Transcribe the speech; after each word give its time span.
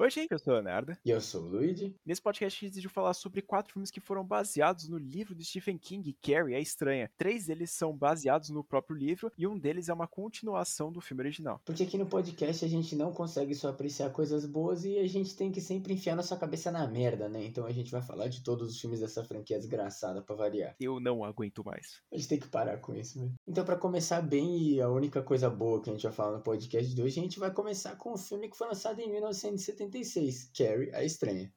Oi, 0.00 0.10
gente, 0.10 0.30
eu 0.30 0.38
sou 0.38 0.52
o 0.52 0.54
Leonardo. 0.54 0.96
E 1.04 1.10
eu 1.10 1.20
sou 1.20 1.42
o 1.42 1.48
Luigi. 1.48 1.92
Nesse 2.06 2.22
podcast 2.22 2.56
a 2.56 2.60
gente 2.60 2.70
decidiu 2.70 2.88
falar 2.88 3.12
sobre 3.14 3.42
quatro 3.42 3.72
filmes 3.72 3.90
que 3.90 3.98
foram 3.98 4.22
baseados 4.22 4.88
no 4.88 4.96
livro 4.96 5.34
de 5.34 5.44
Stephen 5.44 5.76
King, 5.76 6.16
Carrie, 6.22 6.54
a 6.54 6.60
Estranha. 6.60 7.10
Três 7.18 7.46
deles 7.46 7.72
são 7.72 7.92
baseados 7.92 8.48
no 8.48 8.62
próprio 8.62 8.96
livro 8.96 9.32
e 9.36 9.44
um 9.44 9.58
deles 9.58 9.88
é 9.88 9.92
uma 9.92 10.06
continuação 10.06 10.92
do 10.92 11.00
filme 11.00 11.24
original. 11.24 11.60
Porque 11.64 11.82
aqui 11.82 11.98
no 11.98 12.06
podcast 12.06 12.64
a 12.64 12.68
gente 12.68 12.94
não 12.94 13.12
consegue 13.12 13.56
só 13.56 13.70
apreciar 13.70 14.10
coisas 14.10 14.46
boas 14.46 14.84
e 14.84 14.96
a 14.98 15.06
gente 15.08 15.34
tem 15.34 15.50
que 15.50 15.60
sempre 15.60 15.94
enfiar 15.94 16.14
nossa 16.14 16.36
cabeça 16.36 16.70
na 16.70 16.86
merda, 16.86 17.28
né? 17.28 17.44
Então 17.44 17.66
a 17.66 17.72
gente 17.72 17.90
vai 17.90 18.00
falar 18.00 18.28
de 18.28 18.44
todos 18.44 18.70
os 18.70 18.80
filmes 18.80 19.00
dessa 19.00 19.24
franquia 19.24 19.58
desgraçada 19.58 20.22
pra 20.22 20.36
variar. 20.36 20.76
Eu 20.78 21.00
não 21.00 21.24
aguento 21.24 21.64
mais. 21.64 22.00
A 22.12 22.16
gente 22.16 22.28
tem 22.28 22.38
que 22.38 22.46
parar 22.46 22.76
com 22.76 22.94
isso, 22.94 23.18
né? 23.18 23.32
Então 23.48 23.64
para 23.64 23.74
começar 23.74 24.22
bem 24.22 24.62
e 24.62 24.80
a 24.80 24.88
única 24.88 25.24
coisa 25.24 25.50
boa 25.50 25.82
que 25.82 25.90
a 25.90 25.92
gente 25.92 26.04
vai 26.04 26.12
falar 26.12 26.36
no 26.36 26.42
podcast 26.44 26.94
de 26.94 27.02
hoje, 27.02 27.18
a 27.18 27.22
gente 27.24 27.40
vai 27.40 27.52
começar 27.52 27.96
com 27.96 28.14
um 28.14 28.16
filme 28.16 28.48
que 28.48 28.56
foi 28.56 28.68
lançado 28.68 29.00
em 29.00 29.10
1970 29.10 29.87
76, 29.88 30.50
Carrie, 30.54 30.90
a 30.92 31.02
Estranha. 31.02 31.50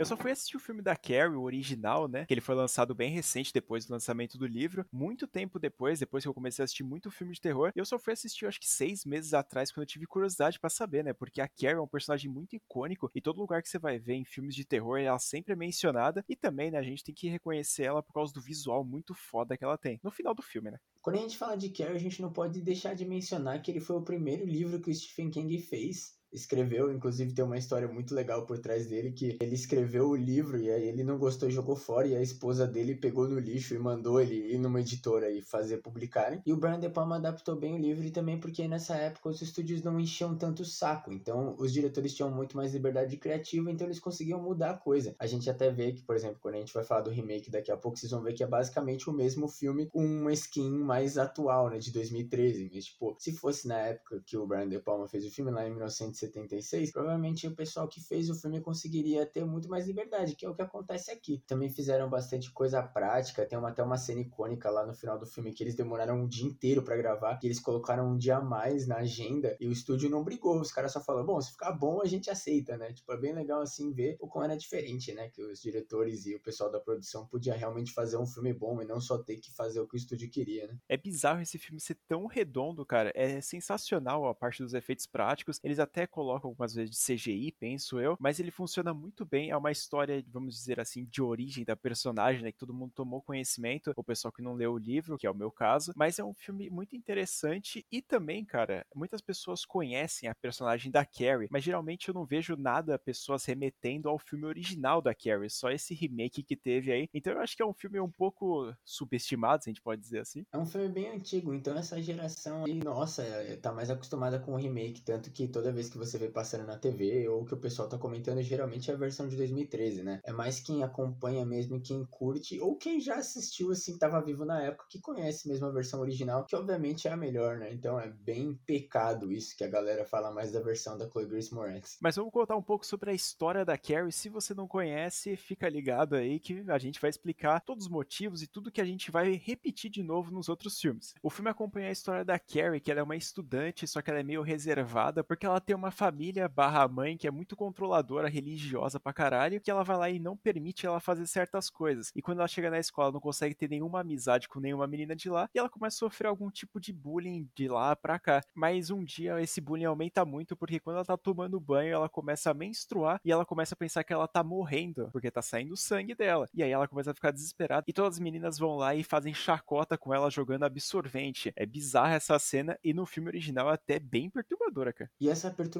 Eu 0.00 0.06
só 0.06 0.16
fui 0.16 0.30
assistir 0.30 0.56
o 0.56 0.60
filme 0.60 0.80
da 0.80 0.96
Carrie, 0.96 1.36
o 1.36 1.42
original, 1.42 2.08
né? 2.08 2.24
Que 2.24 2.32
ele 2.32 2.40
foi 2.40 2.54
lançado 2.54 2.94
bem 2.94 3.10
recente, 3.10 3.52
depois 3.52 3.84
do 3.84 3.92
lançamento 3.92 4.38
do 4.38 4.46
livro. 4.46 4.86
Muito 4.90 5.26
tempo 5.26 5.58
depois, 5.58 5.98
depois 5.98 6.24
que 6.24 6.28
eu 6.28 6.32
comecei 6.32 6.62
a 6.62 6.64
assistir 6.64 6.82
muito 6.82 7.10
filme 7.10 7.34
de 7.34 7.40
terror. 7.42 7.70
Eu 7.76 7.84
só 7.84 7.98
fui 7.98 8.14
assistir, 8.14 8.46
acho 8.46 8.58
que 8.58 8.66
seis 8.66 9.04
meses 9.04 9.34
atrás, 9.34 9.70
quando 9.70 9.82
eu 9.82 9.86
tive 9.86 10.06
curiosidade 10.06 10.58
para 10.58 10.70
saber, 10.70 11.04
né? 11.04 11.12
Porque 11.12 11.42
a 11.42 11.46
Carrie 11.46 11.76
é 11.76 11.80
um 11.82 11.86
personagem 11.86 12.30
muito 12.30 12.56
icônico 12.56 13.10
e 13.14 13.20
todo 13.20 13.42
lugar 13.42 13.62
que 13.62 13.68
você 13.68 13.78
vai 13.78 13.98
ver 13.98 14.14
em 14.14 14.24
filmes 14.24 14.54
de 14.54 14.64
terror, 14.64 14.98
ela 14.98 15.18
sempre 15.18 15.52
é 15.52 15.56
mencionada. 15.56 16.24
E 16.26 16.34
também, 16.34 16.70
né, 16.70 16.78
a 16.78 16.82
gente 16.82 17.04
tem 17.04 17.14
que 17.14 17.28
reconhecer 17.28 17.82
ela 17.82 18.02
por 18.02 18.14
causa 18.14 18.32
do 18.32 18.40
visual 18.40 18.82
muito 18.82 19.12
foda 19.12 19.54
que 19.54 19.64
ela 19.64 19.76
tem. 19.76 20.00
No 20.02 20.10
final 20.10 20.34
do 20.34 20.40
filme, 20.40 20.70
né? 20.70 20.78
Quando 21.02 21.16
a 21.16 21.20
gente 21.20 21.36
fala 21.36 21.58
de 21.58 21.68
Carrie, 21.68 21.96
a 21.96 22.00
gente 22.00 22.22
não 22.22 22.32
pode 22.32 22.62
deixar 22.62 22.94
de 22.94 23.04
mencionar 23.04 23.60
que 23.60 23.70
ele 23.70 23.80
foi 23.80 23.96
o 23.96 24.02
primeiro 24.02 24.46
livro 24.46 24.80
que 24.80 24.90
o 24.90 24.94
Stephen 24.94 25.30
King 25.30 25.58
fez 25.58 26.18
escreveu, 26.32 26.92
inclusive 26.92 27.32
tem 27.32 27.44
uma 27.44 27.58
história 27.58 27.88
muito 27.88 28.14
legal 28.14 28.46
por 28.46 28.58
trás 28.58 28.86
dele, 28.86 29.12
que 29.12 29.36
ele 29.40 29.54
escreveu 29.54 30.08
o 30.08 30.16
livro 30.16 30.58
e 30.58 30.70
aí 30.70 30.88
ele 30.88 31.02
não 31.04 31.18
gostou 31.18 31.48
e 31.48 31.52
jogou 31.52 31.76
fora, 31.76 32.06
e 32.06 32.16
a 32.16 32.22
esposa 32.22 32.66
dele 32.66 32.94
pegou 32.94 33.28
no 33.28 33.38
lixo 33.38 33.74
e 33.74 33.78
mandou 33.78 34.20
ele 34.20 34.54
ir 34.54 34.58
numa 34.58 34.80
editora 34.80 35.30
e 35.30 35.42
fazer 35.42 35.78
publicarem. 35.78 36.40
E 36.46 36.52
o 36.52 36.56
Brian 36.56 36.78
De 36.78 36.88
Palma 36.88 37.16
adaptou 37.16 37.56
bem 37.56 37.74
o 37.74 37.78
livro 37.78 38.04
e 38.04 38.10
também 38.10 38.38
porque 38.38 38.66
nessa 38.68 38.96
época 38.96 39.28
os 39.28 39.42
estúdios 39.42 39.82
não 39.82 39.98
enchiam 39.98 40.36
tanto 40.36 40.62
o 40.62 40.66
saco, 40.66 41.12
então 41.12 41.56
os 41.58 41.72
diretores 41.72 42.14
tinham 42.14 42.30
muito 42.30 42.56
mais 42.56 42.72
liberdade 42.72 43.16
criativa, 43.16 43.70
então 43.70 43.86
eles 43.86 44.00
conseguiam 44.00 44.40
mudar 44.40 44.70
a 44.70 44.76
coisa. 44.76 45.14
A 45.18 45.26
gente 45.26 45.48
até 45.50 45.70
vê 45.70 45.92
que, 45.92 46.02
por 46.02 46.16
exemplo, 46.16 46.38
quando 46.40 46.54
a 46.54 46.58
gente 46.58 46.74
vai 46.74 46.84
falar 46.84 47.02
do 47.02 47.10
remake 47.10 47.50
daqui 47.50 47.70
a 47.70 47.76
pouco, 47.76 47.98
vocês 47.98 48.12
vão 48.12 48.22
ver 48.22 48.34
que 48.34 48.42
é 48.42 48.46
basicamente 48.46 49.08
o 49.08 49.12
mesmo 49.12 49.48
filme 49.48 49.86
com 49.86 50.04
uma 50.04 50.32
skin 50.32 50.70
mais 50.70 51.18
atual, 51.18 51.70
né, 51.70 51.78
de 51.78 51.92
2013, 51.92 52.70
mas 52.72 52.84
tipo, 52.86 53.16
se 53.18 53.32
fosse 53.32 53.68
na 53.68 53.78
época 53.78 54.22
que 54.24 54.36
o 54.36 54.46
Brian 54.46 54.68
De 54.68 54.78
Palma 54.78 55.08
fez 55.08 55.24
o 55.24 55.30
filme 55.30 55.50
lá 55.50 55.66
em 55.66 55.70
1900 55.70 56.19
76, 56.20 56.92
provavelmente 56.92 57.46
o 57.46 57.54
pessoal 57.54 57.88
que 57.88 58.00
fez 58.00 58.30
o 58.30 58.34
filme 58.34 58.60
conseguiria 58.60 59.26
ter 59.26 59.44
muito 59.44 59.68
mais 59.68 59.86
liberdade, 59.86 60.34
que 60.34 60.44
é 60.44 60.48
o 60.48 60.54
que 60.54 60.62
acontece 60.62 61.10
aqui. 61.10 61.42
Também 61.46 61.68
fizeram 61.68 62.08
bastante 62.08 62.52
coisa 62.52 62.82
prática, 62.82 63.46
tem 63.46 63.58
uma, 63.58 63.70
até 63.70 63.82
uma 63.82 63.96
cena 63.96 64.20
icônica 64.20 64.70
lá 64.70 64.86
no 64.86 64.94
final 64.94 65.18
do 65.18 65.26
filme 65.26 65.52
que 65.52 65.62
eles 65.62 65.74
demoraram 65.74 66.20
um 66.20 66.26
dia 66.26 66.46
inteiro 66.46 66.82
para 66.82 66.96
gravar, 66.96 67.36
que 67.38 67.46
eles 67.46 67.60
colocaram 67.60 68.10
um 68.10 68.16
dia 68.16 68.36
a 68.36 68.40
mais 68.40 68.86
na 68.86 68.96
agenda 68.96 69.56
e 69.60 69.66
o 69.66 69.72
estúdio 69.72 70.10
não 70.10 70.24
brigou, 70.24 70.60
os 70.60 70.72
caras 70.72 70.92
só 70.92 71.00
falaram, 71.00 71.26
bom, 71.26 71.40
se 71.40 71.52
ficar 71.52 71.72
bom 71.72 72.00
a 72.02 72.06
gente 72.06 72.30
aceita, 72.30 72.76
né? 72.76 72.92
Tipo, 72.92 73.12
é 73.12 73.16
bem 73.16 73.32
legal 73.32 73.60
assim 73.60 73.92
ver 73.92 74.16
o 74.20 74.28
como 74.28 74.44
era 74.44 74.56
diferente, 74.56 75.12
né? 75.12 75.28
Que 75.28 75.42
os 75.42 75.60
diretores 75.60 76.26
e 76.26 76.34
o 76.34 76.40
pessoal 76.40 76.70
da 76.70 76.80
produção 76.80 77.26
podia 77.26 77.54
realmente 77.54 77.92
fazer 77.92 78.16
um 78.16 78.26
filme 78.26 78.52
bom 78.52 78.80
e 78.82 78.84
não 78.84 79.00
só 79.00 79.18
ter 79.18 79.36
que 79.36 79.52
fazer 79.52 79.80
o 79.80 79.86
que 79.86 79.96
o 79.96 79.98
estúdio 79.98 80.30
queria, 80.30 80.66
né? 80.66 80.76
É 80.88 80.96
bizarro 80.96 81.40
esse 81.40 81.58
filme 81.58 81.80
ser 81.80 81.96
tão 82.08 82.26
redondo, 82.26 82.84
cara. 82.84 83.12
É 83.14 83.40
sensacional 83.40 84.26
a 84.26 84.34
parte 84.34 84.62
dos 84.62 84.74
efeitos 84.74 85.06
práticos. 85.06 85.58
Eles 85.62 85.78
até 85.78 86.06
colocam 86.10 86.50
algumas 86.50 86.74
vezes 86.74 86.90
de 86.90 87.14
CGI, 87.14 87.52
penso 87.52 88.00
eu, 88.00 88.16
mas 88.20 88.40
ele 88.40 88.50
funciona 88.50 88.92
muito 88.92 89.24
bem. 89.24 89.50
É 89.50 89.56
uma 89.56 89.70
história, 89.70 90.24
vamos 90.28 90.54
dizer 90.54 90.80
assim, 90.80 91.04
de 91.04 91.22
origem 91.22 91.64
da 91.64 91.76
personagem, 91.76 92.42
né? 92.42 92.52
Que 92.52 92.58
todo 92.58 92.74
mundo 92.74 92.92
tomou 92.94 93.22
conhecimento, 93.22 93.92
o 93.96 94.04
pessoal 94.04 94.32
que 94.32 94.42
não 94.42 94.54
leu 94.54 94.72
o 94.72 94.78
livro, 94.78 95.16
que 95.16 95.26
é 95.26 95.30
o 95.30 95.34
meu 95.34 95.50
caso. 95.50 95.92
Mas 95.96 96.18
é 96.18 96.24
um 96.24 96.34
filme 96.34 96.68
muito 96.68 96.96
interessante 96.96 97.86
e 97.90 98.02
também, 98.02 98.44
cara, 98.44 98.86
muitas 98.94 99.20
pessoas 99.20 99.64
conhecem 99.64 100.28
a 100.28 100.34
personagem 100.34 100.90
da 100.90 101.04
Carrie, 101.04 101.48
mas 101.50 101.62
geralmente 101.62 102.08
eu 102.08 102.14
não 102.14 102.24
vejo 102.24 102.56
nada 102.56 102.98
pessoas 102.98 103.44
remetendo 103.44 104.08
ao 104.08 104.18
filme 104.18 104.46
original 104.46 105.00
da 105.00 105.14
Carrie, 105.14 105.48
só 105.48 105.70
esse 105.70 105.94
remake 105.94 106.42
que 106.42 106.56
teve 106.56 106.92
aí. 106.92 107.08
Então 107.14 107.32
eu 107.32 107.40
acho 107.40 107.56
que 107.56 107.62
é 107.62 107.66
um 107.66 107.74
filme 107.74 108.00
um 108.00 108.10
pouco 108.10 108.74
subestimado, 108.84 109.62
se 109.62 109.70
a 109.70 109.72
gente 109.72 109.82
pode 109.82 110.00
dizer 110.00 110.20
assim. 110.20 110.44
É 110.52 110.58
um 110.58 110.66
filme 110.66 110.88
bem 110.88 111.08
antigo, 111.10 111.54
então 111.54 111.76
essa 111.76 112.00
geração 112.02 112.64
aí, 112.64 112.74
nossa, 112.74 113.22
tá 113.62 113.72
mais 113.72 113.90
acostumada 113.90 114.38
com 114.38 114.54
o 114.54 114.56
remake, 114.56 115.02
tanto 115.02 115.30
que 115.30 115.46
toda 115.46 115.72
vez 115.72 115.88
que 115.88 115.98
você 116.00 116.18
vê 116.18 116.28
passando 116.28 116.66
na 116.66 116.78
TV 116.78 117.28
ou 117.28 117.44
que 117.44 117.54
o 117.54 117.60
pessoal 117.60 117.88
tá 117.88 117.98
comentando 117.98 118.42
geralmente 118.42 118.90
é 118.90 118.94
a 118.94 118.96
versão 118.96 119.28
de 119.28 119.36
2013, 119.36 120.02
né? 120.02 120.20
É 120.24 120.32
mais 120.32 120.60
quem 120.60 120.82
acompanha 120.82 121.44
mesmo, 121.44 121.80
quem 121.80 122.04
curte 122.06 122.58
ou 122.60 122.76
quem 122.76 123.00
já 123.00 123.16
assistiu 123.16 123.70
assim, 123.70 123.98
tava 123.98 124.20
vivo 124.22 124.44
na 124.44 124.62
época, 124.62 124.86
que 124.88 125.00
conhece 125.00 125.48
mesmo 125.48 125.66
a 125.66 125.70
versão 125.70 126.00
original, 126.00 126.44
que 126.44 126.56
obviamente 126.56 127.06
é 127.06 127.12
a 127.12 127.16
melhor, 127.16 127.58
né? 127.58 127.72
Então 127.72 128.00
é 128.00 128.08
bem 128.08 128.58
pecado 128.66 129.30
isso 129.30 129.56
que 129.56 129.64
a 129.64 129.68
galera 129.68 130.04
fala 130.04 130.32
mais 130.32 130.52
da 130.52 130.60
versão 130.60 130.96
da 130.96 131.08
Chloe 131.08 131.26
Grace 131.26 131.54
Moretz. 131.54 131.98
Mas 132.00 132.16
vamos 132.16 132.32
contar 132.32 132.56
um 132.56 132.62
pouco 132.62 132.86
sobre 132.86 133.10
a 133.10 133.14
história 133.14 133.64
da 133.64 133.76
Carrie. 133.76 134.12
Se 134.12 134.28
você 134.28 134.54
não 134.54 134.66
conhece, 134.66 135.36
fica 135.36 135.68
ligado 135.68 136.16
aí 136.16 136.40
que 136.40 136.64
a 136.68 136.78
gente 136.78 137.00
vai 137.00 137.10
explicar 137.10 137.60
todos 137.60 137.84
os 137.86 137.90
motivos 137.90 138.42
e 138.42 138.46
tudo 138.46 138.70
que 138.70 138.80
a 138.80 138.84
gente 138.84 139.10
vai 139.10 139.32
repetir 139.32 139.90
de 139.90 140.02
novo 140.02 140.30
nos 140.30 140.48
outros 140.48 140.80
filmes. 140.80 141.14
O 141.22 141.30
filme 141.30 141.50
acompanha 141.50 141.88
a 141.88 141.92
história 141.92 142.24
da 142.24 142.38
Carrie, 142.38 142.80
que 142.80 142.90
ela 142.90 143.00
é 143.00 143.02
uma 143.02 143.16
estudante, 143.16 143.86
só 143.86 144.00
que 144.00 144.10
ela 144.10 144.20
é 144.20 144.22
meio 144.22 144.42
reservada 144.42 145.22
porque 145.22 145.46
ela 145.46 145.60
tem 145.60 145.76
uma 145.76 145.89
família 145.90 146.20
família 146.20 146.48
barra 146.48 146.86
mãe 146.86 147.16
que 147.16 147.26
é 147.26 147.30
muito 147.30 147.56
controladora, 147.56 148.28
religiosa 148.28 149.00
pra 149.00 149.12
caralho, 149.12 149.60
que 149.60 149.70
ela 149.70 149.82
vai 149.82 149.96
lá 149.96 150.10
e 150.10 150.18
não 150.18 150.36
permite 150.36 150.86
ela 150.86 151.00
fazer 151.00 151.26
certas 151.26 151.70
coisas. 151.70 152.12
E 152.14 152.20
quando 152.22 152.38
ela 152.38 152.48
chega 152.48 152.70
na 152.70 152.78
escola, 152.78 153.10
não 153.10 153.20
consegue 153.20 153.54
ter 153.54 153.68
nenhuma 153.68 154.00
amizade 154.00 154.48
com 154.48 154.60
nenhuma 154.60 154.86
menina 154.86 155.16
de 155.16 155.28
lá, 155.28 155.48
e 155.54 155.58
ela 155.58 155.68
começa 155.68 155.96
a 155.96 155.98
sofrer 155.98 156.28
algum 156.28 156.50
tipo 156.50 156.80
de 156.80 156.92
bullying 156.92 157.48
de 157.54 157.68
lá 157.68 157.96
pra 157.96 158.18
cá. 158.18 158.42
Mas 158.54 158.90
um 158.90 159.02
dia 159.02 159.40
esse 159.40 159.60
bullying 159.60 159.84
aumenta 159.84 160.24
muito, 160.24 160.56
porque 160.56 160.78
quando 160.78 160.96
ela 160.96 161.04
tá 161.04 161.16
tomando 161.16 161.58
banho, 161.58 161.94
ela 161.94 162.08
começa 162.08 162.50
a 162.50 162.54
menstruar 162.54 163.20
e 163.24 163.32
ela 163.32 163.44
começa 163.44 163.74
a 163.74 163.78
pensar 163.78 164.04
que 164.04 164.12
ela 164.12 164.28
tá 164.28 164.44
morrendo, 164.44 165.08
porque 165.12 165.30
tá 165.30 165.42
saindo 165.42 165.76
sangue 165.76 166.14
dela. 166.14 166.48
E 166.52 166.62
aí 166.62 166.70
ela 166.70 166.86
começa 166.86 167.10
a 167.10 167.14
ficar 167.14 167.30
desesperada. 167.30 167.84
E 167.88 167.92
todas 167.92 168.16
as 168.16 168.20
meninas 168.20 168.58
vão 168.58 168.76
lá 168.76 168.94
e 168.94 169.02
fazem 169.02 169.32
chacota 169.32 169.96
com 169.96 170.14
ela 170.14 170.30
jogando 170.30 170.64
absorvente. 170.64 171.52
É 171.56 171.64
bizarra 171.64 172.14
essa 172.14 172.38
cena, 172.38 172.78
e 172.84 172.92
no 172.92 173.06
filme 173.06 173.28
original 173.28 173.70
é 173.70 173.74
até 173.74 173.98
bem 173.98 174.28
perturbadora, 174.28 174.92
cara. 174.92 175.10
E 175.20 175.28
essa 175.28 175.50
perturbação 175.50 175.79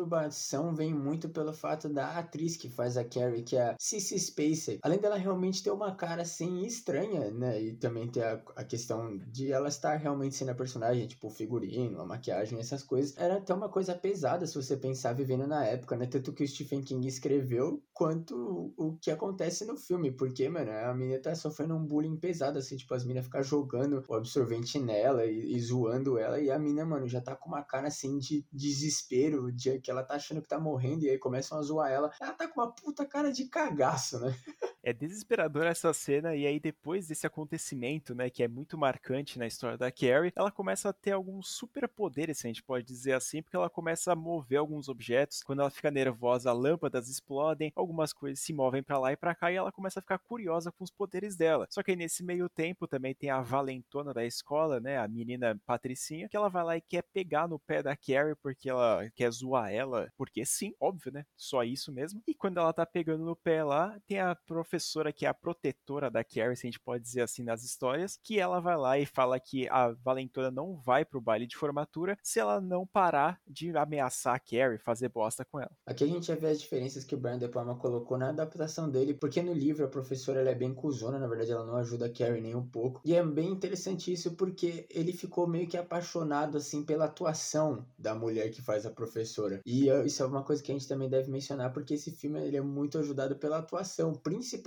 vem 0.74 0.94
muito 0.94 1.28
pelo 1.28 1.52
fato 1.52 1.88
da 1.88 2.18
atriz 2.18 2.56
que 2.56 2.68
faz 2.68 2.96
a 2.96 3.04
Carrie, 3.04 3.42
que 3.42 3.56
é 3.56 3.70
a 3.70 3.76
Cissy 3.78 4.18
Spacek. 4.18 4.78
Além 4.82 4.98
dela 4.98 5.16
realmente 5.16 5.62
ter 5.62 5.70
uma 5.70 5.94
cara 5.94 6.22
assim 6.22 6.62
estranha, 6.64 7.30
né? 7.30 7.60
E 7.60 7.72
também 7.74 8.08
ter 8.08 8.22
a, 8.22 8.42
a 8.56 8.64
questão 8.64 9.18
de 9.28 9.52
ela 9.52 9.68
estar 9.68 9.96
realmente 9.96 10.36
sendo 10.36 10.50
a 10.50 10.54
personagem, 10.54 11.06
tipo 11.06 11.28
o 11.28 11.30
figurino, 11.30 12.00
a 12.00 12.06
maquiagem, 12.06 12.58
essas 12.58 12.82
coisas. 12.82 13.16
Era 13.16 13.36
até 13.36 13.54
uma 13.54 13.68
coisa 13.68 13.94
pesada 13.94 14.46
se 14.46 14.54
você 14.54 14.76
pensar 14.76 15.12
vivendo 15.12 15.46
na 15.46 15.64
época, 15.64 15.96
né? 15.96 16.06
Tanto 16.06 16.32
que 16.32 16.44
o 16.44 16.48
Stephen 16.48 16.82
King 16.82 17.06
escreveu, 17.06 17.82
quanto 17.92 18.72
o 18.76 18.96
que 19.00 19.10
acontece 19.10 19.64
no 19.64 19.76
filme. 19.76 20.10
Porque, 20.10 20.48
mano, 20.48 20.70
a 20.70 20.94
menina 20.94 21.20
tá 21.20 21.34
sofrendo 21.34 21.74
um 21.74 21.84
bullying 21.84 22.16
pesado, 22.16 22.58
assim, 22.58 22.76
tipo, 22.76 22.94
as 22.94 23.04
meninas 23.04 23.26
ficam 23.26 23.42
jogando 23.42 24.02
o 24.08 24.14
absorvente 24.14 24.78
nela 24.78 25.24
e, 25.24 25.54
e 25.54 25.60
zoando 25.60 26.18
ela. 26.18 26.40
E 26.40 26.50
a 26.50 26.58
mina, 26.58 26.84
mano, 26.84 27.08
já 27.08 27.20
tá 27.20 27.36
com 27.36 27.48
uma 27.48 27.62
cara 27.62 27.88
assim 27.88 28.18
de 28.18 28.44
desespero, 28.52 29.52
de 29.52 29.78
que 29.80 29.89
ela 29.90 30.02
tá 30.02 30.14
achando 30.14 30.40
que 30.42 30.48
tá 30.48 30.58
morrendo 30.58 31.04
e 31.04 31.10
aí 31.10 31.18
começam 31.18 31.58
a 31.58 31.62
zoar 31.62 31.90
ela. 31.90 32.12
Ela 32.20 32.32
tá 32.32 32.48
com 32.48 32.60
uma 32.60 32.70
puta 32.72 33.04
cara 33.04 33.32
de 33.32 33.46
cagaço, 33.46 34.20
né? 34.20 34.34
É 34.82 34.94
desesperadora 34.94 35.68
essa 35.68 35.92
cena, 35.92 36.34
e 36.34 36.46
aí 36.46 36.58
depois 36.58 37.06
desse 37.06 37.26
acontecimento, 37.26 38.14
né, 38.14 38.30
que 38.30 38.42
é 38.42 38.48
muito 38.48 38.78
marcante 38.78 39.38
na 39.38 39.46
história 39.46 39.76
da 39.76 39.92
Carrie, 39.92 40.32
ela 40.34 40.50
começa 40.50 40.88
a 40.88 40.92
ter 40.92 41.12
alguns 41.12 41.48
superpoderes, 41.48 42.38
se 42.38 42.46
a 42.46 42.48
gente 42.48 42.62
pode 42.62 42.86
dizer 42.86 43.12
assim, 43.12 43.42
porque 43.42 43.56
ela 43.56 43.68
começa 43.68 44.10
a 44.10 44.16
mover 44.16 44.58
alguns 44.58 44.88
objetos. 44.88 45.42
Quando 45.42 45.60
ela 45.60 45.70
fica 45.70 45.90
nervosa, 45.90 46.50
lâmpadas 46.54 47.10
explodem, 47.10 47.70
algumas 47.76 48.14
coisas 48.14 48.40
se 48.40 48.54
movem 48.54 48.82
para 48.82 48.98
lá 48.98 49.12
e 49.12 49.16
para 49.18 49.34
cá, 49.34 49.52
e 49.52 49.56
ela 49.56 49.70
começa 49.70 49.98
a 49.98 50.02
ficar 50.02 50.18
curiosa 50.18 50.72
com 50.72 50.82
os 50.82 50.90
poderes 50.90 51.36
dela. 51.36 51.66
Só 51.68 51.82
que 51.82 51.90
aí 51.90 51.96
nesse 51.96 52.24
meio 52.24 52.48
tempo 52.48 52.88
também 52.88 53.14
tem 53.14 53.28
a 53.28 53.42
valentona 53.42 54.14
da 54.14 54.24
escola, 54.24 54.80
né, 54.80 54.96
a 54.96 55.06
menina 55.06 55.60
Patricinha, 55.66 56.26
que 56.26 56.36
ela 56.36 56.48
vai 56.48 56.64
lá 56.64 56.76
e 56.78 56.80
quer 56.80 57.02
pegar 57.12 57.46
no 57.46 57.58
pé 57.58 57.82
da 57.82 57.94
Carrie 57.94 58.34
porque 58.42 58.70
ela 58.70 59.10
quer 59.14 59.30
zoar 59.30 59.70
ela, 59.70 60.10
porque 60.16 60.42
sim, 60.46 60.72
óbvio, 60.80 61.12
né? 61.12 61.26
Só 61.36 61.62
isso 61.64 61.92
mesmo. 61.92 62.22
E 62.26 62.34
quando 62.34 62.58
ela 62.58 62.72
tá 62.72 62.86
pegando 62.86 63.24
no 63.26 63.36
pé 63.36 63.62
lá, 63.62 63.98
tem 64.06 64.18
a 64.20 64.34
prof 64.34 64.69
professora 64.70 65.12
que 65.12 65.26
é 65.26 65.28
a 65.28 65.34
protetora 65.34 66.08
da 66.08 66.22
Carrie, 66.22 66.56
se 66.56 66.64
a 66.64 66.70
gente 66.70 66.78
pode 66.78 67.02
dizer 67.02 67.22
assim 67.22 67.42
nas 67.42 67.64
histórias, 67.64 68.16
que 68.22 68.38
ela 68.38 68.60
vai 68.60 68.76
lá 68.76 68.96
e 68.98 69.04
fala 69.04 69.40
que 69.40 69.68
a 69.68 69.90
Valentona 69.90 70.48
não 70.48 70.76
vai 70.76 71.04
pro 71.04 71.20
baile 71.20 71.44
de 71.44 71.56
formatura 71.56 72.16
se 72.22 72.38
ela 72.38 72.60
não 72.60 72.86
parar 72.86 73.40
de 73.44 73.76
ameaçar 73.76 74.36
a 74.36 74.38
Carrie, 74.38 74.78
fazer 74.78 75.08
bosta 75.08 75.44
com 75.44 75.58
ela. 75.58 75.72
Aqui 75.84 76.04
a 76.04 76.06
gente 76.06 76.26
já 76.26 76.36
vê 76.36 76.46
as 76.48 76.60
diferenças 76.60 77.02
que 77.02 77.16
o 77.16 77.18
Brian 77.18 77.38
De 77.38 77.48
Palma 77.48 77.74
colocou 77.74 78.16
na 78.16 78.28
adaptação 78.28 78.88
dele, 78.88 79.12
porque 79.12 79.42
no 79.42 79.52
livro 79.52 79.84
a 79.84 79.88
professora 79.88 80.40
ela 80.40 80.50
é 80.50 80.54
bem 80.54 80.72
cuzona, 80.72 81.18
na 81.18 81.26
verdade 81.26 81.50
ela 81.50 81.66
não 81.66 81.74
ajuda 81.76 82.06
a 82.06 82.12
Carrie 82.12 82.40
nem 82.40 82.54
um 82.54 82.66
pouco. 82.66 83.00
E 83.04 83.14
é 83.14 83.24
bem 83.24 83.48
interessante 83.48 84.12
isso 84.12 84.36
porque 84.36 84.86
ele 84.88 85.12
ficou 85.12 85.48
meio 85.48 85.66
que 85.66 85.76
apaixonado 85.76 86.56
assim 86.56 86.84
pela 86.84 87.06
atuação 87.06 87.84
da 87.98 88.14
mulher 88.14 88.50
que 88.50 88.62
faz 88.62 88.86
a 88.86 88.90
professora. 88.90 89.60
E 89.66 89.90
uh, 89.90 90.06
isso 90.06 90.22
é 90.22 90.26
uma 90.26 90.44
coisa 90.44 90.62
que 90.62 90.70
a 90.70 90.74
gente 90.74 90.86
também 90.86 91.08
deve 91.08 91.28
mencionar 91.28 91.72
porque 91.72 91.94
esse 91.94 92.12
filme 92.12 92.40
ele 92.40 92.56
é 92.56 92.60
muito 92.60 92.98
ajudado 92.98 93.34
pela 93.34 93.58
atuação, 93.58 94.14
principalmente 94.14 94.59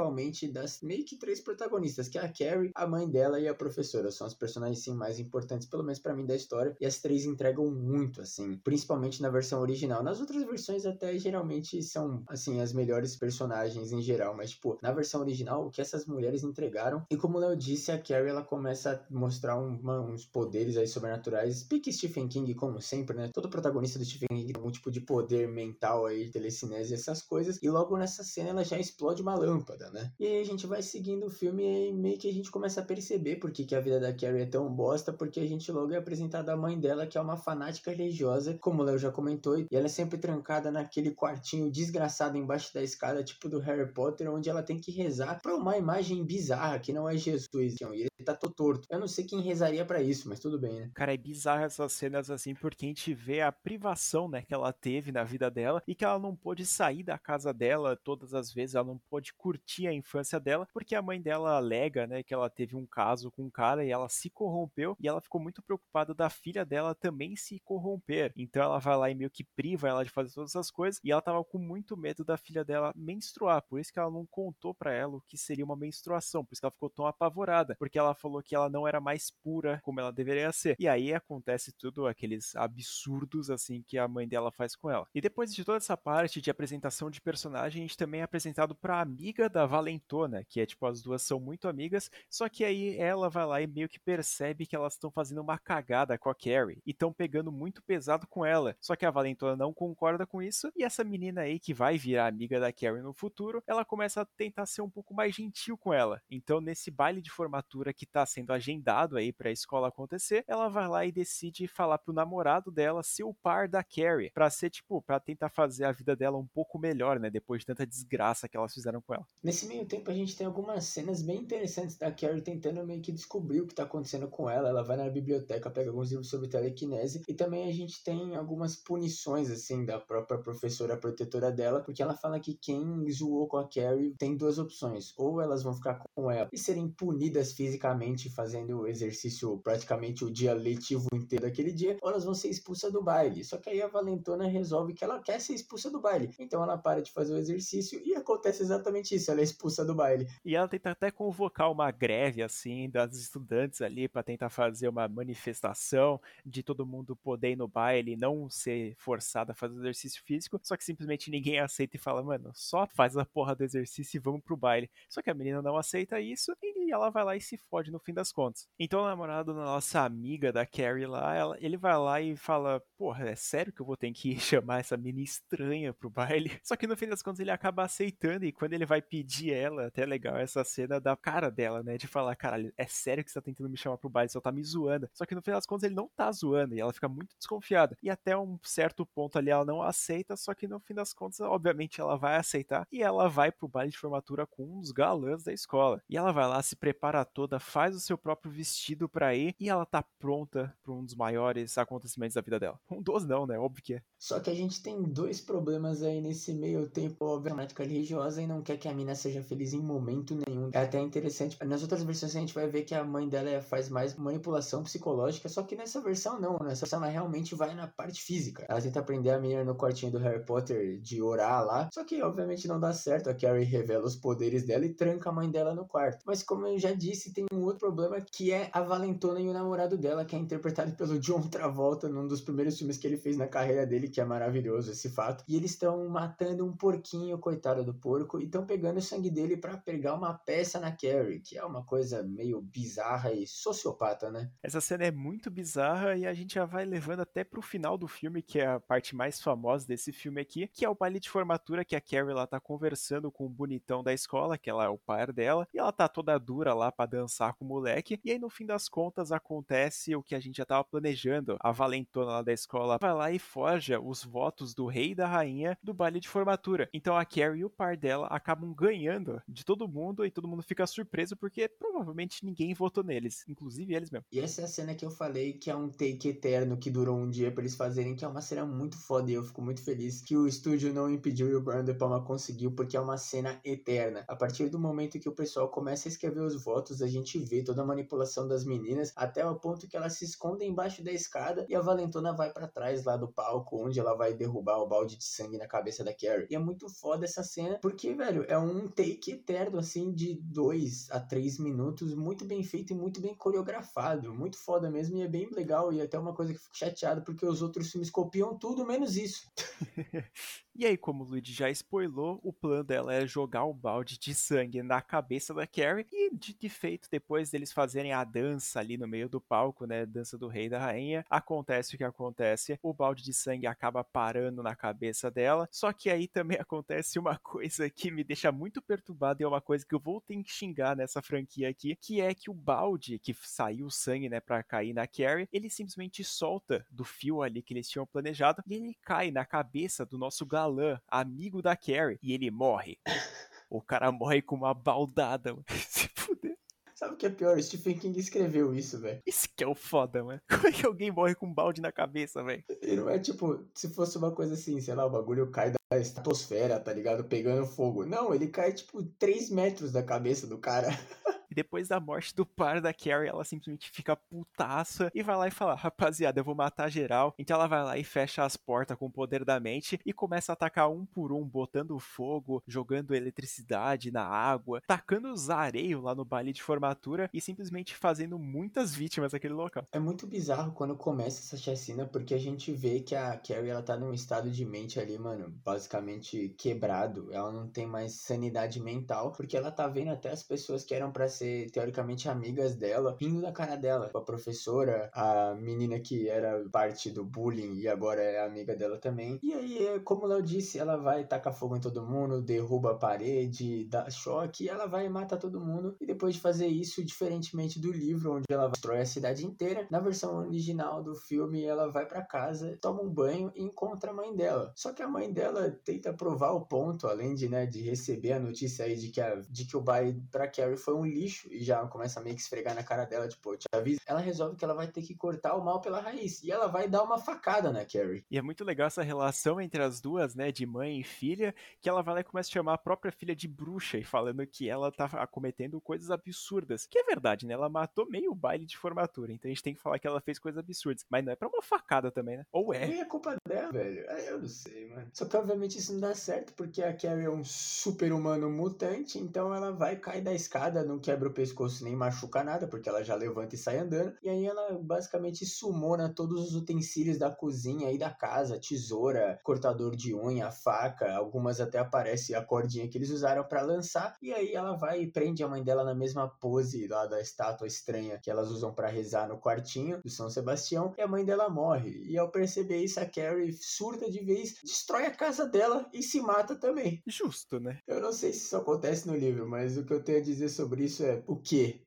das 0.51 0.81
meio 0.81 1.05
que 1.05 1.15
três 1.15 1.39
protagonistas, 1.39 2.07
que 2.07 2.17
é 2.17 2.21
a 2.21 2.31
Carrie, 2.31 2.71
a 2.75 2.87
mãe 2.87 3.09
dela 3.09 3.39
e 3.39 3.47
a 3.47 3.53
professora. 3.53 4.11
São 4.11 4.27
os 4.27 4.33
personagens 4.33 4.79
sim 4.79 4.93
mais 4.93 5.19
importantes, 5.19 5.67
pelo 5.67 5.83
menos 5.83 5.99
para 5.99 6.13
mim 6.13 6.25
da 6.25 6.35
história, 6.35 6.75
e 6.79 6.85
as 6.85 6.99
três 6.99 7.25
entregam 7.25 7.69
muito 7.71 8.21
assim, 8.21 8.57
principalmente 8.57 9.21
na 9.21 9.29
versão 9.29 9.61
original. 9.61 10.03
Nas 10.03 10.19
outras 10.19 10.43
versões 10.43 10.85
até 10.85 11.17
geralmente 11.17 11.81
são 11.81 12.23
assim 12.27 12.61
as 12.61 12.73
melhores 12.73 13.15
personagens 13.15 13.91
em 13.91 14.01
geral, 14.01 14.35
mas 14.35 14.51
tipo, 14.51 14.77
na 14.81 14.91
versão 14.91 15.21
original 15.21 15.65
o 15.65 15.71
que 15.71 15.81
essas 15.81 16.05
mulheres 16.05 16.43
entregaram 16.43 17.03
e 17.09 17.17
como 17.17 17.39
eu 17.39 17.55
disse, 17.55 17.91
a 17.91 17.97
Carrie 17.97 18.29
ela 18.29 18.43
começa 18.43 18.91
a 18.91 19.13
mostrar 19.13 19.55
uma, 19.57 19.99
uns 20.01 20.25
poderes 20.25 20.77
aí 20.77 20.87
sobrenaturais, 20.87 21.63
pique 21.63 21.91
Stephen 21.91 22.27
King 22.27 22.53
como 22.55 22.81
sempre, 22.81 23.15
né? 23.15 23.29
Todo 23.33 23.49
protagonista 23.49 23.99
do 23.99 24.05
Stephen 24.05 24.27
King 24.29 24.45
tem 24.45 24.55
algum 24.55 24.71
tipo 24.71 24.91
de 24.91 25.01
poder 25.01 25.47
mental 25.47 26.05
aí, 26.05 26.29
telecinese, 26.29 26.93
essas 26.93 27.21
coisas. 27.21 27.59
E 27.61 27.69
logo 27.69 27.97
nessa 27.97 28.23
cena 28.23 28.49
ela 28.49 28.63
já 28.63 28.79
explode 28.79 29.21
uma 29.21 29.35
lâmpada, 29.35 29.82
né? 29.91 30.11
E 30.19 30.25
aí 30.25 30.41
a 30.41 30.45
gente 30.45 30.65
vai 30.65 30.81
seguindo 30.81 31.25
o 31.25 31.29
filme 31.29 31.89
e 31.89 31.93
meio 31.93 32.17
que 32.17 32.29
a 32.29 32.33
gente 32.33 32.49
começa 32.49 32.81
a 32.81 32.85
perceber 32.85 33.37
por 33.37 33.51
que, 33.51 33.65
que 33.65 33.75
a 33.75 33.81
vida 33.81 33.99
da 33.99 34.13
Carrie 34.13 34.43
é 34.43 34.45
tão 34.45 34.73
bosta, 34.73 35.11
porque 35.11 35.39
a 35.39 35.47
gente 35.47 35.71
logo 35.71 35.93
é 35.93 35.97
apresentado 35.97 36.49
a 36.49 36.57
mãe 36.57 36.79
dela, 36.79 37.05
que 37.05 37.17
é 37.17 37.21
uma 37.21 37.37
fanática 37.37 37.91
religiosa, 37.91 38.57
como 38.59 38.81
o 38.81 38.85
Léo 38.85 38.97
já 38.97 39.11
comentou, 39.11 39.59
e 39.59 39.67
ela 39.71 39.85
é 39.85 39.89
sempre 39.89 40.17
trancada 40.17 40.71
naquele 40.71 41.11
quartinho 41.11 41.71
desgraçado 41.71 42.37
embaixo 42.37 42.73
da 42.73 42.81
escada, 42.81 43.23
tipo 43.23 43.49
do 43.49 43.59
Harry 43.59 43.91
Potter, 43.91 44.31
onde 44.31 44.49
ela 44.49 44.63
tem 44.63 44.79
que 44.79 44.91
rezar 44.91 45.39
pra 45.41 45.55
uma 45.55 45.77
imagem 45.77 46.23
bizarra, 46.23 46.79
que 46.79 46.93
não 46.93 47.09
é 47.09 47.17
Jesus, 47.17 47.75
e 47.79 47.83
ele 47.83 48.09
tá 48.23 48.33
todo 48.33 48.53
torto. 48.53 48.87
Eu 48.89 48.99
não 48.99 49.07
sei 49.07 49.25
quem 49.25 49.41
rezaria 49.41 49.85
para 49.85 50.01
isso, 50.01 50.29
mas 50.29 50.39
tudo 50.39 50.59
bem, 50.59 50.79
né? 50.79 50.91
Cara, 50.93 51.13
é 51.13 51.17
bizarro 51.17 51.63
essas 51.63 51.91
cenas 51.93 52.29
assim, 52.29 52.53
porque 52.53 52.85
a 52.85 52.87
gente 52.87 53.13
vê 53.13 53.41
a 53.41 53.51
privação, 53.51 54.29
né, 54.29 54.41
que 54.41 54.53
ela 54.53 54.71
teve 54.71 55.11
na 55.11 55.23
vida 55.23 55.49
dela 55.49 55.81
e 55.87 55.95
que 55.95 56.05
ela 56.05 56.19
não 56.19 56.35
pôde 56.35 56.65
sair 56.65 57.03
da 57.03 57.17
casa 57.17 57.53
dela 57.53 57.95
todas 57.95 58.33
as 58.33 58.53
vezes, 58.53 58.75
ela 58.75 58.85
não 58.85 58.97
pôde 59.09 59.33
curtir 59.33 59.72
a 59.87 59.93
infância 59.93 60.39
dela, 60.39 60.67
porque 60.73 60.95
a 60.95 61.01
mãe 61.01 61.21
dela 61.21 61.55
alega, 61.57 62.07
né, 62.07 62.23
que 62.23 62.33
ela 62.33 62.49
teve 62.49 62.75
um 62.75 62.85
caso 62.85 63.31
com 63.31 63.43
um 63.43 63.49
cara 63.49 63.85
e 63.85 63.89
ela 63.89 64.07
se 64.09 64.29
corrompeu 64.29 64.95
e 64.99 65.07
ela 65.07 65.21
ficou 65.21 65.41
muito 65.41 65.61
preocupada 65.61 66.13
da 66.13 66.29
filha 66.29 66.65
dela 66.65 66.95
também 66.95 67.35
se 67.35 67.59
corromper. 67.65 68.31
Então 68.37 68.63
ela 68.63 68.79
vai 68.79 68.97
lá 68.97 69.09
e 69.09 69.15
meio 69.15 69.29
que 69.29 69.43
priva 69.43 69.87
ela 69.87 70.03
de 70.03 70.09
fazer 70.09 70.33
todas 70.33 70.51
essas 70.51 70.69
coisas 70.69 70.99
e 71.03 71.11
ela 71.11 71.21
tava 71.21 71.43
com 71.43 71.57
muito 71.57 71.97
medo 71.97 72.23
da 72.23 72.37
filha 72.37 72.63
dela 72.63 72.93
menstruar, 72.95 73.61
por 73.63 73.79
isso 73.79 73.91
que 73.91 73.99
ela 73.99 74.11
não 74.11 74.25
contou 74.25 74.73
para 74.73 74.93
ela 74.93 75.15
o 75.15 75.21
que 75.21 75.37
seria 75.37 75.65
uma 75.65 75.75
menstruação, 75.75 76.45
por 76.45 76.53
isso 76.53 76.61
que 76.61 76.65
ela 76.65 76.71
ficou 76.71 76.89
tão 76.89 77.05
apavorada, 77.05 77.75
porque 77.77 77.97
ela 77.97 78.13
falou 78.13 78.41
que 78.41 78.55
ela 78.55 78.69
não 78.69 78.87
era 78.87 78.99
mais 79.01 79.31
pura 79.43 79.79
como 79.83 79.99
ela 79.99 80.11
deveria 80.11 80.51
ser. 80.51 80.75
E 80.79 80.87
aí 80.87 81.13
acontece 81.13 81.71
tudo 81.73 82.07
aqueles 82.07 82.55
absurdos 82.55 83.49
assim 83.49 83.83
que 83.85 83.97
a 83.97 84.07
mãe 84.07 84.27
dela 84.27 84.51
faz 84.51 84.75
com 84.75 84.89
ela. 84.89 85.07
E 85.13 85.21
depois 85.21 85.53
de 85.53 85.63
toda 85.63 85.77
essa 85.77 85.97
parte 85.97 86.41
de 86.41 86.49
apresentação 86.49 87.09
de 87.09 87.21
personagem, 87.21 87.83
a 87.83 87.87
gente 87.87 87.97
também 87.97 88.21
é 88.21 88.23
apresentado 88.23 88.75
pra 88.75 89.01
amiga 89.01 89.49
da 89.49 89.62
Valentona, 89.65 90.43
que 90.43 90.59
é 90.59 90.65
tipo 90.65 90.85
as 90.85 91.01
duas 91.01 91.21
são 91.21 91.39
muito 91.39 91.67
amigas, 91.67 92.09
só 92.29 92.47
que 92.49 92.63
aí 92.63 92.97
ela 92.97 93.29
vai 93.29 93.45
lá 93.45 93.61
e 93.61 93.67
meio 93.67 93.89
que 93.89 93.99
percebe 93.99 94.65
que 94.65 94.75
elas 94.75 94.93
estão 94.93 95.11
fazendo 95.11 95.41
uma 95.41 95.57
cagada 95.57 96.17
com 96.17 96.29
a 96.29 96.35
Carrie 96.35 96.81
e 96.85 96.91
estão 96.91 97.11
pegando 97.11 97.51
muito 97.51 97.81
pesado 97.83 98.27
com 98.27 98.45
ela. 98.45 98.75
Só 98.79 98.95
que 98.95 99.05
a 99.05 99.11
Valentona 99.11 99.55
não 99.55 99.73
concorda 99.73 100.25
com 100.25 100.41
isso 100.41 100.71
e 100.75 100.83
essa 100.83 101.03
menina 101.03 101.41
aí 101.41 101.59
que 101.59 101.73
vai 101.73 101.97
virar 101.97 102.27
amiga 102.27 102.59
da 102.59 102.71
Carrie 102.71 103.01
no 103.01 103.13
futuro, 103.13 103.63
ela 103.67 103.85
começa 103.85 104.21
a 104.21 104.25
tentar 104.25 104.65
ser 104.65 104.81
um 104.81 104.89
pouco 104.89 105.13
mais 105.13 105.35
gentil 105.35 105.77
com 105.77 105.93
ela. 105.93 106.21
Então 106.29 106.59
nesse 106.61 106.91
baile 106.91 107.21
de 107.21 107.31
formatura 107.31 107.93
que 107.93 108.05
tá 108.05 108.25
sendo 108.25 108.51
agendado 108.51 109.17
aí 109.17 109.31
para 109.31 109.49
a 109.49 109.53
escola 109.53 109.87
acontecer, 109.87 110.43
ela 110.47 110.69
vai 110.69 110.87
lá 110.87 111.05
e 111.05 111.11
decide 111.11 111.67
falar 111.67 111.97
pro 111.97 112.13
namorado 112.13 112.71
dela 112.71 113.03
ser 113.03 113.23
o 113.23 113.33
par 113.33 113.67
da 113.67 113.83
Carrie, 113.83 114.31
para 114.31 114.49
ser 114.49 114.69
tipo, 114.69 115.01
para 115.01 115.19
tentar 115.19 115.49
fazer 115.49 115.85
a 115.85 115.91
vida 115.91 116.15
dela 116.15 116.37
um 116.37 116.47
pouco 116.47 116.77
melhor, 116.79 117.19
né, 117.19 117.29
depois 117.29 117.61
de 117.61 117.67
tanta 117.67 117.85
desgraça 117.85 118.47
que 118.47 118.57
elas 118.57 118.73
fizeram 118.73 119.01
com 119.01 119.13
ela. 119.13 119.25
Nesse 119.53 119.67
meio 119.67 119.85
tempo 119.85 120.09
a 120.09 120.13
gente 120.15 120.35
tem 120.35 120.47
algumas 120.47 120.83
cenas 120.85 121.21
bem 121.21 121.37
interessantes 121.37 121.95
da 121.95 122.11
Carrie 122.11 122.41
tentando 122.41 122.83
meio 122.87 123.03
que 123.03 123.11
descobrir 123.11 123.61
o 123.61 123.67
que 123.67 123.75
tá 123.75 123.83
acontecendo 123.83 124.27
com 124.27 124.49
ela. 124.49 124.69
Ela 124.69 124.81
vai 124.81 124.97
na 124.97 125.07
biblioteca, 125.07 125.69
pega 125.69 125.91
alguns 125.91 126.09
livros 126.09 126.27
sobre 126.27 126.47
telecinese 126.47 127.21
e 127.27 127.35
também 127.35 127.69
a 127.69 127.71
gente 127.71 128.03
tem 128.03 128.35
algumas 128.35 128.75
punições 128.75 129.51
assim 129.51 129.85
da 129.85 129.99
própria 129.99 130.39
professora 130.39 130.97
protetora 130.97 131.51
dela, 131.51 131.81
porque 131.81 132.01
ela 132.01 132.15
fala 132.15 132.39
que 132.39 132.55
quem 132.55 133.07
zoou 133.11 133.47
com 133.47 133.57
a 133.57 133.69
Carrie 133.69 134.15
tem 134.17 134.35
duas 134.35 134.57
opções, 134.57 135.13
ou 135.15 135.39
elas 135.39 135.61
vão 135.61 135.75
ficar 135.75 136.01
com 136.15 136.31
ela 136.31 136.49
e 136.51 136.57
serem 136.57 136.89
punidas 136.89 137.53
fisicamente 137.53 138.31
fazendo 138.31 138.87
exercício 138.87 139.59
praticamente 139.59 140.25
o 140.25 140.31
dia 140.31 140.55
letivo 140.55 141.09
inteiro 141.13 141.45
daquele 141.45 141.71
dia, 141.71 141.95
ou 142.01 142.09
elas 142.09 142.23
vão 142.23 142.33
ser 142.33 142.49
expulsas 142.49 142.91
do 142.91 143.03
baile. 143.03 143.43
Só 143.43 143.57
que 143.57 143.69
aí 143.69 143.83
a 143.83 143.87
Valentona 143.87 144.47
resolve 144.47 144.95
que 144.95 145.03
ela 145.03 145.19
quer 145.19 145.39
ser 145.39 145.53
expulsa 145.53 145.91
do 145.91 146.01
baile. 146.01 146.31
Então 146.39 146.63
ela 146.63 146.75
para 146.75 147.03
de 147.03 147.11
fazer 147.11 147.35
o 147.35 147.37
exercício 147.37 148.01
e 148.03 148.15
acontece 148.15 148.63
exatamente 148.63 149.13
isso, 149.13 149.29
ela 149.29 149.42
é 149.43 149.45
expulsa 149.45 149.85
do 149.85 149.93
baile. 149.93 150.27
E 150.43 150.55
ela 150.55 150.67
tenta 150.67 150.91
até 150.91 151.11
convocar 151.11 151.71
uma 151.71 151.91
greve 151.91 152.41
assim 152.41 152.89
das 152.89 153.15
estudantes 153.15 153.81
ali 153.81 154.07
para 154.07 154.23
tentar 154.23 154.49
fazer 154.49 154.87
uma 154.87 155.07
manifestação 155.07 156.19
de 156.45 156.63
todo 156.63 156.85
mundo 156.85 157.15
poder 157.15 157.51
ir 157.51 157.55
no 157.55 157.67
baile 157.67 158.13
e 158.13 158.17
não 158.17 158.49
ser 158.49 158.95
forçada 158.97 159.51
a 159.51 159.55
fazer 159.55 159.77
exercício 159.77 160.21
físico, 160.23 160.59
só 160.63 160.75
que 160.77 160.83
simplesmente 160.83 161.29
ninguém 161.29 161.59
aceita 161.59 161.97
e 161.97 161.99
fala, 161.99 162.23
mano, 162.23 162.51
só 162.53 162.87
faz 162.87 163.17
a 163.17 163.25
porra 163.25 163.55
do 163.55 163.63
exercício 163.63 164.17
e 164.17 164.19
vamos 164.19 164.41
pro 164.41 164.57
baile. 164.57 164.89
Só 165.09 165.21
que 165.21 165.29
a 165.29 165.33
menina 165.33 165.61
não 165.61 165.77
aceita 165.77 166.19
isso 166.19 166.55
e 166.61 166.91
ela 166.91 167.09
vai 167.09 167.23
lá 167.23 167.35
e 167.35 167.41
se 167.41 167.57
fode 167.57 167.91
no 167.91 167.99
fim 167.99 168.13
das 168.13 168.31
contas. 168.31 168.67
Então 168.79 169.01
o 169.01 169.05
namorado 169.05 169.53
da 169.53 169.63
nossa 169.63 170.01
amiga, 170.01 170.51
da 170.51 170.65
Carrie 170.65 171.05
lá, 171.05 171.35
ela, 171.35 171.57
ele 171.59 171.77
vai 171.77 171.97
lá 171.97 172.21
e 172.21 172.35
fala, 172.35 172.81
porra, 172.97 173.29
é 173.29 173.35
sério 173.35 173.73
que 173.73 173.81
eu 173.81 173.85
vou 173.85 173.97
ter 173.97 174.11
que 174.11 174.37
chamar 174.39 174.79
essa 174.79 174.95
menina 174.95 175.23
estranha 175.23 175.93
pro 175.93 176.09
baile? 176.09 176.59
Só 176.63 176.75
que 176.75 176.87
no 176.87 176.95
fim 176.95 177.07
das 177.07 177.21
contas 177.21 177.39
ele 177.39 177.51
acaba 177.51 177.83
aceitando 177.83 178.45
e 178.45 178.51
quando 178.51 178.73
ele 178.73 178.85
vai 178.85 179.01
pedir 179.01 179.32
ela, 179.51 179.87
até 179.87 180.03
é 180.03 180.05
legal 180.05 180.37
essa 180.37 180.63
cena 180.63 180.99
da 180.99 181.15
cara 181.15 181.49
dela, 181.49 181.81
né, 181.83 181.97
de 181.97 182.07
falar, 182.07 182.35
caralho, 182.35 182.73
é 182.77 182.85
sério 182.85 183.23
que 183.23 183.31
você 183.31 183.39
tá 183.39 183.43
tentando 183.43 183.69
me 183.69 183.77
chamar 183.77 183.97
pro 183.97 184.09
baile, 184.09 184.29
você 184.29 184.39
tá 184.41 184.51
me 184.51 184.63
zoando. 184.63 185.09
Só 185.13 185.25
que 185.25 185.35
no 185.35 185.41
fim 185.41 185.51
das 185.51 185.65
contas 185.65 185.83
ele 185.83 185.95
não 185.95 186.09
tá 186.15 186.31
zoando 186.31 186.75
e 186.75 186.79
ela 186.79 186.93
fica 186.93 187.07
muito 187.07 187.35
desconfiada. 187.37 187.97
E 188.01 188.09
até 188.09 188.37
um 188.37 188.59
certo 188.63 189.05
ponto 189.05 189.37
ali 189.37 189.49
ela 189.49 189.65
não 189.65 189.81
aceita, 189.81 190.35
só 190.35 190.53
que 190.53 190.67
no 190.67 190.79
fim 190.79 190.93
das 190.93 191.13
contas, 191.13 191.39
obviamente 191.39 191.99
ela 191.99 192.17
vai 192.17 192.37
aceitar 192.37 192.87
e 192.91 193.01
ela 193.01 193.27
vai 193.27 193.51
pro 193.51 193.67
baile 193.67 193.91
de 193.91 193.97
formatura 193.97 194.45
com 194.45 194.63
um 194.63 194.79
dos 194.79 194.91
galãs 194.91 195.43
da 195.43 195.53
escola. 195.53 196.01
E 196.09 196.17
ela 196.17 196.31
vai 196.31 196.47
lá, 196.47 196.61
se 196.61 196.75
prepara 196.75 197.23
toda, 197.25 197.59
faz 197.59 197.95
o 197.95 197.99
seu 197.99 198.17
próprio 198.17 198.51
vestido 198.51 199.07
pra 199.07 199.35
ir 199.35 199.55
e 199.59 199.69
ela 199.69 199.85
tá 199.85 200.03
pronta 200.19 200.75
pra 200.83 200.93
um 200.93 201.03
dos 201.03 201.15
maiores 201.15 201.77
acontecimentos 201.77 202.35
da 202.35 202.41
vida 202.41 202.59
dela. 202.59 202.79
Um 202.89 203.01
dos 203.01 203.25
não, 203.25 203.45
né? 203.45 203.57
Óbvio 203.57 203.83
que 203.83 203.93
é. 203.95 204.01
Só 204.23 204.39
que 204.39 204.49
a 204.49 204.55
gente 204.55 204.81
tem 204.81 205.03
dois 205.03 205.41
problemas 205.41 206.01
aí 206.01 206.21
nesse 206.21 206.53
meio 206.53 206.87
tempo, 206.87 207.25
obviamente, 207.25 207.75
religiosa 207.77 208.41
e 208.41 208.47
não 208.47 208.61
quer 208.61 208.77
que 208.77 208.87
a 208.87 208.93
mina 208.93 209.13
seja 209.15 209.43
feliz 209.43 209.73
em 209.73 209.81
momento 209.81 210.33
nenhum. 210.47 210.69
É 210.71 210.79
até 210.79 210.97
interessante. 210.97 211.57
Nas 211.65 211.81
outras 211.81 212.03
versões 212.03 212.33
a 212.33 212.39
gente 212.39 212.53
vai 212.53 212.65
ver 212.65 212.83
que 212.83 212.95
a 212.95 213.03
mãe 213.03 213.27
dela 213.27 213.59
faz 213.59 213.89
mais 213.89 214.15
manipulação 214.15 214.81
psicológica, 214.81 215.49
só 215.49 215.61
que 215.61 215.75
nessa 215.75 215.99
versão 215.99 216.39
não. 216.39 216.57
Nessa 216.59 216.85
versão 216.85 217.03
ela 217.03 217.11
realmente 217.11 217.53
vai 217.53 217.75
na 217.75 217.85
parte 217.85 218.23
física. 218.23 218.65
Ela 218.69 218.81
tenta 218.81 219.01
aprender 219.01 219.31
a 219.31 219.39
menina 219.41 219.65
no 219.65 219.75
quartinho 219.75 220.13
do 220.13 220.19
Harry 220.19 220.45
Potter 220.45 221.01
de 221.01 221.21
orar 221.21 221.65
lá, 221.65 221.89
só 221.93 222.05
que 222.05 222.23
obviamente 222.23 222.65
não 222.65 222.79
dá 222.79 222.93
certo. 222.93 223.29
A 223.29 223.33
Carrie 223.33 223.65
revela 223.65 224.05
os 224.05 224.15
poderes 224.15 224.63
dela 224.65 224.85
e 224.85 224.93
tranca 224.93 225.31
a 225.31 225.33
mãe 225.33 225.51
dela 225.51 225.75
no 225.75 225.85
quarto. 225.85 226.23
Mas 226.25 226.41
como 226.41 226.65
eu 226.65 226.79
já 226.79 226.93
disse, 226.93 227.33
tem 227.33 227.45
um 227.51 227.63
outro 227.63 227.79
problema 227.79 228.21
que 228.21 228.53
é 228.53 228.69
a 228.71 228.79
Valentona 228.81 229.41
e 229.41 229.49
o 229.49 229.53
namorado 229.53 229.97
dela, 229.97 230.23
que 230.23 230.33
é 230.33 230.39
interpretado 230.39 230.93
pelo 230.95 231.19
John 231.19 231.41
Travolta 231.41 232.07
num 232.07 232.25
dos 232.25 232.39
primeiros 232.39 232.77
filmes 232.77 232.95
que 232.95 233.05
ele 233.05 233.17
fez 233.17 233.35
na 233.35 233.47
carreira 233.47 233.85
dele, 233.85 234.12
que 234.13 234.21
é 234.21 234.25
maravilhoso 234.25 234.91
esse 234.91 235.09
fato. 235.09 235.43
E 235.47 235.55
eles 235.55 235.71
estão 235.71 236.07
matando 236.07 236.65
um 236.65 236.71
porquinho, 236.71 237.37
coitado 237.39 237.83
do 237.83 237.93
porco, 237.93 238.39
e 238.39 238.45
estão 238.45 238.65
pegando 238.65 238.97
o 238.97 239.01
sangue 239.01 239.29
dele 239.29 239.57
para 239.57 239.75
pegar 239.75 240.13
uma 240.13 240.33
peça 240.33 240.79
na 240.79 240.91
Carrie, 240.91 241.39
que 241.39 241.57
é 241.57 241.65
uma 241.65 241.83
coisa 241.83 242.21
meio 242.21 242.61
bizarra 242.61 243.33
e 243.33 243.47
sociopata, 243.47 244.29
né? 244.29 244.51
Essa 244.61 244.79
cena 244.79 245.05
é 245.05 245.11
muito 245.11 245.49
bizarra 245.49 246.15
e 246.15 246.25
a 246.25 246.33
gente 246.33 246.55
já 246.55 246.65
vai 246.65 246.85
levando 246.85 247.21
até 247.21 247.43
pro 247.43 247.61
final 247.61 247.97
do 247.97 248.07
filme, 248.07 248.41
que 248.41 248.59
é 248.59 248.67
a 248.67 248.79
parte 248.79 249.15
mais 249.15 249.41
famosa 249.41 249.87
desse 249.87 250.11
filme 250.11 250.39
aqui, 250.39 250.67
que 250.67 250.85
é 250.85 250.89
o 250.89 250.95
baile 250.95 251.19
de 251.19 251.29
formatura 251.29 251.83
que 251.83 251.95
a 251.95 252.01
Carrie 252.01 252.33
lá 252.33 252.45
tá 252.45 252.59
conversando 252.59 253.31
com 253.31 253.45
o 253.45 253.49
bonitão 253.49 254.03
da 254.03 254.13
escola, 254.13 254.57
que 254.57 254.69
ela 254.69 254.85
é 254.85 254.89
o 254.89 254.97
pai 254.97 255.23
dela, 255.31 255.67
e 255.73 255.79
ela 255.79 255.91
tá 255.91 256.07
toda 256.07 256.37
dura 256.37 256.73
lá 256.73 256.91
para 256.91 257.05
dançar 257.05 257.53
com 257.53 257.63
o 257.63 257.67
moleque, 257.67 258.19
e 258.23 258.31
aí 258.31 258.39
no 258.39 258.49
fim 258.49 258.65
das 258.65 258.89
contas 258.89 259.31
acontece 259.31 260.15
o 260.15 260.23
que 260.23 260.35
a 260.35 260.39
gente 260.39 260.57
já 260.57 260.65
tava 260.65 260.83
planejando. 260.83 261.57
A 261.59 261.71
valentona 261.71 262.31
lá 262.31 262.41
da 262.41 262.51
escola 262.51 262.97
vai 262.99 263.13
lá 263.13 263.31
e 263.31 263.39
forja 263.39 263.99
os 264.07 264.23
votos 264.23 264.73
do 264.73 264.85
rei 264.85 265.11
e 265.11 265.15
da 265.15 265.27
rainha 265.27 265.77
do 265.81 265.93
baile 265.93 266.19
de 266.19 266.29
formatura. 266.29 266.89
Então 266.93 267.17
a 267.17 267.25
Carrie 267.25 267.61
e 267.61 267.65
o 267.65 267.69
par 267.69 267.97
dela 267.97 268.27
acabam 268.27 268.73
ganhando 268.73 269.41
de 269.47 269.63
todo 269.63 269.87
mundo 269.87 270.25
e 270.25 270.31
todo 270.31 270.47
mundo 270.47 270.63
fica 270.63 270.85
surpreso 270.85 271.35
porque 271.35 271.67
provavelmente 271.67 272.45
ninguém 272.45 272.73
votou 272.73 273.03
neles, 273.03 273.43
inclusive 273.47 273.93
eles 273.93 274.11
mesmo. 274.11 274.25
E 274.31 274.39
essa 274.39 274.61
é 274.61 274.63
a 274.65 274.67
cena 274.67 274.95
que 274.95 275.05
eu 275.05 275.11
falei 275.11 275.53
que 275.53 275.69
é 275.69 275.75
um 275.75 275.89
take 275.89 276.29
eterno 276.29 276.77
que 276.77 276.89
durou 276.89 277.17
um 277.17 277.29
dia 277.29 277.51
pra 277.51 277.61
eles 277.61 277.75
fazerem, 277.75 278.15
que 278.15 278.25
é 278.25 278.27
uma 278.27 278.41
cena 278.41 278.65
muito 278.65 278.97
foda 278.97 279.29
e 279.29 279.33
eu 279.33 279.43
fico 279.43 279.61
muito 279.61 279.81
feliz 279.81 280.21
que 280.21 280.35
o 280.35 280.47
estúdio 280.47 280.93
não 280.93 281.09
impediu 281.09 281.49
e 281.49 281.55
o 281.55 281.61
Brian 281.61 281.83
De 281.83 281.93
Palma 281.93 282.23
conseguiu, 282.23 282.71
porque 282.71 282.97
é 282.97 282.99
uma 282.99 283.17
cena 283.17 283.59
eterna. 283.63 284.23
A 284.27 284.35
partir 284.35 284.69
do 284.69 284.79
momento 284.79 285.19
que 285.19 285.29
o 285.29 285.35
pessoal 285.35 285.69
começa 285.69 286.07
a 286.07 286.11
escrever 286.11 286.41
os 286.41 286.63
votos, 286.63 287.01
a 287.01 287.07
gente 287.07 287.37
vê 287.39 287.63
toda 287.63 287.81
a 287.81 287.85
manipulação 287.85 288.47
das 288.47 288.65
meninas 288.65 289.11
até 289.15 289.45
o 289.45 289.55
ponto 289.55 289.87
que 289.87 289.95
elas 289.95 290.13
se 290.13 290.25
escondem 290.25 290.69
embaixo 290.69 291.03
da 291.03 291.11
escada 291.11 291.65
e 291.69 291.75
a 291.75 291.81
Valentona 291.81 292.33
vai 292.33 292.51
para 292.51 292.67
trás 292.67 293.03
lá 293.03 293.17
do 293.17 293.27
palco, 293.27 293.77
onde 293.93 293.99
ela 293.99 294.15
vai 294.15 294.33
derrubar 294.33 294.79
o 294.79 294.87
balde 294.87 295.15
de 295.15 295.23
sangue 295.23 295.57
na 295.57 295.67
cabeça 295.67 296.03
da 296.03 296.13
Carrie. 296.13 296.47
E 296.49 296.55
é 296.55 296.59
muito 296.59 296.89
foda 296.89 297.25
essa 297.25 297.43
cena, 297.43 297.77
porque, 297.79 298.11
velho, 298.13 298.43
é 298.47 298.57
um 298.57 298.87
take 298.87 299.31
eterno, 299.31 299.77
assim, 299.77 300.11
de 300.11 300.33
dois 300.33 301.09
a 301.11 301.19
três 301.19 301.59
minutos, 301.59 302.15
muito 302.15 302.43
bem 302.43 302.63
feito 302.63 302.91
e 302.91 302.95
muito 302.95 303.21
bem 303.21 303.35
coreografado. 303.35 304.33
Muito 304.33 304.57
foda 304.57 304.89
mesmo, 304.89 305.17
e 305.17 305.21
é 305.21 305.27
bem 305.27 305.47
legal. 305.51 305.93
E 305.93 306.01
até 306.01 306.17
uma 306.17 306.33
coisa 306.33 306.53
que 306.53 306.59
fico 306.59 306.75
chateado, 306.75 307.21
porque 307.23 307.45
os 307.45 307.61
outros 307.61 307.91
filmes 307.91 308.09
copiam 308.09 308.57
tudo 308.57 308.85
menos 308.85 309.15
isso. 309.15 309.47
E 310.75 310.87
aí, 310.87 310.97
como 310.97 311.23
o 311.23 311.27
Luigi 311.27 311.53
já 311.53 311.69
spoilou, 311.69 312.39
o 312.43 312.51
plano 312.51 312.83
dela 312.83 313.13
é 313.13 313.27
jogar 313.27 313.63
o 313.63 313.73
balde 313.75 314.17
de 314.17 314.33
sangue 314.33 314.81
na 314.81 315.03
cabeça 315.03 315.53
da 315.53 315.67
Carrie 315.67 316.07
e, 316.11 316.31
de 316.35 316.67
feito, 316.67 317.07
depois 317.11 317.51
deles 317.51 317.71
fazerem 317.71 318.11
a 318.11 318.23
dança 318.23 318.79
ali 318.79 318.97
no 318.97 319.07
meio 319.07 319.29
do 319.29 319.39
palco, 319.39 319.85
né, 319.85 320.03
dança 320.03 320.35
do 320.35 320.47
rei 320.47 320.65
e 320.65 320.69
da 320.69 320.79
rainha, 320.79 321.23
acontece 321.29 321.93
o 321.93 321.97
que 321.97 322.03
acontece, 322.03 322.79
o 322.81 322.91
balde 322.91 323.23
de 323.23 323.33
sangue 323.33 323.67
acaba 323.73 324.03
parando 324.03 324.63
na 324.63 324.75
cabeça 324.75 325.29
dela, 325.29 325.67
só 325.71 325.91
que 325.91 326.09
aí 326.09 326.27
também 326.27 326.57
acontece 326.61 327.19
uma 327.19 327.37
coisa 327.37 327.89
que 327.89 328.09
me 328.09 328.23
deixa 328.23 328.51
muito 328.51 328.81
perturbado 328.81 329.41
e 329.41 329.43
é 329.43 329.47
uma 329.47 329.61
coisa 329.61 329.85
que 329.85 329.93
eu 329.93 329.99
vou 329.99 330.21
ter 330.21 330.41
que 330.41 330.51
xingar 330.51 330.95
nessa 330.95 331.21
franquia 331.21 331.69
aqui, 331.69 331.95
que 331.95 332.21
é 332.21 332.33
que 332.33 332.49
o 332.49 332.53
balde 332.53 333.19
que 333.19 333.33
saiu 333.41 333.89
sangue, 333.89 334.29
né, 334.29 334.39
para 334.39 334.63
cair 334.63 334.93
na 334.93 335.07
Carrie, 335.07 335.47
ele 335.51 335.69
simplesmente 335.69 336.23
solta 336.23 336.85
do 336.89 337.03
fio 337.03 337.41
ali 337.41 337.61
que 337.61 337.73
eles 337.73 337.89
tinham 337.89 338.05
planejado 338.05 338.63
e 338.67 338.75
ele 338.75 338.97
cai 339.01 339.31
na 339.31 339.45
cabeça 339.45 340.05
do 340.05 340.17
nosso 340.17 340.45
galã 340.45 340.99
amigo 341.07 341.61
da 341.61 341.75
Carrie, 341.75 342.19
e 342.21 342.33
ele 342.33 342.49
morre. 342.49 342.97
o 343.69 343.81
cara 343.81 344.11
morre 344.11 344.41
com 344.41 344.55
uma 344.55 344.73
baldada. 344.73 345.55
Se 345.67 346.07
fuder. 346.15 346.57
Sabe 347.03 347.15
o 347.15 347.17
que 347.17 347.25
é 347.25 347.29
pior? 347.29 347.61
Stephen 347.61 347.97
King 347.97 348.17
escreveu 348.17 348.73
isso, 348.73 348.97
velho. 348.97 349.19
Isso 349.27 349.45
que 349.53 349.61
é 349.61 349.67
o 349.67 349.75
foda, 349.75 350.23
mano. 350.23 350.39
Como 350.49 350.67
é 350.67 350.71
que 350.71 350.85
alguém 350.85 351.11
morre 351.11 351.35
com 351.35 351.47
um 351.47 351.53
balde 351.53 351.81
na 351.81 351.91
cabeça, 351.91 352.41
velho? 352.41 352.63
E 352.81 352.95
não 352.95 353.09
é 353.09 353.19
tipo, 353.19 353.59
se 353.75 353.89
fosse 353.89 354.17
uma 354.17 354.31
coisa 354.31 354.53
assim, 354.53 354.79
sei 354.79 354.95
lá, 354.95 355.05
o 355.05 355.09
bagulho 355.09 355.51
cai 355.51 355.71
da 355.71 355.99
estratosfera, 355.99 356.79
tá 356.79 356.93
ligado? 356.93 357.25
Pegando 357.25 357.65
fogo. 357.65 358.05
Não, 358.05 358.33
ele 358.33 358.47
cai 358.47 358.71
tipo 358.71 359.03
3 359.03 359.49
metros 359.49 359.91
da 359.91 360.01
cabeça 360.01 360.47
do 360.47 360.57
cara. 360.57 360.87
E 361.53 361.55
depois 361.55 361.87
da 361.87 361.99
morte 361.99 362.33
do 362.33 362.47
par 362.47 362.81
da 362.81 362.91
Carrie, 362.91 363.29
ela 363.29 363.43
simplesmente 363.43 363.91
fica 363.91 364.15
putaça 364.15 365.11
e 365.13 365.21
vai 365.21 365.37
lá 365.37 365.47
e 365.47 365.51
fala: 365.51 365.75
Rapaziada, 365.75 366.39
eu 366.39 366.43
vou 366.43 366.55
matar 366.55 366.89
geral. 366.89 367.35
Então 367.37 367.55
ela 367.55 367.67
vai 367.67 367.83
lá 367.83 367.95
e 367.95 368.03
fecha 368.03 368.43
as 368.43 368.57
portas 368.57 368.97
com 368.97 369.05
o 369.05 369.11
poder 369.11 369.45
da 369.45 369.59
mente 369.59 369.99
e 370.03 370.11
começa 370.11 370.51
a 370.51 370.53
atacar 370.53 370.89
um 370.89 371.05
por 371.05 371.31
um, 371.31 371.43
botando 371.47 371.99
fogo, 371.99 372.63
jogando 372.67 373.13
eletricidade 373.13 374.09
na 374.09 374.25
água, 374.25 374.81
tacando 374.87 375.31
os 375.31 375.51
areios 375.51 376.01
lá 376.01 376.15
no 376.15 376.25
baile 376.25 376.51
de 376.51 376.63
formatura 376.63 377.29
e 377.31 377.39
simplesmente 377.39 377.95
fazendo 377.95 378.39
muitas 378.39 378.95
vítimas 378.95 379.31
naquele 379.31 379.53
local. 379.53 379.87
É 379.91 379.99
muito 379.99 380.25
bizarro 380.25 380.71
quando 380.71 380.97
começa 380.97 381.39
essa 381.39 381.63
chacina, 381.63 382.07
porque 382.07 382.33
a 382.33 382.39
gente 382.39 382.73
vê 382.73 382.99
que 383.01 383.13
a 383.13 383.37
Carrie 383.37 383.69
ela 383.69 383.83
tá 383.83 383.95
num 383.95 384.11
estado 384.11 384.49
de 384.49 384.65
mente 384.65 384.99
ali, 384.99 385.19
mano, 385.19 385.53
basicamente 385.63 386.49
quebrado. 386.57 387.31
Ela 387.31 387.51
não 387.51 387.67
tem 387.67 387.85
mais 387.85 388.13
sanidade 388.13 388.81
mental, 388.81 389.31
porque 389.33 389.55
ela 389.55 389.71
tá 389.71 389.87
vendo 389.87 390.09
até 390.09 390.31
as 390.31 390.41
pessoas 390.41 390.83
que 390.83 390.95
eram 390.95 391.11
para 391.11 391.27
ser 391.27 391.42
ser 391.43 391.69
teoricamente 391.71 392.29
amigas 392.29 392.75
dela, 392.75 393.17
rindo 393.19 393.41
da 393.41 393.51
cara 393.51 393.75
dela. 393.75 394.09
A 394.13 394.21
professora, 394.21 395.09
a 395.13 395.53
menina 395.55 395.99
que 395.99 396.29
era 396.29 396.63
parte 396.71 397.11
do 397.11 397.25
bullying 397.25 397.75
e 397.79 397.87
agora 397.87 398.21
é 398.21 398.45
amiga 398.45 398.75
dela 398.75 398.97
também. 398.97 399.39
E 399.43 399.53
aí, 399.53 399.87
é 399.87 399.99
como 399.99 400.25
Léo 400.25 400.41
disse, 400.41 400.79
ela 400.79 400.95
vai 400.95 401.25
tacar 401.25 401.53
fogo 401.53 401.75
em 401.75 401.81
todo 401.81 402.05
mundo, 402.05 402.41
derruba 402.41 402.91
a 402.91 402.95
parede, 402.95 403.85
dá 403.85 404.09
choque, 404.09 404.69
ela 404.69 404.85
vai 404.85 405.05
e 405.05 405.09
mata 405.09 405.35
todo 405.35 405.59
mundo. 405.59 405.95
E 405.99 406.05
depois 406.05 406.35
de 406.35 406.41
fazer 406.41 406.67
isso, 406.67 407.03
diferentemente 407.03 407.79
do 407.79 407.91
livro, 407.91 408.35
onde 408.35 408.45
ela 408.49 408.69
destrói 408.69 409.01
a 409.01 409.05
cidade 409.05 409.45
inteira, 409.45 409.85
na 409.91 409.99
versão 409.99 410.37
original 410.39 411.03
do 411.03 411.15
filme, 411.15 411.63
ela 411.63 411.91
vai 411.91 412.05
para 412.05 412.21
casa, 412.21 412.77
toma 412.79 413.01
um 413.01 413.09
banho 413.09 413.51
e 413.55 413.63
encontra 413.63 414.11
a 414.11 414.13
mãe 414.13 414.33
dela. 414.33 414.71
Só 414.75 414.93
que 414.93 415.01
a 415.01 415.07
mãe 415.07 415.31
dela 415.31 415.71
tenta 415.83 416.13
provar 416.13 416.51
o 416.51 416.61
ponto, 416.61 417.07
além 417.07 417.35
de, 417.35 417.49
né, 417.49 417.65
de 417.65 417.81
receber 417.81 418.33
a 418.33 418.39
notícia 418.39 418.85
aí 418.85 418.95
de 418.95 419.09
que, 419.09 419.19
a, 419.19 419.35
de 419.49 419.65
que 419.65 419.75
o 419.75 419.81
baile 419.81 420.21
pra 420.31 420.47
Carrie 420.47 420.77
foi 420.77 420.93
um 420.93 421.05
lixo 421.05 421.32
lixo 421.33 421.47
e 421.51 421.63
já 421.63 421.85
começa 421.87 422.19
a 422.19 422.23
meio 422.23 422.35
que 422.35 422.41
esfregar 422.41 422.75
na 422.75 422.83
cara 422.83 423.05
dela, 423.05 423.27
tipo, 423.27 423.57
te 423.57 423.67
aviso. 423.73 423.99
Ela 424.05 424.19
resolve 424.19 424.55
que 424.55 424.63
ela 424.63 424.73
vai 424.73 424.87
ter 424.87 425.01
que 425.01 425.15
cortar 425.15 425.55
o 425.55 425.63
mal 425.63 425.81
pela 425.81 425.99
raiz. 425.99 426.43
E 426.43 426.51
ela 426.51 426.67
vai 426.67 426.87
dar 426.87 427.03
uma 427.03 427.17
facada 427.17 427.71
na 427.71 427.85
Carrie. 427.85 428.23
E 428.29 428.37
é 428.37 428.41
muito 428.41 428.63
legal 428.63 428.87
essa 428.87 429.01
relação 429.01 429.59
entre 429.59 429.81
as 429.81 429.99
duas, 429.99 430.35
né, 430.35 430.51
de 430.51 430.65
mãe 430.65 430.99
e 430.99 431.03
filha, 431.03 431.53
que 431.81 431.89
ela 431.89 432.01
vai 432.01 432.15
lá 432.15 432.19
e 432.21 432.23
começa 432.23 432.49
a 432.49 432.53
chamar 432.53 432.73
a 432.75 432.77
própria 432.77 433.11
filha 433.11 433.35
de 433.35 433.47
bruxa 433.47 433.97
e 433.97 434.03
falando 434.03 434.45
que 434.45 434.69
ela 434.69 434.91
tá 434.91 435.25
cometendo 435.27 435.81
coisas 435.81 436.11
absurdas. 436.11 436.85
Que 436.85 436.99
é 436.99 437.03
verdade, 437.03 437.45
né? 437.45 437.53
Ela 437.53 437.69
matou 437.69 438.07
meio 438.07 438.33
baile 438.35 438.65
de 438.65 438.77
formatura. 438.77 439.33
Então 439.33 439.49
a 439.49 439.53
gente 439.53 439.63
tem 439.63 439.73
que 439.73 439.81
falar 439.81 439.99
que 439.99 440.07
ela 440.07 440.21
fez 440.21 440.37
coisas 440.37 440.59
absurdas. 440.59 441.05
Mas 441.09 441.25
não 441.25 441.31
é 441.31 441.35
pra 441.35 441.47
uma 441.47 441.61
facada 441.61 442.11
também, 442.11 442.37
né? 442.37 442.45
Ou 442.51 442.73
é? 442.73 442.87
Nem 442.87 443.01
é 443.01 443.05
culpa 443.05 443.35
dela, 443.47 443.71
velho. 443.71 444.05
Eu 444.27 444.39
não 444.39 444.47
sei, 444.47 444.87
mano. 444.89 445.09
Só 445.13 445.25
que 445.25 445.37
obviamente 445.37 445.77
isso 445.77 445.93
não 445.93 446.01
dá 446.01 446.15
certo 446.15 446.53
porque 446.53 446.81
a 446.81 446.95
Carrie 446.95 447.25
é 447.25 447.29
um 447.29 447.43
super 447.43 448.11
humano 448.13 448.49
mutante, 448.49 449.17
então 449.17 449.53
ela 449.53 449.71
vai 449.71 449.95
cair 449.95 450.21
da 450.21 450.33
escada, 450.33 450.83
não 450.83 450.99
quebra 450.99 451.22
o 451.27 451.33
pescoço 451.33 451.83
nem 451.83 451.95
machuca 451.95 452.43
nada, 452.43 452.67
porque 452.67 452.89
ela 452.89 453.03
já 453.03 453.15
levanta 453.15 453.55
e 453.55 453.57
sai 453.57 453.77
andando. 453.77 454.13
E 454.21 454.29
aí 454.29 454.45
ela 454.45 454.77
basicamente 454.81 455.45
sumona 455.45 456.13
todos 456.13 456.49
os 456.49 456.55
utensílios 456.55 457.17
da 457.17 457.31
cozinha 457.31 457.91
e 457.91 457.97
da 457.97 458.09
casa, 458.09 458.59
tesoura, 458.59 459.39
cortador 459.43 459.95
de 459.95 460.13
unha, 460.13 460.51
faca, 460.51 461.13
algumas 461.15 461.59
até 461.59 461.79
aparece 461.79 462.35
a 462.35 462.43
cordinha 462.43 462.87
que 462.87 462.97
eles 462.97 463.09
usaram 463.09 463.43
para 463.43 463.61
lançar. 463.61 464.17
E 464.21 464.33
aí 464.33 464.53
ela 464.53 464.75
vai 464.75 465.01
e 465.01 465.11
prende 465.11 465.43
a 465.43 465.47
mãe 465.47 465.63
dela 465.63 465.83
na 465.83 465.95
mesma 465.95 466.27
pose 466.27 466.87
lá 466.87 467.05
da 467.05 467.19
estátua 467.21 467.67
estranha 467.67 468.19
que 468.21 468.29
elas 468.29 468.49
usam 468.49 468.73
para 468.73 468.87
rezar 468.87 469.27
no 469.27 469.39
quartinho 469.39 470.01
do 470.01 470.09
São 470.09 470.29
Sebastião. 470.29 470.93
E 470.97 471.01
a 471.01 471.07
mãe 471.07 471.25
dela 471.25 471.49
morre. 471.49 472.03
E 472.05 472.17
ao 472.17 472.31
perceber 472.31 472.77
isso, 472.77 472.99
a 472.99 473.05
Carrie 473.05 473.53
surta 473.53 474.09
de 474.09 474.23
vez, 474.23 474.55
destrói 474.63 475.05
a 475.05 475.11
casa 475.11 475.47
dela 475.47 475.89
e 475.93 476.01
se 476.01 476.21
mata 476.21 476.55
também. 476.55 477.01
Justo, 477.07 477.59
né? 477.59 477.79
Eu 477.87 478.01
não 478.01 478.11
sei 478.11 478.33
se 478.33 478.45
isso 478.45 478.57
acontece 478.57 479.07
no 479.07 479.15
livro, 479.15 479.47
mas 479.47 479.77
o 479.77 479.85
que 479.85 479.93
eu 479.93 480.03
tenho 480.03 480.19
a 480.19 480.23
dizer 480.23 480.49
sobre 480.49 480.85
isso 480.85 481.03
é 481.03 481.12
o 481.27 481.35
quê? 481.37 481.81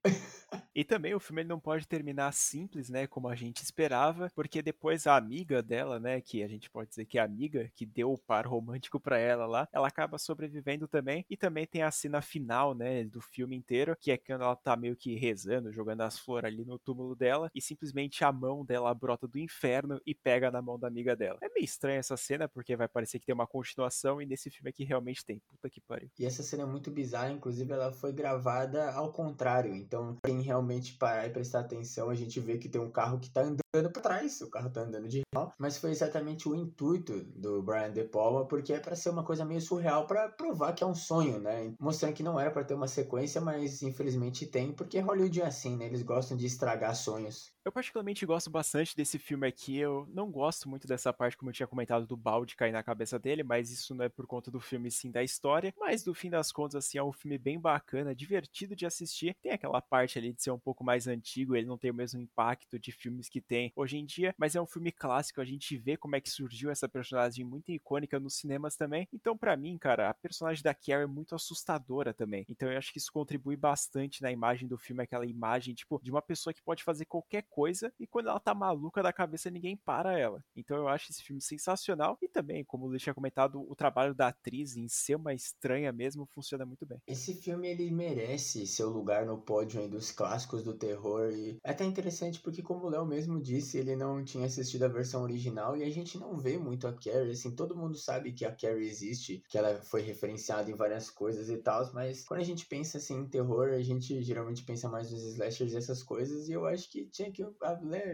E 0.75 0.85
também 0.85 1.15
o 1.15 1.21
filme 1.21 1.43
ele 1.43 1.49
não 1.49 1.59
pode 1.59 1.89
terminar 1.89 2.33
simples, 2.33 2.89
né, 2.89 3.07
como 3.07 3.29
a 3.29 3.35
gente 3.35 3.63
esperava, 3.63 4.31
porque 4.35 4.63
depois 4.63 5.07
a 5.07 5.17
amiga 5.17 5.63
dela, 5.63 5.99
né, 5.99 6.21
que 6.21 6.43
a 6.43 6.49
gente 6.49 6.71
pode 6.71 6.91
dizer 6.91 7.05
que 7.07 7.19
é 7.19 7.21
a 7.23 7.25
amiga 7.25 7.71
que 7.75 7.87
deu 7.87 8.13
o 8.13 8.19
par 8.19 8.47
romântico 8.47 9.01
para 9.01 9.19
ela 9.19 9.47
lá, 9.47 9.69
ela 9.73 9.89
acaba 9.89 10.19
sobrevivendo 10.19 10.87
também. 10.87 11.25
E 11.29 11.37
também 11.37 11.67
tem 11.67 11.83
a 11.83 11.91
cena 11.91 12.21
final, 12.21 12.75
né, 12.75 13.05
do 13.05 13.21
filme 13.21 13.57
inteiro, 13.57 13.97
que 13.99 14.11
é 14.11 14.19
quando 14.19 14.43
ela 14.43 14.57
tá 14.57 14.77
meio 14.77 14.97
que 14.97 15.17
rezando, 15.17 15.73
jogando 15.73 16.03
as 16.03 16.19
flores 16.19 16.53
ali 16.53 16.65
no 16.65 16.79
túmulo 16.79 17.15
dela, 17.17 17.51
e 17.55 17.61
simplesmente 17.61 18.25
a 18.25 18.31
mão 18.31 18.65
dela 18.65 18.93
brota 18.95 19.27
do 19.27 19.39
inferno 19.39 20.01
e 20.07 20.15
pega 20.15 20.51
na 20.51 20.63
mão 20.63 20.79
da 20.79 20.87
amiga 20.87 21.17
dela. 21.17 21.39
É 21.43 21.49
meio 21.49 21.65
estranha 21.65 21.99
essa 21.99 22.17
cena, 22.17 22.49
porque 22.49 22.77
vai 22.77 22.89
parecer 22.89 23.19
que 23.19 23.27
tem 23.27 23.35
uma 23.35 23.47
continuação, 23.47 24.21
e 24.21 24.27
nesse 24.27 24.51
filme 24.51 24.71
aqui 24.71 24.85
realmente 24.85 25.25
tem. 25.25 25.41
Puta 25.51 25.71
que 25.71 25.81
pariu. 25.81 26.11
E 26.19 26.25
essa 26.25 26.43
cena 26.43 26.63
é 26.63 26.67
muito 26.67 26.91
bizarra, 26.91 27.33
inclusive 27.33 27.73
ela 27.73 27.93
foi 27.93 28.13
gravada 28.13 28.93
ao 28.93 29.13
contrário, 29.13 29.75
então 29.75 30.17
realmente 30.47 30.95
parar 30.95 31.27
e 31.27 31.31
prestar 31.31 31.61
atenção, 31.61 32.09
a 32.09 32.15
gente 32.15 32.41
vê 32.41 32.57
que 32.59 32.69
tem 32.69 32.81
um 32.81 32.91
carro 32.91 33.19
que 33.19 33.29
tá 33.31 33.43
andando 33.43 33.66
para 33.91 34.03
trás, 34.03 34.41
o 34.41 34.51
carro 34.51 34.71
tá 34.71 34.83
andando 34.83 35.09
de 35.09 35.23
real, 35.35 35.53
mas 35.59 35.79
foi 35.79 35.91
exatamente 35.91 36.49
o 36.49 36.55
intuito 36.55 37.25
do 37.25 37.63
Brian 37.63 37.93
De 37.93 38.05
Palma, 38.05 38.47
porque 38.47 38.73
é 38.73 38.81
para 38.81 38.97
ser 38.97 39.11
uma 39.11 39.25
coisa 39.25 39.45
meio 39.45 39.61
surreal 39.61 40.07
para 40.07 40.29
provar 40.29 40.73
que 40.75 40.83
é 40.83 40.87
um 40.87 40.95
sonho, 40.95 41.39
né? 41.39 41.73
Mostrando 41.81 42.15
que 42.15 42.23
não 42.23 42.39
era 42.39 42.51
para 42.51 42.65
ter 42.65 42.75
uma 42.75 42.89
sequência, 42.89 43.41
mas 43.41 43.83
infelizmente 43.83 44.47
tem, 44.47 44.73
porque 44.73 44.99
Hollywood 44.99 45.41
é 45.41 45.47
assim, 45.47 45.77
né? 45.77 45.87
Eles 45.87 46.03
gostam 46.03 46.37
de 46.37 46.47
estragar 46.47 46.95
sonhos. 46.95 47.55
Eu 47.67 47.73
particularmente 47.73 48.25
gosto 48.25 48.49
bastante 48.49 48.97
desse 48.97 49.19
filme 49.19 49.45
aqui. 49.45 49.77
Eu 49.77 50.07
não 50.15 50.31
gosto 50.31 50.69
muito 50.69 50.87
dessa 50.87 51.13
parte, 51.13 51.37
como 51.37 51.51
eu 51.51 51.53
tinha 51.53 51.67
comentado, 51.67 52.07
do 52.07 52.17
balde 52.17 52.55
cair 52.55 52.71
na 52.71 52.81
cabeça 52.81 53.19
dele, 53.19 53.43
mas 53.43 53.73
isso 53.73 53.93
não 53.93 54.05
é 54.05 54.09
por 54.09 54.25
conta 54.25 54.53
do 54.53 54.61
filme, 54.61 54.89
sim 54.89 55.11
da 55.11 55.21
história. 55.21 55.75
Mas 55.77 56.05
no 56.05 56.15
fim 56.15 56.31
das 56.31 56.53
contas, 56.53 56.77
assim, 56.77 56.97
é 56.97 57.03
um 57.03 57.13
filme 57.13 57.37
bem 57.37 57.59
bacana, 57.59 58.15
divertido 58.15 58.77
de 58.77 58.87
assistir. 58.87 59.35
Tem 59.43 59.51
aquela 59.51 59.83
parte 59.83 60.17
ali 60.17 60.33
de 60.33 60.45
ser 60.45 60.53
um 60.53 60.61
pouco 60.61 60.85
mais 60.85 61.09
antigo, 61.09 61.57
ele 61.57 61.67
não 61.67 61.77
tem 61.77 61.91
o 61.91 61.95
mesmo 61.95 62.21
impacto 62.21 62.79
de 62.79 62.93
filmes 62.93 63.29
que 63.29 63.41
tem 63.41 63.66
também 63.67 63.73
hoje 63.75 63.99
em 63.99 64.05
dia, 64.05 64.35
mas 64.39 64.55
é 64.55 64.61
um 64.61 64.67
filme 64.67 64.93
clássico, 64.93 65.41
a 65.41 65.45
gente 65.45 65.77
vê 65.77 65.97
como 65.97 66.17
é 66.17 66.21
que 66.21 66.31
surgiu 66.31 66.71
essa 66.71 66.89
personagem 66.89 67.45
muito 67.45 67.73
icônica 67.73 68.19
nos 68.21 68.35
cinemas 68.35 68.77
também. 68.77 69.09
Então, 69.13 69.37
para 69.37 69.57
mim, 69.57 69.77
cara, 69.79 70.11
a 70.11 70.15
personagem 70.15 70.63
da 70.63 70.75
Carrie 70.75 71.05
é 71.05 71.07
muito 71.07 71.35
assustadora 71.35 72.13
também. 72.15 72.45
Então, 72.49 72.71
eu 72.71 72.79
acho 72.79 72.93
que 72.93 72.99
isso 72.99 73.13
contribui 73.13 73.57
bastante 73.57 74.23
na 74.23 74.31
imagem 74.31 74.69
do 74.69 74.79
filme, 74.79 75.03
aquela 75.03 75.27
imagem, 75.27 75.75
tipo, 75.75 76.01
de 76.03 76.11
uma 76.11 76.23
pessoa 76.23 76.55
que 76.55 76.63
pode 76.63 76.85
fazer 76.85 77.05
qualquer 77.07 77.43
coisa 77.49 77.93
e 77.99 78.07
quando 78.07 78.29
ela 78.29 78.41
tá 78.41 78.55
maluca 78.55 79.03
da 79.03 79.13
cabeça, 79.13 79.51
ninguém 79.51 79.77
para 79.77 80.19
ela. 80.19 80.43
Então, 80.55 80.77
eu 80.77 80.89
acho 80.89 81.11
esse 81.11 81.23
filme 81.23 81.41
sensacional 81.41 82.19
e 82.23 82.29
também, 82.29 82.65
como 82.65 82.85
o 82.85 82.89
Luiz 82.89 83.03
tinha 83.03 83.15
comentado, 83.15 83.61
o 83.61 83.75
trabalho 83.75 84.15
da 84.15 84.29
atriz 84.29 84.77
em 84.77 84.89
ser 84.89 85.17
uma 85.17 85.35
estranha 85.35 85.93
mesmo 85.93 86.27
funciona 86.27 86.65
muito 86.65 86.87
bem. 86.87 87.01
Esse 87.07 87.35
filme, 87.35 87.69
ele 87.69 87.91
merece 87.91 88.67
seu 88.67 88.89
lugar 88.91 89.27
no 89.27 89.39
pódio 89.39 89.89
dos 89.89 90.11
clássicos 90.11 90.63
do 90.63 90.75
terror 90.75 91.31
e 91.31 91.59
é 91.65 91.71
até 91.71 91.85
interessante 91.85 92.41
porque, 92.41 92.63
como 92.63 92.87
o 92.87 92.89
Léo 92.89 93.07
mesmo 93.07 93.41
disse, 93.41 93.56
ele 93.75 93.97
não 93.97 94.25
tinha 94.25 94.47
assistido 94.47 94.85
a 94.85 94.89
versão 94.89 95.23
original 95.23 95.77
e 95.77 95.83
a 95.83 95.91
gente 95.91 96.19
não 96.19 96.37
vê 96.37 96.59
muito 96.59 96.87
a 96.87 96.93
Carrie, 96.93 97.31
assim, 97.31 97.55
todo 97.55 97.77
mundo 97.77 97.97
sabe 97.97 98.33
que 98.33 98.45
a 98.45 98.53
Carrie 98.55 98.89
existe, 98.89 99.43
que 99.49 99.59
ela 99.59 99.81
foi 99.83 100.03
referenciada 100.03 100.71
em 100.71 100.75
várias 100.75 101.11
coisas 101.11 101.49
e 101.51 101.57
tal, 101.59 101.91
mas 101.93 102.25
quando 102.25 102.41
a 102.41 102.45
gente 102.45 102.67
pensa, 102.67 102.99
assim, 102.99 103.19
em 103.19 103.29
terror, 103.29 103.69
a 103.71 103.83
gente 103.83 104.23
geralmente 104.23 104.65
pensa 104.65 104.89
mais 104.89 105.11
nos 105.11 105.23
slashers 105.23 105.73
e 105.73 105.77
essas 105.77 106.03
coisas 106.03 106.49
e 106.49 106.53
eu 106.53 106.67
acho 106.67 106.91
que 106.91 107.07
tinha 107.07 107.31
que 107.31 107.45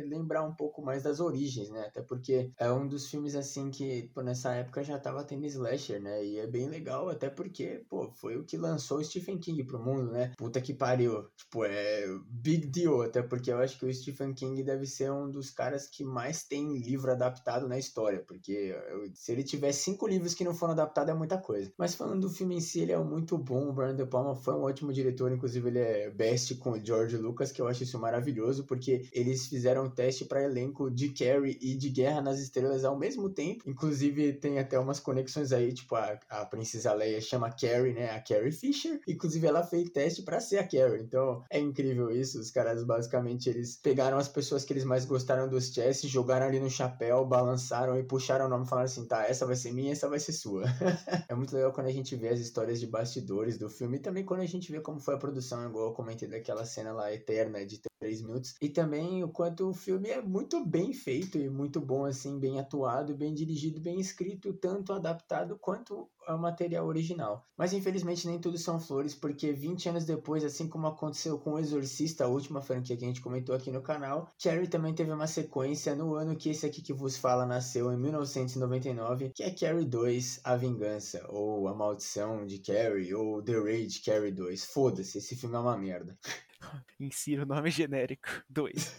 lembrar 0.05 0.43
um 0.45 0.55
pouco 0.55 0.83
mais 0.83 1.03
das 1.03 1.21
origens, 1.21 1.71
né, 1.71 1.87
até 1.87 2.03
porque 2.03 2.53
é 2.59 2.71
um 2.71 2.87
dos 2.87 3.09
filmes, 3.09 3.35
assim, 3.35 3.71
que 3.71 4.11
pô, 4.15 4.23
nessa 4.23 4.53
época 4.55 4.83
já 4.83 4.99
tava 4.99 5.25
tendo 5.25 5.47
slasher, 5.47 6.01
né, 6.01 6.25
e 6.25 6.39
é 6.39 6.47
bem 6.47 6.69
legal, 6.69 7.09
até 7.09 7.29
porque, 7.29 7.85
pô, 7.89 8.11
foi 8.13 8.37
o 8.37 8.45
que 8.45 8.57
lançou 8.57 9.03
Stephen 9.03 9.39
King 9.39 9.65
pro 9.65 9.83
mundo, 9.83 10.11
né, 10.11 10.33
puta 10.37 10.61
que 10.61 10.75
pariu, 10.75 11.29
tipo, 11.37 11.65
é 11.65 12.07
big 12.31 12.67
deal, 12.67 13.03
até 13.03 13.23
porque 13.23 13.51
eu 13.51 13.59
acho 13.59 13.79
que 13.79 13.87
o 13.87 13.95
Stephen 13.95 14.35
King 14.35 14.63
deve 14.63 14.87
ser 14.87 15.11
um 15.11 15.22
dos 15.31 15.51
caras 15.51 15.89
que 15.89 16.05
mais 16.05 16.45
tem 16.45 16.79
livro 16.79 17.11
adaptado 17.11 17.69
na 17.69 17.79
história, 17.79 18.23
porque 18.27 18.75
se 19.15 19.33
ele 19.33 19.43
tiver 19.43 19.73
cinco 19.73 20.07
livros 20.07 20.35
que 20.35 20.45
não 20.45 20.55
foram 20.55 20.73
adaptados 20.73 21.15
é 21.15 21.17
muita 21.17 21.39
coisa. 21.39 21.73
Mas 21.77 21.95
falando 21.95 22.23
do 22.23 22.31
filme 22.31 22.57
em 22.57 22.61
si, 22.61 22.81
ele 22.81 22.93
é 22.93 22.99
muito 22.99 23.37
bom, 23.39 23.69
o 23.69 23.73
Brian 23.73 23.95
De 23.95 24.07
Palma 24.07 24.35
foi 24.35 24.55
um 24.55 24.63
ótimo 24.63 24.93
diretor, 24.93 25.33
inclusive 25.33 25.69
ele 25.69 25.79
é 25.79 26.11
best 26.11 26.55
com 26.57 26.73
o 26.73 26.85
George 26.85 27.17
Lucas, 27.17 27.53
que 27.53 27.61
eu 27.61 27.69
acho 27.69 27.83
isso 27.83 27.99
maravilhoso, 27.99 28.65
porque 28.65 29.09
eles 29.13 29.47
fizeram 29.47 29.85
um 29.85 29.91
teste 29.91 30.25
para 30.25 30.43
elenco 30.43 30.91
de 30.91 31.11
Carrie 31.11 31.59
e 31.61 31.75
de 31.77 31.89
Guerra 31.89 32.21
nas 32.21 32.41
Estrelas 32.41 32.85
ao 32.85 32.99
mesmo 32.99 33.31
tempo, 33.31 33.69
inclusive 33.69 34.35
tem 34.35 34.59
até 34.59 34.79
umas 34.79 35.01
conexões 35.01 35.53
aí, 35.53 35.73
tipo 35.73 35.95
a, 35.95 36.19
a 36.29 36.47
Princesa 36.47 36.93
Leia 36.93 37.21
chama 37.21 37.51
Carrie, 37.51 37.93
né, 37.93 38.11
a 38.11 38.21
Carrie 38.21 38.53
Fisher, 38.53 39.01
inclusive 39.07 39.47
ela 39.47 39.63
fez 39.63 39.91
teste 39.91 40.23
para 40.23 40.41
ser 40.41 40.59
a 40.59 40.67
Carrie, 40.67 41.03
então 41.03 41.43
é 41.51 41.59
incrível 41.59 42.11
isso, 42.11 42.39
os 42.39 42.51
caras 42.51 42.85
basicamente 42.85 43.49
eles 43.49 43.77
pegaram 43.77 44.19
as 44.19 44.29
pessoas 44.29 44.65
que 44.65 44.73
eles 44.73 44.85
mais 44.85 45.05
gostaram 45.13 45.47
dos 45.47 45.71
chess, 45.71 46.09
jogaram 46.09 46.47
ali 46.47 46.59
no 46.59 46.71
chapéu, 46.71 47.23
balançaram 47.27 47.99
e 47.99 48.03
puxaram 48.03 48.47
o 48.47 48.49
nome 48.49 48.65
e 48.65 48.69
falaram 48.69 48.87
assim: 48.87 49.07
tá, 49.07 49.25
essa 49.25 49.45
vai 49.45 49.55
ser 49.55 49.71
minha, 49.71 49.93
essa 49.93 50.09
vai 50.09 50.19
ser 50.19 50.33
sua. 50.33 50.65
é 51.29 51.35
muito 51.35 51.55
legal 51.55 51.71
quando 51.71 51.89
a 51.89 51.93
gente 51.93 52.17
vê 52.17 52.29
as 52.29 52.41
histórias 52.41 52.81
de 52.81 52.87
bastidores 52.87 53.59
do 53.59 53.69
filme 53.69 53.99
e 53.99 54.01
também 54.01 54.25
quando 54.25 54.41
a 54.41 54.47
gente 54.47 54.73
vê 54.73 54.81
como 54.81 54.99
foi 54.99 55.15
a 55.15 55.19
produção, 55.19 55.69
igual 55.69 55.89
eu 55.89 55.93
comentei 55.93 56.27
daquela 56.27 56.65
cena 56.65 56.93
lá 56.93 57.13
eterna 57.13 57.65
de 57.67 57.79
três 58.03 58.21
minutos. 58.21 58.57
E 58.61 58.69
também 58.69 59.23
o 59.23 59.29
quanto 59.29 59.69
o 59.69 59.73
filme 59.73 60.11
é 60.11 60.21
muito 60.21 60.67
bem 60.67 60.93
feito 60.93 61.39
e 61.39 61.49
muito 61.49 61.81
bom, 61.81 62.05
assim, 62.05 62.41
bem 62.41 62.59
atuado, 62.59 63.15
bem 63.15 63.33
dirigido, 63.33 63.81
bem 63.81 64.01
escrito, 64.01 64.53
tanto 64.55 64.93
adaptado 64.93 65.57
quanto 65.57 66.11
ao 66.27 66.37
material 66.37 66.87
original. 66.87 67.47
Mas 67.57 67.73
infelizmente 67.73 68.27
nem 68.27 68.41
tudo 68.41 68.59
são 68.59 68.81
flores, 68.81 69.15
porque 69.15 69.53
20 69.53 69.89
anos 69.89 70.05
depois, 70.05 70.45
assim 70.45 70.69
como 70.69 70.89
aconteceu 70.89 71.39
com 71.39 71.53
O 71.53 71.59
Exorcista, 71.61 72.25
a 72.25 72.29
última 72.29 72.61
franquia 72.61 72.97
que 72.97 73.05
a 73.05 73.09
gente 73.09 73.21
comentou 73.21 73.55
aqui 73.55 73.71
no 73.71 73.83
canal, 73.83 74.29
Carrie 74.43 74.69
também 74.69 74.95
teve 74.95 75.13
uma 75.13 75.29
sequência 75.29 75.95
no 75.95 76.15
ano 76.15 76.37
que 76.37 76.51
esse 76.51 76.67
aqui 76.67 76.83
que 76.83 76.93
vos 76.93 77.17
fala 77.17 77.47
nasceu, 77.47 77.93
em 77.93 77.97
1999, 77.97 79.31
que 79.35 79.45
é 79.45 79.51
Carrie 79.51 79.85
2, 79.85 80.41
A 80.43 80.57
Vingança, 80.57 81.25
ou 81.29 81.69
A 81.69 81.75
Maldição 81.75 82.45
de 82.47 82.59
Carrie, 82.59 83.15
ou 83.15 83.41
The 83.43 83.59
Rage 83.59 84.03
Carrie 84.05 84.33
2. 84.33 84.65
Foda-se, 84.65 85.19
esse 85.19 85.37
filme 85.37 85.55
é 85.55 85.61
uma 85.61 85.77
merda. 85.77 86.19
Insira 86.99 87.43
o 87.43 87.47
nome 87.47 87.71
genérico 87.71 88.29
2. 88.49 88.97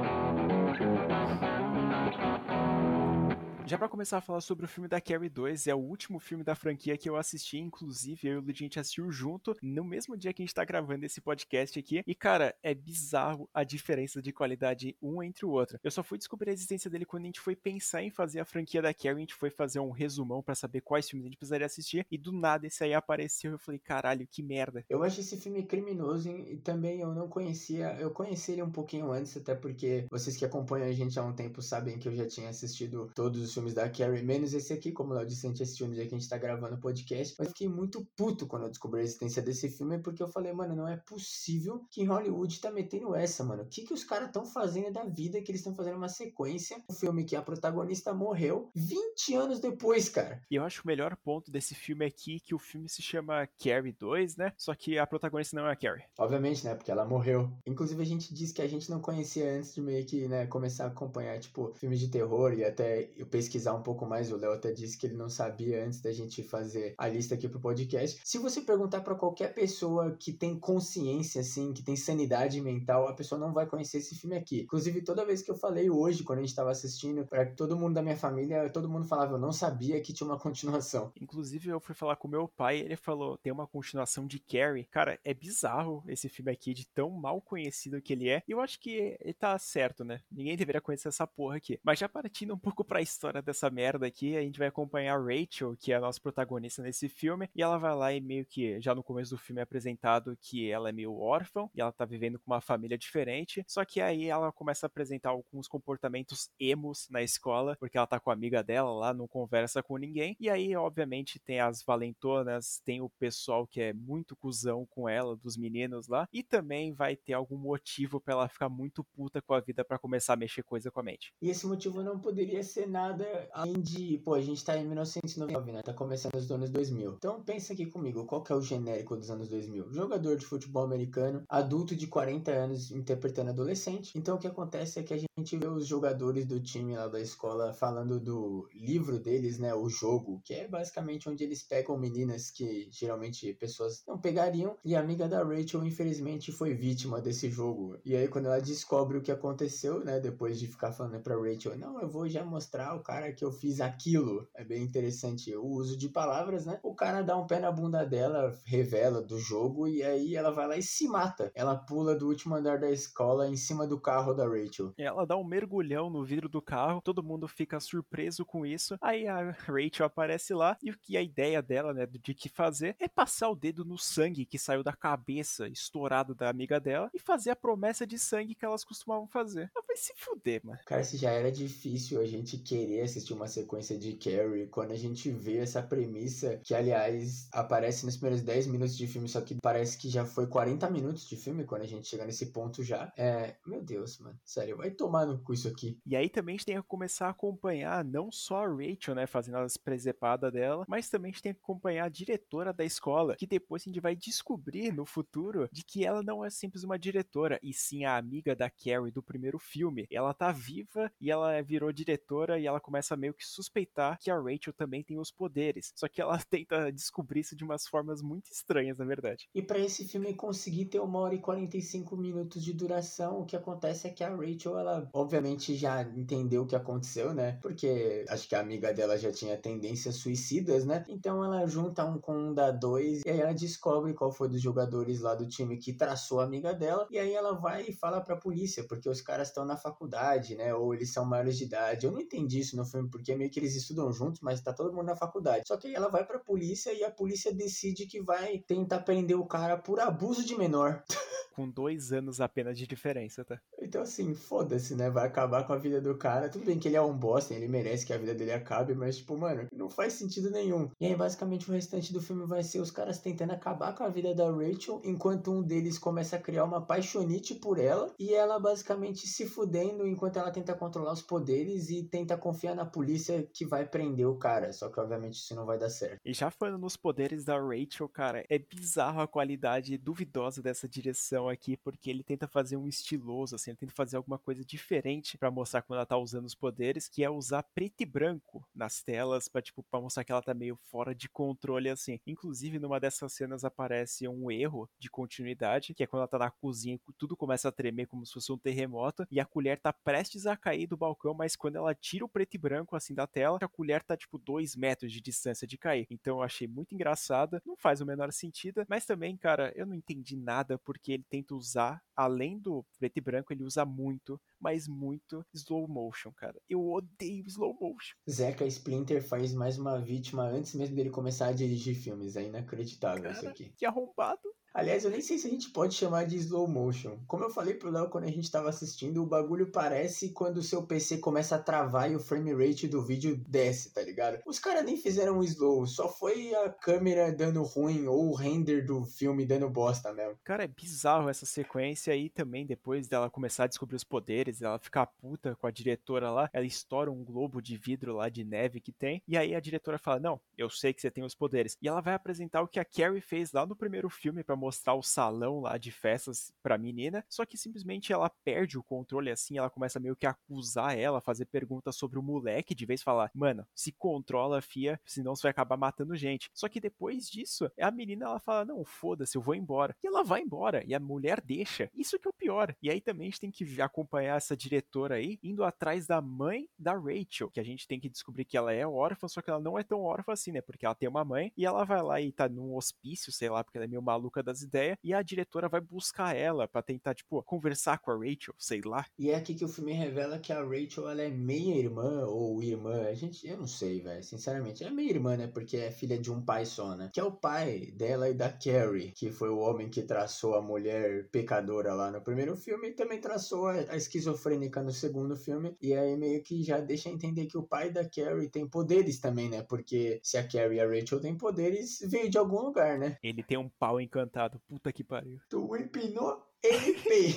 Já 3.72 3.78
para 3.78 3.88
começar 3.88 4.18
a 4.18 4.22
falar 4.22 4.42
sobre 4.42 4.66
o 4.66 4.68
filme 4.68 4.90
da 4.90 5.00
Carrie 5.00 5.30
2, 5.30 5.66
é 5.68 5.74
o 5.74 5.78
último 5.78 6.20
filme 6.20 6.44
da 6.44 6.54
franquia 6.54 6.98
que 6.98 7.10
eu 7.10 7.16
assisti, 7.16 7.58
inclusive 7.58 8.28
eu 8.28 8.34
e 8.34 8.38
o 8.38 8.42
Ludinho 8.42 8.66
a 8.66 8.68
gente 8.68 8.80
assistiu 8.82 9.10
junto 9.10 9.56
no 9.62 9.86
mesmo 9.86 10.18
dia 10.18 10.34
que 10.34 10.42
a 10.42 10.46
gente 10.46 10.54
tá 10.54 10.66
gravando 10.66 11.06
esse 11.06 11.22
podcast 11.22 11.80
aqui. 11.80 12.04
E 12.06 12.14
cara, 12.14 12.54
é 12.62 12.74
bizarro 12.76 13.50
a 13.54 13.64
diferença 13.64 14.22
de 14.22 14.34
qualidade 14.34 14.94
um 15.02 15.24
entre 15.24 15.46
o 15.46 15.52
outro. 15.52 15.80
Eu 15.82 15.90
só 15.90 16.04
fui 16.04 16.18
descobrir 16.18 16.50
a 16.50 16.54
existência 16.54 16.90
dele 16.90 17.06
quando 17.06 17.24
a 17.24 17.28
gente 17.28 17.40
foi 17.40 17.56
pensar 17.56 18.04
em 18.04 18.10
fazer 18.10 18.42
a 18.42 18.46
franquia 18.46 18.82
da 18.82 18.94
Carrie, 18.94 19.16
a 19.16 19.20
gente 19.20 19.36
foi 19.36 19.50
fazer 19.50 19.80
um 19.80 19.92
resumão 19.92 20.44
para 20.44 20.54
saber 20.54 20.82
quais 20.82 21.10
filmes 21.10 21.24
a 21.24 21.30
gente 21.30 21.38
precisaria 21.38 21.66
assistir 21.66 22.06
e 22.12 22.18
do 22.18 22.34
nada 22.34 22.68
esse 22.68 22.84
aí 22.84 22.94
apareceu 22.94 23.52
e 23.52 23.54
eu 23.54 23.58
falei, 23.58 23.80
caralho, 23.80 24.28
que 24.30 24.44
merda. 24.44 24.84
Eu 24.90 25.02
acho 25.02 25.22
esse 25.22 25.38
filme 25.38 25.64
criminoso 25.64 26.30
e 26.30 26.58
também 26.58 27.00
eu 27.00 27.16
não 27.16 27.30
conhecia, 27.30 27.96
eu 28.02 28.12
conheci 28.12 28.52
ele 28.52 28.64
um 28.64 28.72
pouquinho 28.72 29.14
antes, 29.14 29.38
até 29.38 29.56
porque 29.56 30.08
vocês 30.12 30.36
que 30.36 30.44
acompanham 30.44 30.90
a 30.90 30.92
gente 30.92 31.18
há 31.18 31.24
um 31.24 31.32
tempo 31.32 31.62
sabem 31.62 31.98
que 31.98 32.10
eu 32.10 32.14
já 32.14 32.28
tinha 32.28 32.50
assistido 32.50 33.10
todos 33.16 33.42
os 33.42 33.61
filmes 33.61 33.61
filmes 33.62 33.74
da 33.76 33.88
Carrie, 33.88 34.24
menos 34.24 34.54
esse 34.54 34.74
aqui, 34.74 34.92
como 34.92 35.12
o 35.12 35.14
Léo 35.14 35.26
disse, 35.26 35.46
a 35.46 35.50
gente 35.50 35.62
assistiu 35.62 35.88
no 35.88 35.94
dia 35.94 36.08
que 36.08 36.16
a 36.16 36.18
gente 36.18 36.28
tá 36.28 36.38
gravando 36.38 36.76
o 36.76 36.80
podcast. 36.80 37.36
Mas 37.38 37.48
eu 37.48 37.54
fiquei 37.54 37.68
muito 37.68 38.06
puto 38.18 38.48
quando 38.48 38.64
eu 38.64 38.70
descobri 38.70 39.02
a 39.02 39.04
existência 39.04 39.42
desse 39.42 39.70
filme, 39.70 40.00
porque 40.00 40.22
eu 40.22 40.28
falei, 40.28 40.52
mano, 40.52 40.76
não 40.76 40.88
é 40.88 40.98
possível 40.98 41.86
que 41.92 42.02
em 42.02 42.06
Hollywood 42.06 42.60
tá 42.60 42.72
metendo 42.72 43.16
essa, 43.16 43.44
mano. 43.44 43.64
O 43.64 43.68
que, 43.68 43.84
que 43.84 43.94
os 43.94 44.04
caras 44.04 44.28
estão 44.28 44.46
fazendo 44.46 44.92
da 44.92 45.06
vida 45.06 45.42
que 45.42 45.52
eles 45.52 45.62
estão 45.62 45.76
fazendo 45.76 45.98
uma 45.98 46.10
sequência? 46.10 46.82
Um 46.90 46.94
filme 46.94 47.24
que 47.24 47.36
a 47.36 47.42
protagonista 47.42 48.14
morreu 48.14 48.72
20 48.76 49.36
anos 49.36 49.60
depois, 49.60 50.10
cara. 50.10 50.42
E 50.50 50.56
eu 50.56 50.64
acho 50.64 50.82
que 50.82 50.88
o 50.88 50.88
melhor 50.88 51.16
ponto 51.18 51.52
desse 51.52 51.76
filme 51.76 52.04
aqui 52.04 52.40
que 52.40 52.56
o 52.56 52.60
filme 52.60 52.90
se 52.90 53.02
chama 53.02 53.48
Carrie 53.64 53.94
2, 53.94 54.38
né? 54.38 54.54
Só 54.58 54.74
que 54.74 54.98
a 54.98 55.06
protagonista 55.06 55.56
não 55.56 55.68
é 55.68 55.72
a 55.72 55.76
Carrie. 55.76 56.04
Obviamente, 56.18 56.66
né? 56.66 56.74
Porque 56.74 56.92
ela 56.92 57.06
morreu. 57.06 57.52
Inclusive, 57.66 58.02
a 58.02 58.06
gente 58.06 58.34
disse 58.34 58.54
que 58.54 58.62
a 58.62 58.68
gente 58.68 58.90
não 58.90 59.00
conhecia 59.00 59.52
antes 59.52 59.76
de 59.76 59.82
meio 59.82 60.04
que, 60.06 60.28
né, 60.28 60.48
começar 60.48 60.86
a 60.86 60.88
acompanhar, 60.88 61.38
tipo, 61.40 61.72
filmes 61.76 62.00
de 62.00 62.08
terror 62.08 62.54
e 62.54 62.64
até 62.64 63.12
eu 63.16 63.26
pesquisar 63.26 63.51
pesquisar 63.52 63.74
um 63.74 63.82
pouco 63.84 64.06
mais, 64.06 64.32
o 64.32 64.38
Léo 64.38 64.54
até 64.54 64.72
disse 64.72 64.98
que 64.98 65.06
ele 65.06 65.18
não 65.18 65.28
sabia 65.28 65.86
antes 65.86 66.00
da 66.00 66.14
gente 66.14 66.42
fazer 66.42 66.96
a 66.98 67.08
lista 67.08 67.36
aqui 67.36 67.50
pro 67.50 67.60
podcast. 67.60 68.22
Se 68.24 68.38
você 68.38 68.62
perguntar 68.62 69.02
para 69.02 69.14
qualquer 69.14 69.54
pessoa 69.54 70.16
que 70.18 70.32
tem 70.32 70.58
consciência, 70.58 71.42
assim, 71.42 71.74
que 71.74 71.84
tem 71.84 71.98
sanidade 71.98 72.62
mental, 72.62 73.10
a 73.10 73.14
pessoa 73.14 73.40
não 73.40 73.52
vai 73.52 73.66
conhecer 73.66 73.98
esse 73.98 74.16
filme 74.16 74.38
aqui. 74.38 74.62
Inclusive, 74.62 75.02
toda 75.02 75.26
vez 75.26 75.42
que 75.42 75.52
eu 75.52 75.56
falei 75.56 75.90
hoje, 75.90 76.24
quando 76.24 76.40
a 76.40 76.42
gente 76.44 76.56
tava 76.56 76.72
assistindo, 76.72 77.26
para 77.26 77.46
todo 77.46 77.78
mundo 77.78 77.94
da 77.94 78.02
minha 78.02 78.16
família, 78.16 78.70
todo 78.70 78.90
mundo 78.90 79.06
falava, 79.06 79.34
eu 79.34 79.40
não 79.40 79.52
sabia 79.52 80.00
que 80.00 80.14
tinha 80.14 80.28
uma 80.28 80.40
continuação. 80.40 81.12
Inclusive, 81.20 81.70
eu 81.70 81.82
fui 81.82 81.94
falar 81.94 82.16
com 82.16 82.30
meu 82.30 82.48
pai, 82.48 82.80
ele 82.80 82.96
falou, 82.96 83.38
tem 83.38 83.52
uma 83.52 83.68
continuação 83.68 84.26
de 84.26 84.40
Carrie. 84.40 84.86
Cara, 84.86 85.20
é 85.26 85.34
bizarro 85.34 86.04
esse 86.08 86.30
filme 86.30 86.52
aqui, 86.52 86.74
de 86.74 86.88
tão 86.88 87.10
mal 87.10 87.42
conhecido 87.42 88.02
que 88.02 88.14
ele 88.14 88.30
é. 88.30 88.42
E 88.48 88.52
eu 88.52 88.62
acho 88.62 88.80
que 88.80 89.18
ele 89.20 89.34
tá 89.34 89.58
certo, 89.60 90.06
né? 90.06 90.22
Ninguém 90.32 90.56
deveria 90.56 90.80
conhecer 90.80 91.10
essa 91.10 91.28
porra 91.28 91.58
aqui. 91.58 91.80
Mas 91.84 92.00
já 92.00 92.08
partindo 92.08 92.54
um 92.54 92.58
pouco 92.58 92.86
pra 92.86 93.02
história 93.02 93.41
dessa 93.42 93.70
merda 93.70 94.06
aqui, 94.06 94.36
a 94.36 94.42
gente 94.42 94.60
vai 94.60 94.68
acompanhar 94.68 95.16
a 95.16 95.22
Rachel, 95.22 95.76
que 95.78 95.92
é 95.92 95.96
a 95.96 96.02
nossa 96.02 96.20
protagonista 96.20 96.82
nesse 96.82 97.10
filme, 97.10 97.50
e 97.56 97.62
ela 97.62 97.78
vai 97.78 97.96
lá 97.96 98.14
e 98.14 98.22
meio 98.22 98.46
que 98.46 98.80
já 98.80 98.94
no 98.94 99.04
começo 99.04 99.32
do 99.32 99.38
filme 99.38 99.60
é 99.60 99.64
apresentado 99.64 100.38
que 100.42 100.70
ela 100.70 100.90
é 100.90 100.92
meio 100.92 101.18
órfã 101.18 101.70
e 101.74 101.82
ela 101.82 101.92
tá 101.92 102.06
vivendo 102.06 102.40
com 102.40 102.52
uma 102.52 102.62
família 102.62 102.98
diferente, 102.98 103.64
só 103.68 103.84
que 103.86 104.02
aí 104.02 104.28
ela 104.28 104.52
começa 104.52 104.86
a 104.86 104.88
apresentar 104.88 105.30
alguns 105.30 105.68
comportamentos 105.68 106.50
emos 106.60 107.08
na 107.10 107.22
escola, 107.22 107.76
porque 107.80 107.98
ela 107.98 108.08
tá 108.08 108.20
com 108.20 108.30
a 108.30 108.34
amiga 108.34 108.64
dela 108.64 108.92
lá, 108.92 109.14
não 109.14 109.28
conversa 109.28 109.82
com 109.82 109.98
ninguém, 109.98 110.36
e 110.40 110.50
aí 110.50 110.76
obviamente 110.76 111.40
tem 111.40 111.60
as 111.60 111.84
valentonas, 111.84 112.82
tem 112.86 113.02
o 113.02 113.10
pessoal 113.10 113.68
que 113.68 113.82
é 113.82 113.94
muito 113.94 114.36
cuzão 114.36 114.86
com 114.90 115.08
ela, 115.08 115.36
dos 115.36 115.58
meninos 115.58 116.08
lá, 116.08 116.28
e 116.32 116.44
também 116.44 116.94
vai 116.94 117.16
ter 117.16 117.34
algum 117.34 117.58
motivo 117.58 118.20
para 118.20 118.34
ela 118.34 118.50
ficar 118.50 118.70
muito 118.70 119.04
puta 119.04 119.42
com 119.42 119.54
a 119.54 119.60
vida 119.60 119.84
para 119.84 120.00
começar 120.00 120.34
a 120.34 120.38
mexer 120.38 120.64
coisa 120.64 120.92
com 120.92 121.00
a 121.00 121.04
mente. 121.04 121.34
E 121.42 121.50
esse 121.50 121.66
motivo 121.66 122.02
não 122.02 122.20
poderia 122.20 122.64
ser 122.64 122.88
nada 122.88 123.21
além 123.54 123.82
de, 123.82 124.18
pô, 124.20 124.34
a 124.34 124.42
gente 124.42 124.64
tá 124.64 124.78
em 124.78 124.86
1999, 124.86 125.72
né? 125.72 125.82
Tá 125.82 125.94
começando 125.94 126.36
os 126.36 126.52
anos 126.52 126.70
2000. 126.70 127.16
Então 127.18 127.42
pensa 127.44 127.74
aqui 127.74 127.86
comigo, 127.86 128.26
qual 128.26 128.44
que 128.44 128.52
é 128.52 128.56
o 128.56 128.62
genérico 128.62 129.16
dos 129.16 129.30
anos 129.30 129.48
2000? 129.50 129.92
Jogador 129.92 130.38
de 130.38 130.46
futebol 130.46 130.84
americano, 130.84 131.44
adulto 131.50 131.96
de 131.96 132.08
40 132.08 132.52
anos 132.52 132.92
interpretando 132.92 133.50
adolescente. 133.50 134.18
Então 134.18 134.36
o 134.36 134.40
que 134.40 134.48
acontece 134.48 135.00
é 135.00 135.04
que 135.04 135.14
a 135.14 135.18
gente 135.18 135.58
vê 135.58 135.68
os 135.68 135.88
jogadores 135.88 136.46
do 136.46 136.60
time 136.60 136.96
lá 136.96 137.08
da 137.08 137.20
escola 137.20 137.74
falando 137.74 138.20
do 138.20 138.68
livro 138.74 139.20
deles, 139.20 139.58
né? 139.58 139.74
O 139.74 139.90
jogo, 139.90 140.42
que 140.44 140.54
é 140.54 140.68
basicamente 140.68 141.30
onde 141.30 141.44
eles 141.44 141.64
pegam 141.64 141.98
meninas 141.98 142.50
que 142.50 142.88
geralmente 142.92 143.54
pessoas 143.54 144.04
não 144.08 144.18
pegariam. 144.18 144.78
E 144.84 144.96
a 144.96 145.00
amiga 145.00 145.28
da 145.28 145.44
Rachel, 145.44 145.84
infelizmente, 145.84 146.52
foi 146.52 146.74
vítima 146.74 147.22
desse 147.22 147.50
jogo. 147.50 147.98
E 148.06 148.16
aí 148.16 148.28
quando 148.28 148.46
ela 148.46 148.60
descobre 148.60 149.18
o 149.18 149.22
que 149.22 149.32
aconteceu, 149.32 150.04
né? 150.04 150.20
Depois 150.20 150.60
de 150.60 150.68
ficar 150.68 150.92
falando 150.92 151.22
pra 151.22 151.36
Rachel, 151.36 151.78
não, 151.78 152.00
eu 152.00 152.10
vou 152.10 152.28
já 152.28 152.44
mostrar 152.44 152.96
o 152.96 153.02
cara 153.12 153.34
que 153.34 153.44
eu 153.44 153.52
fiz 153.52 153.82
aquilo. 153.82 154.48
É 154.56 154.64
bem 154.64 154.82
interessante 154.82 155.54
o 155.54 155.66
uso 155.66 155.98
de 155.98 156.08
palavras, 156.08 156.66
né? 156.66 156.80
O 156.82 156.96
cara 156.96 157.22
dá 157.22 157.36
um 157.36 157.46
pé 157.46 157.60
na 157.60 157.70
bunda 157.70 158.06
dela, 158.06 158.58
revela 158.64 159.22
do 159.22 159.38
jogo 159.38 159.86
e 159.86 160.02
aí 160.02 160.34
ela 160.34 160.50
vai 160.50 160.66
lá 160.66 160.78
e 160.78 160.82
se 160.82 161.10
mata. 161.10 161.52
Ela 161.54 161.76
pula 161.76 162.16
do 162.16 162.30
último 162.30 162.56
andar 162.56 162.80
da 162.80 162.90
escola 162.90 163.50
em 163.50 163.58
cima 163.58 163.86
do 163.86 164.00
carro 164.00 164.34
da 164.34 164.48
Rachel. 164.48 164.94
Ela 164.98 165.26
dá 165.26 165.36
um 165.36 165.44
mergulhão 165.44 166.10
no 166.10 166.24
vidro 166.24 166.48
do 166.48 166.62
carro, 166.62 167.02
todo 167.02 167.22
mundo 167.22 167.50
fica 167.50 167.82
surpreso 167.82 168.46
com 168.46 168.66
isso. 168.66 168.96
Aí 169.02 169.28
a 169.28 169.52
Rachel 169.68 170.06
aparece 170.06 170.54
lá 170.54 170.78
e 170.82 170.90
o 170.90 170.98
que 170.98 171.18
a 171.18 171.22
ideia 171.22 171.62
dela, 171.62 171.94
né, 171.94 172.06
de 172.06 172.34
que 172.34 172.48
fazer 172.48 172.96
é 172.98 173.10
passar 173.10 173.50
o 173.50 173.56
dedo 173.56 173.84
no 173.84 173.98
sangue 173.98 174.46
que 174.46 174.58
saiu 174.58 174.84
da 174.84 174.94
cabeça 174.94 175.68
estourado 175.68 176.34
da 176.34 176.50
amiga 176.50 176.80
dela 176.80 177.10
e 177.14 177.20
fazer 177.20 177.50
a 177.50 177.56
promessa 177.58 178.08
de 178.08 178.18
sangue 178.18 178.56
que 178.56 178.64
elas 178.64 178.86
costumavam 178.86 179.28
fazer. 179.28 179.70
Ela 179.76 179.86
vai 179.86 179.98
se 179.98 180.14
fuder, 180.16 180.62
mano. 180.64 180.80
Cara, 180.86 181.04
se 181.04 181.18
já 181.18 181.32
era 181.32 181.52
difícil 181.52 182.22
a 182.22 182.26
gente 182.26 182.58
querer 182.58 183.01
assistir 183.04 183.34
uma 183.34 183.48
sequência 183.48 183.98
de 183.98 184.14
Carrie, 184.14 184.68
quando 184.68 184.92
a 184.92 184.98
gente 184.98 185.30
vê 185.32 185.58
essa 185.58 185.82
premissa, 185.82 186.60
que 186.64 186.74
aliás 186.74 187.48
aparece 187.52 188.06
nos 188.06 188.16
primeiros 188.16 188.44
10 188.44 188.68
minutos 188.68 188.98
de 188.98 189.08
filme, 189.08 189.28
só 189.28 189.42
que 189.42 189.56
parece 189.62 189.98
que 189.98 190.10
já 190.10 190.26
foi 190.26 190.48
40 190.48 190.90
minutos 190.90 191.28
de 191.28 191.36
filme 191.36 191.64
quando 191.64 191.84
a 191.84 191.88
gente 191.88 192.08
chega 192.08 192.26
nesse 192.26 192.48
ponto 192.48 192.84
já. 192.84 193.12
É, 193.18 193.56
meu 193.66 193.82
Deus, 193.82 194.20
mano, 194.20 194.40
sério, 194.44 194.78
vai 194.78 194.92
tomar 194.92 195.26
no 195.26 195.40
cu 195.40 195.54
isso 195.54 195.68
aqui. 195.68 196.00
E 196.06 196.16
aí 196.16 196.30
também 196.30 196.56
a 196.56 196.58
gente 196.58 196.66
tem 196.66 196.82
que 196.82 196.88
começar 196.88 197.28
a 197.28 197.32
acompanhar 197.32 198.04
não 198.04 198.32
só 198.32 198.66
a 198.66 198.68
Rachel, 198.68 199.16
né, 199.16 199.26
fazendo 199.28 199.58
as 199.58 199.78
presepadas 199.78 200.52
dela, 200.52 200.86
mas 200.88 201.10
também 201.10 201.30
a 201.30 201.34
gente 201.34 201.44
tem 201.44 201.54
que 201.54 201.60
acompanhar 201.60 202.06
a 202.06 202.10
diretora 202.10 202.74
da 202.74 202.84
escola, 202.84 203.36
que 203.36 203.48
depois 203.48 203.84
a 203.84 203.86
gente 203.86 204.00
vai 204.00 204.16
descobrir 204.16 204.92
no 204.92 205.06
futuro 205.06 205.68
de 205.72 205.84
que 205.84 206.06
ela 206.06 206.24
não 206.24 206.44
é 206.44 206.50
simples 206.50 206.84
uma 206.84 206.98
diretora, 206.98 207.60
e 207.64 207.74
sim 207.74 208.06
a 208.06 208.18
amiga 208.18 208.56
da 208.56 208.70
Carrie 208.70 209.12
do 209.12 209.24
primeiro 209.24 209.60
filme. 209.60 210.06
Ela 210.12 210.34
tá 210.34 210.52
viva 210.52 211.12
e 211.20 211.32
ela 211.32 211.62
virou 211.62 211.92
diretora 211.92 212.60
e 212.60 212.66
ela 212.66 212.80
começa 212.92 213.16
meio 213.16 213.34
que 213.34 213.48
suspeitar 213.48 214.20
que 214.20 214.30
a 214.30 214.36
Rachel 214.36 214.74
também 214.74 215.02
tem 215.02 215.18
os 215.18 215.32
poderes. 215.32 215.94
Só 215.96 216.10
que 216.10 216.22
ela 216.22 216.38
tenta 216.50 216.92
descobrir 216.92 217.40
isso 217.40 217.56
de 217.56 217.64
umas 217.64 217.88
formas 217.88 218.22
muito 218.22 218.52
estranhas, 218.52 218.98
na 218.98 219.06
verdade. 219.06 219.48
E 219.56 219.62
para 219.62 219.80
esse 219.80 220.06
filme 220.06 220.34
conseguir 220.34 220.86
ter 220.86 221.00
uma 221.00 221.20
hora 221.20 221.34
e 221.34 221.40
45 221.40 222.18
minutos 222.18 222.62
de 222.62 222.74
duração, 222.74 223.40
o 223.40 223.46
que 223.46 223.56
acontece 223.56 224.08
é 224.08 224.12
que 224.12 224.24
a 224.24 224.36
Rachel, 224.36 224.78
ela 224.78 225.10
obviamente 225.14 225.74
já 225.76 226.02
entendeu 226.02 226.64
o 226.64 226.68
que 226.68 226.76
aconteceu, 226.76 227.34
né? 227.34 227.58
Porque 227.62 228.26
acho 228.28 228.50
que 228.50 228.56
a 228.56 228.60
amiga 228.60 228.94
dela 228.94 229.18
já 229.18 229.32
tinha 229.32 229.58
tendências 229.58 230.16
suicidas, 230.18 230.86
né? 230.86 231.06
Então 231.08 231.44
ela 231.44 231.66
junta 231.66 232.04
um 232.04 232.20
com 232.20 232.38
um 232.38 232.54
da 232.54 232.72
dois 232.72 233.22
e 233.26 233.30
aí 233.30 233.40
ela 233.40 233.54
descobre 233.54 234.14
qual 234.14 234.32
foi 234.32 234.50
dos 234.50 234.62
jogadores 234.62 235.22
lá 235.22 235.34
do 235.34 235.48
time 235.48 235.78
que 235.78 235.94
traçou 235.94 236.42
a 236.42 236.44
amiga 236.44 236.74
dela 236.74 237.08
e 237.10 237.18
aí 237.18 237.34
ela 237.34 237.54
vai 237.54 237.84
e 237.88 237.94
fala 237.94 238.20
pra 238.20 238.36
polícia, 238.36 238.84
porque 238.84 239.08
os 239.08 239.22
caras 239.22 239.48
estão 239.48 239.64
na 239.64 239.78
faculdade, 239.78 240.56
né? 240.56 240.74
Ou 240.74 240.94
eles 240.94 241.14
são 241.14 241.24
maiores 241.24 241.58
de 241.58 241.64
idade. 241.64 242.06
Eu 242.06 242.12
não 242.12 242.20
entendi 242.20 242.60
isso 242.60 242.81
no 242.82 242.86
filme, 242.86 243.10
porque 243.10 243.36
meio 243.36 243.50
que 243.50 243.60
eles 243.60 243.76
estudam 243.76 244.12
juntos, 244.12 244.42
mas 244.42 244.62
tá 244.62 244.74
todo 244.74 244.94
mundo 244.94 245.06
na 245.06 245.16
faculdade. 245.16 245.64
Só 245.68 245.78
que 245.78 245.88
aí 245.88 245.96
ela 245.96 246.10
vai 246.10 246.26
pra 246.26 246.40
polícia 246.40 246.94
e 246.94 247.04
a 247.04 247.12
polícia 247.12 247.54
decide 247.54 248.06
que 248.06 248.22
vai 248.22 248.60
tentar 248.60 249.00
prender 249.00 249.38
o 249.38 249.46
cara 249.46 249.78
por 249.78 250.00
abuso 250.00 250.44
de 250.44 250.58
menor. 250.58 251.04
Com 251.54 251.70
dois 251.70 252.14
anos 252.14 252.40
apenas 252.40 252.78
de 252.78 252.88
diferença, 252.88 253.44
tá? 253.44 253.60
Então, 253.82 254.04
assim, 254.04 254.34
foda-se, 254.34 254.96
né? 254.96 255.10
Vai 255.10 255.28
acabar 255.28 255.68
com 255.68 255.74
a 255.74 255.78
vida 255.78 256.00
do 256.00 256.18
cara. 256.18 256.48
Tudo 256.48 256.64
bem 256.64 256.80
que 256.80 256.88
ele 256.88 256.96
é 256.96 257.02
um 257.02 257.16
bosta, 257.16 257.54
ele 257.54 257.68
merece 257.68 258.06
que 258.06 258.14
a 258.14 258.18
vida 258.18 258.34
dele 258.34 258.54
acabe, 258.54 258.96
mas, 258.96 259.18
tipo, 259.18 259.38
mano, 259.38 259.68
não 259.74 259.90
faz 259.90 260.14
sentido 260.14 260.50
nenhum. 260.50 260.90
E 260.98 261.06
aí, 261.06 261.16
basicamente, 261.16 261.70
o 261.70 261.74
restante 261.74 262.14
do 262.14 262.22
filme 262.22 262.46
vai 262.48 262.64
ser 262.64 262.80
os 262.80 262.90
caras 262.90 263.20
tentando 263.20 263.52
acabar 263.52 263.94
com 263.94 264.04
a 264.04 264.10
vida 264.10 264.34
da 264.34 264.50
Rachel, 264.50 265.02
enquanto 265.04 265.52
um 265.52 265.62
deles 265.62 266.00
começa 266.00 266.38
a 266.38 266.40
criar 266.40 266.64
uma 266.64 266.82
paixonite 266.82 267.54
por 267.56 267.78
ela, 267.78 268.14
e 268.18 268.34
ela 268.34 268.58
basicamente 268.58 269.28
se 269.28 269.46
fudendo 269.46 270.08
enquanto 270.08 270.38
ela 270.38 270.52
tenta 270.52 270.74
controlar 270.74 271.12
os 271.12 271.22
poderes 271.22 271.90
e 271.90 272.04
tenta 272.04 272.38
confiar 272.38 272.71
na 272.76 272.86
polícia 272.86 273.48
que 273.54 273.66
vai 273.66 273.86
prender 273.86 274.28
o 274.28 274.38
cara. 274.38 274.72
Só 274.74 274.90
que, 274.90 275.00
obviamente, 275.00 275.36
isso 275.36 275.56
não 275.56 275.66
vai 275.66 275.78
dar 275.78 275.90
certo. 275.90 276.20
E 276.26 276.34
já 276.34 276.50
falando 276.50 276.80
nos 276.80 276.98
poderes 276.98 277.44
da 277.44 277.60
Rachel, 277.60 278.08
cara, 278.10 278.46
é 278.50 278.58
bizarro 278.58 279.22
a 279.22 279.28
qualidade 279.28 279.98
duvidosa 279.98 280.62
dessa 280.62 280.88
direção 280.88 281.48
aqui, 281.48 281.78
porque 281.78 282.10
ele 282.10 282.24
tenta 282.24 282.48
fazer 282.48 282.78
um 282.78 282.88
estiloso, 282.88 283.56
assim, 283.56 283.72
ele 283.72 283.78
tenta 283.78 283.94
fazer 283.94 284.18
alguma 284.18 284.38
coisa 284.38 284.64
diferente 284.64 285.38
para 285.38 285.52
mostrar 285.52 285.82
quando 285.82 285.98
ela 285.98 286.06
tá 286.06 286.18
usando 286.18 286.46
os 286.46 286.56
poderes, 286.56 287.08
que 287.08 287.24
é 287.24 287.30
usar 287.30 287.64
preto 287.64 288.02
e 288.02 288.06
branco 288.06 288.68
nas 288.74 289.02
telas 289.02 289.48
para 289.48 289.62
tipo 289.62 289.84
para 289.84 290.02
mostrar 290.02 290.24
que 290.24 290.32
ela 290.32 290.42
tá 290.42 290.54
meio 290.54 290.76
fora 290.90 291.14
de 291.14 291.30
controle 291.30 291.90
assim. 291.90 292.20
Inclusive 292.26 292.80
numa 292.80 293.00
dessas 293.00 293.34
cenas 293.34 293.64
aparece 293.64 294.28
um 294.28 294.50
erro 294.52 294.90
de 295.00 295.10
continuidade, 295.10 295.94
que 295.94 296.04
é 296.04 296.08
quando 296.08 296.22
ela 296.22 296.28
tá 296.28 296.40
na 296.40 296.52
cozinha 296.52 297.00
tudo 297.18 297.36
começa 297.36 297.70
a 297.70 297.72
tremer 297.72 298.08
como 298.08 298.26
se 298.26 298.34
fosse 298.34 298.52
um 298.52 298.58
terremoto 298.58 299.26
e 299.30 299.40
a 299.40 299.46
colher 299.46 299.80
tá 299.80 299.92
prestes 299.94 300.46
a 300.46 300.56
cair 300.56 300.88
do 300.88 300.98
balcão, 300.98 301.34
mas 301.34 301.56
quando 301.56 301.76
ela 301.76 301.94
tira 301.94 302.26
o 302.26 302.30
preto 302.30 302.56
e 302.56 302.58
branco 302.62 302.96
assim 302.96 303.14
da 303.14 303.28
tela, 303.28 303.58
a 303.62 303.68
colher 303.68 304.04
tá 304.04 304.16
tipo 304.16 304.38
dois 304.38 304.76
metros 304.76 305.12
de 305.12 305.20
distância 305.20 305.68
de 305.68 305.78
cair. 305.78 306.06
Então 306.10 306.38
eu 306.38 306.44
achei 306.44 306.68
muito 306.68 306.94
engraçada, 306.94 307.62
não 307.66 307.76
faz 307.76 308.00
o 308.00 308.06
menor 308.06 308.32
sentido, 308.32 308.86
mas 308.88 309.06
também, 309.06 309.36
cara, 309.36 309.74
eu 309.76 309.86
não 309.86 309.96
entendi 309.96 310.38
nada 310.38 310.78
porque 310.80 311.14
ele 311.14 311.26
tenta 311.30 311.56
usar 311.56 312.02
além 312.16 312.60
do 312.60 312.86
preto 313.00 313.18
e 313.18 313.22
branco, 313.22 313.52
ele 313.52 313.64
usa 313.64 313.84
muito, 313.84 314.40
mas 314.60 314.88
muito 314.88 315.44
slow 315.54 315.88
motion, 315.88 316.32
cara. 316.32 316.60
Eu 316.70 316.88
odeio 316.88 317.46
slow 317.48 317.76
motion. 317.80 318.16
Zeca 318.30 318.66
Splinter 318.66 319.28
faz 319.28 319.54
mais 319.54 319.78
uma 319.78 320.00
vítima 320.00 320.44
antes 320.44 320.76
mesmo 320.76 320.96
dele 320.96 321.10
começar 321.10 321.48
a 321.48 321.52
dirigir 321.52 321.96
filmes. 321.96 322.36
É 322.36 322.44
inacreditável 322.44 323.24
cara, 323.24 323.36
isso 323.36 323.48
aqui. 323.48 323.74
Que 323.76 323.86
arrombado. 323.86 324.42
Aliás, 324.74 325.04
eu 325.04 325.12
nem 325.12 325.22
sei 325.22 325.38
se 325.38 325.48
a 325.48 325.50
gente 325.50 325.70
pode 325.70 325.94
chamar 325.96 326.26
de 326.26 326.38
slow 326.38 326.66
motion. 326.66 327.18
Como 327.28 327.44
eu 327.44 327.50
falei 327.50 327.74
pro 327.74 327.92
Léo 327.92 328.10
quando 328.10 328.24
a 328.24 328.32
gente 328.32 328.50
tava 328.50 328.70
assistindo, 328.70 329.22
o 329.22 329.26
bagulho 329.26 329.70
parece 329.70 330.30
quando 330.30 330.58
o 330.58 330.64
seu 330.64 330.84
PC 330.84 331.18
começa 331.18 331.58
a 331.58 331.62
travar 331.62 332.10
e 332.10 332.16
o 332.16 332.20
frame 332.20 332.54
rate 332.54 332.88
do 332.88 333.02
vídeo 333.02 333.36
desce, 333.50 333.94
tá 333.94 334.02
ligado? 334.02 334.40
Os 334.46 334.60
caras 334.60 334.86
nem 334.86 334.96
fizeram 334.96 335.40
um 335.40 335.44
slow, 335.44 335.86
só 335.86 336.08
foi 336.08 336.56
a 336.56 336.70
câmera 336.70 337.32
dando 337.34 337.62
ruim 337.64 338.08
ou 338.08 338.30
o 338.30 338.34
render 338.34 338.86
do 338.86 339.04
filme 339.04 339.46
dando 339.46 339.70
bosta 339.70 340.14
mesmo. 340.14 340.38
Cara, 340.44 340.64
é 340.64 340.68
bizarro 340.68 341.30
essa 341.30 341.46
sequência 341.46 342.14
aí 342.14 342.30
também, 342.30 342.66
depois 342.66 343.10
dela 343.10 343.30
começar 343.30 343.66
a 343.66 343.68
descobrir 343.68 343.98
os 343.98 344.06
poderes, 344.06 344.62
ela 344.62 344.80
ficar 344.80 345.06
puta 345.06 345.54
com 345.56 345.68
a 345.68 345.72
diretora 345.72 346.32
lá, 346.32 346.50
ela 346.54 346.66
estoura 346.66 347.12
um 347.12 347.26
globo 347.26 347.62
de 347.62 347.76
vidro 347.76 348.16
lá 348.16 348.30
de 348.30 348.46
neve 348.46 348.80
que 348.80 348.94
tem, 348.94 349.22
e 349.28 349.36
aí 349.36 349.54
a 349.54 349.60
diretora 349.60 349.98
fala: 349.98 350.20
Não, 350.20 350.40
eu 350.58 350.70
sei 350.70 350.94
que 350.94 351.02
você 351.02 351.12
tem 351.12 351.26
os 351.26 351.36
poderes. 351.36 351.78
E 351.82 351.88
ela 351.88 352.00
vai 352.00 352.14
apresentar 352.14 352.62
o 352.62 352.68
que 352.68 352.80
a 352.80 352.86
Carrie 352.86 353.20
fez 353.20 353.52
lá 353.52 353.66
no 353.66 353.76
primeiro 353.76 354.10
filme 354.10 354.44
pra 354.44 354.56
mostrar 354.62 354.94
o 354.94 355.02
salão 355.02 355.60
lá 355.60 355.76
de 355.76 355.92
festas 355.92 356.54
pra 356.62 356.78
menina, 356.78 357.26
só 357.28 357.44
que 357.46 357.58
simplesmente 357.58 358.14
ela 358.14 358.30
perde 358.30 358.78
o 358.78 358.84
controle 358.84 359.32
assim, 359.32 359.58
ela 359.58 359.72
começa 359.72 360.00
meio 360.00 360.16
que 360.16 360.28
a 360.28 360.30
acusar 360.30 360.96
ela, 360.96 361.20
fazer 361.20 361.46
perguntas 361.46 361.96
sobre 361.96 362.20
o 362.20 362.22
moleque, 362.22 362.76
de 362.76 362.86
vez 362.86 363.02
falar, 363.02 363.32
mano, 363.34 363.66
se 363.74 363.92
controla, 363.92 364.62
fia, 364.62 365.02
senão 365.04 365.36
você 365.36 365.44
vai 365.44 365.52
acabar 365.52 365.78
matando 365.78 366.16
gente. 366.16 366.52
Só 366.54 366.70
que 366.70 366.80
depois 366.80 367.28
disso, 367.28 367.72
a 367.80 367.90
menina 367.90 368.26
ela 368.26 368.40
fala, 368.40 368.64
não, 368.64 368.86
foda-se, 368.86 369.36
eu 369.36 369.42
vou 369.42 369.56
embora. 369.56 369.96
E 370.04 370.08
ela 370.08 370.24
vai 370.24 370.42
embora, 370.42 370.84
e 370.86 370.94
a 370.94 371.00
mulher 371.00 371.42
deixa. 371.42 371.90
Isso 371.96 372.20
que 372.20 372.28
é 372.28 372.30
o 372.30 372.34
pior. 372.34 372.76
E 372.82 372.92
aí 372.92 373.02
também 373.02 373.28
a 373.28 373.32
gente 373.32 373.40
tem 373.40 373.52
que 373.52 373.82
acompanhar 373.82 374.38
essa 374.38 374.56
diretora 374.56 375.16
aí, 375.16 375.40
indo 375.42 375.64
atrás 375.64 376.06
da 376.06 376.22
mãe 376.22 376.70
da 376.78 376.94
Rachel, 376.94 377.50
que 377.50 377.60
a 377.60 377.64
gente 377.64 377.88
tem 377.88 378.00
que 378.00 378.10
descobrir 378.10 378.46
que 378.46 378.56
ela 378.56 378.72
é 378.72 378.86
órfã, 378.86 379.28
só 379.28 379.42
que 379.42 379.50
ela 379.50 379.60
não 379.60 379.80
é 379.80 379.84
tão 379.84 380.02
órfã 380.04 380.34
assim, 380.34 380.52
né? 380.52 380.62
Porque 380.62 380.86
ela 380.86 380.94
tem 380.94 381.10
uma 381.10 381.26
mãe, 381.26 381.52
e 381.58 381.66
ela 381.66 381.84
vai 381.84 382.02
lá 382.04 382.22
e 382.22 382.32
tá 382.32 382.48
num 382.48 382.76
hospício, 382.76 383.32
sei 383.32 383.50
lá, 383.50 383.64
porque 383.64 383.78
ela 383.78 383.86
é 383.86 383.88
meio 383.88 384.02
maluca 384.02 384.44
das 384.52 384.62
ideias, 384.62 384.98
e 385.04 385.14
a 385.14 385.22
diretora 385.22 385.70
vai 385.70 385.82
buscar 385.82 386.36
ela 386.36 386.68
para 386.68 386.82
tentar, 386.82 387.14
tipo, 387.14 387.42
conversar 387.44 388.00
com 388.00 388.12
a 388.12 388.16
Rachel, 388.16 388.54
sei 388.58 388.82
lá. 388.84 389.06
E 389.18 389.30
é 389.30 389.36
aqui 389.36 389.56
que 389.56 389.66
o 389.66 389.68
filme 389.68 389.94
revela 389.94 390.40
que 390.40 390.52
a 390.52 390.62
Rachel, 390.64 391.10
ela 391.10 391.22
é 391.22 391.30
meia 391.30 391.76
irmã 391.76 392.26
ou 392.26 392.62
irmã, 392.62 393.08
a 393.08 393.14
gente, 393.14 393.48
eu 393.48 393.58
não 393.58 393.68
sei, 393.68 394.02
velho, 394.02 394.24
sinceramente, 394.24 394.84
é 394.84 394.90
meia 394.90 395.10
irmã, 395.10 395.38
né, 395.38 395.48
porque 395.48 395.78
é 395.78 395.92
filha 395.92 396.18
de 396.18 396.32
um 396.32 396.42
pai 396.42 396.66
só, 396.66 396.96
né, 396.96 397.10
que 397.14 397.20
é 397.20 397.24
o 397.24 397.32
pai 397.32 397.92
dela 397.96 398.30
e 398.30 398.34
da 398.34 398.50
Carrie, 398.50 399.12
que 399.12 399.32
foi 399.32 399.50
o 399.50 399.60
homem 399.60 399.90
que 399.90 400.02
traçou 400.02 400.56
a 400.56 400.62
mulher 400.62 401.30
pecadora 401.30 401.94
lá 401.94 402.12
no 402.12 402.22
primeiro 402.22 402.56
filme 402.56 402.90
e 402.90 402.94
também 402.94 403.20
traçou 403.20 403.68
a, 403.68 403.74
a 403.74 403.96
esquizofrênica 403.96 404.82
no 404.82 404.92
segundo 404.92 405.36
filme, 405.36 405.76
e 405.82 405.94
aí 405.94 406.18
meio 406.18 406.42
que 406.44 406.64
já 406.64 406.80
deixa 406.80 407.10
entender 407.10 407.46
que 407.46 407.58
o 407.58 407.64
pai 407.64 407.90
da 407.90 408.08
Carrie 408.08 408.50
tem 408.50 408.68
poderes 408.68 409.20
também, 409.20 409.50
né, 409.50 409.62
porque 409.62 410.20
se 410.24 410.38
a 410.38 410.48
Carrie 410.48 410.78
e 410.78 410.80
a 410.80 410.88
Rachel 410.88 411.20
têm 411.22 411.38
poderes, 411.38 412.00
veio 412.10 412.30
de 412.30 412.38
algum 412.38 412.62
lugar, 412.62 412.98
né. 412.98 413.18
Ele 413.24 413.44
tem 413.44 413.58
um 413.58 413.70
pau 413.70 414.00
encantado, 414.02 414.41
puta 414.50 414.92
que 414.92 415.04
pariu. 415.04 415.40
Tu 415.50 415.76
empinou 415.76 416.44
MP. 416.64 417.36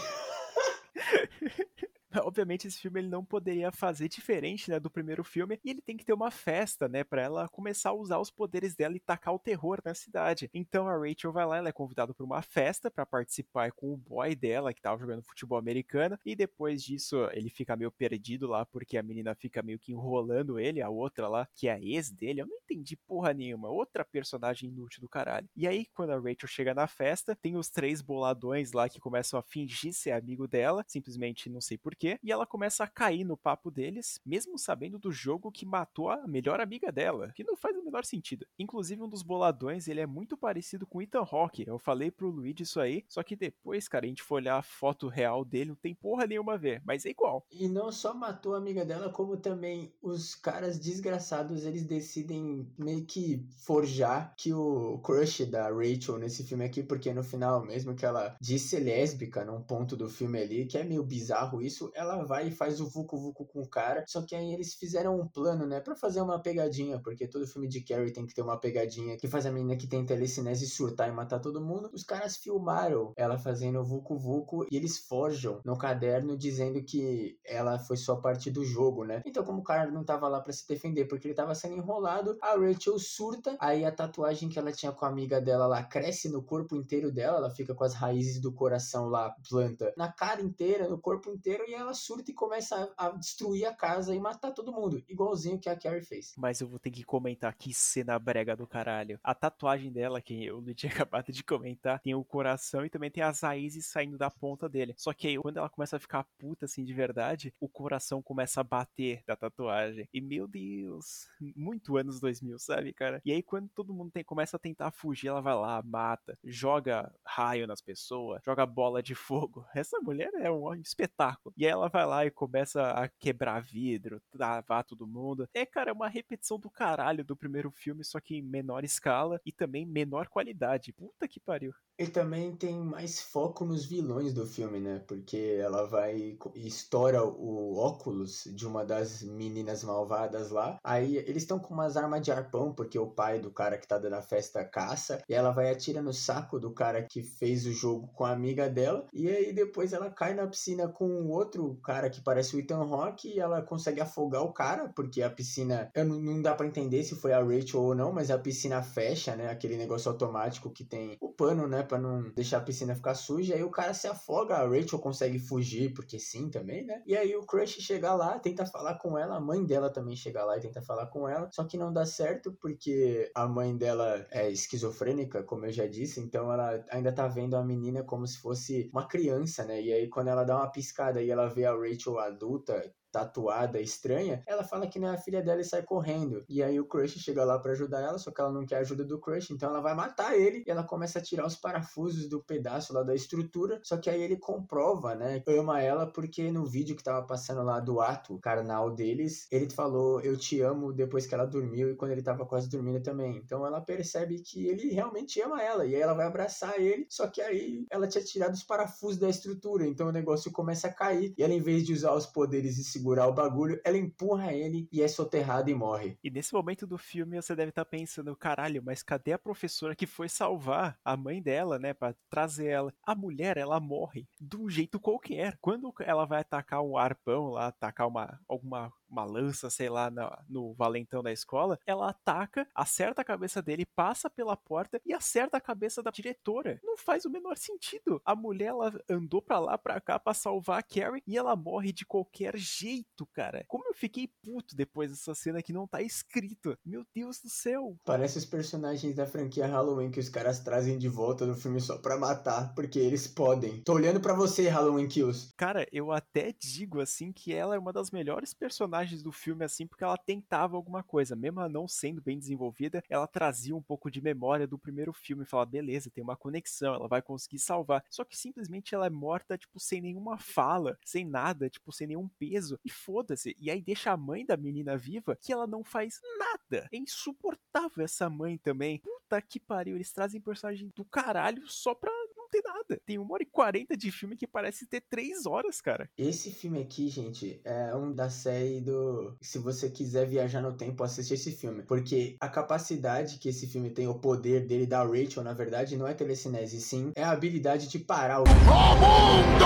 obviamente 2.25 2.67
esse 2.67 2.81
filme 2.81 3.01
ele 3.01 3.09
não 3.09 3.25
poderia 3.25 3.73
fazer 3.73 4.09
diferente, 4.09 4.71
né, 4.71 4.79
do 4.79 4.91
primeiro 4.91 5.25
filme, 5.25 5.59
e 5.65 5.71
ele 5.71 5.83
tem 5.83 5.97
que 5.97 6.05
ter 6.05 6.13
uma 6.13 6.31
festa, 6.31 6.89
né, 6.89 7.03
para 7.03 7.23
ela 7.23 7.49
começar 7.49 7.91
a 7.91 7.95
usar 7.95 8.19
os 8.19 8.31
poderes 8.31 8.75
dela 8.75 8.97
e 8.97 9.01
tacar 9.01 9.35
o 9.35 9.39
terror 9.39 9.81
na 9.85 9.95
cidade. 9.95 10.51
Então 10.53 10.89
a 10.89 10.97
Rachel 10.97 11.33
vai 11.33 11.47
lá, 11.47 11.57
ela 11.59 11.69
é 11.69 11.73
convidada 11.73 12.15
para 12.15 12.25
uma 12.25 12.43
festa 12.43 12.91
para 12.91 13.07
participar 13.07 13.73
com 13.73 13.93
o 13.93 13.97
boy 13.97 14.35
dela 14.35 14.73
que 14.73 14.81
tava 14.81 15.01
jogando 15.01 15.23
futebol 15.23 15.59
americano, 15.59 16.19
e 16.25 16.37
depois 16.37 16.83
disso 16.83 17.29
ele 17.33 17.51
fica 17.51 17.77
meio 17.77 17.91
perdido 17.91 18.47
lá 18.47 18.65
porque 18.65 18.97
a 18.97 19.03
menina 19.03 19.35
fica 19.35 19.63
meio 19.63 19.79
que 19.79 19.93
enrolando 19.93 20.59
ele, 20.59 20.81
a 20.83 20.89
outra 20.89 21.29
lá, 21.29 21.49
que 21.55 21.69
é 21.69 21.73
a 21.73 21.81
ex 21.81 22.11
dele, 22.11 22.43
eu 22.43 22.47
não 22.47 22.57
entendi 22.57 22.97
porra 22.97 23.33
nenhuma, 23.33 23.69
outra 23.69 24.05
personagem 24.05 24.69
inútil 24.69 25.01
do 25.01 25.09
caralho. 25.09 25.49
E 25.57 25.67
aí 25.67 25.87
quando 25.95 26.11
a 26.11 26.17
Rachel 26.17 26.49
chega 26.49 26.75
na 26.75 26.87
festa, 26.87 27.37
tem 27.37 27.57
os 27.57 27.69
três 27.69 28.01
boladões 28.01 28.73
lá 28.73 28.89
que 28.89 29.01
começam 29.01 29.39
a 29.39 29.43
fingir 29.43 29.93
ser 29.93 30.13
amigo 30.13 30.47
dela, 30.47 30.85
simplesmente 30.87 31.51
não 31.51 31.61
sei 31.61 31.79
porquê 31.79 32.04
quê, 32.05 32.19
e 32.23 32.31
ela 32.31 32.47
começa 32.47 32.85
a 32.85 32.87
cair 32.87 33.25
no 33.25 33.35
papo 33.37 33.71
deles, 33.71 34.21
mesmo 34.27 34.59
sabendo 34.59 34.99
do 34.99 35.11
jogo 35.11 35.51
que 35.51 35.65
matou 35.65 36.11
a 36.11 36.27
melhor 36.27 36.61
amiga 36.61 36.93
dela, 36.93 37.33
que 37.35 37.43
não 37.43 37.57
faz 37.57 37.75
o 37.79 37.83
menor 37.83 38.05
sentido. 38.05 38.47
Inclusive, 38.59 39.03
um 39.03 39.09
dos 39.09 39.23
boladões, 39.23 39.89
ele 39.89 40.01
é 40.01 40.07
muito 40.07 40.37
parecido 40.37 40.87
com 40.87 41.01
Ethan 41.01 41.25
Hawke. 41.31 41.65
Eu 41.67 41.79
falei 41.79 42.11
pro 42.11 42.29
Luigi 42.29 42.63
isso 42.63 42.79
aí, 42.79 43.05
só 43.09 43.23
que 43.23 43.35
depois, 43.35 43.89
cara, 43.89 44.05
a 44.05 44.09
gente 44.09 44.23
foi 44.23 44.43
olhar 44.43 44.59
a 44.59 44.63
foto 44.63 45.09
real 45.09 45.45
dele, 45.45 45.71
não 45.71 45.77
tem 45.77 45.95
porra 45.95 46.27
nenhuma 46.27 46.55
a 46.55 46.59
ver, 46.59 46.83
mas 46.85 47.07
é 47.07 47.11
igual. 47.11 47.47
E 47.51 47.69
não 47.69 47.91
só 47.91 48.13
matou 48.13 48.55
a 48.55 48.59
amiga 48.59 48.85
dela, 48.85 49.09
como 49.09 49.39
também 49.39 49.95
os 50.03 50.35
caras 50.35 50.79
desgraçados, 50.79 51.65
eles 51.65 51.85
decidem 51.85 52.71
meio 52.77 53.07
que 53.07 53.47
forjar 53.65 54.35
que 54.37 54.53
o 54.53 54.99
crush 54.99 55.47
da 55.47 55.71
Rachel 55.71 56.19
nesse 56.19 56.45
filme 56.45 56.65
aqui, 56.65 56.83
porque 56.83 57.15
no 57.15 57.23
final, 57.23 57.65
mesmo 57.65 57.95
que 57.95 58.05
ela 58.05 58.37
disse 58.41 58.79
lésbica 58.79 59.45
num 59.45 59.63
ponto 59.63 59.97
do 59.97 60.09
filme 60.09 60.39
ali, 60.39 60.67
que 60.67 60.77
é 60.77 60.85
meio 60.85 61.03
bizarro 61.03 61.63
isso, 61.63 61.94
ela 61.95 62.25
vai 62.25 62.49
e 62.49 62.53
faz 62.53 62.81
o 62.81 62.89
vucu 62.89 63.17
vucu 63.17 63.47
com 63.47 63.61
o 63.61 63.69
cara, 63.69 64.05
só 64.07 64.23
que 64.23 64.35
aí 64.35 64.53
eles 64.53 64.75
fizeram 64.75 65.19
um 65.19 65.27
plano, 65.29 65.67
né, 65.67 65.81
para 65.81 65.95
fazer 65.95 66.21
uma 66.21 66.41
pegadinha, 66.41 67.01
porque 67.01 67.27
todo 67.29 67.47
filme 67.47 67.69
de 67.69 67.81
Carrie 67.83 68.13
tem 68.13 68.27
que 68.27 68.35
ter 68.35 68.43
uma 68.43 68.59
pegadinha 68.59 69.17
que 69.17 69.29
faz 69.29 69.47
a 69.47 69.53
menina 69.53 69.77
que 69.77 69.87
tem 69.87 70.05
telecinese 70.05 70.67
surtar 70.67 71.09
e 71.09 71.13
matar 71.13 71.41
todo 71.41 71.65
mundo. 71.65 71.91
Os 71.93 72.03
caras 72.03 72.37
filmaram 72.37 73.13
ela 73.17 73.39
fazendo 73.39 73.81
o 73.81 73.85
vucu 73.85 74.19
vucu 74.19 74.67
e 74.71 74.77
eles 74.77 74.99
forjam 74.99 75.61
no 75.65 75.77
caderno 75.77 76.37
dizendo 76.37 76.83
que 76.83 77.39
ela 77.45 77.79
foi 77.79 77.97
só 77.97 78.17
parte 78.17 78.51
do 78.51 78.65
jogo, 78.65 79.05
né? 79.05 79.23
Então, 79.25 79.45
como 79.45 79.61
o 79.61 79.65
cara 79.65 79.91
não 79.91 80.05
tava 80.05 80.29
lá 80.29 80.41
para 80.41 80.53
se 80.53 80.67
defender 80.67 81.07
porque 81.07 81.29
ele 81.29 81.35
tava 81.35 81.55
sendo 81.55 81.77
enrolado, 81.77 82.37
a 82.43 82.57
Rachel 82.57 82.99
surta, 82.99 83.57
aí 83.61 83.85
a 83.85 83.93
tatuagem 83.93 84.49
que 84.49 84.59
ela 84.59 84.73
tinha 84.73 84.93
com 84.93 85.05
a 85.05 85.09
amiga 85.09 85.41
dela 85.41 85.67
lá 85.67 85.83
cresce 85.83 86.29
no 86.29 86.43
corpo 86.43 86.75
inteiro 86.77 87.13
dela, 87.13 87.39
ela 87.39 87.51
fica 87.51 87.75
com 87.75 87.85
as 87.85 87.95
raízes 87.95 88.41
do 88.41 88.53
coração 88.53 89.09
lá, 89.09 89.35
planta, 89.49 89.93
na 89.97 90.11
cara 90.11 90.41
inteira, 90.41 90.89
no 90.89 90.99
corpo 90.99 91.31
inteiro, 91.31 91.65
e 91.69 91.75
ela 91.75 91.84
surta 91.93 92.31
e 92.31 92.35
começa 92.35 92.93
a, 92.97 93.07
a 93.07 93.11
destruir 93.11 93.67
a 93.67 93.75
casa 93.75 94.15
e 94.15 94.21
matar 94.21 94.53
todo 94.53 94.73
mundo, 94.73 95.03
igualzinho 95.09 95.59
que 95.59 95.69
a 95.69 95.77
Carrie 95.77 96.01
fez. 96.01 96.35
Mas 96.37 96.61
eu 96.61 96.69
vou 96.69 96.79
ter 96.79 96.91
que 96.91 97.05
comentar 97.05 97.55
que 97.55 97.75
cena 97.75 98.19
brega 98.19 98.57
do 98.57 98.67
caralho. 98.67 99.19
A 99.23 99.35
tatuagem 99.35 99.93
dela, 99.93 100.21
que 100.21 100.45
eu 100.45 100.61
não 100.61 100.73
tinha 100.75 100.93
acabado 100.93 101.33
de 101.33 101.43
comentar, 101.43 102.01
tem 102.01 102.15
o 102.15 102.25
coração 102.25 102.85
e 102.85 102.91
também 102.91 103.11
tem 103.11 103.23
as 103.23 103.41
raízes 103.41 103.87
saindo 103.87 104.17
da 104.17 104.31
ponta 104.31 104.69
dele. 104.69 104.95
Só 104.97 105.13
que 105.13 105.29
aí, 105.29 105.39
quando 105.39 105.59
ela 105.59 105.69
começa 105.69 105.97
a 105.97 106.01
ficar 106.01 106.25
puta 106.39 106.65
assim 106.67 106.85
de 106.85 106.95
verdade, 106.95 107.53
o 107.61 107.69
coração 107.69 108.23
começa 108.23 108.61
a 108.61 108.65
bater 108.65 109.23
da 109.27 109.37
tatuagem. 109.37 110.09
E 110.13 110.21
meu 110.21 110.47
Deus, 110.47 111.27
muito 111.57 111.97
anos 111.97 112.21
2000, 112.21 112.59
sabe, 112.59 112.93
cara? 112.93 113.21
E 113.25 113.33
aí, 113.33 113.43
quando 113.43 113.69
todo 113.69 113.95
mundo 113.95 114.11
tem, 114.11 114.25
começa 114.25 114.57
a 114.57 114.61
tentar 114.61 114.91
fugir, 114.91 115.29
ela 115.29 115.41
vai 115.41 115.55
lá, 115.55 115.83
mata, 115.83 116.39
joga 116.45 117.13
raio 117.25 117.67
nas 117.67 117.81
pessoas, 117.81 118.43
joga 118.45 118.67
bola 118.67 119.03
de 119.03 119.15
fogo. 119.15 119.65
Essa 119.75 119.99
mulher 120.01 120.31
é 120.35 120.51
um 120.51 120.75
espetáculo. 120.75 121.55
E 121.57 121.67
aí 121.67 121.74
ela 121.75 121.89
vai 121.89 122.07
lá 122.07 122.25
e 122.25 122.31
começa 122.31 122.83
a 122.91 123.09
quebrar 123.09 123.61
vidro, 123.61 124.21
travar 124.31 124.85
todo 124.85 125.07
mundo. 125.07 125.49
É, 125.53 125.67
cara, 125.67 125.93
uma 125.93 126.09
repetição 126.09 126.59
do 126.59 126.71
caralho 126.71 127.25
do 127.25 127.37
primeiro 127.37 127.71
filme, 127.71 128.05
só 128.05 128.21
que 128.21 128.37
em 128.37 128.43
menor 128.43 128.85
escala 128.85 129.41
e 129.45 129.53
também 129.53 129.85
menor 129.85 130.29
qualidade. 130.29 130.93
Puta 130.93 131.29
que 131.29 131.41
pariu. 131.41 131.73
E 131.97 132.09
também 132.09 132.57
tem 132.57 132.77
mais 132.77 133.21
foco 133.21 133.65
nos 133.65 133.85
vilões 133.85 134.35
do 134.35 134.45
filme, 134.45 134.81
né? 134.81 134.99
Porque 135.07 135.59
ela 135.61 135.87
vai 135.87 136.37
e 136.55 136.67
estoura 136.67 137.23
o 137.25 137.77
óculos 137.77 138.45
de 138.53 138.67
uma 138.67 138.85
das 138.85 139.23
meninas 139.23 139.85
malvadas 139.85 140.51
lá. 140.51 140.77
Aí 140.83 141.17
eles 141.19 141.45
estão 141.45 141.59
com 141.59 141.73
umas 141.73 141.97
armas 141.97 142.21
de 142.23 142.33
arpão, 142.33 142.75
porque 142.75 142.99
o 142.99 143.07
pai 143.11 143.39
do 143.39 143.51
cara 143.51 143.79
que 143.79 143.87
tá 143.87 143.97
dando 143.97 144.15
a 144.15 144.23
festa 144.23 144.65
caça. 144.65 145.23
E 145.29 145.35
ela 145.35 145.53
vai 145.53 145.71
atira 145.71 146.03
no 146.03 146.13
saco 146.13 146.59
do 146.59 146.73
cara 146.73 147.07
que 147.09 147.23
fez 147.23 147.65
o 147.65 147.73
jogo 147.73 148.09
com 148.09 148.25
a 148.25 148.33
amiga 148.33 148.69
dela. 148.69 149.07
E 149.13 149.29
aí 149.29 149.53
depois 149.53 149.93
ela 149.93 150.11
cai 150.11 150.35
na 150.35 150.49
piscina 150.49 150.89
com 150.89 151.07
um 151.07 151.31
outro 151.31 151.54
cara 151.83 152.11
que 152.11 152.21
parece 152.21 152.57
o 152.57 152.59
Ethan 152.59 152.83
Rock. 152.83 153.29
E 153.29 153.41
ela 153.41 153.63
consegue 153.63 154.01
afogar 154.01 154.43
o 154.43 154.53
cara, 154.53 154.89
porque 154.95 155.23
a 155.23 155.31
piscina. 155.31 155.91
Eu 155.95 156.05
não, 156.05 156.21
não 156.21 156.43
dá 156.43 156.55
para 156.55 156.67
entender 156.67 157.03
se 157.05 157.15
foi 157.15 157.33
a 157.33 157.43
Rachel 157.43 157.81
ou 157.81 157.95
não, 157.95 158.13
mas 158.13 158.31
a 158.31 158.39
piscina 158.39 158.83
fecha, 158.83 159.37
né? 159.37 159.51
Aquele 159.51 159.77
negócio 159.77 160.11
automático 160.11 160.71
que 160.71 160.85
tem 160.85 161.17
o 161.21 161.33
pano, 161.33 161.67
né? 161.67 161.83
Pra 161.83 161.99
não 161.99 162.31
deixar 162.35 162.59
a 162.59 162.63
piscina 162.63 162.95
ficar 162.95 163.15
suja. 163.15 163.55
Aí 163.55 163.63
o 163.63 163.71
cara 163.71 163.95
se 163.95 164.07
afoga, 164.07 164.57
a 164.57 164.69
Rachel 164.69 164.99
consegue 164.99 165.39
fugir, 165.39 165.93
porque 165.95 166.19
sim 166.19 166.51
também, 166.51 166.85
né? 166.85 167.03
E 167.07 167.17
aí 167.17 167.35
o 167.37 167.47
Crush 167.47 167.81
chega 167.81 168.15
lá, 168.15 168.39
tenta 168.39 168.67
falar 168.67 168.95
com 168.95 169.19
ela, 169.19 169.37
a 169.37 169.41
mãe 169.41 169.65
dela 169.65 169.91
também 169.91 170.17
chega 170.17 170.45
lá 170.45 170.57
e 170.57 170.61
tenta 170.61 170.83
falar 170.83 171.07
com 171.07 171.29
ela. 171.29 171.49
Só 171.53 171.65
que 171.65 171.77
não 171.77 171.93
dá 171.93 172.05
certo, 172.07 172.53
porque 172.61 173.31
a 173.35 173.47
mãe 173.47 173.77
dela 173.77 174.27
é 174.31 174.51
esquizofrênica, 174.51 175.43
como 175.43 175.67
eu 175.67 175.73
já 175.73 175.87
disse, 175.87 176.21
então 176.21 176.53
ela 176.53 176.85
ainda 176.91 177.13
tá 177.13 177.27
vendo 177.27 177.57
a 177.57 177.65
menina 177.65 178.03
como 178.03 178.27
se 178.27 178.39
fosse 178.39 178.91
uma 178.93 179.07
criança, 179.07 179.65
né? 179.65 179.81
E 179.81 179.93
aí 179.93 180.09
quando 180.09 180.29
ela 180.29 180.45
dá 180.45 180.57
uma 180.57 180.71
piscada 180.71 181.23
e 181.23 181.31
ela 181.31 181.44
vê 181.47 181.65
a 181.65 181.75
Rachel 181.75 182.19
adulta, 182.19 182.93
tatuada, 183.15 183.81
estranha, 183.81 184.43
ela 184.45 184.65
fala 184.65 184.89
que 184.89 184.99
não 184.99 185.09
é 185.09 185.15
a 185.15 185.19
filha 185.19 185.41
dela 185.41 185.61
e 185.61 185.65
sai 185.65 185.83
correndo. 185.83 186.45
E 186.49 186.63
aí 186.63 186.81
o 186.81 186.85
Crush 186.85 187.21
chega 187.21 187.45
lá 187.45 187.59
para 187.61 187.71
ajudar 187.71 188.01
ela, 188.01 188.19
só 188.19 188.33
que 188.33 188.41
ela 188.41 188.51
não 188.51 188.67
quer 188.67 188.77
a 188.77 188.81
ajuda 188.81 189.05
do 189.05 189.21
Crush, 189.21 189.53
então 189.53 189.69
ela 189.69 189.81
vai 189.81 189.95
matar 189.95 190.37
ele 190.37 190.65
e 190.67 190.71
ela 190.71 190.83
começa 190.83 191.21
a 191.21 191.23
tirar 191.23 191.47
os 191.47 191.55
parafusos 191.55 192.29
do 192.29 192.43
pedaço 192.43 192.93
lá 192.93 193.05
da 193.05 193.15
estrutura. 193.15 193.79
Só 193.85 193.97
que 193.97 194.11
aí 194.11 194.21
ele 194.21 194.37
comprova, 194.37 195.15
né? 195.15 195.43
Ama 195.47 195.81
ela 195.81 196.07
porque 196.07 196.51
no 196.51 196.65
vídeo 196.65 196.97
que 196.97 197.05
tava 197.05 197.25
passando 197.25 197.63
lá 197.63 197.79
do 197.79 198.01
ato 198.01 198.37
carnal 198.39 198.91
deles, 198.91 199.47
ele 199.51 199.71
falou 199.71 200.21
eu 200.21 200.37
te 200.37 200.61
amo 200.61 200.93
depois 200.93 201.27
que 201.27 201.35
ela 201.35 201.47
dormiu 201.47 201.91
e 201.91 201.95
quando 201.95 202.11
ele 202.11 202.23
tava 202.23 202.45
quase 202.45 202.69
dormindo 202.69 203.01
também. 203.01 203.37
Então 203.37 203.65
ela 203.65 203.81
percebe 203.81 204.41
que 204.41 204.67
ele 204.67 204.91
realmente 204.91 205.41
ama 205.41 205.63
ela 205.63 205.87
e 205.87 205.95
aí 205.95 206.01
ela 206.01 206.15
vai 206.15 206.27
abraçar 206.27 206.81
ele, 206.81 207.07
só 207.09 207.29
que 207.29 207.41
aí 207.41 207.87
ela 207.91 208.09
tinha 208.09 208.25
tirado 208.25 208.55
os 208.55 208.65
parafusos 208.65 209.19
da 209.19 209.29
estrutura, 209.29 209.87
então 209.87 210.09
o 210.09 210.13
negócio 210.13 210.51
começa 210.51 210.89
a 210.89 210.93
cair 210.93 211.33
e 211.39 211.43
ela 211.43 211.53
em 211.53 211.61
vez 211.61 211.85
de 211.85 211.93
usar 211.93 212.15
os 212.15 212.27
poderes 212.27 212.79
e 212.79 212.85
segurar 213.05 213.29
o 213.29 213.35
bagulho, 213.35 213.79
ela 213.85 213.99
empurra 213.99 214.55
ele 214.55 214.89
e 214.91 215.03
é 215.03 215.09
soterrado 215.09 215.69
e 215.69 215.75
morre. 215.75 216.19
E 216.25 216.31
nesse 216.31 216.55
momento 216.55 216.87
do 216.87 216.97
filme 216.97 217.41
você 217.41 217.55
deve 217.55 217.69
estar 217.69 217.85
tá 217.85 217.91
pensando, 217.91 218.35
caralho, 218.35 218.83
mas 218.83 219.03
cadê 219.03 219.33
a 219.33 219.39
professora 219.39 219.95
que 219.95 220.07
foi 220.07 220.27
salvar 220.27 220.99
a 221.05 221.15
mãe 221.15 221.43
dela, 221.43 221.79
né, 221.79 221.93
para 221.93 222.17
trazer 222.31 222.69
ela? 222.69 222.95
A 223.03 223.15
mulher, 223.15 223.59
ela 223.59 223.79
morre 223.79 224.27
de 224.41 224.57
um 224.57 224.71
jeito 224.71 224.99
qualquer. 224.99 225.59
Quando 225.61 225.93
ela 226.01 226.25
vai 226.25 226.41
atacar 226.41 226.81
um 226.81 226.97
arpão 226.97 227.51
lá, 227.51 227.67
atacar 227.67 228.09
uma 228.09 228.41
alguma 228.49 228.91
uma 229.15 229.25
lança, 229.25 229.71
sei 229.71 229.89
lá, 229.89 230.11
no, 230.11 230.31
no 230.49 230.75
valentão 230.75 231.23
da 231.23 231.33
escola, 231.33 231.79
ela 231.87 232.11
ataca, 232.11 232.67
acerta 232.75 233.23
a 233.23 233.25
cabeça 233.25 233.63
dele, 233.63 233.87
passa 233.87 234.29
pela 234.29 234.57
porta 234.57 235.01
e 235.07 235.15
acerta 235.15 235.57
a 235.57 235.61
cabeça 235.61 236.03
da 236.03 236.11
diretora. 236.11 236.81
Não 236.83 236.97
faz 236.97 237.25
o 237.25 237.31
menor 237.31 237.57
sentido. 237.57 238.21
A 238.25 238.35
mulher, 238.35 238.67
ela 238.67 238.93
andou 239.09 239.41
pra 239.41 239.61
lá, 239.61 239.79
pra 239.79 240.01
cá, 240.01 240.19
pra 240.19 240.35
salvar 240.35 240.81
a 240.81 240.83
Carrie 240.83 241.23
e 241.27 241.39
ela 241.39 241.55
morre 241.55 241.93
de 241.93 242.05
qualquer 242.05 242.57
jeito, 242.57 243.25
cara. 243.27 243.65
Como 243.69 243.87
eu 243.87 243.95
fiquei 243.95 244.29
puto 244.43 244.75
depois 244.75 245.11
dessa 245.11 245.35
cena 245.35 245.63
que 245.63 245.73
não 245.73 245.87
tá 245.87 246.03
escrito. 246.03 246.77
Meu 246.85 247.07
Deus 247.15 247.41
do 247.41 247.49
céu. 247.49 247.97
Parece 248.05 248.39
os 248.39 248.45
personagens 248.45 249.15
da 249.15 249.27
franquia 249.27 249.67
Halloween 249.67 250.11
que 250.11 250.21
os 250.21 250.29
caras 250.29 250.59
trazem 250.61 250.99
de 250.99 251.09
volta 251.09 251.47
no 251.47 251.55
filme 251.55 251.81
só 251.81 251.99
pra 251.99 252.19
matar, 252.19 252.75
porque 252.75 252.99
eles 252.99 253.29
podem. 253.29 253.83
Tô 253.83 253.95
olhando 253.95 254.21
para 254.21 254.35
você, 254.35 254.69
Halloween 254.69 255.07
Kills. 255.07 255.53
Cara, 255.57 255.87
eu 255.93 256.11
até 256.11 256.53
digo 256.53 257.01
assim 257.01 257.33
que 257.33 257.55
ela 257.55 257.77
é 257.77 257.79
uma 257.79 257.93
das 257.93 258.11
melhores 258.11 258.53
personagens 258.53 259.04
personagens 259.05 259.23
do 259.23 259.31
filme 259.31 259.65
assim, 259.65 259.87
porque 259.87 260.03
ela 260.03 260.17
tentava 260.17 260.77
alguma 260.77 261.03
coisa, 261.03 261.37
mesmo 261.37 261.61
ela 261.61 261.69
não 261.69 261.87
sendo 261.87 262.23
bem 262.23 262.39
desenvolvida, 262.39 263.03
ela 263.09 263.27
trazia 263.27 263.77
um 263.77 263.83
pouco 263.83 264.11
de 264.11 264.21
memória 264.21 264.67
do 264.67 264.79
primeiro 264.79 265.13
filme 265.13 265.45
falava, 265.45 265.71
beleza, 265.71 266.11
tem 266.11 266.25
uma 266.25 266.37
conexão, 266.37 266.95
ela 266.95 267.07
vai 267.07 267.21
conseguir 267.21 267.59
salvar. 267.59 268.03
Só 268.09 268.25
que 268.25 268.37
simplesmente 268.37 268.95
ela 268.95 269.07
é 269.07 269.11
morta, 269.11 269.59
tipo, 269.59 269.79
sem 269.79 270.01
nenhuma 270.01 270.39
fala, 270.39 270.99
sem 271.05 271.25
nada, 271.25 271.69
tipo, 271.69 271.93
sem 271.93 272.07
nenhum 272.07 272.29
peso, 272.39 272.79
e 272.85 272.91
foda-se. 272.91 273.55
E 273.59 273.71
aí 273.71 273.83
deixa 273.83 274.11
a 274.11 274.17
mãe 274.17 274.45
da 274.45 274.57
menina 274.57 274.97
viva 274.97 275.37
que 275.37 275.53
ela 275.53 275.67
não 275.67 275.85
faz 275.85 276.21
nada. 276.39 276.89
É 276.93 276.97
insuportável 276.97 278.05
essa 278.05 278.31
mãe 278.31 278.57
também. 278.59 279.01
Puta 279.01 279.41
que 279.43 279.61
pariu, 279.61 279.97
eles 279.97 280.13
trazem 280.13 280.41
personagem 280.41 280.91
do 280.95 281.05
caralho 281.05 281.67
só 281.69 281.95
pra 281.95 282.11
tem 282.55 282.63
nada. 282.63 283.01
Tem 283.05 283.19
uma 283.19 283.35
hora 283.35 283.43
e 283.43 283.47
quarenta 283.47 283.97
de 283.97 284.13
filme 284.13 284.37
que 284.37 284.47
parece 284.47 284.87
ter 284.87 285.01
três 285.01 285.47
horas, 285.47 285.81
cara. 285.81 286.09
Esse 286.17 286.53
filme 286.53 286.81
aqui, 286.81 287.09
gente, 287.09 287.61
é 287.65 287.95
um 287.97 288.13
da 288.13 288.31
série 288.31 288.81
do. 288.81 289.37
Se 289.41 289.59
você 289.59 289.91
quiser 289.91 290.27
viajar 290.27 290.61
no 290.61 290.77
tempo, 290.77 291.03
assiste 291.03 291.35
esse 291.35 291.51
filme. 291.53 291.83
Porque 291.83 292.37
a 292.41 292.49
capacidade 292.49 293.39
que 293.39 293.49
esse 293.49 293.67
filme 293.67 293.91
tem, 293.91 294.07
o 294.07 294.15
poder 294.15 294.67
dele, 294.67 294.87
da 294.87 295.03
Rachel, 295.03 295.43
na 295.43 295.53
verdade, 295.53 295.97
não 295.97 296.07
é 296.07 296.15
telecinese, 296.15 296.81
sim. 296.81 297.11
É 297.17 297.25
a 297.25 297.33
habilidade 297.33 297.89
de 297.89 297.99
parar 297.99 298.41
o. 298.41 298.45
o 298.45 298.47
mundo! 298.47 299.65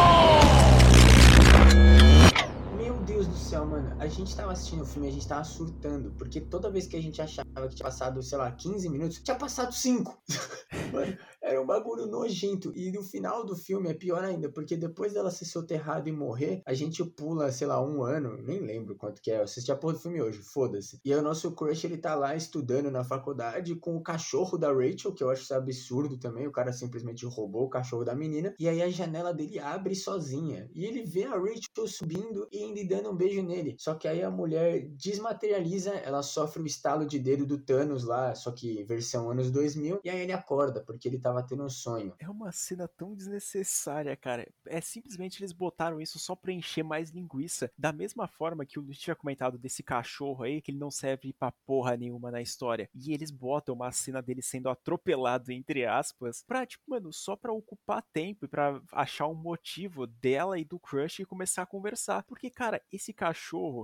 Céu, 3.48 3.64
mano 3.64 3.88
a 3.98 4.06
gente 4.06 4.34
tava 4.34 4.52
assistindo 4.52 4.82
o 4.82 4.87
filme 4.87 5.08
a 5.08 5.11
gente 5.11 5.26
tava 5.26 5.42
surtando, 5.42 6.12
porque 6.12 6.40
toda 6.40 6.70
vez 6.70 6.87
que 6.87 6.96
a 6.96 7.02
gente 7.02 7.20
achava 7.20 7.68
que 7.68 7.74
tinha 7.74 7.84
passado, 7.84 8.22
sei 8.22 8.38
lá, 8.38 8.50
15 8.50 8.88
minutos, 8.88 9.20
tinha 9.22 9.37
passado 9.37 9.72
5. 9.72 10.22
mano, 10.92 11.16
era 11.42 11.61
um 11.61 11.66
bagulho 11.66 12.06
nojento. 12.06 12.72
E 12.76 12.92
no 12.92 13.02
final 13.02 13.44
do 13.44 13.56
filme 13.56 13.88
é 13.88 13.94
pior 13.94 14.22
ainda, 14.22 14.48
porque 14.48 14.76
depois 14.76 15.14
dela 15.14 15.30
ser 15.30 15.46
soterrada 15.46 16.08
e 16.08 16.12
morrer, 16.12 16.62
a 16.64 16.74
gente 16.74 17.02
pula, 17.04 17.50
sei 17.50 17.66
lá, 17.66 17.84
um 17.84 18.02
ano, 18.02 18.40
nem 18.42 18.61
lembro 18.61 18.94
quanto 18.94 19.20
que 19.20 19.30
é. 19.30 19.38
Eu 19.38 19.44
assisti 19.44 19.72
a 19.72 19.76
porra 19.76 19.94
do 19.94 20.00
filme 20.00 20.20
hoje, 20.20 20.38
foda-se. 20.38 21.00
E 21.04 21.12
aí 21.12 21.18
o 21.18 21.22
nosso 21.22 21.50
crush, 21.52 21.84
ele 21.84 21.96
tá 21.96 22.14
lá 22.14 22.37
estudando 22.37 22.90
na 22.90 23.02
faculdade 23.02 23.74
com 23.76 23.96
o 23.96 24.02
cachorro 24.02 24.56
da 24.56 24.72
Rachel, 24.72 25.12
que 25.12 25.24
eu 25.24 25.30
acho 25.30 25.42
isso 25.42 25.54
absurdo 25.54 26.18
também. 26.18 26.46
O 26.46 26.52
cara 26.52 26.72
simplesmente 26.72 27.26
roubou 27.26 27.64
o 27.64 27.70
cachorro 27.70 28.04
da 28.04 28.14
menina. 28.14 28.54
E 28.58 28.68
aí 28.68 28.82
a 28.82 28.88
janela 28.88 29.32
dele 29.32 29.58
abre 29.58 29.94
sozinha. 29.94 30.70
E 30.74 30.84
ele 30.84 31.02
vê 31.02 31.24
a 31.24 31.38
Rachel 31.38 31.87
subindo 31.87 32.46
e 32.52 32.62
indo 32.62 32.78
e 32.78 32.87
dando 32.87 33.11
um 33.11 33.16
beijo 33.16 33.38
nele. 33.42 33.77
Só 33.79 33.94
que 33.94 34.09
aí 34.09 34.22
a 34.22 34.31
mulher 34.31 34.88
desmaterializa, 34.90 35.90
ela 35.96 36.22
sofre 36.22 36.62
o 36.62 36.66
estalo 36.66 37.07
de 37.07 37.18
dedo 37.18 37.46
do 37.46 37.59
Thanos 37.59 38.05
lá, 38.05 38.35
só 38.35 38.53
que 38.53 38.83
versão 38.85 39.31
anos 39.31 39.51
2000. 39.51 40.01
E 40.05 40.11
aí 40.11 40.20
ele 40.20 40.33
acorda, 40.33 40.81
porque 40.81 41.09
ele 41.09 41.18
tava 41.18 41.42
tendo 41.42 41.64
um 41.64 41.68
sonho. 41.68 42.14
É 42.18 42.29
uma 42.29 42.53
cena 42.53 42.88
tão 42.88 43.14
desnecessária, 43.14 44.16
cara. 44.16 44.48
É 44.66 44.81
simplesmente 44.81 45.40
eles 45.40 45.53
botaram 45.53 46.01
isso 46.01 46.18
só 46.18 46.35
pra 46.35 46.53
encher 46.53 46.83
mais 46.83 47.11
linguiça. 47.11 47.70
Da 47.77 47.92
mesma 47.92 48.27
forma 48.27 48.64
que 48.64 48.79
o 48.79 48.83
Luiz 48.83 48.98
tinha 48.98 49.16
comentado 49.16 49.59
desse 49.59 49.83
cachorro 49.83 50.44
aí, 50.44 50.61
que 50.61 50.70
ele 50.70 50.79
não 50.79 50.90
serve 50.90 51.33
pra 51.33 51.53
porra 51.66 51.96
nenhuma 51.96 52.31
na 52.31 52.40
história. 52.40 52.88
E 52.94 53.12
eles 53.12 53.31
botam 53.31 53.74
uma 53.74 53.92
cena 53.92 54.22
dele 54.22 54.42
sendo 54.42 54.68
atropelado, 54.68 55.53
entre 55.53 55.87
aspas, 55.87 56.44
pra, 56.46 56.66
tipo, 56.66 56.85
mano, 56.88 57.12
só 57.12 57.37
pra 57.37 57.53
ocupar 57.53 58.03
tempo 58.12 58.44
e 58.44 58.48
pra 58.48 58.81
achar 58.92 59.27
um 59.27 59.35
motivo 59.35 60.07
dela 60.07 60.59
e 60.59 60.64
do 60.64 60.79
Crush 60.79 61.20
e 61.20 61.27
começar 61.27 61.62
a 61.62 61.66
conversar. 61.66 62.22
Porque, 62.24 62.51
cara, 62.51 62.81
esse 62.92 63.12
cachorro, 63.12 63.28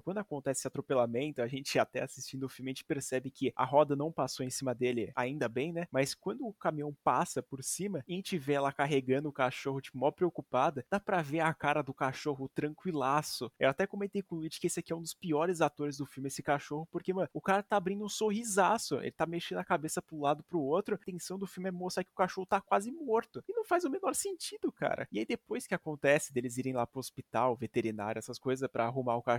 quando 0.02 0.18
acontece 0.18 0.60
esse 0.60 0.68
atropelamento, 0.68 1.42
a 1.42 1.46
gente 1.46 1.78
até 1.78 2.02
assistindo 2.02 2.44
o 2.44 2.48
filme, 2.48 2.70
a 2.70 2.72
gente 2.72 2.84
percebe 2.84 3.30
que 3.30 3.52
a 3.56 3.64
roda 3.64 3.96
não 3.96 4.12
passou 4.12 4.44
em 4.44 4.50
cima 4.50 4.74
dele, 4.74 5.12
ainda 5.14 5.48
bem, 5.48 5.72
né? 5.72 5.86
Mas 5.90 6.14
quando 6.14 6.46
o 6.46 6.52
caminhão 6.52 6.96
passa 7.02 7.42
por 7.42 7.62
cima 7.62 8.04
e 8.06 8.12
a 8.12 8.16
gente 8.16 8.38
vê 8.38 8.54
ela 8.54 8.72
carregando 8.72 9.28
o 9.28 9.32
cachorro, 9.32 9.80
tipo, 9.80 9.98
mó 9.98 10.10
preocupada, 10.10 10.84
dá 10.90 11.00
pra 11.00 11.22
ver 11.22 11.40
a 11.40 11.52
cara 11.52 11.82
do 11.82 11.94
cachorro 11.94 12.48
tranquilaço. 12.54 13.50
Eu 13.58 13.68
até 13.68 13.86
comentei 13.86 14.22
com 14.22 14.36
o 14.36 14.38
Luigi 14.38 14.60
que 14.60 14.66
esse 14.66 14.80
aqui 14.80 14.92
é 14.92 14.96
um 14.96 15.00
dos 15.00 15.14
piores 15.14 15.60
atores 15.60 15.96
do 15.96 16.06
filme, 16.06 16.28
esse 16.28 16.42
cachorro, 16.42 16.86
porque, 16.90 17.12
mano, 17.12 17.28
o 17.32 17.40
cara 17.40 17.62
tá 17.62 17.76
abrindo 17.76 18.04
um 18.04 18.08
sorrisaço, 18.08 18.96
ele 18.96 19.12
tá 19.12 19.26
mexendo 19.26 19.58
a 19.58 19.64
cabeça 19.64 20.00
pro 20.00 20.20
lado 20.20 20.42
pro 20.42 20.60
outro. 20.60 20.94
A 20.94 20.98
intenção 20.98 21.38
do 21.38 21.46
filme 21.46 21.68
é 21.68 21.72
mostrar 21.72 22.04
que 22.04 22.10
o 22.10 22.14
cachorro 22.14 22.46
tá 22.46 22.60
quase 22.60 22.90
morto. 22.90 23.42
E 23.48 23.52
não 23.52 23.64
faz 23.64 23.84
o 23.84 23.90
menor 23.90 24.14
sentido, 24.14 24.72
cara. 24.72 25.06
E 25.10 25.18
aí, 25.18 25.26
depois 25.26 25.66
que 25.66 25.74
acontece 25.74 26.32
deles 26.32 26.56
irem 26.56 26.72
lá 26.72 26.86
pro 26.86 27.00
hospital, 27.00 27.56
veterinário, 27.56 28.18
essas 28.18 28.38
coisas, 28.38 28.68
para 28.70 28.86
arrumar 28.86 29.16
o 29.16 29.22
cachorro, 29.22 29.33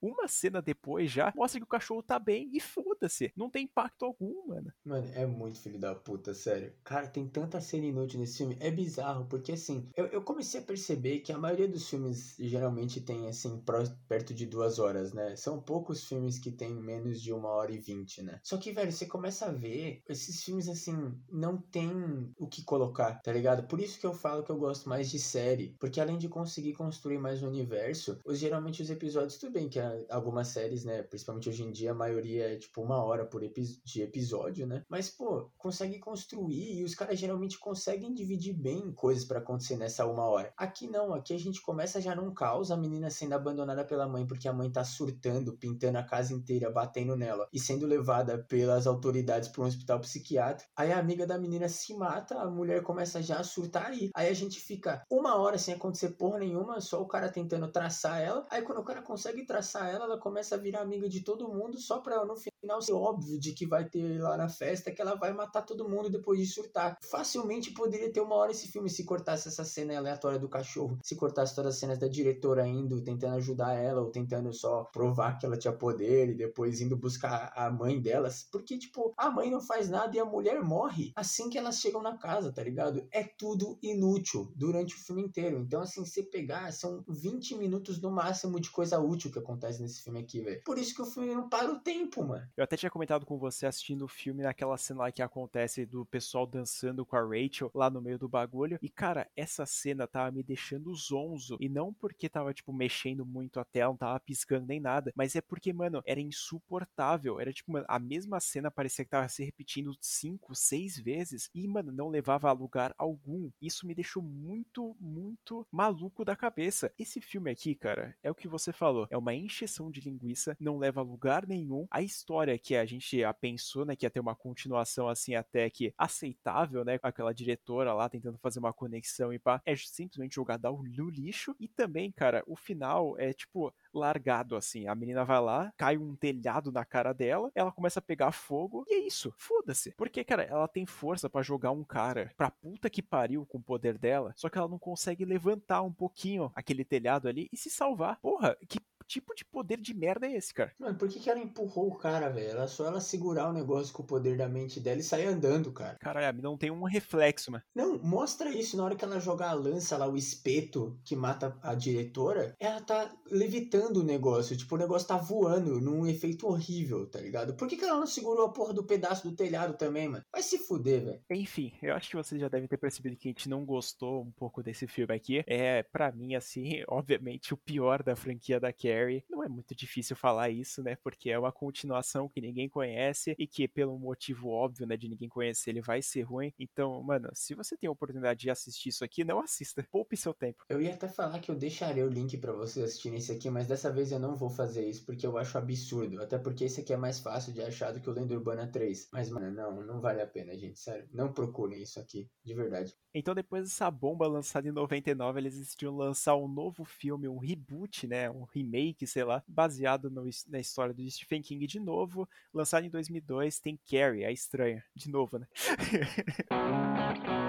uma 0.00 0.28
cena 0.28 0.60
depois 0.62 1.10
já 1.10 1.32
mostra 1.36 1.60
que 1.60 1.64
o 1.64 1.68
cachorro 1.68 2.02
tá 2.02 2.18
bem 2.18 2.50
e 2.52 2.60
foda-se. 2.60 3.32
Não 3.36 3.50
tem 3.50 3.64
impacto 3.64 4.04
algum, 4.04 4.48
mano. 4.48 4.72
Mano, 4.84 5.08
é 5.14 5.26
muito 5.26 5.60
filho 5.60 5.78
da 5.78 5.94
puta, 5.94 6.34
sério. 6.34 6.72
Cara, 6.84 7.06
tem 7.06 7.26
tanta 7.28 7.60
cena 7.60 7.86
inútil 7.86 8.20
nesse 8.20 8.38
filme. 8.38 8.56
É 8.60 8.70
bizarro, 8.70 9.26
porque 9.26 9.52
assim, 9.52 9.88
eu, 9.96 10.06
eu 10.06 10.22
comecei 10.22 10.60
a 10.60 10.64
perceber 10.64 11.20
que 11.20 11.32
a 11.32 11.38
maioria 11.38 11.68
dos 11.68 11.88
filmes 11.88 12.36
geralmente 12.38 13.00
tem, 13.00 13.28
assim, 13.28 13.62
perto 14.08 14.34
de 14.34 14.46
duas 14.46 14.78
horas, 14.78 15.12
né? 15.12 15.36
São 15.36 15.60
poucos 15.60 16.04
filmes 16.04 16.38
que 16.38 16.50
tem 16.50 16.74
menos 16.74 17.20
de 17.20 17.32
uma 17.32 17.48
hora 17.48 17.72
e 17.72 17.78
vinte, 17.78 18.22
né? 18.22 18.40
Só 18.42 18.56
que, 18.56 18.72
velho, 18.72 18.92
você 18.92 19.06
começa 19.06 19.46
a 19.46 19.52
ver, 19.52 20.02
esses 20.08 20.42
filmes, 20.42 20.68
assim, 20.68 21.14
não 21.30 21.56
tem 21.58 21.90
o 22.38 22.46
que 22.46 22.62
colocar, 22.64 23.20
tá 23.22 23.32
ligado? 23.32 23.66
Por 23.66 23.80
isso 23.80 23.98
que 23.98 24.06
eu 24.06 24.14
falo 24.14 24.42
que 24.42 24.50
eu 24.50 24.58
gosto 24.58 24.88
mais 24.88 25.10
de 25.10 25.18
série. 25.18 25.76
Porque 25.78 26.00
além 26.00 26.18
de 26.18 26.28
conseguir 26.28 26.74
construir 26.74 27.18
mais 27.18 27.42
o 27.42 27.46
universo, 27.46 28.18
os, 28.24 28.38
geralmente 28.38 28.82
os 28.82 28.90
episódios, 28.90 29.37
tudo 29.38 29.52
bem 29.52 29.68
que 29.68 29.78
algumas 30.10 30.48
séries, 30.48 30.84
né? 30.84 31.02
Principalmente 31.02 31.48
hoje 31.48 31.62
em 31.62 31.70
dia, 31.70 31.92
a 31.92 31.94
maioria 31.94 32.54
é 32.54 32.56
tipo 32.56 32.82
uma 32.82 33.02
hora 33.02 33.24
por 33.24 33.42
epi 33.42 33.62
de 33.84 34.02
episódio, 34.02 34.66
né? 34.66 34.84
Mas, 34.88 35.08
pô, 35.08 35.50
consegue 35.56 35.98
construir 35.98 36.78
e 36.78 36.84
os 36.84 36.94
caras 36.94 37.18
geralmente 37.18 37.58
conseguem 37.58 38.12
dividir 38.12 38.54
bem 38.54 38.92
coisas 38.92 39.24
para 39.24 39.38
acontecer 39.38 39.76
nessa 39.76 40.06
uma 40.06 40.24
hora. 40.24 40.52
Aqui 40.56 40.88
não, 40.88 41.14
aqui 41.14 41.32
a 41.32 41.38
gente 41.38 41.60
começa 41.62 42.00
já 42.00 42.14
num 42.14 42.32
caos, 42.32 42.70
a 42.70 42.76
menina 42.76 43.10
sendo 43.10 43.34
abandonada 43.34 43.84
pela 43.84 44.08
mãe 44.08 44.26
porque 44.26 44.48
a 44.48 44.52
mãe 44.52 44.70
tá 44.70 44.84
surtando, 44.84 45.56
pintando 45.56 45.98
a 45.98 46.02
casa 46.02 46.34
inteira, 46.34 46.70
batendo 46.70 47.16
nela 47.16 47.48
e 47.52 47.58
sendo 47.58 47.86
levada 47.86 48.38
pelas 48.48 48.86
autoridades 48.86 49.48
para 49.48 49.62
um 49.62 49.66
hospital 49.66 50.00
psiquiátrico. 50.00 50.70
Aí 50.76 50.92
a 50.92 50.98
amiga 50.98 51.26
da 51.26 51.38
menina 51.38 51.68
se 51.68 51.94
mata, 51.94 52.38
a 52.40 52.50
mulher 52.50 52.82
começa 52.82 53.22
já 53.22 53.38
a 53.38 53.44
surtar 53.44 53.86
aí. 53.86 54.10
Aí 54.14 54.28
a 54.28 54.34
gente 54.34 54.60
fica 54.60 55.02
uma 55.10 55.36
hora 55.36 55.58
sem 55.58 55.74
acontecer 55.74 56.10
porra 56.10 56.38
nenhuma, 56.38 56.80
só 56.80 57.00
o 57.00 57.06
cara 57.06 57.28
tentando 57.28 57.70
traçar 57.70 58.20
ela. 58.20 58.46
Aí 58.50 58.62
quando 58.62 58.78
o 58.78 58.84
cara 58.84 59.02
consegue 59.02 59.27
traçar 59.44 59.88
ela, 59.88 60.04
ela 60.04 60.18
começa 60.18 60.54
a 60.54 60.58
virar 60.58 60.80
amiga 60.80 61.08
de 61.08 61.22
todo 61.22 61.48
mundo, 61.48 61.78
só 61.78 61.98
pra 61.98 62.24
no 62.24 62.36
final 62.36 62.82
ser 62.82 62.92
óbvio 62.92 63.38
de 63.38 63.52
que 63.52 63.66
vai 63.66 63.88
ter 63.88 64.20
lá 64.20 64.36
na 64.36 64.48
festa 64.48 64.90
que 64.90 65.00
ela 65.00 65.14
vai 65.14 65.32
matar 65.32 65.62
todo 65.62 65.88
mundo 65.88 66.10
depois 66.10 66.38
de 66.38 66.46
surtar. 66.46 66.96
Facilmente 67.02 67.72
poderia 67.72 68.12
ter 68.12 68.20
uma 68.20 68.34
hora 68.34 68.52
esse 68.52 68.68
filme 68.68 68.90
se 68.90 69.04
cortasse 69.04 69.48
essa 69.48 69.64
cena 69.64 69.96
aleatória 69.96 70.38
do 70.38 70.48
cachorro, 70.48 70.98
se 71.02 71.16
cortasse 71.16 71.54
todas 71.54 71.74
as 71.74 71.80
cenas 71.80 71.98
da 71.98 72.08
diretora 72.08 72.66
indo, 72.66 73.02
tentando 73.02 73.36
ajudar 73.36 73.74
ela, 73.74 74.00
ou 74.00 74.10
tentando 74.10 74.52
só 74.52 74.84
provar 74.92 75.38
que 75.38 75.46
ela 75.46 75.56
tinha 75.56 75.72
poder, 75.72 76.30
e 76.30 76.34
depois 76.34 76.80
indo 76.80 76.96
buscar 76.96 77.52
a 77.54 77.70
mãe 77.70 78.00
delas. 78.00 78.46
Porque, 78.50 78.78
tipo, 78.78 79.12
a 79.16 79.30
mãe 79.30 79.50
não 79.50 79.60
faz 79.60 79.88
nada 79.88 80.16
e 80.16 80.20
a 80.20 80.24
mulher 80.24 80.62
morre 80.62 81.12
assim 81.16 81.48
que 81.48 81.58
elas 81.58 81.78
chegam 81.80 82.02
na 82.02 82.16
casa, 82.16 82.52
tá 82.52 82.62
ligado? 82.62 83.06
É 83.12 83.24
tudo 83.24 83.78
inútil 83.82 84.52
durante 84.54 84.94
o 84.94 84.98
filme 84.98 85.22
inteiro. 85.22 85.58
Então, 85.58 85.80
assim, 85.80 86.04
se 86.04 86.22
pegar, 86.22 86.72
são 86.72 87.04
20 87.08 87.56
minutos 87.56 88.00
no 88.00 88.10
máximo 88.10 88.60
de 88.60 88.70
coisa 88.70 88.98
útil 88.98 89.17
que 89.18 89.38
acontece 89.38 89.82
nesse 89.82 90.02
filme 90.02 90.20
aqui, 90.20 90.40
velho. 90.40 90.62
Por 90.62 90.78
isso 90.78 90.94
que 90.94 91.02
o 91.02 91.06
filme 91.06 91.34
não 91.34 91.48
para 91.48 91.72
o 91.72 91.80
tempo, 91.80 92.22
mano. 92.24 92.46
Eu 92.56 92.64
até 92.64 92.76
tinha 92.76 92.90
comentado 92.90 93.26
com 93.26 93.38
você 93.38 93.66
assistindo 93.66 94.04
o 94.04 94.08
filme 94.08 94.42
naquela 94.42 94.76
cena 94.76 95.00
lá 95.00 95.12
que 95.12 95.22
acontece 95.22 95.86
do 95.86 96.04
pessoal 96.06 96.46
dançando 96.46 97.04
com 97.04 97.16
a 97.16 97.22
Rachel 97.22 97.70
lá 97.74 97.90
no 97.90 98.00
meio 98.00 98.18
do 98.18 98.28
bagulho. 98.28 98.78
E, 98.80 98.88
cara, 98.88 99.28
essa 99.36 99.66
cena 99.66 100.06
tava 100.06 100.30
me 100.30 100.42
deixando 100.42 100.94
zonzo. 100.94 101.56
E 101.60 101.68
não 101.68 101.92
porque 101.92 102.28
tava, 102.28 102.52
tipo, 102.54 102.72
mexendo 102.72 103.24
muito 103.24 103.58
a 103.58 103.64
tela, 103.64 103.90
não 103.90 103.96
tava 103.96 104.20
piscando 104.20 104.66
nem 104.66 104.80
nada. 104.80 105.12
Mas 105.16 105.34
é 105.34 105.40
porque, 105.40 105.72
mano, 105.72 106.02
era 106.06 106.20
insuportável. 106.20 107.40
Era, 107.40 107.52
tipo, 107.52 107.72
mano, 107.72 107.86
a 107.88 107.98
mesma 107.98 108.38
cena 108.40 108.70
parecia 108.70 109.04
que 109.04 109.10
tava 109.10 109.28
se 109.28 109.44
repetindo 109.44 109.96
cinco, 110.00 110.54
seis 110.54 110.98
vezes. 110.98 111.50
E, 111.54 111.66
mano, 111.66 111.90
não 111.90 112.08
levava 112.08 112.48
a 112.48 112.52
lugar 112.52 112.94
algum. 112.98 113.50
Isso 113.60 113.86
me 113.86 113.94
deixou 113.94 114.22
muito, 114.22 114.96
muito 115.00 115.66
maluco 115.70 116.24
da 116.24 116.36
cabeça. 116.36 116.92
Esse 116.98 117.20
filme 117.20 117.50
aqui, 117.50 117.74
cara, 117.74 118.16
é 118.22 118.30
o 118.30 118.34
que 118.34 118.48
você 118.48 118.72
falou. 118.72 119.07
É 119.10 119.16
uma 119.16 119.34
encheção 119.34 119.90
de 119.90 120.00
linguiça, 120.00 120.56
não 120.60 120.78
leva 120.78 121.00
a 121.00 121.04
lugar 121.04 121.46
nenhum. 121.46 121.86
A 121.90 122.02
história 122.02 122.58
que 122.58 122.76
a 122.76 122.84
gente 122.84 123.18
pensou, 123.40 123.84
né, 123.84 123.96
que 123.96 124.06
ia 124.06 124.10
ter 124.10 124.20
uma 124.20 124.34
continuação 124.34 125.08
assim 125.08 125.34
até 125.34 125.68
que 125.70 125.92
aceitável, 125.96 126.84
né, 126.84 126.98
com 126.98 127.06
aquela 127.06 127.32
diretora 127.32 127.92
lá 127.92 128.08
tentando 128.08 128.38
fazer 128.38 128.58
uma 128.58 128.72
conexão 128.72 129.32
e 129.32 129.38
pá, 129.38 129.60
é 129.64 129.74
simplesmente 129.76 130.34
jogada 130.34 130.70
no 130.70 131.10
lixo. 131.10 131.54
E 131.58 131.68
também, 131.68 132.10
cara, 132.12 132.42
o 132.46 132.56
final 132.56 133.18
é 133.18 133.32
tipo 133.32 133.72
largado 133.92 134.56
assim. 134.56 134.86
A 134.86 134.94
menina 134.94 135.24
vai 135.24 135.40
lá, 135.40 135.72
cai 135.76 135.96
um 135.96 136.14
telhado 136.14 136.70
na 136.70 136.84
cara 136.84 137.12
dela, 137.12 137.50
ela 137.54 137.72
começa 137.72 137.98
a 137.98 138.02
pegar 138.02 138.32
fogo 138.32 138.84
e 138.88 138.94
é 138.94 139.06
isso. 139.06 139.32
Foda-se. 139.36 139.92
Porque, 139.96 140.22
cara, 140.24 140.42
ela 140.42 140.68
tem 140.68 140.86
força 140.86 141.28
para 141.28 141.42
jogar 141.42 141.70
um 141.70 141.84
cara 141.84 142.32
pra 142.36 142.50
puta 142.50 142.90
que 142.90 143.02
pariu 143.02 143.46
com 143.46 143.58
o 143.58 143.62
poder 143.62 143.98
dela, 143.98 144.32
só 144.36 144.48
que 144.48 144.58
ela 144.58 144.68
não 144.68 144.78
consegue 144.78 145.24
levantar 145.24 145.82
um 145.82 145.92
pouquinho 145.92 146.50
aquele 146.54 146.84
telhado 146.84 147.28
ali 147.28 147.48
e 147.52 147.56
se 147.56 147.70
salvar. 147.70 148.18
Porra, 148.20 148.56
que 148.68 148.78
tipo 149.08 149.34
de 149.34 149.44
poder 149.44 149.80
de 149.80 149.94
merda 149.94 150.26
é 150.26 150.36
esse, 150.36 150.52
cara? 150.52 150.72
Mano, 150.78 150.96
por 150.96 151.08
que, 151.08 151.18
que 151.18 151.30
ela 151.30 151.40
empurrou 151.40 151.88
o 151.88 151.96
cara, 151.96 152.28
velho? 152.28 152.50
Era 152.50 152.68
só 152.68 152.86
ela 152.86 153.00
segurar 153.00 153.48
o 153.48 153.52
negócio 153.52 153.92
com 153.92 154.02
o 154.02 154.06
poder 154.06 154.36
da 154.36 154.48
mente 154.48 154.78
dela 154.78 155.00
e 155.00 155.02
sair 155.02 155.26
andando, 155.26 155.72
cara. 155.72 155.96
Caralho, 155.98 156.42
não 156.42 156.56
tem 156.56 156.70
um 156.70 156.84
reflexo, 156.84 157.50
mano. 157.50 157.64
Não, 157.74 157.98
mostra 157.98 158.50
isso 158.50 158.76
na 158.76 158.84
hora 158.84 158.94
que 158.94 159.04
ela 159.04 159.18
joga 159.18 159.48
a 159.48 159.54
lança 159.54 159.96
lá, 159.96 160.06
o 160.06 160.16
espeto 160.16 161.00
que 161.02 161.16
mata 161.16 161.56
a 161.62 161.74
diretora. 161.74 162.54
Ela 162.60 162.80
tá 162.82 163.10
levitando 163.30 163.98
o 163.98 164.04
negócio. 164.04 164.56
Tipo, 164.56 164.74
o 164.74 164.78
negócio 164.78 165.08
tá 165.08 165.16
voando 165.16 165.80
num 165.80 166.06
efeito 166.06 166.46
horrível, 166.46 167.06
tá 167.06 167.20
ligado? 167.20 167.54
Por 167.54 167.66
que, 167.66 167.76
que 167.76 167.84
ela 167.84 167.98
não 167.98 168.06
segurou 168.06 168.46
a 168.46 168.52
porra 168.52 168.74
do 168.74 168.84
pedaço 168.84 169.28
do 169.28 169.34
telhado 169.34 169.76
também, 169.76 170.08
mano? 170.08 170.24
Vai 170.30 170.42
se 170.42 170.58
fuder, 170.58 171.04
velho. 171.04 171.20
Enfim, 171.30 171.72
eu 171.82 171.94
acho 171.94 172.10
que 172.10 172.16
vocês 172.16 172.40
já 172.40 172.48
devem 172.48 172.68
ter 172.68 172.76
percebido 172.76 173.16
que 173.16 173.28
a 173.28 173.30
gente 173.30 173.48
não 173.48 173.64
gostou 173.64 174.22
um 174.22 174.30
pouco 174.30 174.62
desse 174.62 174.86
filme 174.86 175.14
aqui. 175.14 175.42
É, 175.46 175.82
para 175.82 176.12
mim, 176.12 176.34
assim, 176.34 176.82
obviamente, 176.88 177.54
o 177.54 177.56
pior 177.56 178.02
da 178.02 178.14
franquia 178.14 178.60
da 178.60 178.72
Carrie 178.72 178.97
Carrie. 178.98 179.24
Não 179.28 179.42
é 179.42 179.48
muito 179.48 179.74
difícil 179.74 180.16
falar 180.16 180.50
isso, 180.50 180.82
né? 180.82 180.96
Porque 180.96 181.30
é 181.30 181.38
uma 181.38 181.52
continuação 181.52 182.28
que 182.28 182.40
ninguém 182.40 182.68
conhece 182.68 183.34
e 183.38 183.46
que, 183.46 183.68
pelo 183.68 183.98
motivo 183.98 184.48
óbvio, 184.48 184.86
né, 184.86 184.96
de 184.96 185.08
ninguém 185.08 185.28
conhecer, 185.28 185.70
ele 185.70 185.80
vai 185.80 186.02
ser 186.02 186.22
ruim. 186.22 186.52
Então, 186.58 187.02
mano, 187.02 187.30
se 187.34 187.54
você 187.54 187.76
tem 187.76 187.88
a 187.88 187.92
oportunidade 187.92 188.40
de 188.40 188.50
assistir 188.50 188.90
isso 188.90 189.04
aqui, 189.04 189.24
não 189.24 189.40
assista. 189.40 189.86
Poupe 189.90 190.16
seu 190.16 190.34
tempo. 190.34 190.64
Eu 190.68 190.80
ia 190.80 190.94
até 190.94 191.08
falar 191.08 191.38
que 191.40 191.50
eu 191.50 191.54
deixaria 191.54 192.04
o 192.04 192.08
link 192.08 192.36
para 192.38 192.52
vocês 192.52 192.84
assistirem 192.84 193.18
esse 193.18 193.32
aqui, 193.32 193.50
mas 193.50 193.68
dessa 193.68 193.90
vez 193.90 194.12
eu 194.12 194.18
não 194.18 194.36
vou 194.36 194.50
fazer 194.50 194.88
isso 194.88 195.04
porque 195.04 195.26
eu 195.26 195.38
acho 195.38 195.56
absurdo. 195.56 196.22
Até 196.22 196.38
porque 196.38 196.64
esse 196.64 196.80
aqui 196.80 196.92
é 196.92 196.96
mais 196.96 197.18
fácil 197.18 197.52
de 197.52 197.62
achar 197.62 197.92
do 197.92 198.00
que 198.00 198.10
o 198.10 198.12
Lenda 198.12 198.34
Urbana 198.34 198.66
3. 198.66 199.08
Mas, 199.12 199.30
mano, 199.30 199.50
não, 199.50 199.82
não 199.84 200.00
vale 200.00 200.20
a 200.20 200.26
pena, 200.26 200.56
gente. 200.56 200.78
Sério. 200.78 201.08
Não 201.12 201.32
procurem 201.32 201.82
isso 201.82 201.98
aqui, 201.98 202.28
de 202.44 202.54
verdade. 202.54 202.94
Então, 203.14 203.34
depois 203.34 203.64
dessa 203.64 203.90
bomba 203.90 204.26
lançada 204.26 204.68
em 204.68 204.72
99, 204.72 205.40
eles 205.40 205.58
decidiram 205.58 205.96
lançar 205.96 206.36
um 206.36 206.46
novo 206.46 206.84
filme, 206.84 207.26
um 207.28 207.38
reboot, 207.38 208.06
né? 208.06 208.30
Um 208.30 208.44
remake 208.44 208.87
remake, 208.88 209.06
sei 209.06 209.24
lá, 209.24 209.42
baseado 209.46 210.10
no, 210.10 210.28
na 210.48 210.58
história 210.58 210.94
do 210.94 211.08
Stephen 211.10 211.42
King 211.42 211.66
de 211.66 211.80
novo, 211.80 212.28
lançado 212.52 212.84
em 212.84 212.90
2002, 212.90 213.58
tem 213.60 213.78
Carrie, 213.88 214.24
a 214.24 214.32
estranha, 214.32 214.84
de 214.94 215.10
novo, 215.10 215.38
né? 215.38 215.46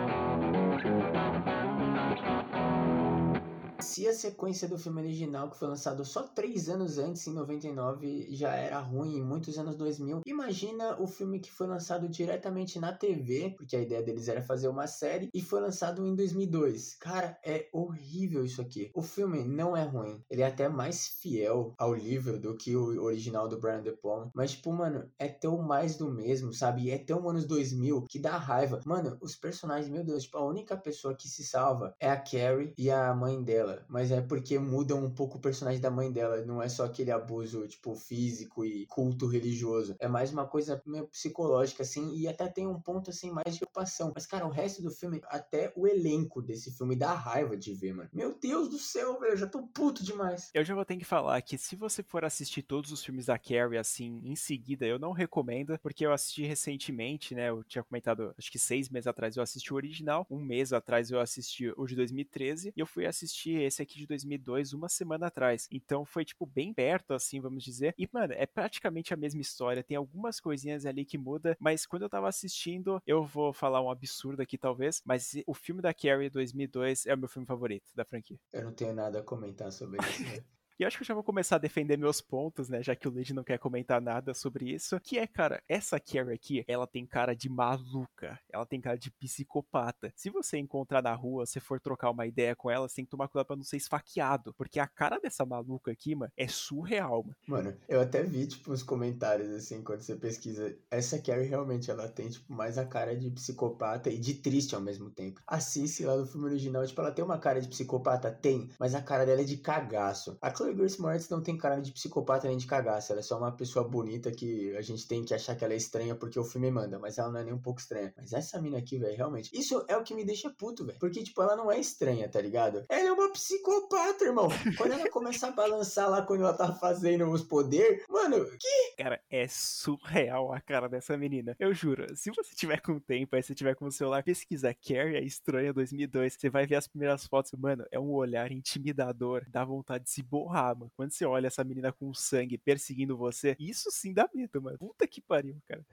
Se 3.81 4.05
a 4.07 4.13
sequência 4.13 4.67
do 4.67 4.77
filme 4.77 5.01
original, 5.01 5.49
que 5.49 5.57
foi 5.57 5.67
lançado 5.67 6.03
só 6.03 6.23
três 6.23 6.67
anos 6.67 6.97
antes, 6.97 7.25
em 7.27 7.33
99, 7.33 8.27
já 8.35 8.53
era 8.53 8.79
ruim 8.79 9.17
em 9.17 9.23
muitos 9.23 9.57
anos 9.57 9.77
2000, 9.77 10.21
imagina 10.25 11.01
o 11.01 11.07
filme 11.07 11.39
que 11.39 11.51
foi 11.51 11.65
lançado 11.65 12.09
diretamente 12.09 12.77
na 12.77 12.91
TV, 12.91 13.53
porque 13.57 13.77
a 13.77 13.81
ideia 13.81 14.03
deles 14.03 14.27
era 14.27 14.41
fazer 14.41 14.67
uma 14.67 14.85
série, 14.85 15.29
e 15.33 15.41
foi 15.41 15.61
lançado 15.61 16.05
em 16.05 16.13
2002. 16.13 16.95
Cara, 16.95 17.39
é 17.43 17.69
horrível 17.71 18.43
isso 18.43 18.61
aqui. 18.61 18.91
O 18.93 19.01
filme 19.01 19.45
não 19.45 19.75
é 19.75 19.83
ruim, 19.83 20.21
ele 20.29 20.41
é 20.41 20.47
até 20.47 20.67
mais 20.67 21.07
fiel 21.07 21.73
ao 21.77 21.93
livro 21.93 22.37
do 22.37 22.57
que 22.57 22.75
o 22.75 23.01
original 23.01 23.47
do 23.47 23.59
Brian 23.59 23.81
De 23.81 23.93
Palma, 23.93 24.29
mas, 24.35 24.51
tipo, 24.51 24.73
mano, 24.73 25.09
é 25.17 25.29
tão 25.29 25.61
mais 25.61 25.95
do 25.95 26.11
mesmo, 26.11 26.53
sabe? 26.53 26.83
E 26.83 26.91
é 26.91 26.97
tão 26.97 27.29
anos 27.29 27.45
2000 27.45 28.05
que 28.09 28.19
dá 28.19 28.37
raiva. 28.37 28.81
Mano, 28.85 29.17
os 29.21 29.35
personagens, 29.35 29.89
meu 29.89 30.03
Deus, 30.03 30.23
tipo, 30.23 30.37
a 30.37 30.45
única 30.45 30.75
pessoa 30.75 31.15
que 31.15 31.29
se 31.29 31.45
salva 31.45 31.95
é 31.99 32.09
a 32.09 32.17
Carrie 32.17 32.73
e 32.77 32.91
a 32.91 33.13
mãe 33.13 33.41
dela 33.41 33.68
dela, 33.69 33.85
mas 33.87 34.11
é 34.11 34.21
porque 34.21 34.57
muda 34.57 34.95
um 34.95 35.09
pouco 35.09 35.37
o 35.37 35.41
personagem 35.41 35.79
da 35.79 35.91
mãe 35.91 36.11
dela. 36.11 36.43
Não 36.45 36.61
é 36.61 36.69
só 36.69 36.85
aquele 36.85 37.11
abuso, 37.11 37.67
tipo, 37.67 37.95
físico 37.95 38.65
e 38.65 38.85
culto 38.87 39.27
religioso. 39.27 39.95
É 39.99 40.07
mais 40.07 40.31
uma 40.31 40.45
coisa 40.45 40.81
meio 40.85 41.07
psicológica, 41.07 41.83
assim, 41.83 42.15
e 42.15 42.27
até 42.27 42.47
tem 42.47 42.67
um 42.67 42.79
ponto, 42.79 43.09
assim, 43.09 43.31
mais 43.31 43.53
de 43.53 43.59
preocupação. 43.59 44.11
Mas, 44.13 44.25
cara, 44.25 44.45
o 44.45 44.49
resto 44.49 44.81
do 44.81 44.91
filme, 44.91 45.21
até 45.25 45.71
o 45.75 45.87
elenco 45.87 46.41
desse 46.41 46.71
filme 46.71 46.95
dá 46.95 47.13
raiva 47.13 47.55
de 47.55 47.73
ver, 47.73 47.93
mano. 47.93 48.09
Meu 48.13 48.37
Deus 48.37 48.69
do 48.69 48.77
céu, 48.77 49.19
velho, 49.19 49.33
eu 49.33 49.37
já 49.37 49.47
tô 49.47 49.63
puto 49.67 50.03
demais. 50.03 50.49
Eu 50.53 50.63
já 50.63 50.73
vou 50.73 50.85
ter 50.85 50.97
que 50.97 51.05
falar 51.05 51.41
que 51.41 51.57
se 51.57 51.75
você 51.75 52.01
for 52.03 52.25
assistir 52.25 52.63
todos 52.63 52.91
os 52.91 53.03
filmes 53.03 53.27
da 53.27 53.37
Carrie, 53.37 53.77
assim, 53.77 54.21
em 54.23 54.35
seguida, 54.35 54.85
eu 54.85 54.99
não 54.99 55.11
recomendo, 55.11 55.77
porque 55.79 56.05
eu 56.05 56.13
assisti 56.13 56.43
recentemente, 56.43 57.35
né? 57.35 57.49
Eu 57.49 57.63
tinha 57.63 57.83
comentado, 57.83 58.33
acho 58.37 58.51
que 58.51 58.59
seis 58.59 58.89
meses 58.89 59.07
atrás 59.07 59.35
eu 59.35 59.43
assisti 59.43 59.73
o 59.73 59.75
original, 59.75 60.25
um 60.29 60.39
mês 60.39 60.73
atrás 60.73 61.11
eu 61.11 61.19
assisti 61.19 61.71
o 61.75 61.85
de 61.85 61.95
2013, 61.95 62.73
e 62.75 62.79
eu 62.79 62.87
fui 62.87 63.05
assistir 63.05 63.58
esse 63.63 63.81
aqui 63.81 63.97
de 63.97 64.07
2002 64.07 64.73
uma 64.73 64.89
semana 64.89 65.27
atrás. 65.27 65.67
Então 65.71 66.05
foi, 66.05 66.25
tipo, 66.25 66.45
bem 66.45 66.73
perto, 66.73 67.13
assim, 67.13 67.39
vamos 67.39 67.63
dizer. 67.63 67.93
E, 67.97 68.07
mano, 68.11 68.33
é 68.33 68.45
praticamente 68.45 69.13
a 69.13 69.17
mesma 69.17 69.41
história. 69.41 69.83
Tem 69.83 69.97
algumas 69.97 70.39
coisinhas 70.39 70.85
ali 70.85 71.05
que 71.05 71.17
muda, 71.17 71.57
mas 71.59 71.85
quando 71.85 72.03
eu 72.03 72.09
tava 72.09 72.27
assistindo, 72.27 73.01
eu 73.05 73.23
vou 73.23 73.53
falar 73.53 73.81
um 73.81 73.89
absurdo 73.89 74.41
aqui, 74.41 74.57
talvez, 74.57 75.01
mas 75.05 75.33
o 75.45 75.53
filme 75.53 75.81
da 75.81 75.93
Carrie 75.93 76.29
2002 76.29 77.05
é 77.05 77.13
o 77.13 77.17
meu 77.17 77.27
filme 77.27 77.45
favorito 77.45 77.91
da 77.95 78.05
franquia. 78.05 78.39
Eu 78.53 78.63
não 78.63 78.73
tenho 78.73 78.93
nada 78.93 79.19
a 79.19 79.23
comentar 79.23 79.71
sobre 79.71 79.99
isso. 80.01 80.23
Né? 80.23 80.43
E 80.79 80.85
acho 80.85 80.95
que 80.95 81.03
eu 81.03 81.07
já 81.07 81.13
vou 81.13 81.23
começar 81.23 81.57
a 81.57 81.59
defender 81.59 81.97
meus 81.97 82.21
pontos, 82.21 82.69
né? 82.69 82.81
Já 82.81 82.95
que 82.95 83.05
o 83.05 83.11
Lid 83.11 83.33
não 83.33 83.43
quer 83.43 83.59
comentar 83.59 83.99
nada 83.99 84.33
sobre 84.33 84.73
isso. 84.73 84.97
Que 85.01 85.19
é, 85.19 85.27
cara, 85.27 85.61
essa 85.67 85.99
Carrie 85.99 86.33
aqui, 86.33 86.63
ela 86.69 86.87
tem 86.87 87.05
cara 87.05 87.35
de 87.35 87.49
maluca. 87.49 88.39
Ela 88.49 88.65
tem 88.65 88.79
cara 88.79 88.97
de 88.97 89.11
psicopata. 89.11 90.09
Se 90.15 90.29
você 90.29 90.57
encontrar 90.57 91.01
na 91.01 91.13
rua, 91.13 91.45
se 91.45 91.59
for 91.59 91.81
trocar 91.81 92.11
uma 92.11 92.25
ideia 92.25 92.55
com 92.55 92.71
ela, 92.71 92.87
você 92.87 92.95
tem 92.95 93.03
que 93.03 93.11
tomar 93.11 93.27
cuidado 93.27 93.47
pra 93.47 93.57
não 93.57 93.63
ser 93.65 93.75
esfaqueado. 93.75 94.53
Porque 94.53 94.79
a 94.79 94.87
cara 94.87 95.19
dessa 95.19 95.45
maluca 95.45 95.91
aqui, 95.91 96.15
mano, 96.15 96.31
é 96.37 96.47
surreal, 96.47 97.23
mano. 97.23 97.35
Mano, 97.45 97.77
eu 97.89 97.99
até 97.99 98.23
vi, 98.23 98.47
tipo, 98.47 98.71
uns 98.71 98.81
comentários, 98.81 99.49
assim, 99.49 99.83
quando 99.83 99.99
você 99.99 100.15
pesquisa. 100.15 100.73
Essa 100.89 101.19
Carrie 101.19 101.49
realmente, 101.49 101.91
ela 101.91 102.07
tem, 102.07 102.29
tipo, 102.29 102.53
mais 102.53 102.77
a 102.77 102.85
cara 102.85 103.17
de 103.17 103.29
psicopata 103.31 104.09
e 104.09 104.17
de 104.17 104.35
triste 104.35 104.75
ao 104.75 104.81
mesmo 104.81 105.09
tempo. 105.09 105.41
A 105.45 105.59
Cici 105.59 106.05
lá 106.05 106.15
do 106.15 106.25
filme 106.25 106.45
original, 106.45 106.87
tipo, 106.87 107.01
ela 107.01 107.11
tem 107.11 107.25
uma 107.25 107.37
cara 107.37 107.59
de 107.59 107.67
psicopata? 107.67 108.31
Tem, 108.31 108.69
mas 108.79 108.95
a 108.95 109.01
cara 109.01 109.25
dela 109.25 109.41
é 109.41 109.43
de 109.43 109.57
cagaço. 109.57 110.37
A 110.41 110.49
Chloe 110.49 110.68
Grace 110.73 111.01
Moretz 111.01 111.29
não 111.29 111.41
tem 111.41 111.57
cara 111.57 111.81
de 111.81 111.91
psicopata 111.91 112.47
nem 112.47 112.57
de 112.57 112.67
cagaça. 112.67 113.13
Ela 113.13 113.19
é 113.19 113.23
só 113.23 113.37
uma 113.37 113.51
pessoa 113.51 113.87
bonita 113.87 114.31
que 114.31 114.75
a 114.75 114.81
gente 114.81 115.07
tem 115.07 115.23
que 115.23 115.33
achar 115.33 115.55
que 115.55 115.63
ela 115.63 115.73
é 115.73 115.77
estranha 115.77 116.15
porque 116.15 116.39
o 116.39 116.43
filme 116.43 116.71
manda. 116.71 116.99
Mas 116.99 117.17
ela 117.17 117.31
não 117.31 117.39
é 117.39 117.43
nem 117.43 117.53
um 117.53 117.61
pouco 117.61 117.79
estranha. 117.79 118.13
Mas 118.17 118.33
essa 118.33 118.61
mina 118.61 118.77
aqui, 118.77 118.97
velho, 118.97 119.15
realmente. 119.15 119.49
Isso 119.57 119.83
é 119.87 119.97
o 119.97 120.03
que 120.03 120.13
me 120.13 120.25
deixa 120.25 120.49
puto, 120.49 120.85
velho. 120.85 120.99
Porque, 120.99 121.23
tipo, 121.23 121.41
ela 121.41 121.55
não 121.55 121.71
é 121.71 121.79
estranha, 121.79 122.27
tá 122.29 122.41
ligado? 122.41 122.85
Ela 122.89 123.09
é 123.09 123.11
uma 123.11 123.31
psicopata, 123.31 124.25
irmão. 124.25 124.47
Quando 124.77 124.93
ela 124.93 125.09
começa 125.09 125.47
a 125.47 125.51
balançar 125.51 126.09
lá 126.09 126.21
quando 126.21 126.41
ela 126.41 126.53
tá 126.53 126.73
fazendo 126.73 127.29
os 127.29 127.43
poderes, 127.43 128.03
mano, 128.09 128.45
que? 128.59 128.95
Cara, 128.97 129.21
é 129.29 129.47
surreal 129.47 130.53
a 130.53 130.61
cara 130.61 130.87
dessa 130.87 131.17
menina. 131.17 131.55
Eu 131.59 131.73
juro. 131.73 132.05
Se 132.15 132.31
você 132.31 132.53
tiver 132.55 132.81
com 132.81 132.99
tempo, 132.99 133.35
aí 133.35 133.43
você 133.43 133.55
tiver 133.55 133.75
com 133.75 133.85
o 133.85 133.91
celular, 133.91 134.23
pesquisa 134.23 134.73
Carrie, 134.73 135.17
a 135.17 135.21
estranha 135.21 135.73
2002. 135.73 136.33
Você 136.33 136.49
vai 136.49 136.65
ver 136.65 136.75
as 136.75 136.87
primeiras 136.87 137.25
fotos. 137.25 137.51
Mano, 137.53 137.85
é 137.91 137.99
um 137.99 138.11
olhar 138.11 138.51
intimidador. 138.51 139.45
Dá 139.49 139.63
vontade 139.63 140.05
de 140.05 140.09
se 140.09 140.21
borrar 140.21 140.58
mano. 140.75 140.91
Quando 140.95 141.11
você 141.11 141.25
olha 141.25 141.47
essa 141.47 141.63
menina 141.63 141.91
com 141.91 142.13
sangue 142.13 142.57
perseguindo 142.57 143.17
você, 143.17 143.55
isso 143.59 143.89
sim 143.91 144.13
dá 144.13 144.29
medo, 144.33 144.61
mano. 144.61 144.77
Puta 144.77 145.07
que 145.07 145.21
pariu, 145.21 145.57
cara. 145.67 145.85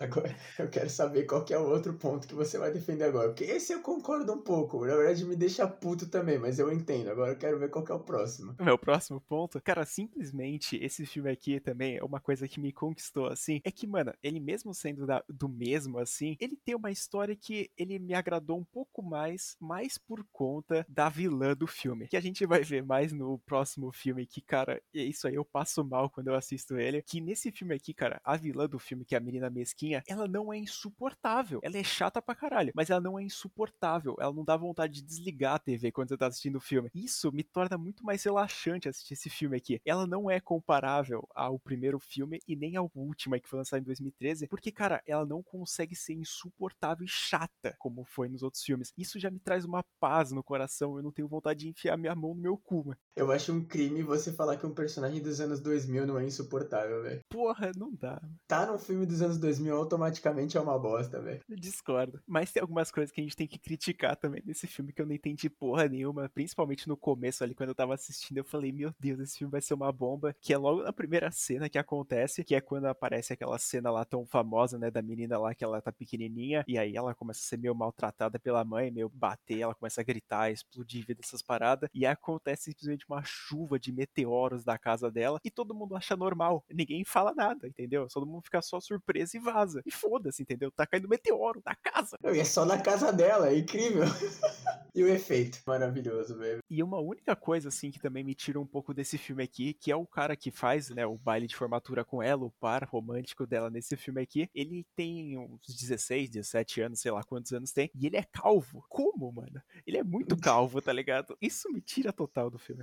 Agora, 0.00 0.34
eu 0.58 0.68
quero 0.68 0.88
saber 0.88 1.24
qual 1.24 1.44
que 1.44 1.52
é 1.52 1.58
o 1.58 1.68
outro 1.68 1.92
ponto 1.92 2.26
que 2.26 2.34
você 2.34 2.58
vai 2.58 2.72
defender 2.72 3.04
agora. 3.04 3.28
Porque 3.28 3.44
esse 3.44 3.72
eu 3.72 3.82
concordo 3.82 4.32
um 4.32 4.40
pouco. 4.40 4.84
Na 4.86 4.96
verdade, 4.96 5.26
me 5.26 5.36
deixa 5.36 5.68
puto 5.68 6.08
também, 6.08 6.38
mas 6.38 6.58
eu 6.58 6.72
entendo. 6.72 7.10
Agora 7.10 7.32
eu 7.32 7.36
quero 7.36 7.58
ver 7.58 7.68
qual 7.68 7.84
que 7.84 7.92
é 7.92 7.94
o 7.94 8.00
próximo. 8.00 8.54
Meu 8.58 8.78
próximo 8.78 9.20
ponto, 9.20 9.60
cara, 9.60 9.84
simplesmente 9.84 10.76
esse 10.82 11.04
filme 11.04 11.30
aqui 11.30 11.60
também 11.60 11.98
é 11.98 12.02
uma 12.02 12.18
coisa 12.18 12.48
que 12.48 12.58
me 12.58 12.72
conquistou, 12.72 13.26
assim. 13.26 13.60
É 13.62 13.70
que, 13.70 13.86
mano, 13.86 14.14
ele 14.22 14.40
mesmo 14.40 14.72
sendo 14.72 15.06
da, 15.06 15.22
do 15.28 15.48
mesmo, 15.48 15.98
assim, 15.98 16.34
ele 16.40 16.56
tem 16.56 16.74
uma 16.74 16.90
história 16.90 17.36
que 17.36 17.70
ele 17.76 17.98
me 17.98 18.14
agradou 18.14 18.58
um 18.58 18.64
pouco 18.64 19.02
mais, 19.02 19.54
mais 19.60 19.98
por 19.98 20.24
conta 20.32 20.86
da 20.88 21.10
vilã 21.10 21.54
do 21.54 21.66
filme. 21.66 22.08
Que 22.08 22.16
a 22.16 22.22
gente 22.22 22.46
vai 22.46 22.62
ver 22.62 22.82
mais 22.82 23.12
no 23.12 23.38
próximo 23.40 23.92
filme, 23.92 24.26
que, 24.26 24.40
cara, 24.40 24.80
é 24.94 25.02
isso 25.02 25.28
aí 25.28 25.34
eu 25.34 25.44
passo 25.44 25.84
mal 25.84 26.08
quando 26.08 26.28
eu 26.28 26.34
assisto 26.34 26.78
ele. 26.78 27.02
Que 27.02 27.20
nesse 27.20 27.52
filme 27.52 27.74
aqui, 27.74 27.92
cara, 27.92 28.18
a 28.24 28.34
vilã 28.34 28.66
do 28.66 28.78
filme, 28.78 29.04
que 29.04 29.14
é 29.14 29.18
a 29.18 29.20
menina 29.20 29.50
mesquinha, 29.50 29.89
ela 30.06 30.28
não 30.28 30.52
é 30.52 30.58
insuportável. 30.58 31.60
Ela 31.62 31.78
é 31.78 31.84
chata 31.84 32.20
pra 32.22 32.34
caralho, 32.34 32.72
mas 32.74 32.90
ela 32.90 33.00
não 33.00 33.18
é 33.18 33.22
insuportável. 33.22 34.16
Ela 34.18 34.32
não 34.32 34.44
dá 34.44 34.56
vontade 34.56 34.94
de 34.94 35.02
desligar 35.02 35.54
a 35.54 35.58
TV 35.58 35.92
quando 35.92 36.08
você 36.08 36.16
tá 36.16 36.26
assistindo 36.26 36.56
o 36.56 36.60
filme. 36.60 36.90
Isso 36.94 37.32
me 37.32 37.42
torna 37.42 37.76
muito 37.76 38.04
mais 38.04 38.22
relaxante 38.22 38.88
assistir 38.88 39.14
esse 39.14 39.30
filme 39.30 39.56
aqui. 39.56 39.80
Ela 39.84 40.06
não 40.06 40.30
é 40.30 40.40
comparável 40.40 41.26
ao 41.34 41.58
primeiro 41.58 41.98
filme 41.98 42.40
e 42.46 42.56
nem 42.56 42.76
ao 42.76 42.90
último 42.94 43.40
que 43.40 43.48
foi 43.48 43.58
lançado 43.58 43.80
em 43.80 43.84
2013, 43.84 44.46
porque, 44.48 44.70
cara, 44.70 45.02
ela 45.06 45.24
não 45.24 45.42
consegue 45.42 45.94
ser 45.94 46.14
insuportável 46.14 47.04
e 47.04 47.08
chata 47.08 47.74
como 47.78 48.04
foi 48.04 48.28
nos 48.28 48.42
outros 48.42 48.62
filmes. 48.62 48.92
Isso 48.96 49.18
já 49.18 49.30
me 49.30 49.38
traz 49.38 49.64
uma 49.64 49.84
paz 49.98 50.32
no 50.32 50.42
coração. 50.42 50.96
Eu 50.96 51.02
não 51.02 51.12
tenho 51.12 51.28
vontade 51.28 51.60
de 51.60 51.68
enfiar 51.68 51.96
minha 51.96 52.14
mão 52.14 52.34
no 52.34 52.40
meu 52.40 52.56
cu, 52.56 52.84
mano. 52.86 52.98
Eu 53.16 53.30
acho 53.32 53.52
um 53.52 53.64
crime 53.64 54.02
você 54.02 54.32
falar 54.32 54.56
que 54.56 54.66
um 54.66 54.74
personagem 54.74 55.20
dos 55.20 55.40
anos 55.40 55.60
2000 55.60 56.06
não 56.06 56.18
é 56.18 56.24
insuportável, 56.24 57.02
velho. 57.02 57.20
Porra, 57.28 57.72
não 57.76 57.92
dá. 57.92 58.20
Tá 58.46 58.66
num 58.66 58.78
filme 58.78 59.04
dos 59.04 59.20
anos 59.20 59.38
2000 59.38 59.76
automaticamente 59.76 60.56
é 60.56 60.60
uma 60.60 60.78
bosta, 60.78 61.20
velho. 61.20 61.40
Discordo. 61.48 62.20
Mas 62.26 62.52
tem 62.52 62.60
algumas 62.60 62.90
coisas 62.90 63.12
que 63.12 63.20
a 63.20 63.24
gente 63.24 63.36
tem 63.36 63.46
que 63.46 63.58
criticar 63.58 64.16
também 64.16 64.42
nesse 64.44 64.66
filme 64.66 64.92
que 64.92 65.02
eu 65.02 65.06
não 65.06 65.14
entendi 65.14 65.50
porra 65.50 65.88
nenhuma. 65.88 66.28
Principalmente 66.28 66.88
no 66.88 66.96
começo 66.96 67.42
ali, 67.42 67.54
quando 67.54 67.70
eu 67.70 67.74
tava 67.74 67.94
assistindo, 67.94 68.38
eu 68.38 68.44
falei, 68.44 68.72
meu 68.72 68.92
Deus, 68.98 69.20
esse 69.20 69.38
filme 69.38 69.50
vai 69.50 69.60
ser 69.60 69.74
uma 69.74 69.92
bomba. 69.92 70.34
Que 70.40 70.54
é 70.54 70.58
logo 70.58 70.82
na 70.82 70.92
primeira 70.92 71.30
cena 71.30 71.68
que 71.68 71.78
acontece, 71.78 72.44
que 72.44 72.54
é 72.54 72.60
quando 72.60 72.86
aparece 72.86 73.32
aquela 73.32 73.58
cena 73.58 73.90
lá 73.90 74.04
tão 74.04 74.24
famosa, 74.24 74.78
né, 74.78 74.90
da 74.90 75.02
menina 75.02 75.38
lá 75.38 75.54
que 75.54 75.64
ela 75.64 75.80
tá 75.80 75.92
pequenininha, 75.92 76.64
e 76.66 76.78
aí 76.78 76.96
ela 76.96 77.14
começa 77.14 77.40
a 77.40 77.42
ser 77.42 77.58
meio 77.58 77.74
maltratada 77.74 78.38
pela 78.38 78.64
mãe, 78.64 78.90
meio 78.90 79.08
bater, 79.08 79.60
ela 79.60 79.74
começa 79.74 80.00
a 80.00 80.04
gritar, 80.04 80.50
explodir 80.50 81.04
essas 81.18 81.42
paradas, 81.42 81.88
e 81.92 82.06
acontece 82.06 82.64
simplesmente 82.64 82.99
uma 83.08 83.22
chuva 83.24 83.78
de 83.78 83.92
meteoros 83.92 84.64
da 84.64 84.78
casa 84.78 85.10
dela, 85.10 85.40
e 85.44 85.50
todo 85.50 85.74
mundo 85.74 85.96
acha 85.96 86.16
normal. 86.16 86.64
Ninguém 86.70 87.04
fala 87.04 87.32
nada, 87.34 87.68
entendeu? 87.68 88.06
Todo 88.12 88.26
mundo 88.26 88.42
fica 88.42 88.60
só 88.62 88.80
surpreso 88.80 89.36
e 89.36 89.40
vaza. 89.40 89.82
E 89.86 89.90
foda-se, 89.90 90.42
entendeu? 90.42 90.70
Tá 90.70 90.86
caindo 90.86 91.08
meteoro 91.08 91.62
na 91.64 91.74
casa. 91.74 92.16
E 92.24 92.38
é 92.38 92.44
só 92.44 92.64
na 92.64 92.78
casa 92.78 93.12
dela, 93.12 93.48
é 93.48 93.58
incrível. 93.58 94.04
e 94.94 95.02
o 95.02 95.08
efeito, 95.08 95.60
maravilhoso, 95.66 96.36
velho. 96.36 96.60
E 96.68 96.82
uma 96.82 96.98
única 96.98 97.34
coisa, 97.34 97.68
assim, 97.68 97.90
que 97.90 98.00
também 98.00 98.24
me 98.24 98.34
tira 98.34 98.60
um 98.60 98.66
pouco 98.66 98.94
desse 98.94 99.18
filme 99.18 99.42
aqui, 99.42 99.74
que 99.74 99.90
é 99.90 99.96
o 99.96 100.06
cara 100.06 100.36
que 100.36 100.50
faz, 100.50 100.90
né, 100.90 101.06
o 101.06 101.16
baile 101.16 101.46
de 101.46 101.56
formatura 101.56 102.04
com 102.04 102.22
ela, 102.22 102.44
o 102.44 102.50
par 102.50 102.84
romântico 102.84 103.46
dela 103.46 103.70
nesse 103.70 103.96
filme 103.96 104.20
aqui. 104.20 104.48
Ele 104.54 104.86
tem 104.94 105.38
uns 105.38 105.66
16, 105.66 106.30
17 106.30 106.80
anos, 106.82 107.00
sei 107.00 107.10
lá 107.10 107.22
quantos 107.22 107.52
anos 107.52 107.72
tem, 107.72 107.90
e 107.94 108.06
ele 108.06 108.16
é 108.16 108.22
calvo. 108.22 108.84
Como, 108.88 109.32
mano? 109.32 109.62
Ele 109.86 109.98
é 109.98 110.04
muito 110.04 110.36
calvo, 110.36 110.80
tá 110.80 110.92
ligado? 110.92 111.36
Isso 111.40 111.70
me 111.70 111.80
tira 111.80 112.12
total 112.12 112.50
do 112.50 112.58
filme. 112.58 112.82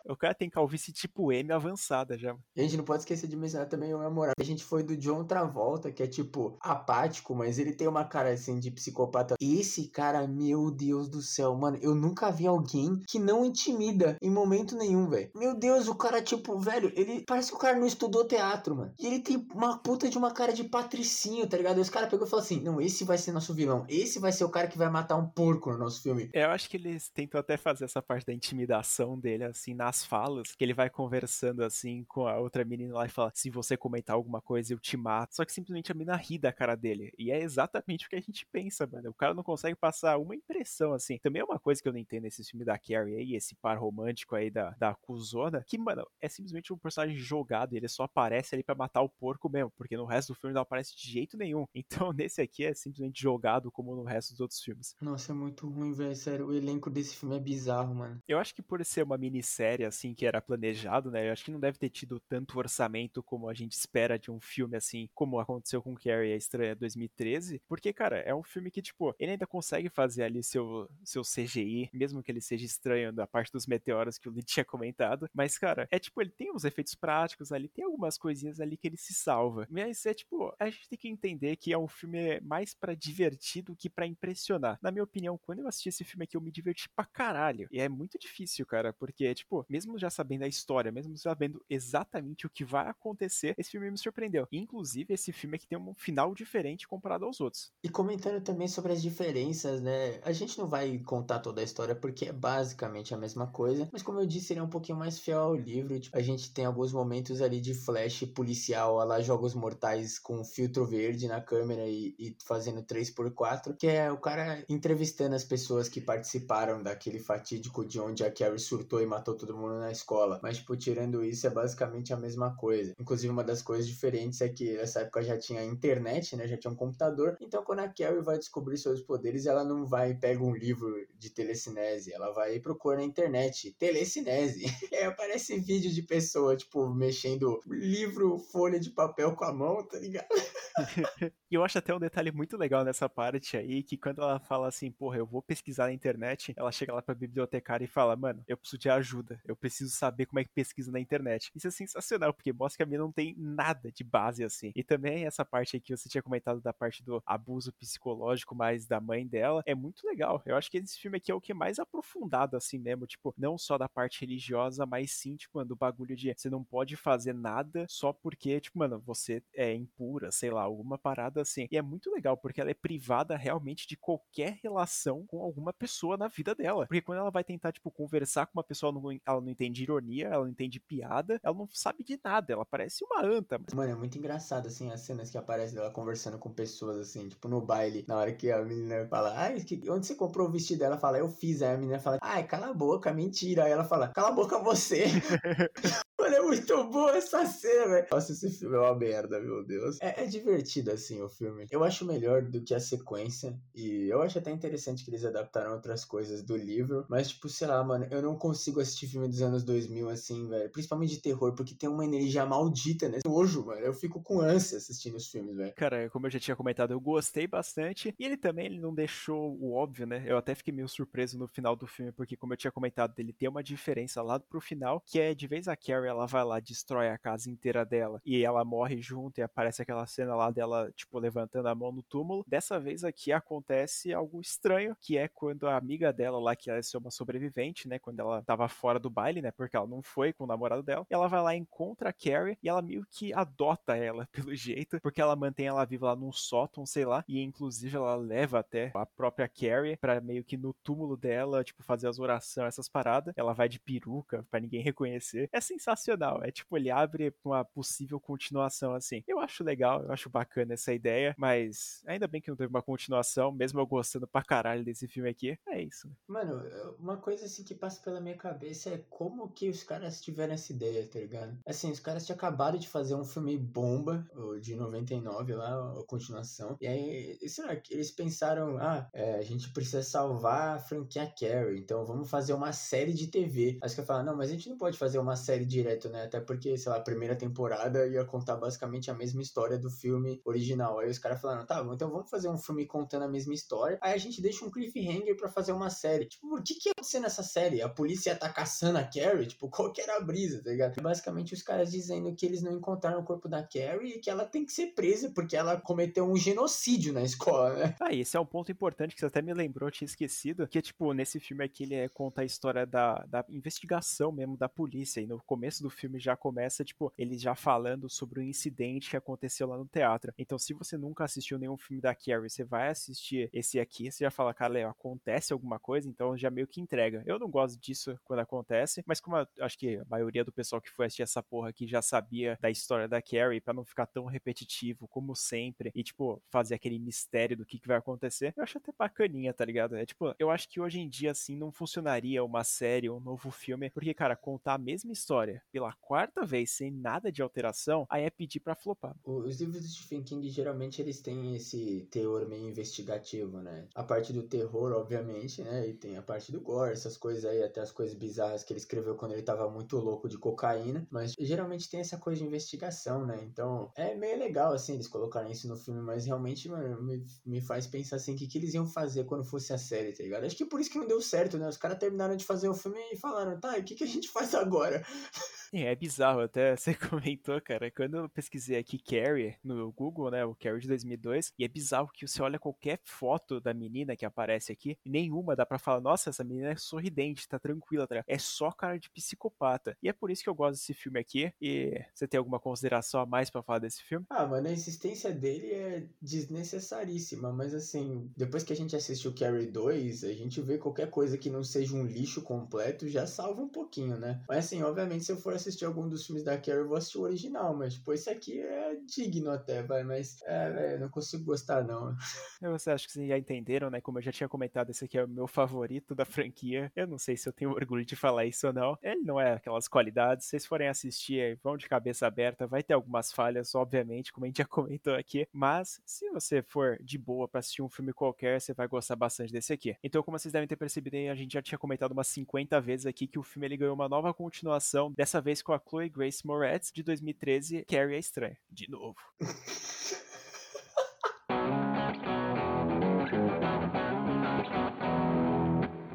O 0.05 0.15
cara 0.15 0.33
tem 0.33 0.49
calvície 0.49 0.91
tipo 0.91 1.31
M 1.31 1.51
avançada 1.51 2.17
já. 2.17 2.35
A 2.57 2.61
gente 2.61 2.77
não 2.77 2.83
pode 2.83 3.01
esquecer 3.01 3.27
de 3.27 3.35
mencionar 3.35 3.67
também 3.67 3.93
o 3.93 3.99
namorado. 3.99 4.35
A 4.39 4.43
gente 4.43 4.63
foi 4.63 4.83
do 4.83 4.97
John 4.97 5.23
Travolta, 5.23 5.91
que 5.91 6.03
é 6.03 6.07
tipo 6.07 6.57
apático, 6.61 7.35
mas 7.35 7.59
ele 7.59 7.73
tem 7.73 7.87
uma 7.87 8.05
cara 8.05 8.31
assim 8.31 8.59
de 8.59 8.71
psicopata. 8.71 9.35
Esse 9.39 9.89
cara, 9.89 10.27
meu 10.27 10.71
Deus 10.71 11.07
do 11.09 11.21
céu, 11.21 11.55
mano, 11.55 11.77
eu 11.81 11.93
nunca 11.93 12.31
vi 12.31 12.47
alguém 12.47 12.99
que 13.07 13.19
não 13.19 13.45
intimida 13.45 14.17
em 14.21 14.29
momento 14.29 14.75
nenhum, 14.75 15.07
velho. 15.09 15.29
Meu 15.35 15.55
Deus, 15.55 15.87
o 15.87 15.95
cara, 15.95 16.21
tipo, 16.21 16.57
velho, 16.59 16.91
ele 16.95 17.23
parece 17.25 17.51
que 17.51 17.57
o 17.57 17.59
cara 17.59 17.77
não 17.77 17.85
estudou 17.85 18.27
teatro, 18.27 18.75
mano. 18.75 18.93
E 18.99 19.05
ele 19.05 19.19
tem 19.19 19.45
uma 19.53 19.77
puta 19.77 20.09
de 20.09 20.17
uma 20.17 20.31
cara 20.31 20.53
de 20.53 20.63
patricinho, 20.63 21.47
tá 21.47 21.57
ligado? 21.57 21.77
E 21.77 21.81
os 21.81 21.89
caras 21.89 22.09
pegou 22.09 22.25
e 22.25 22.29
falou 22.29 22.43
assim: 22.43 22.61
não, 22.61 22.81
esse 22.81 23.03
vai 23.03 23.17
ser 23.17 23.31
nosso 23.31 23.53
vilão. 23.53 23.85
Esse 23.87 24.19
vai 24.19 24.31
ser 24.31 24.43
o 24.43 24.49
cara 24.49 24.67
que 24.67 24.77
vai 24.77 24.89
matar 24.89 25.15
um 25.17 25.27
porco 25.27 25.71
no 25.71 25.77
nosso 25.77 26.01
filme. 26.01 26.29
É, 26.33 26.45
eu 26.45 26.49
acho 26.49 26.69
que 26.69 26.77
eles 26.77 27.09
tentam 27.09 27.39
até 27.39 27.57
fazer 27.57 27.85
essa 27.85 28.01
parte 28.01 28.25
da 28.25 28.33
intimidação 28.33 29.17
dele, 29.17 29.43
assim, 29.43 29.73
na 29.73 29.90
as 29.91 30.05
falas, 30.05 30.55
que 30.55 30.63
ele 30.63 30.73
vai 30.73 30.89
conversando 30.89 31.63
assim 31.63 32.03
com 32.05 32.25
a 32.25 32.39
outra 32.39 32.63
menina 32.63 32.95
lá 32.95 33.05
e 33.05 33.09
fala: 33.09 33.31
se 33.35 33.49
você 33.49 33.77
comentar 33.77 34.15
alguma 34.15 34.41
coisa, 34.41 34.73
eu 34.73 34.79
te 34.79 34.97
mato. 34.97 35.35
Só 35.35 35.45
que 35.45 35.51
simplesmente 35.51 35.91
a 35.91 35.95
menina 35.95 36.15
ri 36.15 36.37
da 36.39 36.51
cara 36.51 36.75
dele. 36.75 37.13
E 37.17 37.29
é 37.29 37.41
exatamente 37.41 38.05
o 38.05 38.09
que 38.09 38.15
a 38.15 38.21
gente 38.21 38.45
pensa, 38.45 38.87
mano. 38.87 39.09
O 39.09 39.13
cara 39.13 39.33
não 39.33 39.43
consegue 39.43 39.75
passar 39.75 40.17
uma 40.17 40.35
impressão 40.35 40.93
assim. 40.93 41.17
Também 41.19 41.41
é 41.41 41.45
uma 41.45 41.59
coisa 41.59 41.81
que 41.81 41.87
eu 41.87 41.93
não 41.93 41.99
entendo 41.99 42.23
nesse 42.23 42.43
filme 42.43 42.65
da 42.65 42.79
Carrie 42.79 43.15
aí, 43.15 43.35
esse 43.35 43.53
par 43.55 43.77
romântico 43.77 44.35
aí 44.35 44.49
da, 44.49 44.71
da 44.71 44.95
Kuzona, 44.95 45.63
que, 45.67 45.77
mano, 45.77 46.07
é 46.21 46.29
simplesmente 46.29 46.71
um 46.73 46.77
personagem 46.77 47.17
jogado. 47.17 47.73
ele 47.73 47.87
só 47.87 48.03
aparece 48.03 48.55
ali 48.55 48.63
para 48.63 48.75
matar 48.75 49.01
o 49.01 49.09
porco 49.09 49.49
mesmo, 49.49 49.71
porque 49.77 49.97
no 49.97 50.05
resto 50.05 50.33
do 50.33 50.39
filme 50.39 50.53
não 50.53 50.61
aparece 50.61 50.95
de 50.95 51.11
jeito 51.11 51.37
nenhum. 51.37 51.65
Então, 51.91 52.13
nesse 52.13 52.41
aqui 52.41 52.63
é 52.63 52.73
simplesmente 52.73 53.21
jogado 53.21 53.71
como 53.71 53.95
no 53.95 54.03
resto 54.03 54.31
dos 54.31 54.39
outros 54.39 54.61
filmes. 54.61 54.95
Nossa, 55.01 55.31
é 55.31 55.35
muito 55.35 55.67
ruim, 55.67 55.91
velho. 55.91 56.15
Sério, 56.15 56.47
o 56.47 56.53
elenco 56.53 56.89
desse 56.89 57.15
filme 57.15 57.35
é 57.35 57.39
bizarro, 57.39 57.93
mano. 57.95 58.21
Eu 58.27 58.39
acho 58.39 58.53
que 58.53 58.61
por 58.61 58.83
ser 58.85 59.03
uma 59.03 59.17
minissérie, 59.17 59.80
assim, 59.83 60.13
que 60.13 60.25
era 60.25 60.41
planejado, 60.41 61.11
né? 61.11 61.27
Eu 61.27 61.33
acho 61.33 61.45
que 61.45 61.51
não 61.51 61.59
deve 61.59 61.77
ter 61.77 61.89
tido 61.89 62.19
tanto 62.19 62.57
orçamento 62.57 63.23
como 63.23 63.49
a 63.49 63.53
gente 63.53 63.73
espera 63.73 64.17
de 64.17 64.31
um 64.31 64.39
filme, 64.39 64.75
assim, 64.75 65.09
como 65.13 65.39
aconteceu 65.39 65.81
com 65.81 65.95
Carrie 65.95 66.33
a 66.33 66.35
Estranha 66.35 66.75
2013. 66.75 67.61
Porque, 67.67 67.93
cara, 67.93 68.19
é 68.19 68.33
um 68.33 68.43
filme 68.43 68.71
que, 68.71 68.81
tipo, 68.81 69.15
ele 69.19 69.31
ainda 69.31 69.47
consegue 69.47 69.89
fazer 69.89 70.23
ali 70.23 70.43
seu, 70.43 70.89
seu 71.03 71.23
CGI, 71.23 71.89
mesmo 71.93 72.21
que 72.23 72.31
ele 72.31 72.41
seja 72.41 72.65
estranho 72.65 73.11
da 73.11 73.27
parte 73.27 73.51
dos 73.51 73.67
meteoros 73.67 74.17
que 74.17 74.29
o 74.29 74.31
Lee 74.31 74.43
tinha 74.45 74.65
comentado. 74.65 75.29
Mas, 75.33 75.57
cara, 75.57 75.87
é 75.91 75.99
tipo, 75.99 76.21
ele 76.21 76.31
tem 76.31 76.51
uns 76.51 76.65
efeitos 76.65 76.95
práticos 76.95 77.51
ali, 77.51 77.67
tem 77.67 77.85
algumas 77.85 78.17
coisinhas 78.17 78.59
ali 78.59 78.77
que 78.77 78.87
ele 78.87 78.97
se 78.97 79.13
salva. 79.13 79.67
Mas 79.69 80.05
é 80.05 80.13
tipo, 80.13 80.53
a 80.59 80.69
gente 80.69 80.89
tem 80.89 80.97
que 80.97 81.07
entender 81.07 81.55
que 81.55 81.73
é 81.73 81.77
um 81.77 81.87
filme 81.87 82.39
mais 82.41 82.73
para 82.73 82.95
divertir 82.95 83.63
do 83.63 83.75
que 83.75 83.89
para 83.89 84.05
impressionar. 84.05 84.77
Na 84.81 84.91
minha 84.91 85.03
opinião, 85.03 85.37
quando 85.37 85.59
eu 85.59 85.67
assisti 85.67 85.89
esse 85.89 86.03
filme 86.03 86.23
aqui, 86.23 86.37
eu 86.37 86.41
me 86.41 86.51
diverti 86.51 86.89
pra 86.89 87.05
caralho. 87.05 87.67
E 87.71 87.79
é 87.79 87.89
muito 87.89 88.17
difícil, 88.17 88.65
cara, 88.65 88.93
porque, 88.93 89.33
tipo, 89.33 89.65
mesmo 89.71 89.97
já 89.97 90.09
sabendo 90.09 90.43
a 90.43 90.47
história, 90.47 90.91
mesmo 90.91 91.17
sabendo 91.17 91.63
exatamente 91.69 92.45
o 92.45 92.49
que 92.49 92.65
vai 92.65 92.89
acontecer, 92.89 93.55
esse 93.57 93.71
filme 93.71 93.89
me 93.89 93.97
surpreendeu. 93.97 94.45
Inclusive, 94.51 95.13
esse 95.13 95.31
filme 95.31 95.55
aqui 95.55 95.65
tem 95.65 95.77
um 95.77 95.93
final 95.93 96.35
diferente 96.35 96.87
comparado 96.87 97.25
aos 97.25 97.39
outros. 97.39 97.71
E 97.81 97.89
comentando 97.89 98.43
também 98.43 98.67
sobre 98.67 98.91
as 98.91 99.01
diferenças, 99.01 99.81
né? 99.81 100.19
A 100.23 100.33
gente 100.33 100.57
não 100.59 100.67
vai 100.67 100.99
contar 100.99 101.39
toda 101.39 101.61
a 101.61 101.63
história 101.63 101.95
porque 101.95 102.25
é 102.25 102.33
basicamente 102.33 103.13
a 103.13 103.17
mesma 103.17 103.47
coisa, 103.47 103.89
mas 103.93 104.03
como 104.03 104.19
eu 104.19 104.25
disse, 104.25 104.51
ele 104.51 104.59
é 104.59 104.63
um 104.63 104.69
pouquinho 104.69 104.97
mais 104.97 105.19
fiel 105.19 105.39
ao 105.39 105.55
livro. 105.55 105.97
Tipo, 105.99 106.17
a 106.17 106.21
gente 106.21 106.53
tem 106.53 106.65
alguns 106.65 106.91
momentos 106.91 107.41
ali 107.41 107.61
de 107.61 107.73
flash 107.73 108.23
policial, 108.35 108.99
a 108.99 109.05
lá 109.05 109.21
Jogos 109.21 109.53
Mortais 109.53 110.19
com 110.19 110.43
filtro 110.43 110.85
verde 110.85 111.27
na 111.27 111.39
câmera 111.39 111.87
e, 111.87 112.13
e 112.19 112.35
fazendo 112.43 112.83
3x4, 112.83 113.75
que 113.77 113.87
é 113.87 114.11
o 114.11 114.17
cara 114.17 114.65
entrevistando 114.67 115.35
as 115.35 115.45
pessoas 115.45 115.87
que 115.87 116.01
participaram 116.01 116.83
daquele 116.83 117.19
fatídico 117.19 117.85
de 117.85 117.99
onde 117.99 118.23
a 118.23 118.31
Carrie 118.31 118.59
surtou 118.59 119.01
e 119.01 119.05
matou 119.05 119.35
todo 119.35 119.55
mundo 119.55 119.60
na 119.69 119.91
escola. 119.91 120.39
Mas, 120.41 120.57
tipo, 120.57 120.75
tirando 120.75 121.23
isso, 121.23 121.47
é 121.47 121.49
basicamente 121.49 122.13
a 122.13 122.17
mesma 122.17 122.55
coisa. 122.55 122.93
Inclusive, 122.99 123.31
uma 123.31 123.43
das 123.43 123.61
coisas 123.61 123.87
diferentes 123.87 124.41
é 124.41 124.49
que 124.49 124.73
nessa 124.77 125.01
época 125.01 125.23
já 125.23 125.37
tinha 125.37 125.63
internet, 125.63 126.35
né? 126.35 126.47
Já 126.47 126.57
tinha 126.57 126.71
um 126.71 126.75
computador. 126.75 127.37
Então, 127.41 127.63
quando 127.63 127.79
a 127.79 127.87
Carrie 127.87 128.21
vai 128.21 128.37
descobrir 128.37 128.77
seus 128.77 129.01
poderes, 129.01 129.45
ela 129.45 129.63
não 129.63 129.85
vai 129.85 130.11
e 130.11 130.15
pega 130.15 130.43
um 130.43 130.55
livro 130.55 131.05
de 131.17 131.29
telecinese. 131.29 132.13
Ela 132.13 132.31
vai 132.31 132.55
e 132.55 132.59
procura 132.59 132.97
na 132.97 133.03
internet. 133.03 133.75
Telecinese. 133.77 134.65
é, 134.91 135.05
aparece 135.05 135.59
vídeo 135.59 135.91
de 135.91 136.01
pessoa, 136.01 136.55
tipo, 136.55 136.89
mexendo 136.89 137.59
livro, 137.67 138.37
folha 138.37 138.79
de 138.79 138.89
papel 138.89 139.35
com 139.35 139.45
a 139.45 139.53
mão, 139.53 139.85
tá 139.87 139.99
ligado? 139.99 140.27
e 141.49 141.55
eu 141.55 141.63
acho 141.63 141.77
até 141.77 141.93
um 141.93 141.99
detalhe 141.99 142.31
muito 142.31 142.57
legal 142.57 142.83
nessa 142.83 143.09
parte 143.09 143.57
aí, 143.57 143.83
que 143.83 143.97
quando 143.97 144.21
ela 144.21 144.39
fala 144.39 144.67
assim, 144.67 144.91
porra, 144.91 145.17
eu 145.17 145.25
vou 145.25 145.41
pesquisar 145.41 145.85
na 145.85 145.93
internet, 145.93 146.53
ela 146.57 146.71
chega 146.71 146.93
lá 146.93 147.01
pra 147.01 147.15
bibliotecária 147.15 147.85
e 147.85 147.87
fala, 147.87 148.15
mano, 148.15 148.43
eu 148.47 148.57
preciso 148.57 148.79
de 148.79 148.89
ajuda, 148.89 149.39
eu 149.51 149.55
preciso 149.55 149.91
saber 149.95 150.25
como 150.25 150.39
é 150.39 150.43
que 150.43 150.51
pesquisa 150.51 150.91
na 150.91 150.99
internet. 150.99 151.51
Isso 151.55 151.67
é 151.67 151.71
sensacional, 151.71 152.33
porque 152.33 152.53
mostra 152.53 152.77
que 152.77 152.83
a 152.83 152.85
minha 152.85 152.99
não 152.99 153.11
tem 153.11 153.35
nada 153.37 153.91
de 153.91 154.03
base 154.03 154.43
assim. 154.43 154.71
E 154.75 154.83
também 154.83 155.25
essa 155.25 155.45
parte 155.45 155.75
aí 155.75 155.81
que 155.81 155.95
você 155.95 156.09
tinha 156.09 156.23
comentado 156.23 156.61
da 156.61 156.73
parte 156.73 157.03
do 157.03 157.21
abuso 157.25 157.73
psicológico 157.73 158.55
mais 158.55 158.85
da 158.85 158.99
mãe 158.99 159.27
dela, 159.27 159.61
é 159.65 159.75
muito 159.75 160.05
legal. 160.07 160.41
Eu 160.45 160.55
acho 160.55 160.69
que 160.69 160.77
esse 160.77 160.99
filme 160.99 161.17
aqui 161.17 161.31
é 161.31 161.35
o 161.35 161.41
que 161.41 161.51
é 161.51 161.55
mais 161.55 161.79
aprofundado 161.79 162.55
assim 162.57 162.79
mesmo, 162.79 163.05
tipo, 163.05 163.33
não 163.37 163.57
só 163.57 163.77
da 163.77 163.89
parte 163.89 164.21
religiosa, 164.21 164.85
mas 164.85 165.11
sim, 165.11 165.35
tipo, 165.35 165.57
mano, 165.57 165.69
do 165.69 165.75
bagulho 165.75 166.15
de 166.15 166.33
você 166.35 166.49
não 166.49 166.63
pode 166.63 166.95
fazer 166.95 167.33
nada 167.33 167.85
só 167.89 168.13
porque, 168.13 168.59
tipo, 168.59 168.79
mano, 168.79 168.99
você 168.99 169.43
é 169.53 169.73
impura, 169.73 170.31
sei 170.31 170.49
lá, 170.49 170.61
alguma 170.61 170.97
parada 170.97 171.41
assim. 171.41 171.67
E 171.71 171.77
é 171.77 171.81
muito 171.81 172.09
legal, 172.11 172.37
porque 172.37 172.61
ela 172.61 172.71
é 172.71 172.73
privada 172.73 173.35
realmente 173.35 173.87
de 173.87 173.97
qualquer 173.97 174.59
relação 174.63 175.25
com 175.25 175.41
alguma 175.41 175.73
pessoa 175.73 176.17
na 176.17 176.27
vida 176.27 176.55
dela. 176.55 176.85
Porque 176.87 177.01
quando 177.01 177.19
ela 177.19 177.31
vai 177.31 177.43
tentar, 177.43 177.71
tipo, 177.71 177.91
conversar 177.91 178.45
com 178.45 178.57
uma 178.57 178.63
pessoa, 178.63 178.93
ela 179.25 179.40
não 179.40 179.40
entende 179.49 179.83
ironia, 179.83 180.27
ela 180.27 180.43
não 180.43 180.51
entende 180.51 180.79
piada, 180.79 181.39
ela 181.43 181.55
não 181.55 181.67
sabe 181.71 182.03
de 182.03 182.19
nada, 182.23 182.53
ela 182.53 182.65
parece 182.65 183.03
uma 183.03 183.25
anta. 183.25 183.57
Mas... 183.59 183.73
Mano, 183.73 183.91
é 183.91 183.95
muito 183.95 184.17
engraçado, 184.17 184.67
assim, 184.67 184.91
as 184.91 185.01
cenas 185.01 185.29
que 185.29 185.37
aparecem 185.37 185.75
dela 185.75 185.91
conversando 185.91 186.37
com 186.37 186.51
pessoas, 186.51 186.97
assim, 186.97 187.27
tipo, 187.29 187.47
no 187.47 187.61
baile, 187.61 188.05
na 188.07 188.17
hora 188.17 188.33
que 188.33 188.51
a 188.51 188.61
menina 188.63 189.07
fala, 189.07 189.33
ai, 189.37 189.55
onde 189.89 190.05
você 190.05 190.15
comprou 190.15 190.47
o 190.47 190.51
vestido 190.51 190.79
dela? 190.79 190.97
Fala, 190.97 191.17
eu 191.17 191.29
fiz. 191.29 191.61
Aí 191.61 191.75
a 191.75 191.77
menina 191.77 191.99
fala, 191.99 192.17
ai, 192.21 192.45
cala 192.45 192.69
a 192.69 192.73
boca, 192.73 193.13
mentira. 193.13 193.65
Aí 193.65 193.71
ela 193.71 193.83
fala, 193.83 194.09
cala 194.09 194.29
a 194.29 194.33
boca 194.33 194.59
você. 194.59 195.05
Mano, 196.21 196.35
é 196.35 196.41
muito 196.41 196.83
boa 196.83 197.17
essa 197.17 197.43
cena, 197.47 197.87
velho. 197.87 198.07
Nossa, 198.11 198.31
esse 198.31 198.51
filme 198.51 198.75
é 198.75 198.79
uma 198.79 198.93
merda, 198.93 199.39
meu 199.39 199.65
Deus. 199.65 199.97
É, 199.99 200.23
é, 200.23 200.27
divertido, 200.27 200.91
assim, 200.91 201.19
o 201.19 201.27
filme. 201.27 201.65
Eu 201.71 201.83
acho 201.83 202.05
melhor 202.05 202.43
do 202.43 202.61
que 202.61 202.75
a 202.75 202.79
sequência. 202.79 203.59
E 203.73 204.07
eu 204.07 204.21
acho 204.21 204.37
até 204.37 204.51
interessante 204.51 205.03
que 205.03 205.09
eles 205.09 205.25
adaptaram 205.25 205.73
outras 205.73 206.05
coisas 206.05 206.43
do 206.43 206.55
livro. 206.55 207.07
Mas, 207.09 207.29
tipo, 207.29 207.49
sei 207.49 207.67
lá, 207.67 207.83
mano, 207.83 208.05
eu 208.11 208.21
não 208.21 208.37
consigo 208.37 208.79
assistir 208.79 209.07
filme 209.07 209.27
dos 209.27 209.41
anos 209.41 209.63
2000, 209.63 210.09
assim, 210.09 210.47
velho. 210.47 210.69
Principalmente 210.69 211.15
de 211.15 211.21
terror, 211.21 211.55
porque 211.55 211.73
tem 211.73 211.89
uma 211.89 212.05
energia 212.05 212.45
maldita, 212.45 213.09
né? 213.09 213.17
Nojo, 213.25 213.65
mano. 213.65 213.81
Eu 213.81 213.93
fico 213.93 214.21
com 214.21 214.41
ânsia 214.41 214.77
assistindo 214.77 215.15
os 215.15 215.25
filmes, 215.25 215.55
velho. 215.55 215.73
Cara, 215.73 216.07
como 216.11 216.27
eu 216.27 216.31
já 216.31 216.39
tinha 216.39 216.55
comentado, 216.55 216.91
eu 216.91 216.99
gostei 216.99 217.47
bastante. 217.47 218.13
E 218.19 218.23
ele 218.23 218.37
também 218.37 218.67
ele 218.67 218.79
não 218.79 218.93
deixou 218.93 219.57
o 219.59 219.73
óbvio, 219.73 220.05
né? 220.05 220.23
Eu 220.27 220.37
até 220.37 220.53
fiquei 220.53 220.71
meio 220.71 220.87
surpreso 220.87 221.35
no 221.39 221.47
final 221.47 221.75
do 221.75 221.87
filme, 221.87 222.11
porque, 222.11 222.37
como 222.37 222.53
eu 222.53 222.57
tinha 222.57 222.71
comentado, 222.71 223.17
ele 223.17 223.33
tem 223.33 223.49
uma 223.49 223.63
diferença 223.63 224.21
lá 224.21 224.39
pro 224.39 224.61
final, 224.61 225.01
que 225.01 225.19
é 225.19 225.33
de 225.33 225.47
vez 225.47 225.67
a 225.67 225.75
Carrie 225.75 226.10
ela 226.11 226.25
vai 226.25 226.43
lá, 226.43 226.59
destrói 226.59 227.09
a 227.09 227.17
casa 227.17 227.49
inteira 227.49 227.85
dela 227.85 228.21
e 228.25 228.43
ela 228.43 228.63
morre 228.63 229.01
junto 229.01 229.39
e 229.39 229.41
aparece 229.41 229.81
aquela 229.81 230.05
cena 230.05 230.35
lá 230.35 230.51
dela, 230.51 230.91
tipo, 230.95 231.17
levantando 231.19 231.67
a 231.67 231.75
mão 231.75 231.91
no 231.91 232.03
túmulo. 232.03 232.45
Dessa 232.47 232.79
vez 232.79 233.03
aqui 233.03 233.31
acontece 233.31 234.13
algo 234.13 234.41
estranho, 234.41 234.95
que 234.99 235.17
é 235.17 235.27
quando 235.27 235.67
a 235.67 235.75
amiga 235.75 236.11
dela 236.13 236.39
lá, 236.39 236.55
que 236.55 236.69
é 236.69 236.79
uma 236.95 237.11
sobrevivente, 237.11 237.87
né, 237.87 237.99
quando 237.99 238.19
ela 238.19 238.41
tava 238.43 238.67
fora 238.67 238.99
do 238.99 239.09
baile, 239.09 239.41
né, 239.41 239.51
porque 239.51 239.75
ela 239.75 239.87
não 239.87 240.01
foi 240.01 240.33
com 240.33 240.43
o 240.43 240.47
namorado 240.47 240.83
dela, 240.83 241.05
ela 241.09 241.27
vai 241.27 241.41
lá, 241.41 241.55
encontra 241.55 242.09
a 242.09 242.13
Carrie 242.13 242.57
e 242.61 242.69
ela 242.69 242.81
meio 242.81 243.05
que 243.09 243.33
adota 243.33 243.95
ela, 243.95 244.27
pelo 244.31 244.53
jeito, 244.55 244.99
porque 245.01 245.21
ela 245.21 245.35
mantém 245.35 245.67
ela 245.67 245.85
viva 245.85 246.07
lá 246.07 246.15
num 246.15 246.31
sótão, 246.31 246.85
sei 246.85 247.05
lá, 247.05 247.23
e 247.27 247.41
inclusive 247.41 247.95
ela 247.95 248.15
leva 248.15 248.59
até 248.59 248.91
a 248.93 249.05
própria 249.05 249.47
Carrie 249.47 249.97
para 249.97 250.19
meio 250.21 250.43
que 250.43 250.57
no 250.57 250.73
túmulo 250.83 251.15
dela, 251.15 251.63
tipo, 251.63 251.83
fazer 251.83 252.07
as 252.07 252.19
orações, 252.19 252.67
essas 252.67 252.89
paradas. 252.89 253.33
Ela 253.37 253.53
vai 253.53 253.69
de 253.69 253.79
peruca 253.79 254.45
para 254.49 254.59
ninguém 254.59 254.81
reconhecer. 254.81 255.49
É 255.51 255.61
sensacional. 255.61 256.00
É 256.43 256.51
tipo, 256.51 256.77
ele 256.77 256.89
abre 256.89 257.33
uma 257.43 257.63
possível 257.63 258.19
continuação 258.19 258.93
assim. 258.93 259.23
Eu 259.27 259.39
acho 259.39 259.63
legal, 259.63 260.03
eu 260.03 260.11
acho 260.11 260.29
bacana 260.29 260.73
essa 260.73 260.93
ideia, 260.93 261.35
mas 261.37 262.01
ainda 262.05 262.27
bem 262.27 262.41
que 262.41 262.49
não 262.49 262.57
teve 262.57 262.69
uma 262.69 262.81
continuação, 262.81 263.51
mesmo 263.51 263.79
eu 263.79 263.85
gostando 263.85 264.27
pra 264.27 264.43
caralho 264.43 264.83
desse 264.83 265.07
filme 265.07 265.29
aqui. 265.29 265.57
É 265.67 265.81
isso. 265.81 266.07
Né? 266.07 266.13
Mano, 266.27 266.63
uma 266.99 267.17
coisa 267.17 267.45
assim 267.45 267.63
que 267.63 267.75
passa 267.75 268.01
pela 268.01 268.21
minha 268.21 268.37
cabeça 268.37 268.89
é 268.89 269.03
como 269.09 269.49
que 269.49 269.69
os 269.69 269.83
caras 269.83 270.21
tiveram 270.21 270.53
essa 270.53 270.71
ideia, 270.71 271.07
tá 271.07 271.19
ligado? 271.19 271.57
Assim, 271.65 271.91
os 271.91 271.99
caras 271.99 272.25
tinham 272.25 272.35
acabado 272.35 272.77
de 272.79 272.87
fazer 272.87 273.15
um 273.15 273.25
filme 273.25 273.57
bomba, 273.57 274.25
de 274.61 274.75
99 274.75 275.53
lá, 275.53 275.99
a 275.99 276.03
continuação. 276.05 276.77
E 276.81 276.87
aí, 276.87 277.37
sei 277.47 277.65
lá, 277.65 277.77
eles 277.89 278.11
pensaram, 278.11 278.77
ah, 278.77 279.09
é, 279.13 279.35
a 279.35 279.41
gente 279.41 279.71
precisa 279.71 280.03
salvar 280.03 280.77
a 280.77 280.79
franquia 280.79 281.31
Carrie, 281.39 281.79
então 281.79 282.05
vamos 282.05 282.29
fazer 282.29 282.53
uma 282.53 282.73
série 282.73 283.13
de 283.13 283.27
TV. 283.27 283.79
Aí 283.81 283.87
os 283.87 283.93
caras 283.93 284.07
falam, 284.07 284.25
não, 284.25 284.37
mas 284.37 284.49
a 284.49 284.53
gente 284.53 284.69
não 284.69 284.77
pode 284.77 284.97
fazer 284.97 285.19
uma 285.19 285.35
série 285.35 285.65
direto, 285.91 286.09
né? 286.09 286.23
Até 286.23 286.39
porque, 286.39 286.77
sei 286.77 286.91
lá, 286.91 286.97
a 286.97 287.01
primeira 287.01 287.35
temporada 287.35 288.07
ia 288.07 288.23
contar 288.23 288.55
basicamente 288.55 289.11
a 289.11 289.13
mesma 289.13 289.41
história 289.41 289.77
do 289.77 289.89
filme 289.89 290.41
original. 290.45 290.99
Aí 290.99 291.09
os 291.09 291.19
caras 291.19 291.41
falaram, 291.41 291.65
tá, 291.65 291.85
então 291.93 292.09
vamos 292.09 292.29
fazer 292.29 292.49
um 292.49 292.57
filme 292.57 292.85
contando 292.85 293.23
a 293.23 293.27
mesma 293.27 293.53
história. 293.53 293.97
Aí 294.01 294.13
a 294.13 294.17
gente 294.17 294.41
deixa 294.41 294.65
um 294.65 294.71
cliffhanger 294.71 295.35
para 295.35 295.49
fazer 295.49 295.71
uma 295.71 295.89
série. 295.89 296.25
Tipo, 296.25 296.49
por 296.49 296.63
que 296.63 296.75
que 296.75 296.89
ia 296.89 296.93
acontecer 296.93 297.19
nessa 297.19 297.43
série? 297.43 297.81
A 297.81 297.89
polícia 297.89 298.35
tá 298.35 298.49
caçando 298.49 298.97
a 298.97 299.03
Carrie? 299.03 299.47
Tipo, 299.47 299.69
qual 299.69 299.91
que 299.91 300.01
era 300.01 300.17
a 300.17 300.21
brisa, 300.21 300.63
tá 300.63 300.69
ligado? 300.69 300.97
E 300.97 301.01
basicamente 301.01 301.53
os 301.53 301.61
caras 301.61 301.91
dizendo 301.91 302.33
que 302.35 302.45
eles 302.45 302.61
não 302.61 302.73
encontraram 302.73 303.19
o 303.19 303.23
corpo 303.23 303.47
da 303.47 303.63
Carrie 303.63 304.15
e 304.15 304.19
que 304.19 304.29
ela 304.29 304.45
tem 304.45 304.65
que 304.65 304.71
ser 304.71 304.87
presa 304.87 305.31
porque 305.33 305.55
ela 305.55 305.79
cometeu 305.79 306.29
um 306.29 306.35
genocídio 306.35 307.13
na 307.13 307.23
escola, 307.23 307.73
né? 307.73 307.95
Ah, 308.01 308.13
esse 308.13 308.35
é 308.35 308.39
um 308.39 308.45
ponto 308.45 308.71
importante 308.71 309.13
que 309.13 309.19
você 309.19 309.27
até 309.27 309.41
me 309.41 309.53
lembrou, 309.53 309.87
eu 309.87 309.91
tinha 309.91 310.07
esquecido, 310.07 310.67
que 310.67 310.81
tipo, 310.81 311.13
nesse 311.13 311.39
filme 311.39 311.63
aqui 311.63 311.83
ele 311.83 311.93
é, 311.93 312.09
conta 312.09 312.41
a 312.41 312.45
história 312.45 312.85
da, 312.85 313.23
da 313.27 313.45
investigação 313.49 314.31
mesmo 314.31 314.57
da 314.57 314.67
polícia. 314.67 315.21
E 315.21 315.27
no 315.27 315.39
começo 315.41 315.80
começo 315.81 315.83
do 315.83 315.89
filme 315.89 316.19
já 316.19 316.35
começa, 316.35 316.83
tipo, 316.83 317.11
eles 317.17 317.41
já 317.41 317.55
falando 317.55 318.09
sobre 318.09 318.39
o 318.39 318.43
incidente 318.43 319.09
que 319.09 319.17
aconteceu 319.17 319.67
lá 319.67 319.77
no 319.77 319.87
teatro. 319.87 320.33
Então, 320.37 320.57
se 320.57 320.73
você 320.73 320.97
nunca 320.97 321.23
assistiu 321.23 321.57
nenhum 321.57 321.77
filme 321.77 322.01
da 322.01 322.13
Carrie, 322.13 322.49
você 322.49 322.63
vai 322.63 322.89
assistir 322.89 323.49
esse 323.51 323.79
aqui, 323.79 324.11
você 324.11 324.23
já 324.23 324.31
fala, 324.31 324.53
cara, 324.53 324.89
acontece 324.89 325.51
alguma 325.51 325.79
coisa, 325.79 326.07
então 326.07 326.37
já 326.37 326.49
meio 326.49 326.67
que 326.67 326.79
entrega. 326.79 327.23
Eu 327.25 327.39
não 327.39 327.49
gosto 327.49 327.79
disso 327.79 328.17
quando 328.23 328.39
acontece, 328.39 329.03
mas 329.05 329.19
como 329.19 329.35
acho 329.59 329.77
que 329.77 329.97
a 329.97 330.05
maioria 330.09 330.43
do 330.43 330.51
pessoal 330.51 330.81
que 330.81 330.89
foi 330.89 331.07
assistir 331.07 331.23
essa 331.23 331.41
porra 331.41 331.69
aqui 331.69 331.87
já 331.87 332.01
sabia 332.01 332.57
da 332.61 332.69
história 332.69 333.07
da 333.07 333.21
Carrie, 333.21 333.61
para 333.61 333.73
não 333.73 333.83
ficar 333.83 334.05
tão 334.05 334.25
repetitivo 334.25 335.07
como 335.07 335.35
sempre, 335.35 335.91
e, 335.95 336.03
tipo, 336.03 336.41
fazer 336.49 336.75
aquele 336.75 336.99
mistério 336.99 337.57
do 337.57 337.65
que, 337.65 337.79
que 337.79 337.87
vai 337.87 337.97
acontecer, 337.97 338.53
eu 338.55 338.63
acho 338.63 338.77
até 338.77 338.91
bacaninha, 338.97 339.53
tá 339.53 339.65
ligado? 339.65 339.95
É 339.95 340.05
tipo, 340.05 340.33
eu 340.37 340.49
acho 340.49 340.69
que 340.69 340.79
hoje 340.79 340.99
em 340.99 341.09
dia, 341.09 341.31
assim, 341.31 341.55
não 341.55 341.71
funcionaria 341.71 342.43
uma 342.43 342.63
série, 342.63 343.09
um 343.09 343.19
novo 343.19 343.51
filme, 343.51 343.89
porque, 343.89 344.13
cara, 344.13 344.35
contar 344.35 344.75
a 344.75 344.77
mesma 344.77 345.11
história 345.11 345.60
pela 345.71 345.93
quarta 345.93 346.45
vez 346.45 346.71
sem 346.71 346.91
nada 346.91 347.31
de 347.31 347.41
alteração, 347.41 348.05
aí 348.09 348.23
é 348.23 348.29
pedir 348.29 348.59
pra 348.59 348.75
flopar. 348.75 349.15
Os 349.23 349.59
livros 349.59 349.81
de 349.81 349.89
Stephen 349.89 350.23
King, 350.23 350.49
geralmente, 350.49 351.01
eles 351.01 351.21
têm 351.21 351.55
esse 351.55 352.07
teor 352.11 352.47
meio 352.47 352.67
investigativo, 352.67 353.61
né? 353.61 353.87
A 353.95 354.03
parte 354.03 354.33
do 354.33 354.43
terror, 354.43 354.91
obviamente, 354.91 355.61
né? 355.61 355.87
E 355.87 355.93
tem 355.93 356.17
a 356.17 356.21
parte 356.21 356.51
do 356.51 356.59
gore, 356.61 356.93
essas 356.93 357.17
coisas 357.17 357.45
aí, 357.45 357.63
até 357.63 357.81
as 357.81 357.91
coisas 357.91 358.15
bizarras 358.15 358.63
que 358.63 358.73
ele 358.73 358.79
escreveu 358.79 359.15
quando 359.15 359.33
ele 359.33 359.43
tava 359.43 359.69
muito 359.69 359.97
louco 359.97 360.27
de 360.27 360.37
cocaína, 360.37 361.07
mas 361.09 361.33
geralmente 361.39 361.89
tem 361.89 361.99
essa 361.99 362.17
coisa 362.17 362.41
de 362.41 362.47
investigação, 362.47 363.25
né? 363.25 363.39
Então, 363.43 363.91
é 363.95 364.15
meio 364.15 364.37
legal, 364.37 364.73
assim, 364.73 364.93
eles 364.93 365.07
colocarem 365.07 365.51
isso 365.51 365.67
no 365.67 365.77
filme, 365.77 366.01
mas 366.01 366.25
realmente, 366.25 366.67
mano, 366.69 367.01
me, 367.01 367.25
me 367.45 367.61
faz 367.61 367.87
pensar, 367.87 368.17
assim, 368.17 368.33
o 368.33 368.37
que, 368.37 368.47
que 368.47 368.57
eles 368.57 368.73
iam 368.73 368.85
fazer 368.85 369.25
quando 369.25 369.43
fosse 369.43 369.73
a 369.73 369.77
série, 369.77 370.13
tá 370.13 370.23
ligado? 370.23 370.45
Acho 370.45 370.55
que 370.55 370.65
por 370.65 370.79
isso 370.79 370.89
que 370.89 370.97
não 370.97 371.07
deu 371.07 371.21
certo, 371.21 371.57
né? 371.57 371.67
Os 371.67 371.77
caras 371.77 371.97
terminaram 371.97 372.35
de 372.35 372.45
fazer 372.45 372.69
o 372.69 372.73
filme 372.73 372.99
e 373.11 373.17
falaram, 373.17 373.59
tá, 373.59 373.77
o 373.77 373.83
que, 373.83 373.95
que 373.95 374.03
a 374.03 374.07
gente 374.07 374.29
faz 374.29 374.53
agora? 374.53 375.03
É 375.73 375.95
bizarro, 375.95 376.41
até 376.41 376.75
você 376.75 376.93
comentou, 376.93 377.59
cara, 377.61 377.89
quando 377.91 378.17
eu 378.17 378.29
pesquisei 378.29 378.77
aqui 378.77 378.99
Carrie 378.99 379.55
no 379.63 379.89
Google, 379.93 380.29
né, 380.29 380.43
o 380.43 380.53
Carrie 380.53 380.81
de 380.81 380.87
2002, 380.89 381.53
e 381.57 381.63
é 381.63 381.67
bizarro 381.67 382.11
que 382.13 382.27
você 382.27 382.41
olha 382.41 382.59
qualquer 382.59 382.99
foto 383.05 383.61
da 383.61 383.73
menina 383.73 384.15
que 384.15 384.25
aparece 384.25 384.71
aqui, 384.71 384.97
nenhuma 385.05 385.55
dá 385.55 385.65
pra 385.65 385.79
falar, 385.79 386.01
nossa, 386.01 386.29
essa 386.29 386.43
menina 386.43 386.71
é 386.71 386.75
sorridente, 386.75 387.47
tá 387.47 387.57
tranquila, 387.57 388.05
tá? 388.05 388.21
é 388.27 388.37
só 388.37 388.69
cara 388.71 388.99
de 388.99 389.09
psicopata. 389.09 389.95
E 390.03 390.09
é 390.09 390.13
por 390.13 390.29
isso 390.29 390.43
que 390.43 390.49
eu 390.49 390.55
gosto 390.55 390.73
desse 390.73 390.93
filme 390.93 391.19
aqui, 391.19 391.53
e 391.61 392.03
você 392.13 392.27
tem 392.27 392.37
alguma 392.37 392.59
consideração 392.59 393.21
a 393.21 393.25
mais 393.25 393.49
para 393.49 393.63
falar 393.63 393.79
desse 393.79 394.03
filme? 394.03 394.25
Ah, 394.29 394.45
mano, 394.45 394.67
a 394.67 394.71
existência 394.71 395.31
dele 395.31 395.71
é 395.71 396.07
desnecessaríssima, 396.21 397.53
mas 397.53 397.73
assim, 397.73 398.29
depois 398.35 398.63
que 398.63 398.73
a 398.73 398.75
gente 398.75 398.95
assistiu 398.95 399.33
Carrie 399.33 399.67
2, 399.67 400.25
a 400.25 400.33
gente 400.33 400.61
vê 400.61 400.77
qualquer 400.77 401.09
coisa 401.09 401.37
que 401.37 401.49
não 401.49 401.63
seja 401.63 401.95
um 401.95 402.05
lixo 402.05 402.41
completo 402.41 403.07
já 403.07 403.25
salva 403.25 403.61
um 403.61 403.69
pouquinho, 403.69 404.17
né? 404.17 404.43
Mas 404.49 404.65
assim, 404.65 404.83
obviamente, 404.83 405.23
se 405.23 405.31
eu 405.31 405.37
for 405.37 405.60
assistir 405.61 405.85
algum 405.85 406.07
dos 406.07 406.25
filmes 406.25 406.43
da 406.43 406.57
Carrie, 406.57 406.81
eu 406.81 406.87
vou 406.87 406.97
assistir 406.97 407.17
o 407.17 407.21
original, 407.21 407.75
mas 407.75 407.93
tipo, 407.93 408.11
esse 408.13 408.29
aqui 408.29 408.59
é 408.59 408.95
digno 409.05 409.51
até, 409.51 409.83
vai, 409.83 410.03
mas 410.03 410.41
é, 410.43 410.97
não 410.97 411.09
consigo 411.09 411.43
gostar, 411.45 411.83
não. 411.83 412.15
Você 412.61 412.91
acha 412.91 413.05
que 413.05 413.13
vocês 413.13 413.27
já 413.27 413.37
entenderam, 413.37 413.89
né? 413.89 413.99
Como 413.99 414.19
eu 414.19 414.21
já 414.21 414.31
tinha 414.31 414.47
comentado, 414.47 414.91
esse 414.91 415.05
aqui 415.05 415.17
é 415.17 415.23
o 415.23 415.27
meu 415.27 415.47
favorito 415.47 416.13
da 416.13 416.25
franquia. 416.25 416.91
Eu 416.95 417.07
não 417.07 417.17
sei 417.17 417.35
se 417.35 417.47
eu 417.49 417.53
tenho 417.53 417.71
orgulho 417.71 418.05
de 418.05 418.15
falar 418.15 418.45
isso 418.45 418.67
ou 418.67 418.73
não. 418.73 418.97
Ele 419.01 419.21
não 419.21 419.39
é 419.39 419.53
aquelas 419.53 419.87
qualidades. 419.87 420.45
Se 420.45 420.51
vocês 420.51 420.65
forem 420.65 420.87
assistir, 420.87 421.59
vão 421.63 421.75
de 421.75 421.89
cabeça 421.89 422.27
aberta. 422.27 422.67
Vai 422.67 422.83
ter 422.83 422.93
algumas 422.93 423.31
falhas, 423.31 423.73
obviamente, 423.75 424.31
como 424.31 424.45
a 424.45 424.47
gente 424.47 424.57
já 424.57 424.65
comentou 424.65 425.15
aqui. 425.15 425.47
Mas 425.51 426.01
se 426.05 426.29
você 426.29 426.61
for 426.61 426.97
de 427.01 427.17
boa 427.17 427.47
para 427.47 427.59
assistir 427.59 427.81
um 427.81 427.89
filme 427.89 428.13
qualquer, 428.13 428.61
você 428.61 428.73
vai 428.73 428.87
gostar 428.87 429.15
bastante 429.15 429.51
desse 429.51 429.73
aqui. 429.73 429.95
Então, 430.03 430.23
como 430.23 430.37
vocês 430.37 430.51
devem 430.51 430.67
ter 430.67 430.75
percebido, 430.75 431.17
a 431.29 431.35
gente 431.35 431.53
já 431.53 431.61
tinha 431.61 431.77
comentado 431.77 432.11
umas 432.11 432.27
50 432.27 432.79
vezes 432.79 433.05
aqui 433.05 433.27
que 433.27 433.39
o 433.39 433.43
filme 433.43 433.67
ele 433.67 433.77
ganhou 433.77 433.95
uma 433.95 434.07
nova 434.07 434.33
continuação, 434.33 435.11
dessa 435.11 435.41
vez 435.41 435.50
com 435.59 435.73
a 435.73 435.79
Chloe 435.79 436.07
Grace 436.07 436.45
Moretz, 436.45 436.91
de 436.91 437.01
2013, 437.01 437.83
Carrie 437.85 438.15
a 438.15 438.19
Estranha. 438.19 438.57
De 438.69 438.89
novo. 438.89 439.15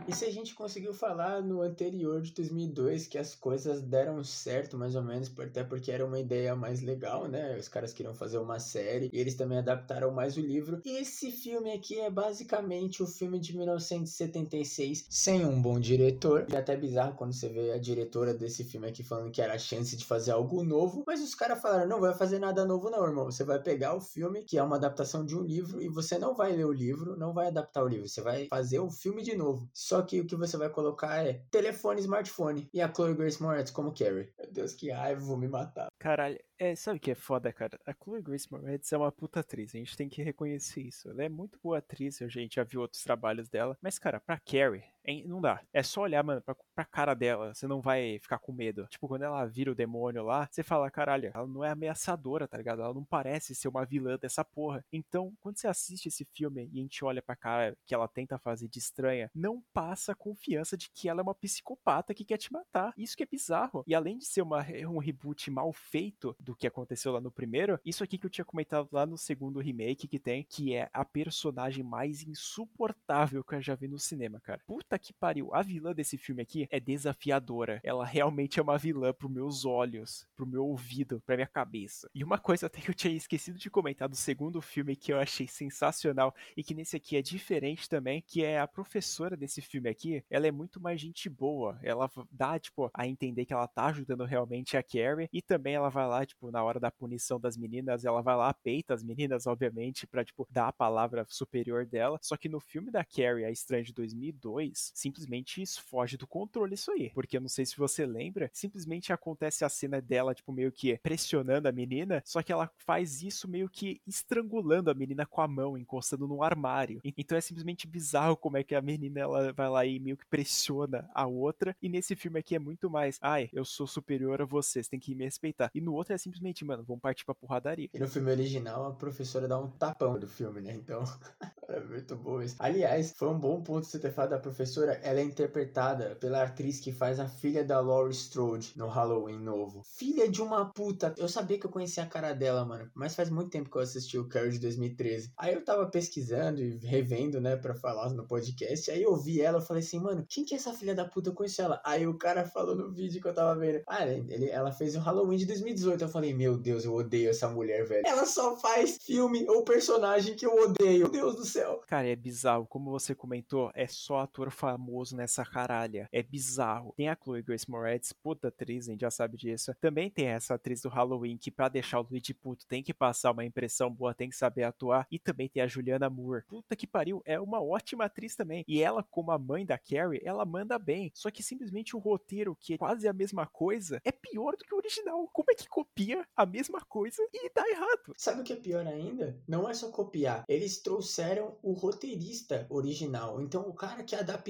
E 0.08 0.14
se 0.14 0.24
a 0.24 0.30
gente 0.30 0.54
conseguiu 0.54 0.94
falar 0.94 1.42
no 1.42 1.60
anterior 1.60 2.22
de 2.22 2.32
2002 2.32 3.08
que 3.08 3.18
as 3.18 3.34
coisas 3.34 3.82
deram 3.82 4.22
certo, 4.22 4.78
mais 4.78 4.94
ou 4.94 5.02
menos, 5.02 5.32
até 5.36 5.64
porque 5.64 5.90
era 5.90 6.06
uma 6.06 6.20
ideia 6.20 6.54
mais 6.54 6.80
legal, 6.80 7.26
né? 7.26 7.56
Os 7.58 7.68
caras 7.68 7.92
queriam 7.92 8.14
fazer 8.14 8.38
uma 8.38 8.60
série 8.60 9.10
e 9.12 9.18
eles 9.18 9.34
também 9.34 9.58
adaptaram 9.58 10.12
mais 10.12 10.36
o 10.36 10.40
livro. 10.40 10.80
Esse 10.84 11.32
filme 11.32 11.72
aqui 11.72 11.98
é 11.98 12.08
basicamente 12.08 13.02
o 13.02 13.06
filme 13.06 13.40
de 13.40 13.56
1976 13.56 15.06
sem 15.10 15.44
um 15.44 15.60
bom 15.60 15.80
diretor. 15.80 16.46
E 16.48 16.54
é 16.54 16.58
até 16.58 16.76
bizarro 16.76 17.16
quando 17.16 17.32
você 17.32 17.48
vê 17.48 17.72
a 17.72 17.78
diretora 17.78 18.32
desse 18.32 18.62
filme 18.62 18.86
aqui 18.88 19.02
falando 19.02 19.32
que 19.32 19.42
era 19.42 19.54
a 19.54 19.58
chance 19.58 19.96
de 19.96 20.04
fazer 20.04 20.30
algo 20.30 20.62
novo, 20.62 21.02
mas 21.04 21.20
os 21.20 21.34
caras 21.34 21.60
falaram: 21.60 21.88
não 21.88 22.00
vai 22.00 22.14
fazer 22.14 22.38
nada 22.38 22.64
novo, 22.64 22.90
não, 22.90 23.04
irmão. 23.04 23.24
Você 23.24 23.42
vai 23.42 23.60
pegar 23.60 23.94
o 23.94 24.00
filme, 24.00 24.44
que 24.44 24.56
é 24.56 24.62
uma 24.62 24.76
adaptação 24.76 25.26
de 25.26 25.36
um 25.36 25.42
livro, 25.42 25.82
e 25.82 25.88
você 25.88 26.16
não 26.16 26.32
vai 26.32 26.54
ler 26.54 26.66
o 26.66 26.72
livro, 26.72 27.16
não 27.16 27.34
vai 27.34 27.48
adaptar 27.48 27.82
o 27.82 27.88
livro, 27.88 28.08
você 28.08 28.20
vai 28.20 28.46
fazer 28.46 28.78
o 28.78 28.88
filme 28.88 29.22
de 29.24 29.34
novo. 29.34 29.68
Só 29.74 29.95
que 30.04 30.20
o 30.20 30.26
que 30.26 30.36
você 30.36 30.56
vai 30.56 30.68
colocar 30.68 31.24
é 31.24 31.42
telefone, 31.50 32.00
smartphone. 32.00 32.68
E 32.72 32.80
a 32.80 32.92
Chloe 32.92 33.14
Grace 33.14 33.42
Moretz 33.42 33.70
como 33.70 33.92
Carrie. 33.92 34.32
Meu 34.38 34.52
Deus, 34.52 34.74
que 34.74 34.90
raiva, 34.90 35.20
vou 35.20 35.36
me 35.36 35.48
matar. 35.48 35.88
Caralho, 35.98 36.38
é, 36.58 36.74
sabe 36.74 36.98
o 36.98 37.00
que 37.00 37.10
é 37.10 37.14
foda, 37.14 37.52
cara? 37.52 37.78
A 37.86 37.92
Chloe 37.92 38.22
Grace 38.22 38.50
Moretz 38.50 38.92
é 38.92 38.96
uma 38.96 39.12
puta 39.12 39.40
atriz, 39.40 39.74
a 39.74 39.78
gente 39.78 39.96
tem 39.96 40.08
que 40.08 40.22
reconhecer 40.22 40.82
isso. 40.82 41.08
Ela 41.10 41.24
é 41.24 41.28
muito 41.28 41.58
boa 41.62 41.78
atriz, 41.78 42.20
a 42.22 42.28
gente 42.28 42.56
já 42.56 42.64
viu 42.64 42.80
outros 42.80 43.02
trabalhos 43.02 43.48
dela. 43.48 43.76
Mas, 43.80 43.98
cara, 43.98 44.20
pra 44.20 44.38
Carrie, 44.38 44.84
não 45.26 45.40
dá. 45.40 45.60
É 45.72 45.82
só 45.82 46.02
olhar, 46.02 46.22
mano, 46.22 46.40
pra, 46.42 46.54
pra 46.74 46.84
cara 46.84 47.14
dela, 47.14 47.54
você 47.54 47.66
não 47.66 47.80
vai 47.80 48.18
ficar 48.20 48.38
com 48.38 48.52
medo. 48.52 48.86
Tipo, 48.88 49.08
quando 49.08 49.22
ela 49.22 49.44
vira 49.46 49.70
o 49.70 49.74
demônio 49.74 50.24
lá, 50.24 50.48
você 50.50 50.62
fala, 50.62 50.90
caralho, 50.90 51.30
ela 51.34 51.46
não 51.46 51.64
é 51.64 51.70
ameaçadora, 51.70 52.48
tá 52.48 52.56
ligado? 52.56 52.82
Ela 52.82 52.94
não 52.94 53.04
parece 53.04 53.54
ser 53.54 53.68
uma 53.68 53.84
vilã 53.84 54.18
dessa 54.18 54.44
porra. 54.44 54.84
Então, 54.92 55.32
quando 55.40 55.58
você 55.58 55.68
assiste 55.68 56.06
esse 56.06 56.24
filme 56.24 56.68
e 56.72 56.78
a 56.78 56.82
gente 56.82 57.04
olha 57.04 57.22
pra 57.22 57.36
cara 57.36 57.76
que 57.86 57.94
ela 57.94 58.08
tenta 58.08 58.38
fazer 58.38 58.68
de 58.68 58.78
estranha, 58.78 59.30
não 59.34 59.62
passa 59.72 60.12
a 60.12 60.16
confiança 60.16 60.76
de 60.76 60.90
que 60.90 61.08
ela 61.08 61.20
é 61.20 61.22
uma 61.22 61.34
psicopata 61.34 62.14
que 62.14 62.24
quer 62.24 62.38
te 62.38 62.52
matar. 62.52 62.92
Isso 62.96 63.16
que 63.16 63.22
é 63.22 63.26
bizarro. 63.26 63.84
E 63.86 63.94
além 63.94 64.18
de 64.18 64.26
ser 64.26 64.42
uma, 64.42 64.64
um 64.88 64.98
reboot 64.98 65.50
mal 65.50 65.72
feito 65.72 66.34
do 66.40 66.56
que 66.56 66.66
aconteceu 66.66 67.12
lá 67.12 67.20
no 67.20 67.30
primeiro, 67.30 67.78
isso 67.84 68.02
aqui 68.02 68.18
que 68.18 68.26
eu 68.26 68.30
tinha 68.30 68.44
comentado 68.44 68.88
lá 68.90 69.06
no 69.06 69.16
segundo 69.16 69.60
remake 69.60 70.08
que 70.08 70.18
tem, 70.18 70.44
que 70.44 70.74
é 70.74 70.90
a 70.92 71.04
personagem 71.04 71.84
mais 71.84 72.22
insuportável 72.22 73.44
que 73.44 73.54
eu 73.54 73.62
já 73.62 73.74
vi 73.74 73.88
no 73.88 73.98
cinema, 73.98 74.40
cara. 74.40 74.60
Puta 74.66 74.95
que 74.98 75.12
pariu. 75.12 75.54
A 75.54 75.62
vilã 75.62 75.94
desse 75.94 76.16
filme 76.16 76.42
aqui 76.42 76.66
é 76.70 76.78
desafiadora. 76.78 77.80
Ela 77.82 78.04
realmente 78.04 78.58
é 78.58 78.62
uma 78.62 78.78
vilã 78.78 79.12
pros 79.12 79.30
meus 79.30 79.64
olhos, 79.64 80.26
pro 80.34 80.46
meu 80.46 80.64
ouvido, 80.66 81.22
pra 81.24 81.36
minha 81.36 81.46
cabeça. 81.46 82.08
E 82.14 82.22
uma 82.22 82.38
coisa 82.38 82.66
até 82.66 82.80
que 82.80 82.90
eu 82.90 82.94
tinha 82.94 83.14
esquecido 83.14 83.58
de 83.58 83.70
comentar 83.70 84.08
do 84.08 84.16
segundo 84.16 84.60
filme 84.60 84.96
que 84.96 85.12
eu 85.12 85.18
achei 85.18 85.46
sensacional 85.46 86.34
e 86.56 86.62
que 86.62 86.74
nesse 86.74 86.96
aqui 86.96 87.16
é 87.16 87.22
diferente 87.22 87.88
também, 87.88 88.22
que 88.26 88.44
é 88.44 88.60
a 88.60 88.66
professora 88.66 89.36
desse 89.36 89.60
filme 89.60 89.88
aqui, 89.88 90.24
ela 90.30 90.46
é 90.46 90.50
muito 90.50 90.80
mais 90.80 91.00
gente 91.00 91.28
boa. 91.28 91.78
Ela 91.82 92.10
dá, 92.30 92.58
tipo, 92.58 92.90
a 92.92 93.06
entender 93.06 93.44
que 93.44 93.52
ela 93.52 93.66
tá 93.66 93.86
ajudando 93.86 94.24
realmente 94.24 94.76
a 94.76 94.82
Carrie 94.82 95.28
e 95.32 95.42
também 95.42 95.74
ela 95.74 95.88
vai 95.88 96.06
lá, 96.06 96.24
tipo, 96.24 96.50
na 96.50 96.62
hora 96.62 96.80
da 96.80 96.90
punição 96.90 97.38
das 97.38 97.56
meninas, 97.56 98.04
ela 98.04 98.22
vai 98.22 98.36
lá, 98.36 98.52
peita 98.52 98.94
as 98.94 99.02
meninas, 99.02 99.46
obviamente, 99.46 100.06
pra, 100.06 100.24
tipo, 100.24 100.46
dar 100.50 100.68
a 100.68 100.72
palavra 100.72 101.24
superior 101.28 101.86
dela. 101.86 102.18
Só 102.22 102.36
que 102.36 102.48
no 102.48 102.60
filme 102.60 102.90
da 102.90 103.04
Carrie, 103.04 103.44
a 103.44 103.50
Estranha 103.50 103.84
de 103.84 103.92
2002, 103.92 104.85
simplesmente 104.94 105.64
foge 105.80 106.16
do 106.16 106.26
controle 106.26 106.74
isso 106.74 106.90
aí. 106.90 107.10
Porque 107.10 107.36
eu 107.36 107.40
não 107.40 107.48
sei 107.48 107.64
se 107.64 107.76
você 107.76 108.06
lembra, 108.06 108.50
simplesmente 108.52 109.12
acontece 109.12 109.64
a 109.64 109.68
cena 109.68 110.00
dela, 110.00 110.34
tipo, 110.34 110.52
meio 110.52 110.72
que 110.72 110.98
pressionando 110.98 111.68
a 111.68 111.72
menina, 111.72 112.22
só 112.24 112.42
que 112.42 112.52
ela 112.52 112.70
faz 112.78 113.22
isso 113.22 113.48
meio 113.48 113.68
que 113.68 114.00
estrangulando 114.06 114.90
a 114.90 114.94
menina 114.94 115.26
com 115.26 115.40
a 115.40 115.48
mão, 115.48 115.76
encostando 115.76 116.26
no 116.26 116.42
armário. 116.42 117.00
Então 117.04 117.36
é 117.36 117.40
simplesmente 117.40 117.86
bizarro 117.86 118.36
como 118.36 118.56
é 118.56 118.64
que 118.64 118.74
a 118.74 118.82
menina 118.82 119.20
ela 119.20 119.52
vai 119.52 119.68
lá 119.68 119.86
e 119.86 119.98
meio 119.98 120.16
que 120.16 120.26
pressiona 120.26 121.08
a 121.14 121.26
outra. 121.26 121.76
E 121.80 121.88
nesse 121.88 122.14
filme 122.14 122.38
aqui 122.38 122.54
é 122.54 122.58
muito 122.58 122.90
mais, 122.90 123.18
ai, 123.22 123.48
eu 123.52 123.64
sou 123.64 123.86
superior 123.86 124.42
a 124.42 124.44
vocês, 124.44 124.88
tem 124.88 125.00
que 125.00 125.14
me 125.14 125.24
respeitar. 125.24 125.70
E 125.74 125.80
no 125.80 125.94
outro 125.94 126.14
é 126.14 126.18
simplesmente, 126.18 126.64
mano, 126.64 126.84
vamos 126.84 127.00
partir 127.00 127.24
pra 127.24 127.34
porradaria. 127.34 127.88
E 127.92 127.98
no 127.98 128.08
filme 128.08 128.30
original, 128.30 128.86
a 128.86 128.94
professora 128.94 129.48
dá 129.48 129.58
um 129.58 129.70
tapão 129.70 130.18
do 130.18 130.26
filme, 130.26 130.60
né? 130.60 130.74
Então, 130.74 131.02
é 131.68 131.80
muito 131.80 132.16
bom 132.16 132.42
isso. 132.42 132.56
Aliás, 132.58 133.12
foi 133.12 133.28
um 133.28 133.38
bom 133.38 133.62
ponto 133.62 133.86
você 133.86 133.98
ter 133.98 134.12
falado 134.12 134.30
da 134.30 134.38
professora. 134.38 134.75
Ela 134.82 135.20
é 135.20 135.22
interpretada 135.22 136.16
pela 136.16 136.42
atriz 136.42 136.80
que 136.80 136.92
faz 136.92 137.18
a 137.18 137.28
filha 137.28 137.64
da 137.64 137.80
Laurie 137.80 138.12
Strode 138.12 138.72
no 138.76 138.88
Halloween 138.88 139.38
novo. 139.38 139.82
Filha 139.84 140.28
de 140.28 140.42
uma 140.42 140.66
puta. 140.72 141.14
Eu 141.16 141.28
sabia 141.28 141.58
que 141.58 141.66
eu 141.66 141.70
conhecia 141.70 142.02
a 142.02 142.06
cara 142.06 142.32
dela, 142.32 142.64
mano. 142.64 142.90
Mas 142.94 143.14
faz 143.14 143.30
muito 143.30 143.50
tempo 143.50 143.70
que 143.70 143.76
eu 143.76 143.82
assisti 143.82 144.18
o 144.18 144.28
Carrie 144.28 144.52
de 144.52 144.60
2013. 144.60 145.32
Aí 145.36 145.54
eu 145.54 145.64
tava 145.64 145.86
pesquisando 145.86 146.62
e 146.62 146.78
revendo, 146.78 147.40
né, 147.40 147.56
pra 147.56 147.74
falar 147.74 148.10
no 148.10 148.26
podcast. 148.26 148.90
Aí 148.90 149.02
eu 149.02 149.16
vi 149.16 149.40
ela 149.40 149.58
e 149.58 149.66
falei 149.66 149.82
assim, 149.82 149.98
mano, 149.98 150.24
quem 150.28 150.44
que 150.44 150.54
é 150.54 150.56
essa 150.56 150.72
filha 150.72 150.94
da 150.94 151.04
puta? 151.04 151.30
Eu 151.30 151.34
conheço 151.34 151.62
ela. 151.62 151.80
Aí 151.84 152.06
o 152.06 152.14
cara 152.14 152.44
falou 152.44 152.74
no 152.74 152.92
vídeo 152.92 153.20
que 153.20 153.28
eu 153.28 153.34
tava 153.34 153.58
vendo. 153.58 153.82
Ah, 153.86 154.06
ele, 154.06 154.50
ela 154.50 154.72
fez 154.72 154.94
o 154.96 155.00
Halloween 155.00 155.38
de 155.38 155.46
2018. 155.46 156.02
Eu 156.02 156.08
falei, 156.08 156.34
meu 156.34 156.58
Deus, 156.58 156.84
eu 156.84 156.94
odeio 156.94 157.30
essa 157.30 157.48
mulher, 157.48 157.86
velho. 157.86 158.06
Ela 158.06 158.26
só 158.26 158.56
faz 158.56 158.98
filme 159.00 159.46
ou 159.48 159.64
personagem 159.64 160.34
que 160.34 160.46
eu 160.46 160.54
odeio. 160.54 161.06
Meu 161.06 161.10
Deus 161.10 161.36
do 161.36 161.44
céu. 161.44 161.80
Cara, 161.86 162.08
é 162.08 162.16
bizarro. 162.16 162.66
Como 162.66 162.90
você 162.90 163.14
comentou, 163.14 163.70
é 163.74 163.86
só 163.86 164.20
ator 164.20 164.50
famoso 164.50 164.65
nessa 165.14 165.44
caralha. 165.44 166.08
É 166.12 166.22
bizarro. 166.22 166.94
Tem 166.96 167.08
a 167.08 167.16
Chloe 167.16 167.42
Grace 167.42 167.70
Moretz, 167.70 168.12
puta 168.12 168.48
atriz, 168.48 168.88
a 168.88 168.92
gente 168.92 169.00
já 169.00 169.10
sabe 169.10 169.36
disso. 169.36 169.74
Também 169.80 170.10
tem 170.10 170.26
essa 170.26 170.54
atriz 170.54 170.80
do 170.82 170.88
Halloween 170.88 171.36
que, 171.36 171.50
pra 171.50 171.68
deixar 171.68 172.00
o 172.00 172.06
Luigi 172.08 172.32
puto, 172.32 172.66
tem 172.66 172.82
que 172.82 172.94
passar 172.94 173.32
uma 173.32 173.44
impressão 173.44 173.90
boa, 173.90 174.14
tem 174.14 174.30
que 174.30 174.36
saber 174.36 174.64
atuar. 174.64 175.06
E 175.10 175.18
também 175.18 175.48
tem 175.48 175.62
a 175.62 175.66
Juliana 175.66 176.08
Moore. 176.08 176.44
Puta 176.46 176.74
que 176.74 176.86
pariu, 176.86 177.22
é 177.24 177.38
uma 177.38 177.62
ótima 177.62 178.04
atriz 178.06 178.34
também. 178.34 178.64
E 178.66 178.82
ela, 178.82 179.02
como 179.02 179.30
a 179.30 179.38
mãe 179.38 179.66
da 179.66 179.78
Carrie, 179.78 180.20
ela 180.24 180.44
manda 180.44 180.78
bem. 180.78 181.10
Só 181.14 181.30
que 181.30 181.42
simplesmente 181.42 181.94
o 181.94 181.98
roteiro, 181.98 182.56
que 182.58 182.74
é 182.74 182.78
quase 182.78 183.06
a 183.06 183.12
mesma 183.12 183.46
coisa, 183.46 184.00
é 184.04 184.12
pior 184.12 184.56
do 184.56 184.64
que 184.64 184.74
o 184.74 184.78
original. 184.78 185.28
Como 185.32 185.50
é 185.50 185.54
que 185.54 185.68
copia 185.68 186.26
a 186.36 186.46
mesma 186.46 186.80
coisa 186.80 187.22
e 187.32 187.50
dá 187.52 187.68
errado? 187.68 188.14
Sabe 188.16 188.40
o 188.40 188.44
que 188.44 188.52
é 188.52 188.56
pior 188.56 188.86
ainda? 188.86 189.38
Não 189.46 189.68
é 189.68 189.74
só 189.74 189.90
copiar. 189.90 190.44
Eles 190.48 190.78
trouxeram 190.78 191.56
o 191.62 191.72
roteirista 191.72 192.66
original. 192.70 193.40
Então, 193.40 193.62
o 193.68 193.74
cara 193.74 194.02
que 194.02 194.14
adaptou 194.14 194.45